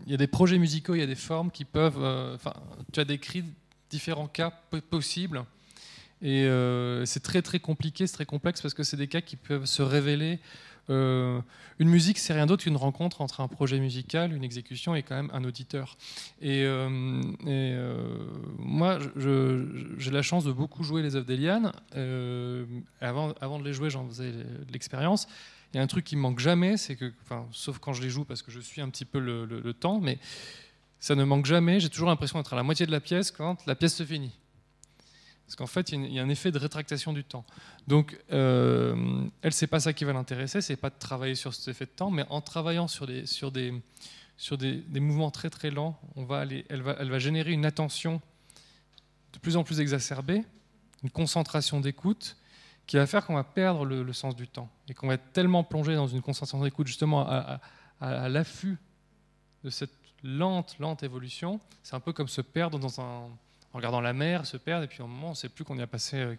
y, 0.06 0.14
a 0.14 0.16
des 0.16 0.26
projets 0.26 0.58
musicaux, 0.58 0.94
il 0.94 1.00
y 1.00 1.02
a 1.02 1.06
des 1.06 1.14
formes 1.14 1.50
qui 1.50 1.64
peuvent. 1.64 2.02
Euh, 2.02 2.34
enfin, 2.34 2.54
tu 2.92 3.00
as 3.00 3.04
décrit 3.04 3.44
différents 3.90 4.28
cas 4.28 4.50
possibles. 4.90 5.44
Et 6.22 6.44
euh, 6.44 7.04
c'est 7.04 7.22
très 7.22 7.42
très 7.42 7.58
compliqué, 7.58 8.06
c'est 8.06 8.14
très 8.14 8.26
complexe 8.26 8.62
parce 8.62 8.74
que 8.74 8.84
c'est 8.84 8.96
des 8.96 9.08
cas 9.08 9.20
qui 9.20 9.34
peuvent 9.34 9.66
se 9.66 9.82
révéler 9.82 10.38
euh, 10.90 11.40
une 11.78 11.88
musique, 11.88 12.18
c'est 12.18 12.32
rien 12.32 12.46
d'autre 12.46 12.64
qu'une 12.64 12.76
rencontre 12.76 13.20
entre 13.20 13.40
un 13.40 13.48
projet 13.48 13.78
musical, 13.78 14.32
une 14.32 14.44
exécution 14.44 14.94
et 14.94 15.02
quand 15.02 15.14
même 15.14 15.30
un 15.32 15.44
auditeur. 15.44 15.96
Et, 16.40 16.64
euh, 16.64 17.22
euh, 17.46 18.26
moi, 18.58 18.98
j'ai 19.98 20.10
la 20.10 20.22
chance 20.22 20.44
de 20.44 20.52
beaucoup 20.52 20.82
jouer 20.82 21.02
les 21.02 21.16
œuvres 21.16 21.26
d'Eliane. 21.26 21.72
avant, 23.00 23.58
de 23.58 23.64
les 23.64 23.72
jouer, 23.72 23.90
j'en 23.90 24.06
faisais 24.08 24.32
l'expérience. 24.72 25.28
Il 25.72 25.78
y 25.78 25.80
a 25.80 25.82
un 25.82 25.86
truc 25.86 26.04
qui 26.04 26.16
me 26.16 26.20
manque 26.20 26.38
jamais, 26.38 26.76
c'est 26.76 26.96
que, 26.96 27.12
sauf 27.52 27.78
quand 27.78 27.94
je 27.94 28.02
les 28.02 28.10
joue 28.10 28.24
parce 28.24 28.42
que 28.42 28.50
je 28.50 28.60
suis 28.60 28.82
un 28.82 28.90
petit 28.90 29.06
peu 29.06 29.18
le, 29.18 29.46
le 29.46 29.72
temps, 29.72 30.00
mais 30.00 30.18
ça 31.00 31.14
ne 31.14 31.24
manque 31.24 31.46
jamais. 31.46 31.80
J'ai 31.80 31.88
toujours 31.88 32.08
l'impression 32.08 32.38
d'être 32.38 32.52
à 32.52 32.56
la 32.56 32.62
moitié 32.62 32.84
de 32.84 32.92
la 32.92 33.00
pièce 33.00 33.30
quand 33.30 33.64
la 33.66 33.74
pièce 33.74 33.94
se 33.94 34.04
finit. 34.04 34.32
Parce 35.52 35.56
qu'en 35.58 35.66
fait, 35.66 35.92
il 35.92 36.10
y 36.10 36.18
a 36.18 36.22
un 36.22 36.30
effet 36.30 36.50
de 36.50 36.58
rétractation 36.58 37.12
du 37.12 37.24
temps. 37.24 37.44
Donc, 37.86 38.18
euh, 38.32 39.26
elle, 39.42 39.52
c'est 39.52 39.66
pas 39.66 39.80
ça 39.80 39.92
qui 39.92 40.06
va 40.06 40.14
l'intéresser, 40.14 40.62
c'est 40.62 40.76
pas 40.76 40.88
de 40.88 40.98
travailler 40.98 41.34
sur 41.34 41.52
cet 41.52 41.68
effet 41.68 41.84
de 41.84 41.90
temps, 41.90 42.10
mais 42.10 42.24
en 42.30 42.40
travaillant 42.40 42.88
sur 42.88 43.06
des, 43.06 43.26
sur 43.26 43.52
des, 43.52 43.74
sur 44.38 44.56
des, 44.56 44.82
mouvements 44.94 45.30
très 45.30 45.50
très 45.50 45.70
lents, 45.70 46.00
on 46.16 46.24
va 46.24 46.38
aller, 46.38 46.64
elle, 46.70 46.80
va, 46.80 46.96
elle 46.98 47.10
va 47.10 47.18
générer 47.18 47.52
une 47.52 47.66
attention 47.66 48.22
de 49.34 49.38
plus 49.40 49.58
en 49.58 49.62
plus 49.62 49.80
exacerbée, 49.80 50.42
une 51.02 51.10
concentration 51.10 51.80
d'écoute, 51.80 52.38
qui 52.86 52.96
va 52.96 53.06
faire 53.06 53.26
qu'on 53.26 53.34
va 53.34 53.44
perdre 53.44 53.84
le, 53.84 54.12
sens 54.14 54.34
du 54.34 54.48
temps 54.48 54.70
et 54.88 54.94
qu'on 54.94 55.08
va 55.08 55.14
être 55.14 55.32
tellement 55.34 55.64
plongé 55.64 55.94
dans 55.94 56.08
une 56.08 56.22
concentration 56.22 56.62
d'écoute 56.62 56.86
justement 56.86 57.28
à, 57.28 57.60
à 58.00 58.30
l'affût 58.30 58.78
de 59.64 59.68
cette 59.68 59.92
lente, 60.22 60.78
lente 60.78 61.02
évolution. 61.02 61.60
C'est 61.82 61.94
un 61.94 62.00
peu 62.00 62.14
comme 62.14 62.28
se 62.28 62.40
perdre 62.40 62.78
dans 62.78 63.02
un 63.02 63.28
en 63.72 63.78
regardant 63.78 64.00
la 64.00 64.12
mer, 64.12 64.46
se 64.46 64.56
perdre, 64.56 64.84
et 64.84 64.88
puis 64.88 65.02
au 65.02 65.06
moment, 65.06 65.28
on 65.28 65.30
ne 65.30 65.36
sait 65.36 65.48
plus 65.48 65.64
qu'on 65.64 65.78
y 65.78 65.82
a 65.82 65.86
passé 65.86 66.16
euh, 66.16 66.34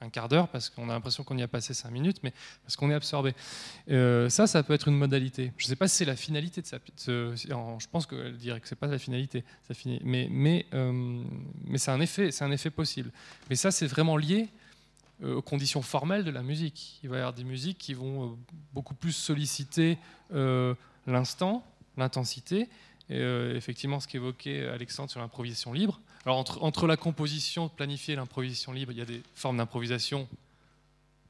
un 0.00 0.08
quart 0.08 0.28
d'heure 0.28 0.48
parce 0.48 0.68
qu'on 0.68 0.88
a 0.88 0.92
l'impression 0.92 1.24
qu'on 1.24 1.38
y 1.38 1.42
a 1.42 1.48
passé 1.48 1.74
cinq 1.74 1.90
minutes, 1.90 2.18
mais 2.22 2.32
parce 2.62 2.76
qu'on 2.76 2.90
est 2.90 2.94
absorbé. 2.94 3.34
Euh, 3.90 4.28
ça, 4.28 4.46
ça 4.46 4.62
peut 4.62 4.74
être 4.74 4.88
une 4.88 4.96
modalité. 4.96 5.52
Je 5.56 5.64
ne 5.64 5.68
sais 5.68 5.76
pas 5.76 5.88
si 5.88 5.96
c'est 5.96 6.04
la 6.04 6.16
finalité 6.16 6.60
de 6.60 6.66
ça. 6.66 6.78
Je 7.06 7.86
pense 7.90 8.06
qu'elle 8.06 8.36
dirait 8.36 8.60
que 8.60 8.68
c'est 8.68 8.76
pas 8.76 8.86
la 8.86 8.98
finalité. 8.98 9.42
Mais 10.04 10.66
euh, 10.74 11.22
c'est 11.76 11.90
un 11.90 12.00
effet, 12.00 12.30
un 12.40 12.70
possible. 12.70 13.10
Mais 13.48 13.56
ça, 13.56 13.70
c'est 13.70 13.86
vraiment 13.86 14.16
lié 14.16 14.48
aux 15.24 15.40
conditions 15.40 15.80
formelles 15.80 16.24
de 16.24 16.30
la 16.30 16.42
musique. 16.42 17.00
Il 17.02 17.08
va 17.08 17.16
y 17.16 17.18
avoir 17.20 17.32
des 17.32 17.44
musiques 17.44 17.78
qui 17.78 17.94
vont 17.94 18.38
beaucoup 18.74 18.94
plus 18.94 19.12
solliciter 19.12 19.96
l'instant, 21.06 21.64
l'intensité. 21.96 22.68
Effectivement, 23.08 23.98
ce 23.98 24.06
qu'évoquait 24.08 24.66
Alexandre 24.66 25.10
sur 25.10 25.20
l'improvisation 25.20 25.72
libre, 25.72 26.02
alors 26.26 26.44
entre, 26.60 26.86
la 26.88 26.96
composition 26.96 27.68
planifiée 27.68 28.14
et 28.14 28.16
l'improvisation 28.16 28.72
libre, 28.72 28.90
il 28.90 28.98
y 28.98 29.00
a 29.00 29.04
des 29.04 29.22
formes 29.34 29.58
d'improvisation 29.58 30.28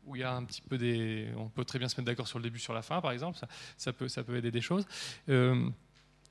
où 0.06 0.16
il 0.16 0.20
y 0.20 0.24
a 0.24 0.32
un 0.32 0.42
petit 0.44 0.62
peu 0.62 0.78
des... 0.78 1.28
On 1.36 1.48
peut 1.48 1.66
très 1.66 1.78
bien 1.78 1.88
se 1.88 1.96
mettre 1.96 2.06
d'accord 2.06 2.26
sur 2.26 2.38
le 2.38 2.44
début, 2.44 2.58
sur 2.58 2.72
la 2.72 2.80
fin, 2.80 3.02
par 3.02 3.12
exemple, 3.12 3.38
ça, 3.76 3.92
peut, 3.92 4.08
ça 4.08 4.22
peut 4.22 4.36
aider 4.36 4.50
des 4.50 4.62
choses. 4.62 4.86
Euh, 5.28 5.68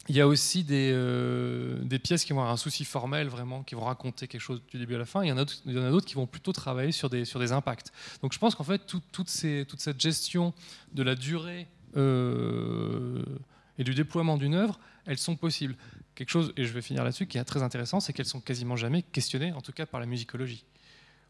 il 0.07 0.15
y 0.15 0.21
a 0.21 0.27
aussi 0.27 0.63
des, 0.63 0.91
euh, 0.93 1.79
des, 1.83 1.99
pièces 1.99 2.25
qui 2.25 2.33
vont 2.33 2.39
avoir 2.39 2.53
un 2.53 2.57
souci 2.57 2.85
formel, 2.85 3.27
vraiment, 3.27 3.61
qui 3.61 3.75
vont 3.75 3.85
raconter 3.85 4.27
quelque 4.27 4.41
chose 4.41 4.61
du 4.71 4.79
début 4.79 4.95
à 4.95 4.99
la 4.99 5.05
fin. 5.05 5.23
Il 5.23 5.29
y 5.29 5.31
en 5.31 5.37
a, 5.37 5.45
d'autres 5.45 6.05
qui 6.07 6.15
vont 6.15 6.27
plutôt 6.27 6.51
travailler 6.51 6.91
sur 6.91 7.09
des, 7.09 7.23
sur 7.23 7.39
des 7.39 7.51
impacts. 7.51 7.91
Donc 8.23 8.33
je 8.33 8.39
pense 8.39 8.55
qu'en 8.55 8.63
fait, 8.63 8.81
toute, 8.87 9.29
ces, 9.29 9.65
toute 9.67 9.79
cette 9.79 9.99
gestion 9.99 10.53
de 10.93 11.03
la 11.03 11.13
durée 11.13 11.67
euh, 11.97 13.23
et 13.77 13.83
du 13.83 13.93
déploiement 13.93 14.37
d'une 14.37 14.55
œuvre, 14.55 14.79
elles 15.05 15.17
sont 15.17 15.35
possibles 15.35 15.75
quelque 16.15 16.29
chose, 16.29 16.53
et 16.57 16.65
je 16.65 16.73
vais 16.73 16.81
finir 16.81 17.03
là-dessus, 17.03 17.27
qui 17.27 17.37
est 17.37 17.43
très 17.43 17.63
intéressant, 17.63 17.99
c'est 17.99 18.13
qu'elles 18.13 18.25
sont 18.25 18.39
quasiment 18.39 18.75
jamais 18.75 19.01
questionnées, 19.03 19.53
en 19.53 19.61
tout 19.61 19.71
cas 19.71 19.85
par 19.85 19.99
la 19.99 20.05
musicologie. 20.05 20.65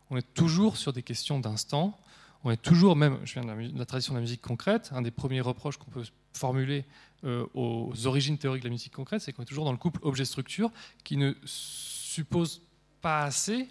On 0.10 0.18
est 0.18 0.34
toujours 0.34 0.78
sur 0.78 0.94
des 0.94 1.04
questions 1.04 1.40
d'instant, 1.40 2.00
on 2.44 2.52
est 2.52 2.62
toujours, 2.62 2.96
même, 2.96 3.18
je 3.24 3.34
viens 3.34 3.44
de 3.44 3.78
la, 3.78 3.86
tradition 3.86 4.14
de 4.14 4.20
la 4.20 4.22
musique 4.22 4.42
concrète, 4.42 4.92
un 4.94 5.02
des 5.02 5.12
premiers 5.12 5.42
reproches 5.42 5.78
qu'on 5.78 5.90
peut 5.90 6.04
formuler 6.34 6.86
euh, 7.24 7.46
aux 7.56 7.92
origines 8.06 8.38
théoriques 8.38 8.62
de 8.62 8.68
la 8.68 8.74
musique 8.74 8.94
concrète, 8.94 9.22
c'est 9.22 9.34
qu'on 9.34 9.42
est 9.42 9.48
toujours 9.48 9.66
dans 9.66 9.72
le 9.72 9.80
couple 9.80 10.00
objet-structure 10.04 10.72
qui 11.04 11.18
ne 11.18 11.34
suppose 11.44 12.62
pas 13.02 13.24
assez 13.24 13.68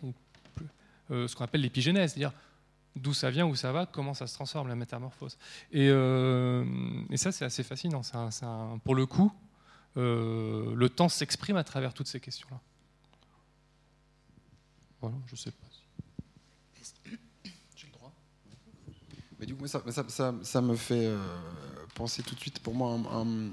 euh, 1.11 1.29
ce 1.29 1.37
qu'on 1.37 1.45
appelle 1.45 1.61
l'épigénèse, 1.61 2.13
c'est-à-dire 2.13 2.33
d'où 2.97 3.13
ça 3.13 3.31
vient, 3.31 3.47
où 3.47 3.55
ça 3.55 3.73
va, 3.73 3.87
comment 3.87 4.15
ça 4.15 4.27
se 4.27 4.35
transforme, 4.35 4.69
la 4.69 4.75
métamorphose. 4.75 5.37
Et, 5.71 5.89
euh, 5.89 6.65
ça, 7.17 7.33
c'est 7.33 7.45
assez 7.45 7.63
fascinant. 7.63 8.01
pour 8.85 8.95
le 8.95 9.07
coup, 9.07 9.33
euh, 9.97 10.75
le 10.75 10.89
temps 10.89 11.09
s'exprime 11.09 11.57
à 11.57 11.65
travers 11.65 11.95
toutes 11.95 12.09
ces 12.09 12.21
questions-là. 12.21 12.61
Voilà, 15.01 15.17
je 15.27 15.33
ne 15.33 15.37
sais 15.37 15.51
pas. 15.51 15.67
J'ai 17.77 17.87
le 17.87 17.93
droit. 17.93 18.13
Mais 19.39 19.47
du 19.47 19.55
coup, 19.55 19.67
ça, 19.67 19.81
me 20.63 20.77
fait 20.77 21.07
euh, 21.07 21.19
penser 21.95 22.23
tout 22.23 22.35
de 22.35 22.41
suite, 22.41 22.59
pour 22.61 22.75
moi, 22.75 22.93
un, 22.93 23.51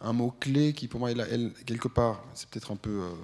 un, 0.00 0.12
mot-clé 0.12 0.72
qui, 0.72 0.88
pour 0.88 0.98
moi, 0.98 1.12
est 1.12 1.64
quelque 1.64 1.88
part, 1.88 2.24
c'est 2.34 2.48
peut-être 2.48 2.72
un 2.72 2.76
peu. 2.76 3.02
Euh, 3.02 3.14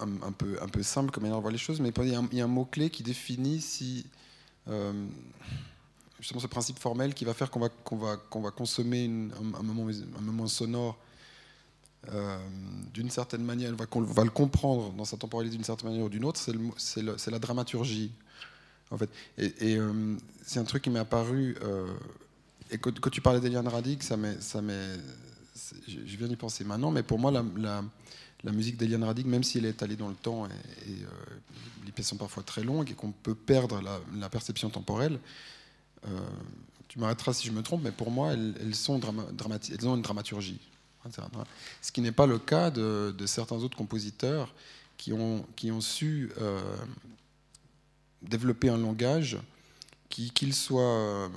un, 0.00 0.32
peu, 0.32 0.58
un 0.60 0.68
peu 0.68 0.82
simple 0.82 1.10
comme 1.10 1.22
manière 1.22 1.38
de 1.38 1.42
voir 1.42 1.52
les 1.52 1.58
choses, 1.58 1.80
mais 1.80 1.90
il 1.90 2.08
y 2.08 2.40
a 2.40 2.44
un, 2.44 2.48
mot-clé 2.48 2.90
qui 2.90 3.02
définit 3.02 3.60
si 3.60 4.06
justement 6.20 6.40
ce 6.40 6.46
principe 6.46 6.78
formel 6.78 7.14
qui 7.14 7.24
va 7.24 7.34
faire 7.34 7.50
qu'on 7.50 7.60
va, 7.60 8.50
consommer 8.50 9.06
un, 9.06 9.62
moment, 9.62 10.46
sonore 10.46 10.98
euh, 12.10 12.38
d'une 12.94 13.10
certaine 13.10 13.44
manière, 13.44 13.74
qu'on 13.90 14.02
va 14.02 14.24
le 14.24 14.30
comprendre 14.30 14.92
dans 14.92 15.04
sa 15.04 15.16
temporalité 15.16 15.56
d'une 15.56 15.64
certaine 15.64 15.90
manière 15.90 16.04
ou 16.04 16.08
d'une 16.08 16.24
autre, 16.24 16.40
c'est, 16.76 17.30
la 17.30 17.38
dramaturgie. 17.38 18.12
En 18.90 18.96
fait. 18.96 19.10
Et, 19.36 19.76
euh, 19.76 20.16
c'est 20.42 20.60
un 20.60 20.64
truc 20.64 20.82
qui 20.82 20.90
m'est 20.90 20.98
apparu, 20.98 21.56
euh, 21.62 21.86
et 22.70 22.78
que, 22.78 23.08
tu 23.08 23.20
parlais 23.20 23.40
d'Eliane 23.40 23.68
Radig, 23.68 24.02
je 24.02 26.16
viens 26.16 26.28
d'y 26.28 26.36
penser 26.36 26.64
maintenant, 26.64 26.90
mais 26.90 27.02
pour 27.02 27.18
moi, 27.18 27.30
la, 27.30 27.44
la, 27.56 27.84
la 28.44 28.52
musique 28.52 28.76
d'Eliane 28.76 29.04
Radig, 29.04 29.26
même 29.26 29.42
si 29.42 29.58
elle 29.58 29.66
est 29.66 29.82
allée 29.82 29.96
dans 29.96 30.08
le 30.08 30.14
temps 30.14 30.46
et, 30.46 30.50
les 31.84 31.92
pièces 31.92 32.08
sont 32.08 32.16
parfois 32.16 32.42
très 32.42 32.62
longues 32.62 32.90
et 32.90 32.94
qu'on 32.94 33.12
peut 33.12 33.34
perdre 33.34 33.80
la, 33.80 34.28
perception 34.28 34.68
temporelle, 34.68 35.18
tu 36.88 36.98
m'arrêteras 36.98 37.32
si 37.34 37.46
je 37.46 37.52
me 37.52 37.62
trompe, 37.62 37.82
mais 37.84 37.92
pour 37.92 38.10
moi, 38.10 38.32
elles, 38.32 38.74
sont 38.74 39.00
ont 39.04 39.94
une 39.96 40.02
dramaturgie. 40.02 40.60
Ce 41.80 41.92
qui 41.92 42.00
n'est 42.00 42.12
pas 42.12 42.26
le 42.26 42.38
cas 42.38 42.70
de, 42.70 43.14
certains 43.26 43.56
autres 43.56 43.76
compositeurs 43.76 44.54
qui 44.96 45.12
ont, 45.12 45.46
su 45.80 46.32
euh, 46.40 46.60
développer 48.22 48.68
un 48.68 48.78
langage 48.78 49.38
qui, 50.08 50.30
qu'il 50.30 50.54
soit 50.54 50.82
euh, 50.82 51.28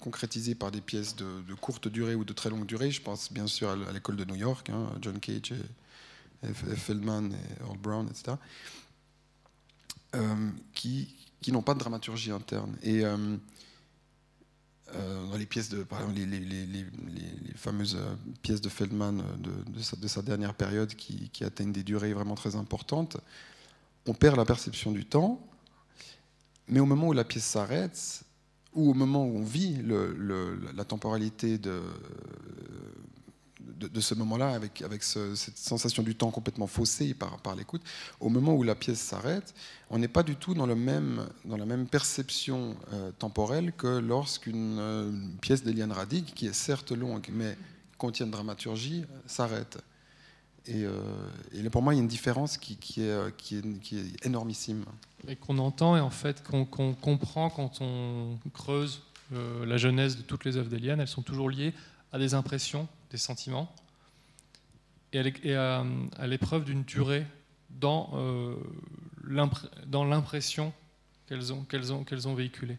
concrétisé 0.00 0.54
par 0.54 0.70
des 0.70 0.80
pièces 0.80 1.16
de, 1.16 1.54
courte 1.54 1.88
durée 1.88 2.14
ou 2.14 2.24
de 2.24 2.32
très 2.32 2.50
longue 2.50 2.66
durée. 2.66 2.90
Je 2.90 3.00
pense 3.00 3.32
bien 3.32 3.46
sûr 3.46 3.70
à 3.70 3.92
l'école 3.92 4.16
de 4.16 4.24
New 4.24 4.36
York, 4.36 4.68
hein, 4.70 4.90
John 5.00 5.18
Cage 5.18 5.54
Feldman 6.52 7.32
et 7.32 7.62
Earl 7.62 7.78
Brown, 7.78 8.08
etc. 8.08 8.36
qui 11.42 11.52
n'ont 11.52 11.62
pas 11.62 11.74
de 11.74 11.80
dramaturgie 11.80 12.30
interne. 12.30 12.74
Et 12.82 13.04
euh, 13.04 13.36
euh, 14.94 15.26
dans 15.26 15.36
les 15.36 15.46
pièces 15.46 15.68
de, 15.68 15.82
par 15.82 16.00
exemple, 16.00 16.18
les, 16.18 16.86
fameuses 17.56 17.96
euh, 17.96 18.14
pièces 18.42 18.60
de 18.60 18.68
Feldman 18.68 19.22
de, 19.38 20.08
sa, 20.08 20.22
dernière 20.22 20.54
période 20.54 20.94
qui, 20.94 21.44
atteignent 21.44 21.72
des 21.72 21.82
durées 21.82 22.14
vraiment 22.14 22.36
très 22.36 22.56
importantes, 22.56 23.18
on 24.06 24.14
perd 24.14 24.36
la 24.36 24.44
perception 24.44 24.92
du 24.92 25.04
temps, 25.04 25.44
mais 26.68 26.80
au 26.80 26.86
moment 26.86 27.08
où 27.08 27.12
la 27.12 27.24
pièce 27.24 27.44
s'arrête, 27.44 28.22
ou 28.74 28.90
au 28.90 28.94
moment 28.94 29.24
où 29.24 29.38
on 29.38 29.44
vit 29.44 29.78
la 30.74 30.84
temporalité 30.84 31.58
de, 31.58 31.82
de, 33.78 34.00
ce 34.00 34.14
moment-là, 34.14 34.50
avec, 34.50 35.02
cette 35.02 35.56
sensation 35.56 36.02
du 36.02 36.14
temps 36.14 36.30
complètement 36.30 36.66
faussée 36.66 37.14
par, 37.14 37.56
l'écoute, 37.56 37.82
au 38.20 38.28
moment 38.28 38.54
où 38.54 38.62
la 38.62 38.74
pièce 38.74 39.00
s'arrête, 39.00 39.54
on 39.90 39.98
n'est 39.98 40.08
pas 40.08 40.22
du 40.22 40.36
tout 40.36 40.54
dans, 40.54 40.66
la 40.66 40.74
même 40.74 41.86
perception 41.90 42.76
euh, 42.92 43.10
temporelle 43.12 43.72
que 43.72 43.98
lorsqu'une 43.98 44.78
euh, 44.78 45.12
pièce 45.40 45.62
d'Eliane 45.62 45.92
Radig, 45.92 46.24
qui 46.24 46.46
est 46.46 46.52
certes 46.52 46.92
longue, 46.92 47.28
mais 47.32 47.56
contient 47.98 48.26
de 48.26 48.32
dramaturgie, 48.32 49.04
s'arrête. 49.26 49.78
Et, 50.66 50.84
euh, 50.84 51.70
pour 51.70 51.82
moi, 51.82 51.92
il 51.92 51.96
y 51.96 52.00
a 52.00 52.02
une 52.02 52.08
différence 52.08 52.56
qui 52.58 52.78
est, 52.98 54.24
énormissime. 54.24 54.84
Et 55.28 55.36
qu'on 55.36 55.58
entend 55.58 55.96
et 55.96 56.00
en 56.00 56.10
fait 56.10 56.42
qu'on 56.42 56.64
comprend 56.64 57.50
quand 57.50 57.80
on 57.80 58.38
creuse 58.52 59.02
la 59.64 59.78
genèse 59.78 60.18
de 60.18 60.22
toutes 60.22 60.44
les 60.44 60.56
œuvres 60.58 60.68
d'Eliane, 60.68 61.00
elles 61.00 61.08
sont 61.08 61.22
toujours 61.22 61.48
liées 61.48 61.72
à 62.12 62.18
des 62.18 62.34
impressions, 62.34 62.86
des 63.12 63.18
sentiments, 63.18 63.72
et 65.12 65.54
à, 65.54 65.84
l'épreuve 66.26 66.64
d'une 66.64 66.82
durée 66.84 67.26
dans, 67.68 68.10
euh, 68.14 68.56
dans 69.86 70.04
l'impression 70.04 70.72
qu'elles 71.26 71.52
ont, 71.52 71.62
qu'elles 71.64 71.92
ont, 71.92 72.04
qu'elles 72.04 72.26
ont 72.26 72.34
véhiculées. 72.34 72.78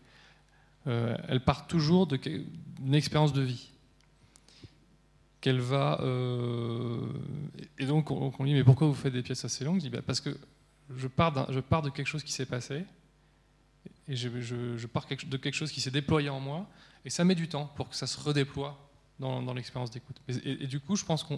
Euh, 0.88 1.16
elles 1.28 1.44
partent 1.44 1.70
toujours 1.70 2.08
d'une 2.08 2.94
expérience 2.94 3.34
de 3.34 3.42
vie. 3.42 3.70
Qu'elle 5.40 5.60
va. 5.60 6.00
Euh, 6.02 7.06
et 7.78 7.86
donc, 7.86 8.10
on, 8.12 8.34
on, 8.38 8.44
dit 8.44 8.54
Mais 8.54 8.64
pourquoi 8.64 8.88
vous 8.88 8.94
faites 8.94 9.14
des 9.14 9.22
pièces 9.22 9.46
assez 9.46 9.64
longues? 9.64 9.76
Je 9.76 9.86
dis 9.86 9.90
bah, 9.90 10.02
Parce 10.06 10.20
que 10.20 10.36
je 10.96 11.08
pars, 11.08 11.52
je 11.52 11.60
pars 11.60 11.82
de 11.82 11.90
quelque 11.90 12.08
chose 12.08 12.24
qui 12.24 12.32
s'est 12.32 12.46
passé, 12.46 12.86
et 14.08 14.16
je, 14.16 14.30
je, 14.42 14.88
pars 14.88 15.06
de 15.08 15.38
quelque 15.38 15.54
chose 15.54 15.72
qui 15.72 15.82
s'est 15.82 15.92
déployé 15.92 16.30
en 16.30 16.40
moi, 16.40 16.68
et 17.06 17.10
ça 17.10 17.24
met 17.24 17.36
du 17.36 17.48
temps 17.48 17.72
pour 17.76 17.90
que 17.90 17.96
ça 17.96 18.08
se 18.08 18.20
redéploie 18.20 18.93
dans, 19.20 19.42
dans 19.42 19.54
l'expérience 19.54 19.92
d'écoute. 19.92 20.22
Et, 20.28 20.64
et, 20.64 20.68
du 20.68 20.80
coup, 20.80 20.96
je 20.96 21.06
pense 21.06 21.24
qu'on 21.24 21.38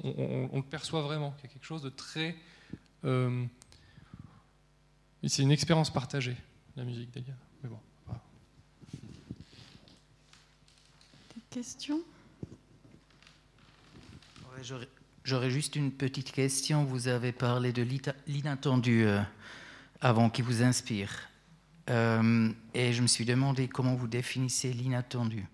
le 0.54 0.62
perçoit 0.64 1.02
vraiment, 1.02 1.32
qu'il 1.32 1.50
y 1.50 1.52
a 1.52 1.54
quelque 1.54 1.66
chose 1.66 1.82
de 1.82 1.90
très. 1.90 2.36
Euh, 3.04 3.46
c'est 5.24 5.42
une 5.42 5.52
expérience 5.52 5.92
partagée, 5.92 6.38
la 6.76 6.84
musique 6.84 7.12
d'Eliane. 7.12 7.38
Mais 7.64 7.70
bon. 7.70 7.80
Des 11.36 11.42
questions? 11.50 12.02
J'aurais 15.24 15.50
juste 15.50 15.76
une 15.76 15.92
petite 15.92 16.32
question. 16.32 16.86
Vous 16.86 17.08
avez 17.08 17.32
parlé 17.32 17.74
de 17.74 17.86
l'inattendu 18.28 19.06
euh, 19.06 19.22
avant 20.02 20.30
qui 20.30 20.42
vous 20.42 20.64
inspire. 20.64 21.30
Euh, 21.90 22.52
et 22.74 22.94
je 22.94 23.02
me 23.02 23.08
suis 23.08 23.26
demandé 23.26 23.68
comment 23.68 23.96
vous 23.96 24.08
définissez 24.08 24.72
l'inattendu. 24.74 25.46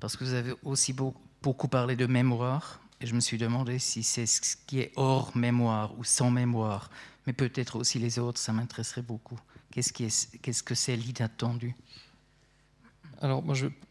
Parce 0.00 0.16
que 0.16 0.24
vous 0.24 0.34
avez 0.34 0.54
aussi 0.62 0.94
beaucoup 1.42 1.68
parlé 1.68 1.96
de 1.96 2.06
mémoire. 2.06 2.80
Et 3.00 3.06
je 3.06 3.14
me 3.14 3.20
suis 3.20 3.38
demandé 3.38 3.78
si 3.78 4.02
c'est 4.02 4.26
ce 4.26 4.56
qui 4.66 4.80
est 4.80 4.92
hors 4.96 5.36
mémoire 5.36 5.98
ou 5.98 6.04
sans 6.04 6.30
mémoire. 6.30 6.90
Mais 7.26 7.32
peut-être 7.32 7.76
aussi 7.76 7.98
les 7.98 8.18
autres, 8.18 8.38
ça 8.38 8.52
m'intéresserait 8.52 9.02
beaucoup. 9.02 9.38
Qu'est-ce, 9.70 10.62
que 10.62 10.74
c'est 10.74 10.96
l'inattendu? 10.96 11.74
Alors, 13.20 13.42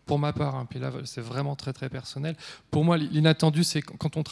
pour 0.05 0.19
ma 0.19 0.31
part, 0.31 0.55
hein, 0.55 0.65
puis 0.69 0.79
là, 0.79 0.91
c'est 1.05 1.21
vraiment 1.21 1.55
très 1.55 1.73
très 1.73 1.89
personnel. 1.89 2.35
Pour 2.71 2.85
moi, 2.85 2.97
l'inattendu, 2.97 3.63
c'est 3.63 3.81
quand 3.81 4.15
on 4.15 4.23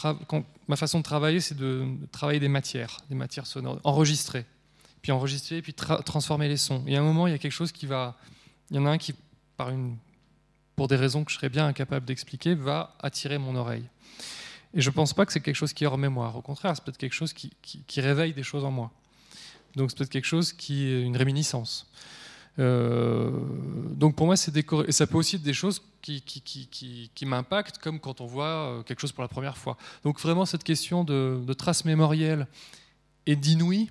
ma 0.68 0.76
façon 0.76 0.98
de 0.98 1.04
travailler, 1.04 1.40
c'est 1.40 1.56
de 1.56 1.86
travailler 2.10 2.40
des 2.40 2.48
matières, 2.48 2.98
des 3.08 3.14
matières 3.14 3.46
sonores, 3.46 3.80
enregistrer, 3.84 4.46
puis 5.02 5.12
enregistrer, 5.12 5.60
puis 5.60 5.74
transformer 5.74 6.48
les 6.48 6.56
sons. 6.56 6.84
Et 6.86 6.96
à 6.96 7.00
un 7.00 7.04
moment, 7.04 7.26
il 7.26 7.32
y 7.32 7.34
a 7.34 7.38
quelque 7.38 7.52
chose 7.52 7.72
qui 7.72 7.86
va, 7.86 8.16
il 8.70 8.76
y 8.76 8.78
en 8.78 8.86
a 8.86 8.90
un 8.90 8.98
qui, 8.98 9.14
par 9.56 9.70
une, 9.70 9.96
pour 10.76 10.88
des 10.88 10.96
raisons 10.96 11.24
que 11.24 11.30
je 11.30 11.36
serais 11.36 11.48
bien 11.48 11.66
incapable 11.66 12.06
d'expliquer, 12.06 12.54
va 12.54 12.96
attirer 13.00 13.38
mon 13.38 13.54
oreille. 13.56 13.84
Et 14.74 14.80
je 14.80 14.88
ne 14.88 14.94
pense 14.94 15.12
pas 15.12 15.26
que 15.26 15.32
c'est 15.32 15.40
quelque 15.40 15.56
chose 15.56 15.72
qui 15.72 15.84
est 15.84 15.86
hors 15.86 15.98
mémoire. 15.98 16.36
Au 16.36 16.42
contraire, 16.42 16.74
c'est 16.74 16.84
peut-être 16.84 16.98
quelque 16.98 17.14
chose 17.14 17.32
qui, 17.32 18.00
réveille 18.00 18.32
des 18.32 18.42
choses 18.42 18.64
en 18.64 18.70
moi. 18.70 18.90
Donc 19.76 19.90
c'est 19.90 19.98
peut-être 19.98 20.10
quelque 20.10 20.26
chose 20.26 20.52
qui 20.52 20.86
est 20.86 21.02
une 21.02 21.16
réminiscence. 21.16 21.90
Euh, 22.58 23.30
donc 23.90 24.16
pour 24.16 24.26
moi, 24.26 24.36
c'est 24.36 24.50
décoré. 24.50 24.86
Et 24.88 24.92
ça 24.92 25.06
peut 25.06 25.18
aussi 25.18 25.36
être 25.36 25.42
des 25.42 25.54
choses 25.54 25.82
qui, 26.00 26.22
m'impactent, 27.26 27.78
comme 27.78 28.00
quand 28.00 28.20
on 28.20 28.26
voit 28.26 28.46
euh, 28.46 28.82
quelque 28.82 29.00
chose 29.00 29.12
pour 29.12 29.22
la 29.22 29.28
première 29.28 29.56
fois. 29.56 29.76
Donc 30.04 30.20
vraiment, 30.20 30.46
cette 30.46 30.64
question 30.64 31.04
de, 31.04 31.42
de 31.46 31.52
traces 31.52 31.84
mémorielles 31.84 32.46
et 33.26 33.36
d'inouï, 33.36 33.90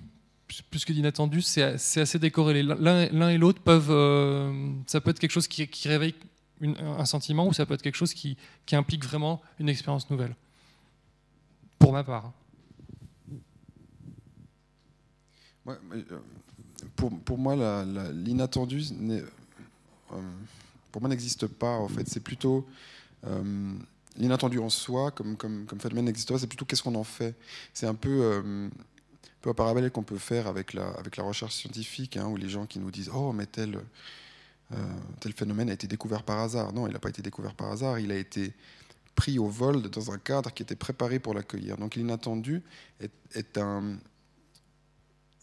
plus 0.70 0.84
que 0.84 0.92
d'inattendu, 0.92 1.40
c'est 1.40 1.62
assez 1.62 2.18
décorrélé. 2.18 2.62
L'un 2.62 3.28
et 3.28 3.38
l'autre 3.38 3.62
peuvent. 3.62 3.90
Euh, 3.90 4.70
ça 4.86 5.00
peut 5.00 5.10
être 5.10 5.18
quelque 5.18 5.30
chose 5.30 5.48
qui, 5.48 5.68
réveille 5.88 6.14
un 6.62 7.04
sentiment 7.04 7.46
ou 7.46 7.52
ça 7.52 7.66
peut 7.66 7.74
être 7.74 7.82
quelque 7.82 7.96
chose 7.96 8.14
qui, 8.14 8.36
implique 8.72 9.04
vraiment 9.04 9.40
une 9.58 9.68
expérience 9.68 10.08
nouvelle? 10.10 10.34
Pour 11.78 11.92
ma 11.92 12.04
part. 12.04 12.32
Ouais, 15.66 15.76
mais, 15.90 16.04
pour, 16.96 17.18
pour, 17.20 17.38
moi, 17.38 17.54
l'inattendu 18.12 18.82
euh, 20.12 20.20
n'existe 21.08 21.46
pas. 21.46 21.76
En 21.76 21.88
fait, 21.88 22.08
c'est 22.08 22.20
plutôt 22.20 22.66
euh, 23.26 23.74
l'inattendu 24.16 24.58
en 24.58 24.68
soi, 24.68 25.10
comme 25.10 25.36
comme 25.36 25.66
comme 25.66 25.80
phénomène 25.80 26.06
n'existe 26.06 26.30
pas. 26.30 26.38
C'est 26.38 26.46
plutôt 26.46 26.64
qu'est-ce 26.64 26.82
qu'on 26.82 26.94
en 26.94 27.04
fait. 27.04 27.34
C'est 27.72 27.86
un 27.86 27.94
peu 27.94 28.20
euh, 28.22 28.68
peu 29.40 29.50
un 29.50 29.54
parallèle 29.54 29.90
qu'on 29.90 30.02
peut 30.02 30.18
faire 30.18 30.46
avec 30.46 30.72
la 30.72 30.88
avec 30.90 31.16
la 31.16 31.24
recherche 31.24 31.54
scientifique, 31.54 32.16
hein, 32.16 32.26
où 32.26 32.36
les 32.36 32.48
gens 32.48 32.66
qui 32.66 32.78
nous 32.78 32.90
disent 32.90 33.10
oh 33.14 33.32
mais 33.32 33.46
tel 33.46 33.78
tel 35.20 35.32
phénomène 35.32 35.70
a 35.70 35.72
été 35.72 35.86
découvert 35.86 36.22
par 36.22 36.38
hasard. 36.38 36.72
Non, 36.72 36.86
il 36.86 36.92
n'a 36.92 36.98
pas 36.98 37.08
été 37.08 37.22
découvert 37.22 37.54
par 37.54 37.70
hasard. 37.70 37.98
Il 37.98 38.10
a 38.10 38.16
été 38.16 38.54
pris 39.14 39.38
au 39.38 39.48
vol 39.48 39.82
dans 39.82 40.10
un 40.10 40.18
cadre 40.18 40.52
qui 40.52 40.62
était 40.62 40.76
préparé 40.76 41.18
pour 41.18 41.34
l'accueillir. 41.34 41.76
Donc 41.76 41.94
l'inattendu 41.96 42.62
est, 43.00 43.58
un 43.58 43.98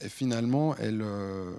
et 0.02 0.10
finalement, 0.10 0.76
elle 0.78 1.02
euh, 1.02 1.54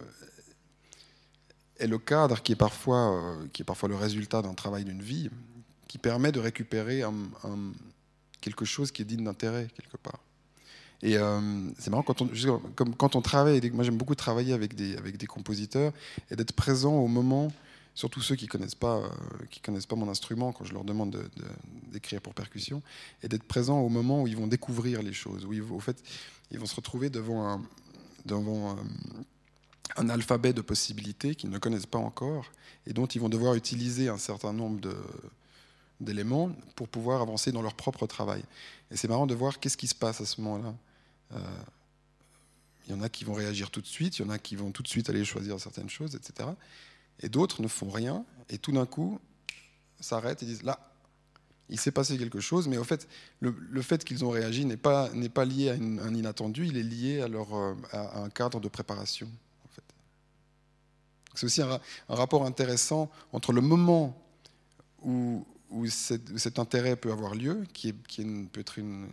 est 1.79 1.87
le 1.87 1.99
cadre 1.99 2.43
qui 2.43 2.53
est 2.53 2.57
parfois, 2.57 3.15
euh, 3.15 3.47
qui 3.53 3.63
est 3.63 3.65
parfois 3.65 3.89
le 3.89 3.97
résultat 3.97 4.43
d'un 4.43 4.55
travail 4.55 4.85
d'une 4.85 5.03
vie, 5.03 5.31
qui 5.89 5.99
permet 5.99 6.33
de 6.33 6.41
récupérer 6.41 7.03
quelque 8.41 8.65
chose 8.65 8.93
qui 8.93 9.03
est 9.03 9.05
digne 9.05 9.25
d'intérêt 9.25 9.69
quelque 9.75 9.97
part. 9.97 10.21
Et 11.03 11.17
euh, 11.17 11.41
c'est 11.79 11.91
marrant 11.91 12.03
quand 12.03 12.21
on, 13.17 13.23
travaille, 13.23 13.71
moi 13.71 13.85
j'aime 13.85 13.97
beaucoup 13.97 14.15
travailler 14.15 14.53
avec 14.53 14.75
des, 14.75 15.27
compositeurs 15.27 15.93
et 16.31 16.37
d'être 16.37 16.53
présent 16.53 16.95
au 16.95 17.07
moment, 17.07 17.51
surtout 17.95 18.21
ceux 18.21 18.37
qui 18.37 18.47
pas, 18.79 19.03
qui 19.51 19.61
connaissent 19.61 19.87
pas 19.87 19.97
mon 19.97 20.11
instrument 20.11 20.53
quand 20.53 20.65
je 20.65 20.75
leur 20.75 20.85
demande 20.85 21.31
d'écrire 21.91 22.21
pour 22.21 22.35
percussion, 22.35 22.83
et 23.23 23.29
d'être 23.29 23.45
présent 23.45 23.81
au 23.81 23.89
moment 23.89 24.23
où 24.23 24.27
ils 24.27 24.37
vont 24.37 24.47
découvrir 24.47 25.03
les 25.03 25.15
choses, 25.15 25.47
où 25.47 25.55
ils, 25.55 25.63
au 25.63 25.81
fait 25.81 26.03
ils 26.51 26.59
vont 26.59 26.67
se 26.67 26.75
retrouver 26.75 27.11
devant 27.11 27.59
euh, 28.29 28.75
un 29.97 30.09
alphabet 30.09 30.53
de 30.53 30.61
possibilités 30.61 31.35
qu'ils 31.35 31.51
ne 31.51 31.59
connaissent 31.59 31.87
pas 31.87 31.99
encore 31.99 32.47
et 32.87 32.93
dont 32.93 33.07
ils 33.07 33.21
vont 33.21 33.29
devoir 33.29 33.55
utiliser 33.55 34.09
un 34.09 34.19
certain 34.19 34.53
nombre 34.53 34.81
d'éléments 36.01 36.51
pour 36.77 36.89
pouvoir 36.89 37.23
avancer 37.23 37.53
dans 37.53 37.63
leur 37.63 37.75
propre 37.75 38.07
travail. 38.07 38.43
Et 38.91 38.97
c'est 38.97 39.09
marrant 39.09 39.27
de 39.27 39.35
voir 39.35 39.61
qu'est-ce 39.61 39.77
qui 39.77 39.87
se 39.87 39.95
passe 39.95 40.21
à 40.21 40.27
ce 40.27 40.41
moment-là. 40.41 40.75
Euh, 41.33 41.39
il 42.87 42.93
y 42.93 42.95
en 42.95 43.03
a 43.03 43.09
qui 43.09 43.25
vont 43.25 43.35
réagir 43.35 43.71
tout 43.71 43.81
de 43.81 43.87
suite, 43.87 44.19
il 44.19 44.23
y 44.23 44.25
en 44.25 44.31
a 44.31 44.39
qui 44.39 44.57
vont 44.57 44.73
tout 44.73 44.83
de 44.83 44.89
suite 44.89 45.09
aller 45.11 45.25
choisir 45.25 45.61
certaines 45.61 45.91
choses, 45.91 46.15
etc. 46.17 46.49
Et 47.21 47.29
d'autres 47.29 47.63
ne 47.63 47.69
font 47.69 47.91
rien, 47.91 48.25
et 48.49 48.59
tout 48.59 48.73
d'un 48.73 48.87
coup 48.87 49.21
s'arrêtent 50.01 50.43
et 50.43 50.47
disent 50.47 50.63
là, 50.63 50.79
il 51.69 51.79
s'est 51.79 51.93
passé 51.93 52.19
quelque 52.19 52.41
chose, 52.41 52.67
mais 52.67 52.79
au 52.79 52.85
fait, 52.85 53.07
le, 53.39 53.83
fait 53.83 54.05
qu'ils 54.05 54.25
ont 54.25 54.31
réagi 54.31 54.65
n'est 54.65 54.77
pas, 54.77 55.09
pas 55.33 55.45
lié 55.45 55.71
à 55.71 55.75
un 55.75 56.15
inattendu, 56.15 56.67
il 56.67 56.77
est 56.77 56.83
lié 56.83 57.21
à, 57.21 57.29
leur, 57.29 57.55
euh, 57.55 57.75
un 57.93 58.29
cadre 58.29 58.59
de 58.59 58.69
préparation. 58.69 59.29
C'est 61.35 61.47
aussi 61.47 61.63
un, 61.63 61.81
rapport 62.09 62.45
intéressant 62.45 63.09
entre 63.33 63.53
le 63.53 63.61
moment 63.61 64.21
où, 65.03 65.47
où, 65.71 65.87
cet, 65.87 66.59
intérêt 66.59 66.97
peut 66.97 67.13
avoir 67.13 67.37
lieu, 67.37 67.65
qui 67.73 67.93
peut 67.93 68.61
être 68.61 68.79
une, 68.81 69.07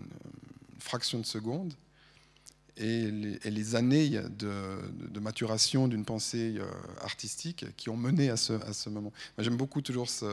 fraction 0.79 1.19
de 1.19 1.25
seconde, 1.25 1.73
et 2.77 3.11
les, 3.11 3.75
années 3.75 4.09
de, 4.09 5.19
maturation 5.19 5.87
d'une 5.87 6.05
pensée 6.05 6.55
euh, 6.57 6.65
artistique 7.01 7.65
qui 7.75 7.89
ont 7.89 7.97
mené 7.97 8.29
à 8.29 8.37
ce, 8.37 8.89
moment. 8.89 9.11
J'aime 9.37 9.57
beaucoup 9.57 9.81
toujours 9.81 10.09
ce, 10.09 10.25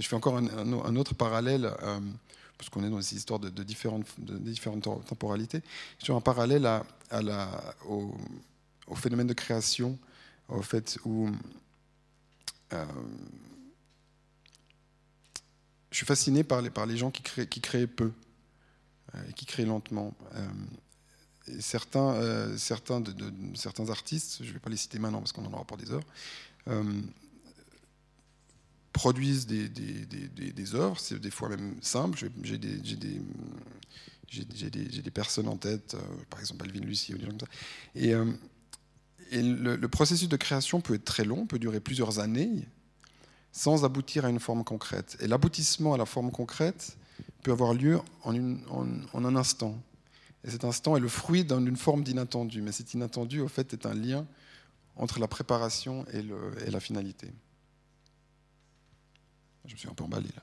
je 0.00 0.08
fais 0.08 0.16
encore 0.16 0.36
un, 0.36 0.96
autre 0.96 1.14
parallèle, 1.14 1.66
euh, 1.82 2.00
parce 2.56 2.70
qu'on 2.70 2.84
est 2.84 2.90
dans 2.90 3.00
ces 3.02 3.16
histoires 3.16 3.38
de, 3.38 3.62
différentes, 3.62 4.06
de, 4.18 4.38
différentes 4.38 4.82
temporalités, 4.82 5.62
sur 5.98 6.16
un 6.16 6.20
parallèle 6.20 6.68
au, 7.86 8.14
phénomène 8.96 9.26
de 9.26 9.34
création, 9.34 9.98
au 10.48 10.62
fait 10.62 10.98
où 11.04 11.28
euh, 12.72 12.84
je 15.90 15.96
suis 15.96 16.06
fasciné 16.06 16.44
par 16.44 16.62
les, 16.62 16.70
par 16.70 16.86
les 16.86 16.96
gens 16.96 17.10
qui 17.10 17.22
créent, 17.22 17.46
qui 17.46 17.60
créent 17.60 17.86
peu 17.86 18.12
euh, 19.14 19.22
et 19.28 19.32
qui 19.32 19.44
créent 19.44 19.64
lentement. 19.64 20.14
Certains, 21.58 22.56
certains, 22.56 23.00
de, 23.00 23.12
certains 23.54 23.90
artistes, 23.90 24.38
je 24.42 24.48
ne 24.48 24.52
vais 24.52 24.58
pas 24.58 24.70
les 24.70 24.76
citer 24.76 24.98
maintenant 24.98 25.18
parce 25.20 25.32
qu'on 25.32 25.44
en 25.44 25.52
aura 25.52 25.64
pour 25.64 25.76
des 25.76 25.90
heures, 25.90 26.04
produisent 28.92 29.46
des, 29.46 29.68
des, 29.68 30.04
des, 30.04 30.52
des 30.52 30.74
œuvres, 30.74 30.98
c'est 30.98 31.18
des 31.18 31.30
fois 31.30 31.48
même 31.48 31.76
simple. 31.80 32.28
J'ai 32.42 32.58
des, 32.58 33.20
personnes 35.12 35.48
en 35.48 35.56
tête, 35.56 35.94
euh, 35.94 36.00
par 36.28 36.40
exemple 36.40 36.64
Alvin 36.64 36.80
Lucie 36.80 37.14
ou 37.14 37.18
des 37.18 37.24
gens 37.24 37.30
comme 37.30 37.40
ça. 37.40 37.46
Et, 37.94 38.14
euh, 38.14 38.30
et 39.30 39.42
le, 39.42 39.88
processus 39.88 40.28
de 40.28 40.36
création 40.36 40.80
peut 40.80 40.94
être 40.94 41.04
très 41.04 41.24
long, 41.24 41.46
peut 41.46 41.58
durer 41.58 41.80
plusieurs 41.80 42.18
années, 42.18 42.66
sans 43.52 43.84
aboutir 43.84 44.24
à 44.24 44.30
une 44.30 44.40
forme 44.40 44.64
concrète. 44.64 45.16
Et 45.20 45.28
l'aboutissement 45.28 45.94
à 45.94 45.98
la 45.98 46.06
forme 46.06 46.30
concrète 46.30 46.96
peut 47.42 47.52
avoir 47.52 47.74
lieu 47.74 48.00
en, 48.22 48.34
une, 48.34 48.60
en, 48.70 49.24
un 49.24 49.36
instant. 49.36 49.80
Et 50.44 50.50
cet 50.50 50.64
instant 50.64 50.96
est 50.96 51.00
le 51.00 51.08
fruit 51.08 51.44
d'une 51.44 51.76
forme 51.76 52.02
d'inattendu. 52.02 52.62
Mais 52.62 52.72
cet 52.72 52.94
inattendu, 52.94 53.40
au 53.40 53.48
fait, 53.48 53.72
est 53.72 53.86
un 53.86 53.94
lien 53.94 54.26
entre 54.96 55.18
la 55.18 55.28
préparation 55.28 56.06
et, 56.12 56.22
la 56.70 56.80
finalité. 56.80 57.28
Je 59.66 59.74
me 59.74 59.78
suis 59.78 59.88
un 59.88 59.94
peu 59.94 60.04
emballé 60.04 60.28
là. 60.34 60.42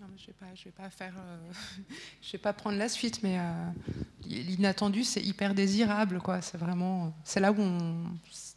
Non, 0.00 0.06
je 0.16 0.30
ne 0.30 0.64
vais, 0.64 0.70
pas, 0.70 1.04
euh, 1.04 1.52
vais 2.32 2.38
pas 2.38 2.52
prendre 2.52 2.76
la 2.76 2.88
suite, 2.88 3.22
mais 3.22 3.38
euh, 3.38 3.70
l'inattendu, 4.26 5.04
c'est 5.04 5.22
hyper 5.22 5.54
désirable. 5.54 6.20
C'est 6.42 6.58
vraiment, 6.58 7.14
c'est 7.24 7.40
là 7.40 7.52
où 7.52 7.62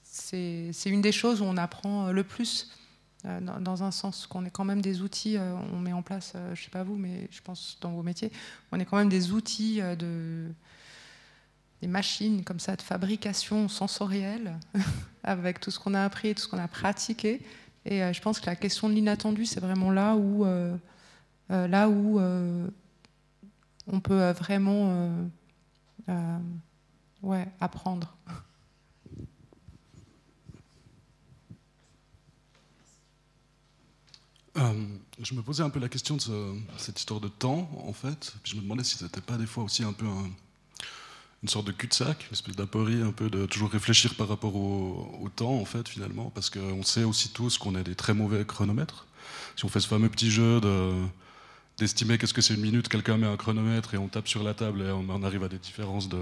c'est 0.04 0.90
une 0.90 1.02
des 1.02 1.12
choses 1.12 1.42
où 1.42 1.46
on 1.46 1.58
apprend 1.58 2.12
le 2.12 2.24
plus. 2.24 2.72
Dans 3.24 3.84
un 3.84 3.92
sens 3.92 4.28
qu'on 4.28 4.44
est 4.44 4.50
quand 4.50 4.66
même 4.66 4.82
des 4.82 5.02
outils, 5.02 5.38
on 5.72 5.80
met 5.80 5.94
en 5.94 6.02
place, 6.02 6.34
je 6.34 6.50
ne 6.50 6.56
sais 6.56 6.70
pas 6.70 6.84
vous, 6.84 6.98
mais 6.98 7.30
je 7.32 7.42
pense 7.42 7.78
dans 7.80 7.92
vos 7.92 8.04
métiers, 8.04 8.32
on 8.72 8.80
est 8.80 8.86
quand 8.86 8.98
même 8.98 9.08
des 9.08 9.32
outils 9.32 9.80
de, 9.98 10.50
des 11.82 11.88
machines 11.88 12.44
comme 12.44 12.60
ça 12.60 12.76
de 12.76 12.82
fabrication 12.82 13.70
sensorielle 13.70 14.60
avec 15.24 15.62
tout 15.62 15.72
ce 15.72 15.80
qu'on 15.80 15.94
a 15.94 16.04
appris 16.04 16.30
et 16.30 16.36
tout 16.36 16.42
ce 16.42 16.48
qu'on 16.50 16.60
a 16.60 16.68
pratiqué. 16.68 17.42
Et 17.86 18.02
je 18.12 18.22
pense 18.22 18.42
que 18.42 18.46
la 18.46 18.58
question 18.58 18.90
de 18.90 18.94
l'inattendu, 18.94 19.46
c'est 19.46 19.62
vraiment 19.62 19.92
là 19.92 20.16
où, 20.16 20.46
là 21.50 21.88
où 21.88 22.20
on 23.88 24.00
peut 24.02 24.32
vraiment 24.32 25.30
ouais, 27.24 27.48
apprendre. 27.60 28.16
Euh, 34.58 34.74
je 35.20 35.34
me 35.34 35.42
posais 35.42 35.64
un 35.64 35.70
peu 35.70 35.80
la 35.80 35.90
question 35.90 36.16
de 36.16 36.22
cette 36.78 37.00
histoire 37.00 37.20
de 37.20 37.28
temps, 37.28 37.70
en 37.86 37.94
fait. 37.94 38.34
Je 38.44 38.56
me 38.56 38.62
demandais 38.62 38.84
si 38.84 38.98
c'était 38.98 39.22
pas 39.22 39.38
des 39.38 39.48
fois 39.48 39.64
aussi 39.64 39.84
un 39.84 39.94
peu 39.94 40.06
une 41.44 41.50
sorte 41.50 41.66
de 41.66 41.72
cul-de-sac, 41.72 42.26
une 42.28 42.34
espèce 42.34 42.56
d'aporie, 42.56 43.02
un 43.02 43.12
peu 43.12 43.30
de 43.30 43.46
toujours 43.46 43.70
réfléchir 43.70 44.16
par 44.16 44.28
rapport 44.28 44.56
au, 44.56 45.30
temps, 45.36 45.56
en 45.56 45.66
fait, 45.66 45.90
finalement. 45.90 46.30
Parce 46.30 46.50
qu'on 46.50 46.84
sait 46.84 47.04
aussi 47.04 47.30
tous 47.30 47.58
qu'on 47.58 47.76
est 47.76 47.84
des 47.84 47.96
très 47.96 48.14
mauvais 48.14 48.46
chronomètres. 48.46 49.08
Si 49.56 49.66
on 49.66 49.70
fait 49.70 49.80
ce 49.80 49.88
fameux 49.88 50.10
petit 50.10 50.32
jeu 50.32 50.62
d'estimer 51.78 52.18
qu'est-ce 52.18 52.34
que 52.34 52.42
c'est 52.42 52.54
une 52.54 52.62
minute, 52.62 52.88
quelqu'un 52.88 53.18
met 53.18 53.28
un 53.28 53.38
chronomètre 53.38 53.96
et 53.96 53.98
on 53.98 54.08
tape 54.08 54.28
sur 54.28 54.44
la 54.44 54.54
table 54.54 54.82
et 54.84 54.92
on, 54.92 55.24
arrive 55.24 55.44
à 55.44 55.50
des 55.50 55.58
différences 55.58 56.08
de, 56.10 56.20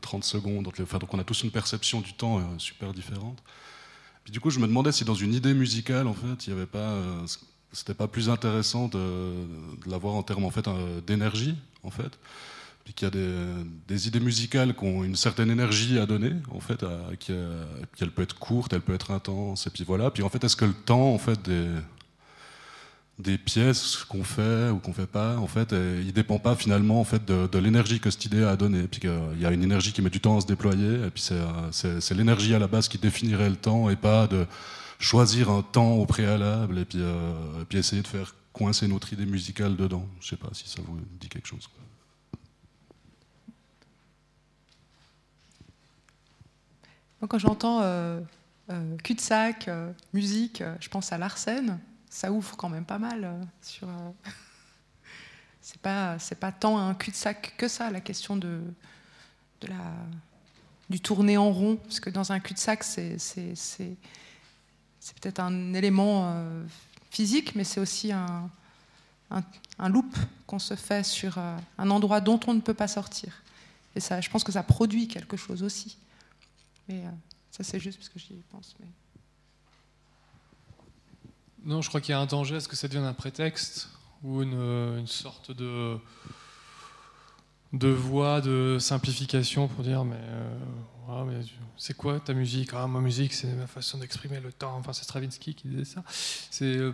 30 0.00 0.24
secondes. 0.24 0.68
Enfin, 0.80 0.98
donc 0.98 1.14
on 1.14 1.18
a 1.18 1.24
tous 1.24 1.44
une 1.44 1.50
perception 1.50 2.00
du 2.00 2.12
temps 2.12 2.38
euh, 2.38 2.42
super 2.58 2.92
différente. 2.92 3.42
Puis 4.24 4.32
du 4.32 4.40
coup, 4.40 4.50
je 4.50 4.58
me 4.58 4.66
demandais 4.66 4.92
si 4.92 5.04
dans 5.04 5.14
une 5.14 5.32
idée 5.32 5.54
musicale, 5.54 6.06
en 6.08 6.14
fait, 6.14 6.46
il 6.46 6.52
n'y 6.52 6.58
avait 6.58 6.66
pas 6.66 6.78
euh, 6.78 7.26
c'était 7.72 7.94
pas 7.94 8.08
plus 8.08 8.30
intéressant 8.30 8.88
de, 8.88 9.32
l'avoir 9.86 10.14
en 10.14 10.22
termes 10.22 10.44
en 10.44 10.50
fait 10.50 10.66
euh, 10.68 11.00
d'énergie 11.00 11.56
en 11.82 11.90
fait. 11.90 12.18
Puis 12.84 12.94
qu'il 12.94 13.06
y 13.06 13.10
a 13.10 13.64
des, 13.86 14.08
idées 14.08 14.20
musicales 14.20 14.74
qui 14.74 14.84
ont 14.84 15.04
une 15.04 15.16
certaine 15.16 15.50
énergie 15.50 15.98
à 15.98 16.06
donner 16.06 16.32
en 16.50 16.60
fait 16.60 16.82
qui, 17.18 17.32
elle 18.00 18.10
peut 18.10 18.22
être 18.22 18.38
courte 18.38 18.72
elle 18.72 18.80
peut 18.80 18.94
être 18.94 19.10
intense 19.10 19.66
et 19.66 19.70
puis 19.70 19.84
voilà. 19.84 20.10
Puis 20.10 20.22
en 20.22 20.30
fait 20.30 20.42
est-ce 20.42 20.56
que 20.56 20.64
le 20.64 20.72
temps 20.72 21.12
en 21.12 21.18
fait 21.18 21.38
des 23.18 23.36
pièces 23.36 24.04
qu'on 24.08 24.24
fait 24.24 24.70
ou 24.70 24.78
qu'on 24.78 24.94
fait 24.94 25.06
pas 25.06 25.36
en 25.36 25.46
fait 25.46 25.72
il 25.72 26.14
dépend 26.14 26.38
pas 26.38 26.56
finalement 26.56 26.98
en 26.98 27.04
fait 27.04 27.22
de, 27.26 27.58
l'énergie 27.58 28.00
que 28.00 28.10
cette 28.10 28.24
idée 28.24 28.44
a 28.44 28.56
donné 28.56 28.84
puis 28.84 29.00
qu'il 29.00 29.40
y 29.40 29.44
a 29.44 29.50
une 29.50 29.62
énergie 29.62 29.92
qui 29.92 30.00
met 30.00 30.08
du 30.08 30.20
temps 30.20 30.38
à 30.38 30.40
se 30.40 30.46
déployer 30.46 31.04
et 31.06 31.10
puis 31.10 31.22
c'est 31.72 32.14
l'énergie 32.14 32.54
à 32.54 32.58
la 32.58 32.68
base 32.68 32.88
qui 32.88 32.96
définirait 32.96 33.50
le 33.50 33.56
temps 33.56 33.90
et 33.90 33.96
pas 33.96 34.26
de 34.28 34.46
choisir 34.98 35.50
un 35.50 35.62
temps 35.62 35.92
au 35.92 36.06
préalable 36.06 36.78
et 36.78 36.84
puis, 36.84 36.98
euh, 37.00 37.64
puis 37.68 37.78
essayer 37.78 38.02
de 38.02 38.06
faire 38.06 38.34
coincer 38.52 38.88
notre 38.88 39.12
idée 39.12 39.26
musicale 39.26 39.76
dedans. 39.76 40.06
Je 40.20 40.26
ne 40.26 40.30
sais 40.30 40.36
pas 40.36 40.48
si 40.52 40.68
ça 40.68 40.82
vous 40.82 40.98
dit 41.20 41.28
quelque 41.28 41.46
chose. 41.46 41.68
quand 47.28 47.38
j'entends 47.38 47.80
euh, 47.82 48.20
euh, 48.70 48.96
cul-de-sac, 48.98 49.68
musique, 50.14 50.62
je 50.78 50.88
pense 50.88 51.12
à 51.12 51.18
Larsen. 51.18 51.80
Ça 52.08 52.30
ouvre 52.30 52.56
quand 52.56 52.68
même 52.68 52.84
pas 52.84 52.98
mal 52.98 53.36
sur. 53.60 53.88
c'est 55.60 55.80
pas 55.80 56.18
c'est 56.20 56.38
pas 56.38 56.52
tant 56.52 56.78
un 56.78 56.94
cul-de-sac 56.94 57.54
que 57.58 57.66
ça 57.66 57.90
la 57.90 58.00
question 58.00 58.36
de 58.36 58.60
de 59.60 59.66
la 59.66 59.94
du 60.88 61.00
tourner 61.00 61.36
en 61.36 61.52
rond 61.52 61.76
parce 61.76 61.98
que 62.00 62.08
dans 62.08 62.30
un 62.30 62.38
cul-de-sac 62.38 62.84
c'est 62.84 63.18
c'est 65.00 65.18
peut-être 65.18 65.40
un 65.40 65.74
élément 65.74 66.32
euh, 66.32 66.64
physique, 67.10 67.54
mais 67.54 67.64
c'est 67.64 67.80
aussi 67.80 68.12
un, 68.12 68.50
un, 69.30 69.88
loop 69.88 70.16
qu'on 70.46 70.58
se 70.58 70.74
fait 70.74 71.04
sur 71.04 71.38
euh, 71.38 71.56
un 71.78 71.90
endroit 71.90 72.20
dont 72.20 72.40
on 72.46 72.54
ne 72.54 72.60
peut 72.60 72.74
pas 72.74 72.88
sortir. 72.88 73.42
Et 73.94 74.00
ça, 74.00 74.20
je 74.20 74.30
pense 74.30 74.44
que 74.44 74.52
ça 74.52 74.62
produit 74.62 75.08
quelque 75.08 75.36
chose 75.36 75.62
aussi. 75.62 75.96
Mais 76.88 77.04
euh, 77.04 77.10
ça, 77.50 77.64
c'est 77.64 77.80
juste 77.80 77.98
parce 77.98 78.08
que 78.08 78.18
j'y 78.18 78.34
pense. 78.50 78.74
Non, 81.64 81.82
je 81.82 81.88
crois 81.88 82.00
qu'il 82.00 82.12
y 82.12 82.14
a 82.14 82.20
un 82.20 82.26
danger 82.26 82.56
à 82.56 82.60
ce 82.60 82.68
que 82.68 82.76
ça 82.76 82.88
devienne 82.88 83.04
un 83.04 83.14
prétexte 83.14 83.88
ou 84.22 84.42
une, 84.42 84.98
une 84.98 85.06
sorte 85.06 85.52
de 85.52 85.98
de 87.72 87.88
voix 87.88 88.40
de 88.40 88.78
simplification 88.80 89.68
pour 89.68 89.84
dire 89.84 90.04
mais, 90.04 90.16
euh, 90.18 91.24
mais 91.24 91.40
c'est 91.76 91.96
quoi 91.96 92.18
ta 92.20 92.32
musique? 92.34 92.70
Ah, 92.72 92.86
Ma 92.86 93.00
musique, 93.00 93.32
c'est 93.32 93.52
ma 93.54 93.66
façon 93.66 93.98
d'exprimer 93.98 94.40
le 94.40 94.52
temps. 94.52 94.76
Enfin, 94.76 94.92
c'est 94.92 95.04
Stravinsky 95.04 95.54
qui 95.54 95.68
disait 95.68 95.84
ça. 95.84 96.02
C'est 96.08 96.76
euh, 96.76 96.92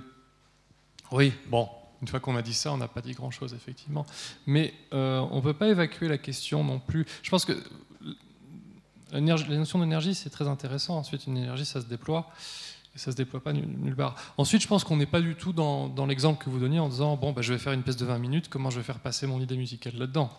oui, 1.12 1.32
bon. 1.46 1.68
Une 2.02 2.08
fois 2.08 2.20
qu'on 2.20 2.36
a 2.36 2.42
dit 2.42 2.52
ça, 2.52 2.72
on 2.72 2.76
n'a 2.76 2.88
pas 2.88 3.00
dit 3.00 3.12
grand-chose, 3.12 3.54
effectivement. 3.54 4.04
Mais 4.46 4.74
euh, 4.92 5.20
on 5.30 5.36
ne 5.36 5.40
peut 5.40 5.54
pas 5.54 5.68
évacuer 5.68 6.06
la 6.06 6.18
question 6.18 6.62
non 6.62 6.78
plus. 6.78 7.06
Je 7.22 7.30
pense 7.30 7.46
que 7.46 7.52
la 9.10 9.20
notion 9.20 9.78
d'énergie, 9.78 10.14
c'est 10.14 10.28
très 10.28 10.48
intéressant. 10.48 10.98
Ensuite, 10.98 11.26
une 11.26 11.38
énergie, 11.38 11.64
ça 11.64 11.80
se 11.80 11.86
déploie. 11.86 12.30
Et 12.94 12.98
ça 12.98 13.10
ne 13.10 13.12
se 13.12 13.16
déploie 13.16 13.40
pas 13.40 13.52
nulle 13.52 13.96
part. 13.96 14.16
Ensuite, 14.36 14.60
je 14.60 14.68
pense 14.68 14.84
qu'on 14.84 14.96
n'est 14.96 15.06
pas 15.06 15.20
du 15.20 15.34
tout 15.34 15.52
dans, 15.52 16.06
l'exemple 16.06 16.44
que 16.44 16.50
vous 16.50 16.58
donniez 16.58 16.78
en 16.78 16.88
disant 16.88 17.16
bon, 17.16 17.32
bah, 17.32 17.42
je 17.42 17.52
vais 17.52 17.58
faire 17.58 17.72
une 17.72 17.82
pièce 17.82 17.96
de 17.96 18.04
20 18.04 18.18
minutes, 18.18 18.48
comment 18.48 18.70
je 18.70 18.76
vais 18.76 18.84
faire 18.84 19.00
passer 19.00 19.26
mon 19.26 19.40
idée 19.40 19.56
musicale 19.56 19.94
là-dedans? 19.96 20.30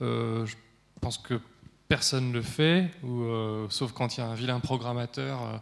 Je 0.00 0.54
pense 1.00 1.18
que 1.18 1.40
personne 1.88 2.28
ne 2.28 2.32
le 2.32 2.42
fait, 2.42 2.90
ou, 3.02 3.22
euh, 3.22 3.66
sauf 3.70 3.92
quand 3.92 4.16
il 4.16 4.20
y 4.20 4.22
a 4.22 4.26
un 4.26 4.34
vilain 4.34 4.60
programmateur 4.60 5.42
euh, 5.42 5.58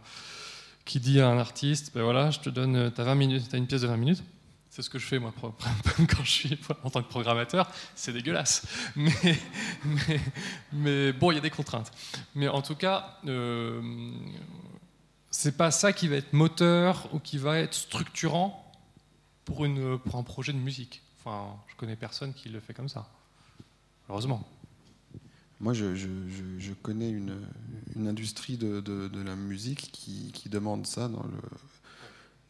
qui 0.83 0.99
dit 0.99 1.19
à 1.21 1.29
un 1.29 1.37
artiste, 1.37 1.91
ben 1.93 2.03
voilà, 2.03 2.31
je 2.31 2.39
te 2.39 2.49
donne, 2.49 2.75
as 2.75 3.03
20 3.03 3.15
minutes, 3.15 3.53
as 3.53 3.57
une 3.57 3.67
pièce 3.67 3.81
de 3.81 3.87
20 3.87 3.97
minutes. 3.97 4.23
C'est 4.69 4.81
ce 4.81 4.89
que 4.89 4.99
je 4.99 5.05
fais 5.05 5.19
moi 5.19 5.33
quand 5.41 6.23
je 6.23 6.29
suis 6.29 6.59
en 6.83 6.89
tant 6.89 7.01
que 7.01 7.07
programmateur. 7.07 7.69
C'est 7.95 8.11
dégueulasse, 8.11 8.67
mais, 10.73 11.13
bon, 11.13 11.31
il 11.31 11.35
y 11.35 11.37
a 11.37 11.41
des 11.41 11.49
contraintes. 11.49 11.91
Mais 12.33 12.49
en 12.49 12.61
tout 12.61 12.75
cas, 12.75 13.17
euh, 13.25 13.81
c'est 15.31 15.55
pas 15.55 15.71
ça 15.71 15.93
qui 15.93 16.07
va 16.09 16.17
être 16.17 16.33
moteur 16.33 17.07
ou 17.13 17.19
qui 17.19 17.37
va 17.37 17.59
être 17.59 17.73
structurant 17.73 18.61
pour, 19.45 19.65
pour 20.03 20.15
un 20.15 20.23
projet 20.23 20.51
de 20.51 20.57
musique. 20.57 21.01
Enfin, 21.19 21.55
je 21.67 21.75
connais 21.75 21.95
personne 21.95 22.33
qui 22.33 22.49
le 22.49 22.59
fait 22.59 22.73
comme 22.73 22.89
ça. 22.89 23.07
Heureusement. 24.09 24.45
Moi, 25.59 25.73
je, 25.73 25.87
connais 26.83 27.09
une, 27.09 27.39
industrie 28.07 28.57
de, 28.57 29.09
la 29.23 29.35
musique 29.35 29.91
qui, 29.91 30.49
demande 30.49 30.85
ça 30.85 31.09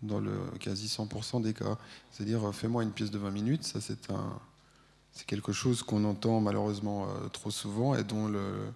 dans 0.01 0.19
le, 0.19 0.33
quasi 0.59 0.87
100% 0.87 1.41
des 1.41 1.53
cas. 1.53 1.77
C'est-à-dire, 2.11 2.45
euh, 2.47 2.51
fais-moi 2.51 2.83
une 2.83 2.91
pièce 2.91 3.11
de 3.11 3.17
20 3.17 3.31
minutes, 3.31 3.63
ça 3.63 3.79
c'est 3.81 3.97
quelque 5.25 5.53
chose 5.53 5.81
qu'on 5.81 6.03
entend 6.03 6.41
malheureusement 6.41 7.07
euh, 7.07 7.29
trop 7.29 7.49
souvent 7.49 7.95
et 7.95 8.03
dont 8.03 8.29
euh, 8.33 8.69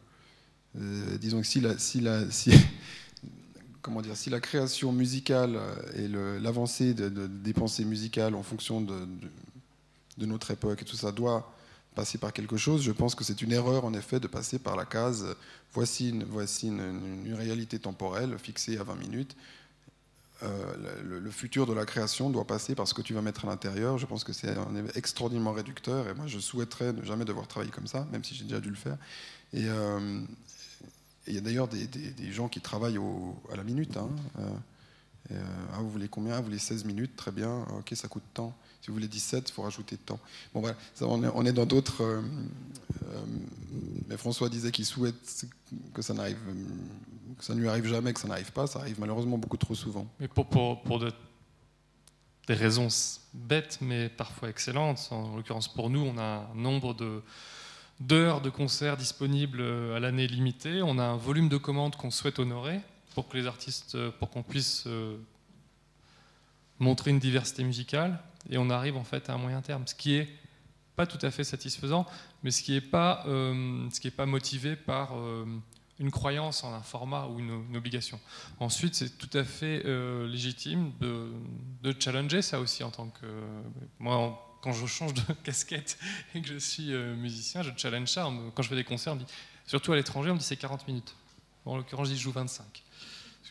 disons 1.17 1.41
que 1.41 1.47
si 1.47 1.59
la, 1.59 1.75
création 4.39 4.93
musicale 4.93 5.59
et 5.95 6.07
l'avancée 6.07 6.93
de, 6.93 7.27
des 7.27 7.53
pensées 7.53 7.83
musicales 7.83 8.35
en 8.35 8.43
fonction 8.43 8.79
de, 8.79 9.05
notre 10.25 10.51
époque 10.51 10.81
et 10.81 10.85
tout 10.85 10.95
ça 10.95 11.11
doit 11.11 11.53
passer 11.99 12.17
par 12.17 12.31
quelque 12.31 12.55
chose. 12.55 12.81
Je 12.81 12.93
pense 12.93 13.13
que 13.13 13.25
c'est 13.25 13.41
une 13.41 13.51
erreur, 13.51 13.83
en 13.83 13.93
effet, 13.93 14.21
de 14.21 14.27
passer 14.27 14.57
par 14.57 14.77
la 14.77 14.85
case 14.85 15.35
voici 15.73 16.09
une, 16.09 16.23
voici 16.23 16.67
une, 16.67 17.33
réalité 17.33 17.77
temporelle 17.77 18.37
fixée 18.39 18.77
à 18.77 18.83
20 18.83 18.95
minutes. 18.95 19.35
Euh, 20.41 20.73
le, 21.03 21.29
futur 21.29 21.65
de 21.65 21.73
la 21.73 21.85
création 21.85 22.29
doit 22.29 22.47
passer 22.47 22.73
par 22.73 22.87
ce 22.87 22.93
que 22.93 23.01
tu 23.01 23.13
vas 23.13 23.21
mettre 23.21 23.43
à 23.43 23.49
l'intérieur. 23.49 23.97
Je 23.97 24.05
pense 24.05 24.23
que 24.23 24.31
c'est 24.31 24.55
extraordinairement 24.95 25.51
réducteur 25.51 26.07
et 26.07 26.13
moi 26.13 26.25
je 26.27 26.39
souhaiterais 26.39 26.93
ne 26.93 27.03
jamais 27.03 27.25
devoir 27.25 27.47
travailler 27.47 27.71
comme 27.71 27.87
ça, 27.87 28.07
même 28.13 28.23
si 28.23 28.33
j'ai 28.33 28.45
déjà 28.45 28.61
dû 28.61 28.69
le 28.69 28.77
faire. 28.77 28.97
Et 29.51 29.65
euh, 29.67 30.21
il 31.27 31.35
y 31.35 31.37
a 31.37 31.41
d'ailleurs 31.41 31.67
des, 31.67 32.31
gens 32.31 32.47
qui 32.47 32.61
travaillent 32.61 32.99
à 33.51 33.57
la 33.57 33.63
minute. 33.65 33.97
Hein. 33.97 34.09
Euh, 35.31 35.35
ah, 35.73 35.79
vous 35.81 35.89
voulez 35.89 36.07
combien? 36.07 36.37
Vous 36.37 36.45
voulez 36.45 36.59
16 36.59 36.85
minutes? 36.85 37.17
Très 37.17 37.33
bien, 37.33 37.65
ok, 37.77 37.91
ça 37.93 38.07
coûte 38.07 38.23
tant. 38.33 38.55
Si 38.81 38.87
vous 38.87 38.93
voulez 38.93 39.07
17, 39.07 39.49
il 39.49 39.51
faut 39.51 39.63
rajouter 39.63 39.97
de 39.97 40.01
temps. 40.01 40.19
Bon, 40.53 40.61
voilà, 40.61 40.77
on, 41.01 41.45
est, 41.45 41.51
dans 41.51 41.65
d'autres. 41.65 42.01
Euh, 42.01 42.21
euh, 43.03 43.23
mais 44.07 44.15
François 44.15 44.47
disait 44.47 44.71
qu'il 44.71 44.85
souhaite 44.85 45.45
que 45.93 46.01
ça 46.01 46.13
n'arrive, 46.13 46.37
que 47.37 47.43
ça 47.43 47.55
ne 47.55 47.59
lui 47.59 47.67
arrive 47.67 47.87
jamais, 47.87 48.13
que 48.13 48.21
ça 48.21 48.27
n'arrive 48.27 48.53
pas. 48.53 48.67
Ça 48.67 48.79
arrive 48.79 48.99
malheureusement 48.99 49.37
beaucoup 49.37 49.57
trop 49.57 49.75
souvent. 49.75 50.07
Mais 50.19 50.29
pour, 50.29 50.47
pour, 50.47 50.99
des 52.47 52.53
raisons 52.53 52.87
bêtes, 53.33 53.79
mais 53.81 54.07
parfois 54.07 54.49
excellentes. 54.49 55.09
En 55.11 55.35
l'occurrence, 55.35 55.67
pour 55.67 55.89
nous, 55.89 55.99
on 55.99 56.17
a 56.17 56.49
un 56.51 56.55
nombre 56.55 56.95
d'heures 57.99 58.41
de 58.41 58.49
concerts 58.49 58.95
disponibles 58.95 59.61
à 59.61 59.99
l'année 59.99 60.25
limitée. 60.25 60.81
On 60.81 60.97
a 60.99 61.03
un 61.03 61.17
volume 61.17 61.49
de 61.49 61.57
commandes 61.57 61.97
qu'on 61.97 62.11
souhaite 62.11 62.39
honorer 62.39 62.79
pour 63.13 63.27
que 63.27 63.37
les 63.37 63.45
artistes, 63.45 63.97
pour 64.19 64.29
qu'on 64.29 64.41
puisse 64.41 64.87
montrer 66.79 67.11
une 67.11 67.19
diversité 67.19 67.63
musicale 67.65 68.19
et 68.49 68.57
on 68.57 68.69
arrive 68.69 68.97
en 68.97 69.03
fait 69.03 69.29
à 69.29 69.33
un 69.33 69.37
moyen 69.37 69.61
terme, 69.61 69.85
ce 69.87 69.95
qui 69.95 70.15
est 70.15 70.27
pas 70.95 71.07
tout 71.07 71.25
à 71.25 71.31
fait 71.31 71.45
satisfaisant, 71.45 72.05
mais 72.43 72.51
ce 72.51 72.61
qui 72.61 72.73
n'est 72.73 72.81
pas, 72.81 73.23
euh, 73.25 73.89
ce 73.89 74.01
qui 74.01 74.07
est 74.07 74.11
pas 74.11 74.25
motivé 74.25 74.75
par 74.75 75.17
euh, 75.17 75.45
une 75.97 76.11
croyance 76.11 76.65
en 76.65 76.73
un 76.73 76.81
format 76.81 77.27
ou 77.27 77.39
une, 77.39 77.75
obligation. 77.75 78.19
Ensuite, 78.59 78.95
c'est 78.95 79.17
tout 79.17 79.29
à 79.37 79.45
fait 79.45 79.83
euh, 79.85 80.27
légitime 80.27 80.91
de, 80.99 81.95
challenger 81.99 82.41
ça 82.41 82.59
aussi 82.59 82.83
en 82.83 82.91
tant 82.91 83.07
que 83.07 83.25
moi. 83.97 84.57
quand 84.61 84.73
je 84.73 84.85
change 84.85 85.13
de 85.13 85.21
casquette 85.43 85.97
et 86.35 86.41
que 86.41 86.47
je 86.49 86.57
suis 86.57 86.93
musicien, 87.15 87.61
je 87.61 87.71
challenge 87.77 88.09
ça. 88.09 88.29
Quand 88.53 88.63
je 88.63 88.67
fais 88.67 88.75
des 88.75 88.83
concerts, 88.83 89.15
surtout 89.65 89.93
à 89.93 89.95
l'étranger, 89.95 90.31
on 90.31 90.33
me 90.33 90.39
dit 90.39 90.45
c'est 90.45 90.57
40 90.57 90.85
minutes. 90.85 91.15
en 91.65 91.77
l'occurrence, 91.77 92.07
je 92.07 92.13
dis 92.13 92.19
je 92.19 92.23
joue 92.23 92.31
25. 92.31 92.83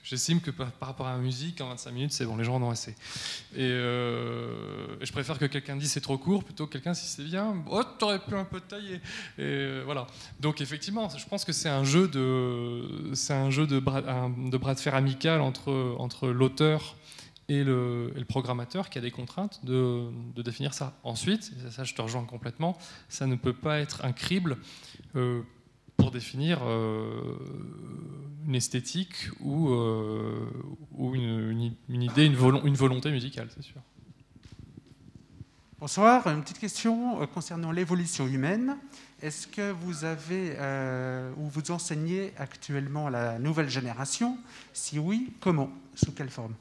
J'estime 0.08 0.40
que 0.40 0.50
par, 0.50 0.70
rapport 0.80 1.06
à 1.06 1.12
la 1.12 1.18
musique, 1.18 1.60
en 1.60 1.68
25 1.68 1.90
minutes, 1.90 2.12
c'est 2.12 2.24
bon, 2.24 2.38
les 2.38 2.44
gens 2.44 2.54
en 2.54 2.62
ont 2.62 2.70
assez. 2.70 2.94
Euh, 3.58 4.96
et, 5.02 5.04
je 5.04 5.12
préfère 5.12 5.38
que 5.38 5.44
quelqu'un 5.44 5.76
dise 5.76 5.92
c'est 5.92 6.00
trop 6.00 6.16
court 6.16 6.44
plutôt 6.44 6.66
que 6.66 6.72
quelqu'un 6.72 6.94
si 6.94 7.06
c'est 7.06 7.24
bien, 7.24 7.62
oh, 7.70 7.82
t'aurais 7.98 8.18
pu 8.18 8.34
un 8.34 8.46
peu 8.46 8.58
tailler. 8.58 8.94
Et 9.36 9.40
euh, 9.40 9.82
voilà. 9.84 10.06
Donc 10.40 10.62
effectivement, 10.62 11.10
je 11.10 11.26
pense 11.26 11.44
que 11.44 11.52
c'est 11.52 11.68
un 11.68 11.84
jeu 11.84 12.08
de, 12.08 13.12
c'est 13.12 13.34
un 13.34 13.50
jeu 13.50 13.66
de 13.66 13.78
bras, 13.80 14.00
de 14.00 14.80
fer 14.80 14.94
amical 14.94 15.42
entre, 15.42 15.94
entre 15.98 16.28
l'auteur 16.28 16.96
et 17.50 17.62
le, 17.62 18.10
le, 18.16 18.24
programmateur 18.24 18.88
qui 18.88 18.96
a 18.96 19.02
des 19.02 19.10
contraintes 19.10 19.60
de, 19.62 20.08
de, 20.34 20.40
définir 20.40 20.72
ça. 20.72 20.94
Ensuite, 21.02 21.52
ça 21.70 21.84
je 21.84 21.92
te 21.92 22.00
rejoins 22.00 22.24
complètement, 22.24 22.78
ça 23.10 23.26
ne 23.26 23.36
peut 23.36 23.52
pas 23.52 23.80
être 23.80 24.06
un 24.06 24.12
crible. 24.12 24.56
Euh, 25.16 25.42
pour 25.98 26.10
définir 26.12 26.60
euh, 26.62 27.36
une 28.46 28.54
esthétique 28.54 29.28
ou, 29.40 29.68
euh, 29.68 30.48
ou 30.92 31.14
une, 31.14 31.74
une, 31.88 32.02
idée, 32.02 32.24
une, 32.24 32.36
une 32.64 32.74
volonté 32.74 33.10
musicale, 33.10 33.48
c'est 33.54 33.64
sûr. 33.64 33.80
Bonsoir, 35.80 36.26
une 36.28 36.42
petite 36.42 36.60
question 36.60 37.20
euh, 37.20 37.26
concernant 37.26 37.72
l'évolution 37.72 38.26
humaine. 38.26 38.76
Est-ce 39.20 39.48
que 39.48 39.72
vous 39.72 40.04
avez 40.04 40.56
ou 41.36 41.48
vous 41.48 41.70
enseignez 41.72 42.32
actuellement 42.38 43.08
la 43.08 43.40
nouvelle 43.40 43.68
génération? 43.68 44.38
Si 44.72 45.00
oui, 45.00 45.32
comment? 45.40 45.70
Sous 45.96 46.12
quelle 46.12 46.30
forme? 46.30 46.54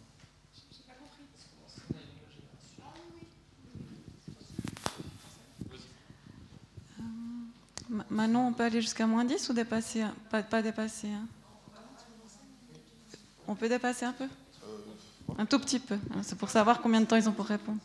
Manon, 8.09 8.47
on 8.47 8.53
peut 8.53 8.63
aller 8.63 8.81
jusqu'à 8.81 9.07
moins 9.07 9.25
10 9.25 9.49
ou 9.49 9.53
dépasser 9.53 10.03
Pas, 10.29 10.43
pas 10.43 10.61
dépasser. 10.61 11.09
Hein? 11.09 11.27
On 13.47 13.55
peut 13.55 13.69
dépasser 13.69 14.05
un 14.05 14.13
peu? 14.13 14.27
Un 15.37 15.45
tout 15.45 15.59
petit 15.59 15.79
peu. 15.79 15.95
Hein. 15.95 16.21
C'est 16.23 16.37
pour 16.37 16.49
savoir 16.49 16.81
combien 16.81 17.01
de 17.01 17.05
temps 17.05 17.15
ils 17.15 17.27
ont 17.27 17.33
pour 17.33 17.45
répondre. 17.45 17.79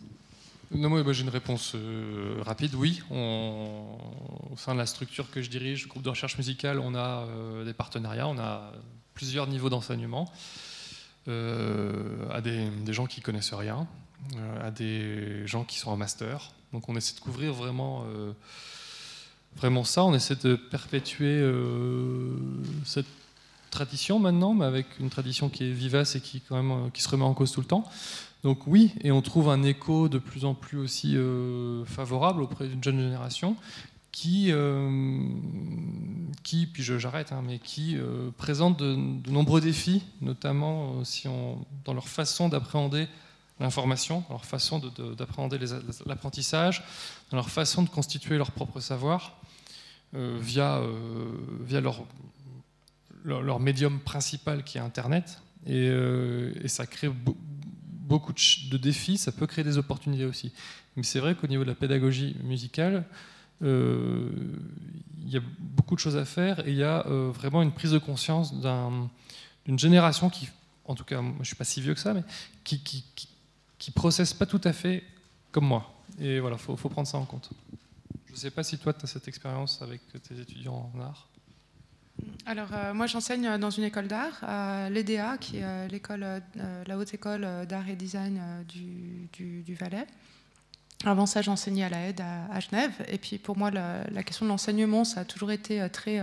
Non, 0.75 0.89
moi, 0.89 1.13
j'ai 1.13 1.23
une 1.23 1.29
réponse 1.29 1.73
euh, 1.75 2.41
rapide. 2.41 2.75
Oui, 2.75 3.03
au 3.11 4.57
sein 4.57 4.73
de 4.73 4.79
la 4.79 4.87
structure 4.87 5.31
que 5.31 5.43
je 5.43 5.51
dirige, 5.51 5.83
le 5.85 5.89
groupe 5.89 6.03
de 6.03 6.09
recherche 6.09 6.39
musicale, 6.39 6.79
on 6.79 6.95
a 6.95 7.27
euh, 7.27 7.65
des 7.65 7.75
partenariats, 7.75 8.27
on 8.27 8.39
a 8.39 8.73
plusieurs 9.13 9.47
niveaux 9.47 9.69
d'enseignement, 9.69 10.33
euh, 11.29 12.27
à 12.31 12.41
des, 12.41 12.71
des, 12.71 12.93
gens 12.95 13.05
qui 13.07 13.21
connaissent 13.21 13.53
rien, 13.53 13.87
à 14.63 14.71
des 14.71 15.47
gens 15.47 15.65
qui 15.65 15.79
sont 15.79 15.91
en 15.91 15.97
master. 15.97 16.53
Donc, 16.73 16.89
on 16.89 16.97
essaie 16.97 17.15
de 17.15 17.21
couvrir 17.21 17.53
vraiment 17.53 18.07
vraiment 19.57 19.85
ça. 19.85 20.05
On 20.05 20.15
essaie 20.15 20.37
de 20.37 20.57
perpétuer 20.57 21.39
euh, 21.41 22.37
cette 22.85 23.07
tradition 23.71 24.19
maintenant, 24.19 24.55
mais 24.55 24.65
avec 24.65 24.87
une 25.01 25.11
tradition 25.11 25.49
qui 25.49 25.65
est 25.65 25.73
vivace 25.73 26.17
et 26.17 26.21
qui, 26.21 26.41
quand 26.41 26.57
même, 26.57 26.71
euh, 26.73 26.91
qui 26.93 27.03
se 27.03 27.09
remet 27.09 27.25
en 27.25 27.35
cause 27.35 27.53
tout 27.53 27.61
le 27.61 27.67
temps. 27.67 27.85
Donc 28.43 28.67
oui, 28.67 28.93
et 29.03 29.13
on 29.13 29.23
trouve 29.23 29.49
un 29.51 29.63
écho 29.63 30.09
de 30.09 30.19
plus 30.19 30.45
en 30.45 30.55
plus 30.55 30.79
aussi 30.79 31.17
euh, 31.17 31.85
favorable 31.85 32.43
auprès 32.43 32.67
d'une 32.67 32.83
jeune 32.83 32.99
génération 32.99 33.57
qui, 34.11 34.53
qui 36.43 36.67
puis 36.67 36.83
j'arrête, 36.83 37.33
hein, 37.33 37.43
mais 37.47 37.59
qui 37.59 37.97
présente 38.37 38.79
de, 38.79 38.95
nombreux 39.31 39.63
défis, 39.63 40.03
notamment 40.21 41.03
si 41.03 41.29
on, 41.29 41.65
dans 41.87 41.95
leur 41.95 42.09
façon 42.09 42.51
d'appréhender 42.51 43.09
l'information, 43.63 44.25
leur 44.29 44.45
façon 44.45 44.81
d'appréhender 45.17 45.59
l'apprentissage, 46.07 46.85
dans 47.31 47.37
leur 47.37 47.49
façon 47.49 47.83
de 47.83 47.89
constituer 47.89 48.37
leur 48.37 48.51
propre 48.51 48.81
savoir. 48.81 49.39
Euh, 50.15 50.37
via, 50.39 50.77
euh, 50.77 51.31
leur, 53.25 53.61
médium 53.61 53.99
principal 53.99 54.63
qui 54.63 54.77
est 54.77 54.81
Internet. 54.81 55.41
Et, 55.67 55.89
euh, 55.89 56.53
ça 56.69 56.87
crée 56.87 57.09
beaucoup 57.09 58.35
de, 58.35 58.77
défis, 58.77 59.17
ça 59.17 59.33
peut 59.33 59.47
créer 59.47 59.65
des 59.65 59.79
opportunités 59.79 60.27
aussi. 60.27 60.53
Mais 60.97 61.03
c'est 61.03 61.19
vrai 61.19 61.35
qu'au 61.35 61.47
niveau 61.47 61.65
de 61.65 61.71
la 61.71 61.75
pédagogie 61.75 62.37
musicale, 62.43 63.05
il 63.63 65.29
y 65.29 65.37
a 65.37 65.43
beaucoup 65.59 65.95
de 65.95 66.01
choses 66.01 66.17
à 66.17 66.25
faire 66.25 66.67
et 66.67 66.73
il 66.73 66.77
y 66.77 66.83
a 66.83 67.05
vraiment 67.07 67.63
une 67.63 67.73
prise 67.73 67.93
de 67.93 67.99
conscience 67.99 68.53
d'une 69.65 69.79
génération 69.79 70.29
qui, 70.29 70.49
en 70.85 70.95
tout 70.95 71.05
cas, 71.05 71.23
je 71.23 71.39
ne 71.39 71.45
suis 71.45 71.55
pas 71.57 71.65
si 71.65 71.81
vieux 71.81 71.95
que 71.95 72.01
ça, 72.01 72.13
mais 72.13 72.25
qui 72.65 72.81
qui, 72.81 73.05
qui, 73.79 73.91
processe 73.93 74.35
pas 74.35 74.47
tout 74.47 74.61
à 74.65 74.73
fait 74.75 75.05
comme 75.53 75.65
moi. 75.65 75.95
Et 76.19 76.41
voilà, 76.41 76.57
il 76.57 76.77
faut, 76.77 76.89
prendre 76.89 77.09
ça 77.09 77.17
en 77.17 77.25
compte. 77.25 77.51
Je 78.33 78.37
ne 78.39 78.41
sais 78.41 78.51
pas 78.51 78.63
si 78.63 78.79
toi, 78.79 78.95
tu 78.95 79.05
as 79.05 79.07
cette 79.07 79.29
expérience 79.29 79.83
avec 79.83 80.01
tes 80.23 80.41
étudiants 80.41 80.91
en 80.95 81.01
art. 81.01 81.29
Alors, 82.47 82.69
euh, 82.73 82.95
moi, 82.95 83.07
j'enseigne 83.07 83.59
dans 83.59 83.69
une 83.69 83.85
école 83.85 84.09
d'art, 84.09 84.41
l'EDA, 84.91 85.37
qui 85.37 85.59
est 85.59 85.65
euh, 85.65 85.87
l'école, 85.89 86.23
euh, 86.23 86.85
la 86.87 86.97
haute 86.97 87.13
école 87.13 87.47
d'art 87.69 87.87
et 87.91 87.95
design 87.95 88.41
du, 88.67 89.75
Valais. 89.79 90.07
Avant 91.05 91.27
ça, 91.27 91.43
j'enseignais 91.43 91.85
à 91.85 91.91
la 91.91 92.09
aide 92.09 92.23
à, 92.23 92.59
Genève. 92.61 92.93
Et 93.09 93.19
puis, 93.19 93.37
pour 93.37 93.59
moi, 93.59 93.71
la, 93.71 94.23
question 94.23 94.47
de 94.47 94.51
l'enseignement, 94.51 95.05
ça 95.05 95.21
a 95.21 95.25
toujours 95.27 95.51
été 95.51 95.87
très, 95.91 96.21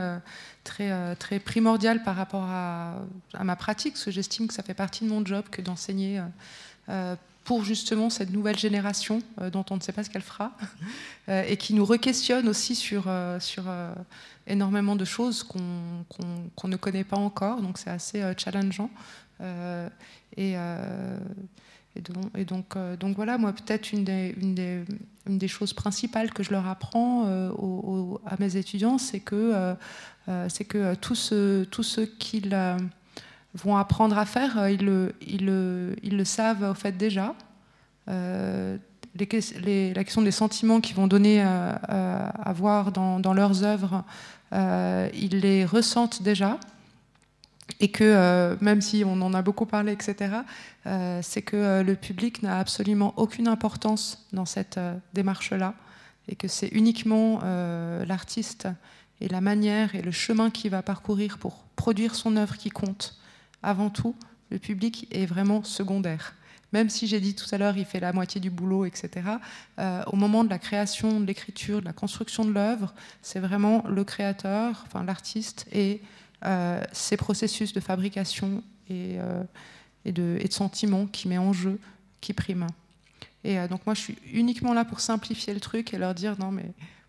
très, 0.63 1.15
très 1.15 1.39
primordial 1.39 2.01
par 2.01 2.15
rapport 2.15 2.45
à 2.45 3.03
ma 3.43 3.55
pratique, 3.55 3.93
parce 3.93 4.05
que 4.05 4.11
j'estime 4.11 4.47
que 4.47 4.53
ça 4.55 4.63
fait 4.63 4.73
partie 4.73 5.03
de 5.03 5.09
mon 5.09 5.23
job 5.23 5.45
que 5.51 5.61
d'enseigner 5.61 6.21
pour 7.49 7.63
justement 7.63 8.11
cette 8.11 8.29
nouvelle 8.29 8.59
génération 8.59 9.23
euh, 9.41 9.49
dont 9.49 9.65
on 9.71 9.75
ne 9.77 9.81
sait 9.81 9.91
pas 9.91 10.03
ce 10.03 10.09
qu'elle 10.11 10.21
fera 10.21 10.51
euh, 11.29 11.43
et 11.47 11.57
qui 11.57 11.73
nous 11.73 11.83
re-questionne 11.83 12.47
aussi 12.47 12.75
sur, 12.75 13.05
euh, 13.07 13.39
sur 13.39 13.63
énormément 14.45 14.95
de 14.95 15.03
choses 15.03 15.41
qu'on 15.41 16.67
ne 16.67 16.75
connaît 16.75 17.03
pas 17.03 17.17
encore. 17.17 17.59
Donc 17.63 17.79
c'est 17.79 17.89
assez 17.89 18.21
challengeant. 18.37 18.91
et, 20.37 20.53
et, 21.95 22.45
donc, 22.45 22.77
donc, 22.99 23.15
voilà, 23.15 23.39
moi 23.39 23.51
peut-être 23.51 23.93
une 23.93 24.03
des, 24.03 24.35
une, 24.39 25.37
des, 25.39 25.47
choses 25.47 25.73
principales 25.73 26.31
que 26.31 26.43
je 26.43 26.51
leur 26.51 26.67
apprends 26.67 27.25
à 28.27 28.35
mes 28.39 28.57
étudiants, 28.57 28.99
c'est 28.99 29.21
que, 29.21 29.75
c'est 30.49 30.65
que 30.65 30.93
tout 30.93 31.15
ce, 31.15 31.63
tout 31.63 31.83
ce 31.83 32.01
qu'ils 32.01 32.53
vont 33.55 33.77
apprendre 33.77 34.17
à 34.17 34.25
faire, 34.25 34.57
euh, 34.57 34.71
ils 34.71 35.45
le, 35.45 36.23
savent 36.23 36.63
au 36.63 36.73
fait 36.73 36.93
déjà. 36.93 37.35
Euh, 38.07 38.77
la 39.15 40.03
question 40.03 40.21
des 40.21 40.31
sentiments 40.31 40.81
qu'ils 40.81 40.95
vont 40.95 41.07
donner 41.07 41.41
à, 41.41 42.53
voir 42.55 42.91
dans, 42.91 43.33
leurs 43.33 43.63
œuvres, 43.63 44.03
euh, 44.53 45.09
ils 45.13 45.39
les 45.39 45.65
ressentent 45.65 46.21
déjà. 46.21 46.59
Et 47.79 47.91
que 47.91 48.57
même 48.61 48.81
si 48.81 49.03
on 49.05 49.21
en 49.21 49.33
a 49.33 49.41
beaucoup 49.41 49.65
parlé, 49.65 49.91
etc., 49.91 50.37
c'est 51.21 51.41
que 51.41 51.81
le 51.81 51.95
public 51.95 52.43
n'a 52.43 52.59
absolument 52.59 53.13
aucune 53.17 53.47
importance 53.47 54.25
dans 54.31 54.45
cette 54.45 54.79
démarche-là. 55.13 55.73
Et 56.27 56.35
que 56.35 56.47
c'est 56.47 56.69
uniquement 56.69 57.41
l'artiste 58.07 58.67
et 59.21 59.27
la 59.27 59.41
manière 59.41 59.95
et 59.95 60.01
le 60.01 60.11
chemin 60.11 60.49
qu'il 60.49 60.71
va 60.71 60.81
parcourir 60.81 61.39
pour 61.39 61.63
produire 61.75 62.15
son 62.15 62.37
œuvre 62.37 62.57
qui 62.57 62.69
compte 62.69 63.18
avant 63.63 63.89
tout, 63.89 64.15
le 64.49 64.59
public 64.59 65.07
est 65.11 65.25
vraiment 65.25 65.63
secondaire. 65.63 66.33
Même 66.71 66.89
si 66.89 67.07
j'ai 67.07 67.19
dit 67.19 67.33
tout 67.33 67.47
à 67.51 67.57
l'heure, 67.57 67.77
il 67.77 67.85
fait 67.85 67.99
la 67.99 68.13
moitié 68.13 68.39
du 68.39 68.49
boulot, 68.49 68.85
etc. 68.85 69.09
Euh, 69.79 70.03
au 70.07 70.15
moment 70.15 70.43
de 70.43 70.49
la 70.49 70.59
création, 70.59 71.19
de 71.19 71.25
l'écriture, 71.25 71.79
de 71.81 71.85
la 71.85 71.93
construction 71.93 72.45
de 72.45 72.51
l'œuvre, 72.51 72.93
c'est 73.21 73.39
vraiment 73.39 73.83
le 73.87 74.03
créateur, 74.03 74.83
enfin 74.85 75.03
l'artiste, 75.03 75.65
et 75.71 76.01
euh, 76.45 76.81
ses 76.91 77.17
processus 77.17 77.73
de 77.73 77.79
fabrication 77.79 78.63
euh, 78.91 79.43
et, 80.05 80.11
de, 80.11 80.37
et, 80.39 80.47
de, 80.47 80.53
sentiment 80.53 81.07
qui 81.07 81.27
met 81.27 81.39
en 81.39 81.53
jeu, 81.53 81.79
qui 82.21 82.33
prime. 82.33 82.67
Et 83.43 83.55
donc 83.67 83.85
moi, 83.85 83.95
je 83.95 84.01
suis 84.01 84.17
uniquement 84.31 84.73
là 84.73 84.85
pour 84.85 84.99
simplifier 84.99 85.53
le 85.53 85.61
truc 85.61 85.93
et 85.93 85.97
leur 85.97 86.13
dire 86.13 86.35
non, 86.39 86.51
mais 86.51 86.65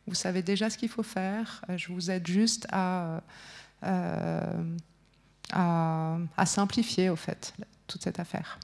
vous 0.07 0.15
savez 0.15 0.43
déjà 0.43 0.71
ce 0.71 0.79
qu'il 0.79 0.89
faut 0.89 1.03
faire. 1.03 1.65
Je 1.77 1.89
vous 1.93 2.11
aide 2.11 2.27
juste 2.27 2.69
à 2.71 3.21
à, 5.53 6.47
simplifier 6.47 7.11
au 7.11 7.17
fait 7.17 7.55
toute 7.87 8.03
cette 8.03 8.19
affaire. 8.19 8.59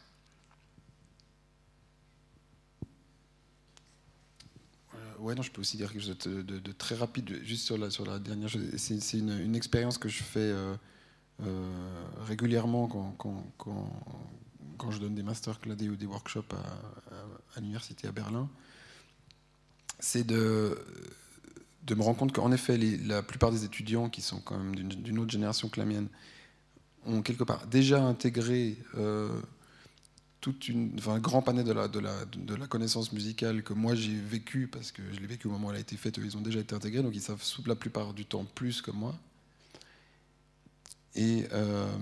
Ouais, 5.18 5.34
non, 5.34 5.42
je 5.42 5.50
peux 5.50 5.62
aussi 5.62 5.76
dire 5.76 5.90
quelque 5.92 6.02
chose 6.02 6.18
de, 6.18 6.72
très 6.72 6.94
rapide, 6.94 7.40
juste 7.42 7.64
sur 7.64 7.78
la, 7.78 8.18
dernière 8.18 8.48
chose. 8.48 8.62
C'est 8.76 9.18
une, 9.18 9.56
expérience 9.56 9.98
que 9.98 10.08
je 10.08 10.22
fais 10.22 10.40
euh, 10.40 10.76
euh, 11.42 12.04
régulièrement 12.26 12.86
quand, 12.86 13.14
quand, 13.56 13.90
quand, 14.76 14.90
je 14.90 14.98
donne 14.98 15.14
des 15.14 15.22
masterclass 15.22 15.74
ou 15.88 15.96
des 15.96 16.06
workshops 16.06 16.52
à, 16.52 17.56
à 17.56 17.60
l'université 17.60 18.06
à 18.06 18.12
Berlin. 18.12 18.48
C'est 19.98 20.24
de 20.24 20.78
de 21.86 21.94
me 21.94 22.02
rendre 22.02 22.18
compte 22.18 22.32
qu'en 22.32 22.50
effet, 22.52 22.76
la 22.76 23.22
plupart 23.22 23.52
des 23.52 23.64
étudiants 23.64 24.08
qui 24.08 24.20
sont 24.20 24.40
quand 24.40 24.58
même 24.58 24.74
d'une 24.74 25.18
autre 25.18 25.30
génération 25.30 25.68
que 25.68 25.78
la 25.78 25.86
mienne 25.86 26.08
ont 27.06 27.22
quelque 27.22 27.44
part 27.44 27.66
déjà 27.66 28.02
intégré 28.02 28.76
euh, 28.96 29.40
un 31.08 31.18
grand 31.18 31.42
panel 31.42 31.64
de 31.64 32.54
la 32.54 32.66
connaissance 32.68 33.12
musicale 33.12 33.62
que 33.62 33.72
moi 33.72 33.94
j'ai 33.94 34.14
vécu, 34.14 34.68
parce 34.68 34.92
que 34.92 35.02
je 35.12 35.20
l'ai 35.20 35.26
vécu 35.26 35.48
au 35.48 35.50
moment 35.50 35.68
où 35.68 35.70
elle 35.70 35.78
a 35.78 35.80
été 35.80 35.96
faite, 35.96 36.18
ils 36.18 36.36
ont 36.36 36.40
déjà 36.40 36.60
été 36.60 36.74
intégrés, 36.74 37.02
donc 37.02 37.14
ils 37.14 37.20
savent 37.20 37.42
la 37.66 37.74
plupart 37.74 38.14
du 38.14 38.24
temps 38.24 38.44
plus 38.54 38.80
que 38.82 38.90
moi. 38.90 39.14
Et 41.14 41.46
euh, 41.52 41.96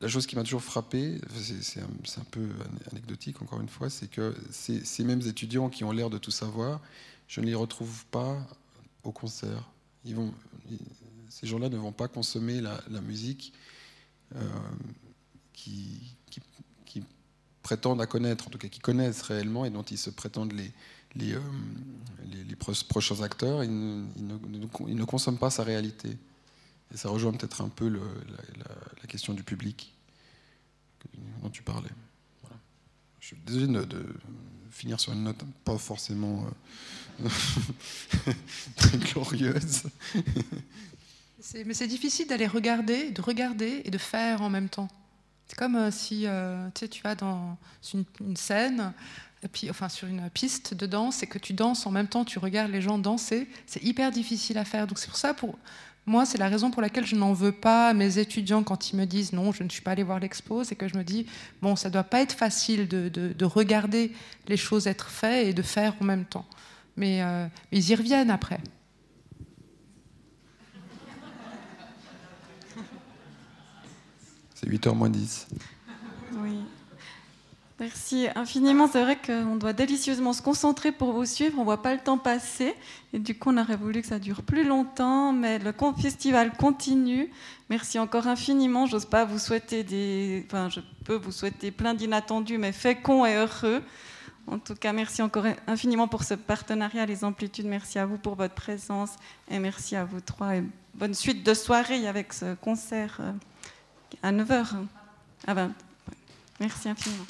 la 0.00 0.08
chose 0.08 0.26
qui 0.26 0.36
m'a 0.36 0.42
toujours 0.42 0.62
frappé, 0.62 1.20
c'est 1.60 1.80
un, 1.80 2.24
peu 2.30 2.48
anecdotique 2.90 3.42
encore 3.42 3.60
une 3.60 3.68
fois, 3.68 3.90
c'est 3.90 4.08
que 4.08 4.34
ces, 4.50 4.84
ces, 4.84 5.04
mêmes 5.04 5.20
étudiants 5.20 5.68
qui 5.68 5.84
ont 5.84 5.92
l'air 5.92 6.10
de 6.10 6.18
tout 6.18 6.30
savoir, 6.30 6.80
je 7.28 7.40
ne 7.40 7.46
les 7.46 7.54
retrouve 7.54 8.06
pas 8.06 8.44
au 9.04 9.12
concert. 9.12 9.70
Ils 10.04 10.16
vont, 10.16 10.32
ces 11.32 11.46
gens-là 11.46 11.70
ne 11.70 11.78
vont 11.78 11.92
pas 11.92 12.08
consommer 12.08 12.60
la, 12.60 13.00
musique 13.00 13.54
euh, 14.36 14.40
qui, 15.54 16.14
qui, 16.84 17.02
prétendent 17.62 18.02
à 18.02 18.06
connaître, 18.06 18.48
en 18.48 18.50
tout 18.50 18.58
cas 18.58 18.66
qui 18.66 18.80
connaissent 18.80 19.22
réellement 19.22 19.64
et 19.64 19.70
dont 19.70 19.84
ils 19.84 19.96
se 19.96 20.10
prétendent 20.10 20.52
les, 20.52 21.32
euh, 21.32 21.40
prochains 22.88 23.22
acteurs. 23.22 23.64
Ils 23.64 23.70
ne, 23.70 25.04
consomment 25.04 25.38
pas 25.38 25.50
sa 25.50 25.62
réalité. 25.62 26.18
Et 26.92 26.96
ça 26.96 27.08
rejoint 27.08 27.32
peut-être 27.32 27.62
un 27.62 27.68
peu 27.68 27.88
la, 27.88 29.06
question 29.08 29.32
du 29.32 29.42
public 29.42 29.94
dont 31.42 31.50
tu 31.50 31.62
parlais. 31.62 31.90
Je 33.20 33.28
suis 33.28 33.36
désolé 33.46 33.66
de, 33.68 34.06
finir 34.70 34.98
sur 34.98 35.12
une 35.12 35.22
note 35.22 35.42
pas 35.64 35.78
forcément 35.78 36.46
euh, 37.22 37.28
très 38.76 38.98
glorieuse. 38.98 39.84
Mais 41.66 41.74
c'est 41.74 41.86
difficile 41.86 42.26
d'aller 42.26 42.46
regarder, 42.46 43.10
de 43.10 43.20
regarder 43.20 43.82
et 43.84 43.90
de 43.90 43.98
faire 43.98 44.42
en 44.42 44.50
même 44.50 44.68
temps. 44.68 44.88
C'est 45.48 45.56
comme 45.56 45.76
euh, 45.76 45.90
si 45.90 46.26
euh, 46.26 46.68
tu 46.90 47.02
vas 47.02 47.14
dans 47.14 47.58
une, 47.92 48.36
scène, 48.36 48.92
puis, 49.52 49.68
enfin 49.68 49.88
sur 49.88 50.08
une 50.08 50.30
piste 50.30 50.74
de 50.74 50.86
danse, 50.86 51.22
et 51.22 51.26
que 51.26 51.38
tu 51.38 51.52
danses 51.52 51.86
en 51.86 51.90
même 51.90 52.08
temps, 52.08 52.24
tu 52.24 52.38
regardes 52.38 52.70
les 52.70 52.80
gens 52.80 52.98
danser. 52.98 53.48
C'est 53.66 53.82
hyper 53.82 54.10
difficile 54.10 54.56
à 54.58 54.64
faire. 54.64 54.86
Donc 54.86 54.98
c'est 54.98 55.08
pour 55.08 55.18
ça, 55.18 55.34
pour, 55.34 55.58
moi, 56.04 56.26
c'est 56.26 56.38
la 56.38 56.48
raison 56.48 56.70
pour 56.70 56.82
laquelle 56.82 57.06
je 57.06 57.14
n'en 57.14 57.32
veux 57.32 57.52
pas 57.52 57.90
à 57.90 57.94
mes 57.94 58.18
étudiants 58.18 58.64
quand 58.64 58.90
ils 58.90 58.96
me 58.96 59.04
disent 59.04 59.32
non, 59.32 59.52
je 59.52 59.62
ne 59.62 59.68
suis 59.68 59.82
pas 59.82 59.92
allé 59.92 60.02
voir 60.02 60.18
l'expo, 60.18 60.64
c'est 60.64 60.74
que 60.74 60.88
je 60.88 60.96
me 60.96 61.04
dis, 61.04 61.26
bon, 61.60 61.76
ça 61.76 61.88
ne 61.88 61.92
doit 61.92 62.02
pas 62.02 62.20
être 62.20 62.32
facile 62.32 62.88
de, 62.88 63.44
regarder 63.44 64.12
les 64.48 64.56
choses 64.56 64.86
être 64.86 65.10
faites 65.10 65.48
et 65.48 65.52
de 65.52 65.62
faire 65.62 65.94
en 66.00 66.04
même 66.04 66.24
temps. 66.24 66.46
Mais 66.96 67.22
euh, 67.22 67.46
ils 67.70 67.90
y 67.90 67.94
reviennent 67.94 68.30
après. 68.30 68.60
C'est 74.62 74.70
8h 74.70 74.94
moins 74.94 75.10
10. 75.10 75.48
Oui. 76.34 76.58
Merci 77.80 78.28
infiniment. 78.36 78.86
C'est 78.86 79.02
vrai 79.02 79.18
qu'on 79.18 79.56
doit 79.56 79.72
délicieusement 79.72 80.32
se 80.32 80.40
concentrer 80.40 80.92
pour 80.92 81.12
vous 81.12 81.24
suivre. 81.24 81.54
On 81.56 81.62
ne 81.62 81.64
voit 81.64 81.82
pas 81.82 81.94
le 81.94 82.00
temps 82.00 82.18
passer. 82.18 82.74
Et 83.12 83.18
du 83.18 83.36
coup, 83.36 83.50
on 83.50 83.58
aurait 83.58 83.76
voulu 83.76 84.02
que 84.02 84.06
ça 84.06 84.20
dure 84.20 84.42
plus 84.42 84.64
longtemps. 84.64 85.32
Mais 85.32 85.58
le 85.58 85.72
festival 86.00 86.52
continue. 86.52 87.28
Merci 87.70 87.98
encore 87.98 88.28
infiniment. 88.28 88.86
J'ose 88.86 89.06
pas 89.06 89.24
vous 89.24 89.40
souhaiter 89.40 89.82
des. 89.82 90.44
Enfin, 90.46 90.68
je 90.68 90.78
peux 91.04 91.16
vous 91.16 91.32
souhaiter 91.32 91.72
plein 91.72 91.94
d'inattendus, 91.94 92.58
mais 92.58 92.70
féconds 92.70 93.26
et 93.26 93.34
heureux. 93.34 93.82
En 94.46 94.58
tout 94.58 94.74
cas, 94.74 94.92
merci 94.92 95.22
encore 95.22 95.46
infiniment 95.66 96.06
pour 96.06 96.22
ce 96.22 96.34
partenariat, 96.34 97.04
les 97.04 97.24
amplitudes. 97.24 97.66
Merci 97.66 97.98
à 97.98 98.06
vous 98.06 98.18
pour 98.18 98.36
votre 98.36 98.54
présence. 98.54 99.10
Et 99.50 99.58
merci 99.58 99.96
à 99.96 100.04
vous 100.04 100.20
trois. 100.20 100.52
Bonne 100.94 101.14
suite 101.14 101.44
de 101.44 101.54
soirée 101.54 102.06
avec 102.06 102.32
ce 102.32 102.54
concert 102.54 103.20
à 104.22 104.32
9h. 104.32 104.66
Ah 105.46 105.54
ben, 105.54 105.72
merci 106.60 106.88
infiniment. 106.88 107.24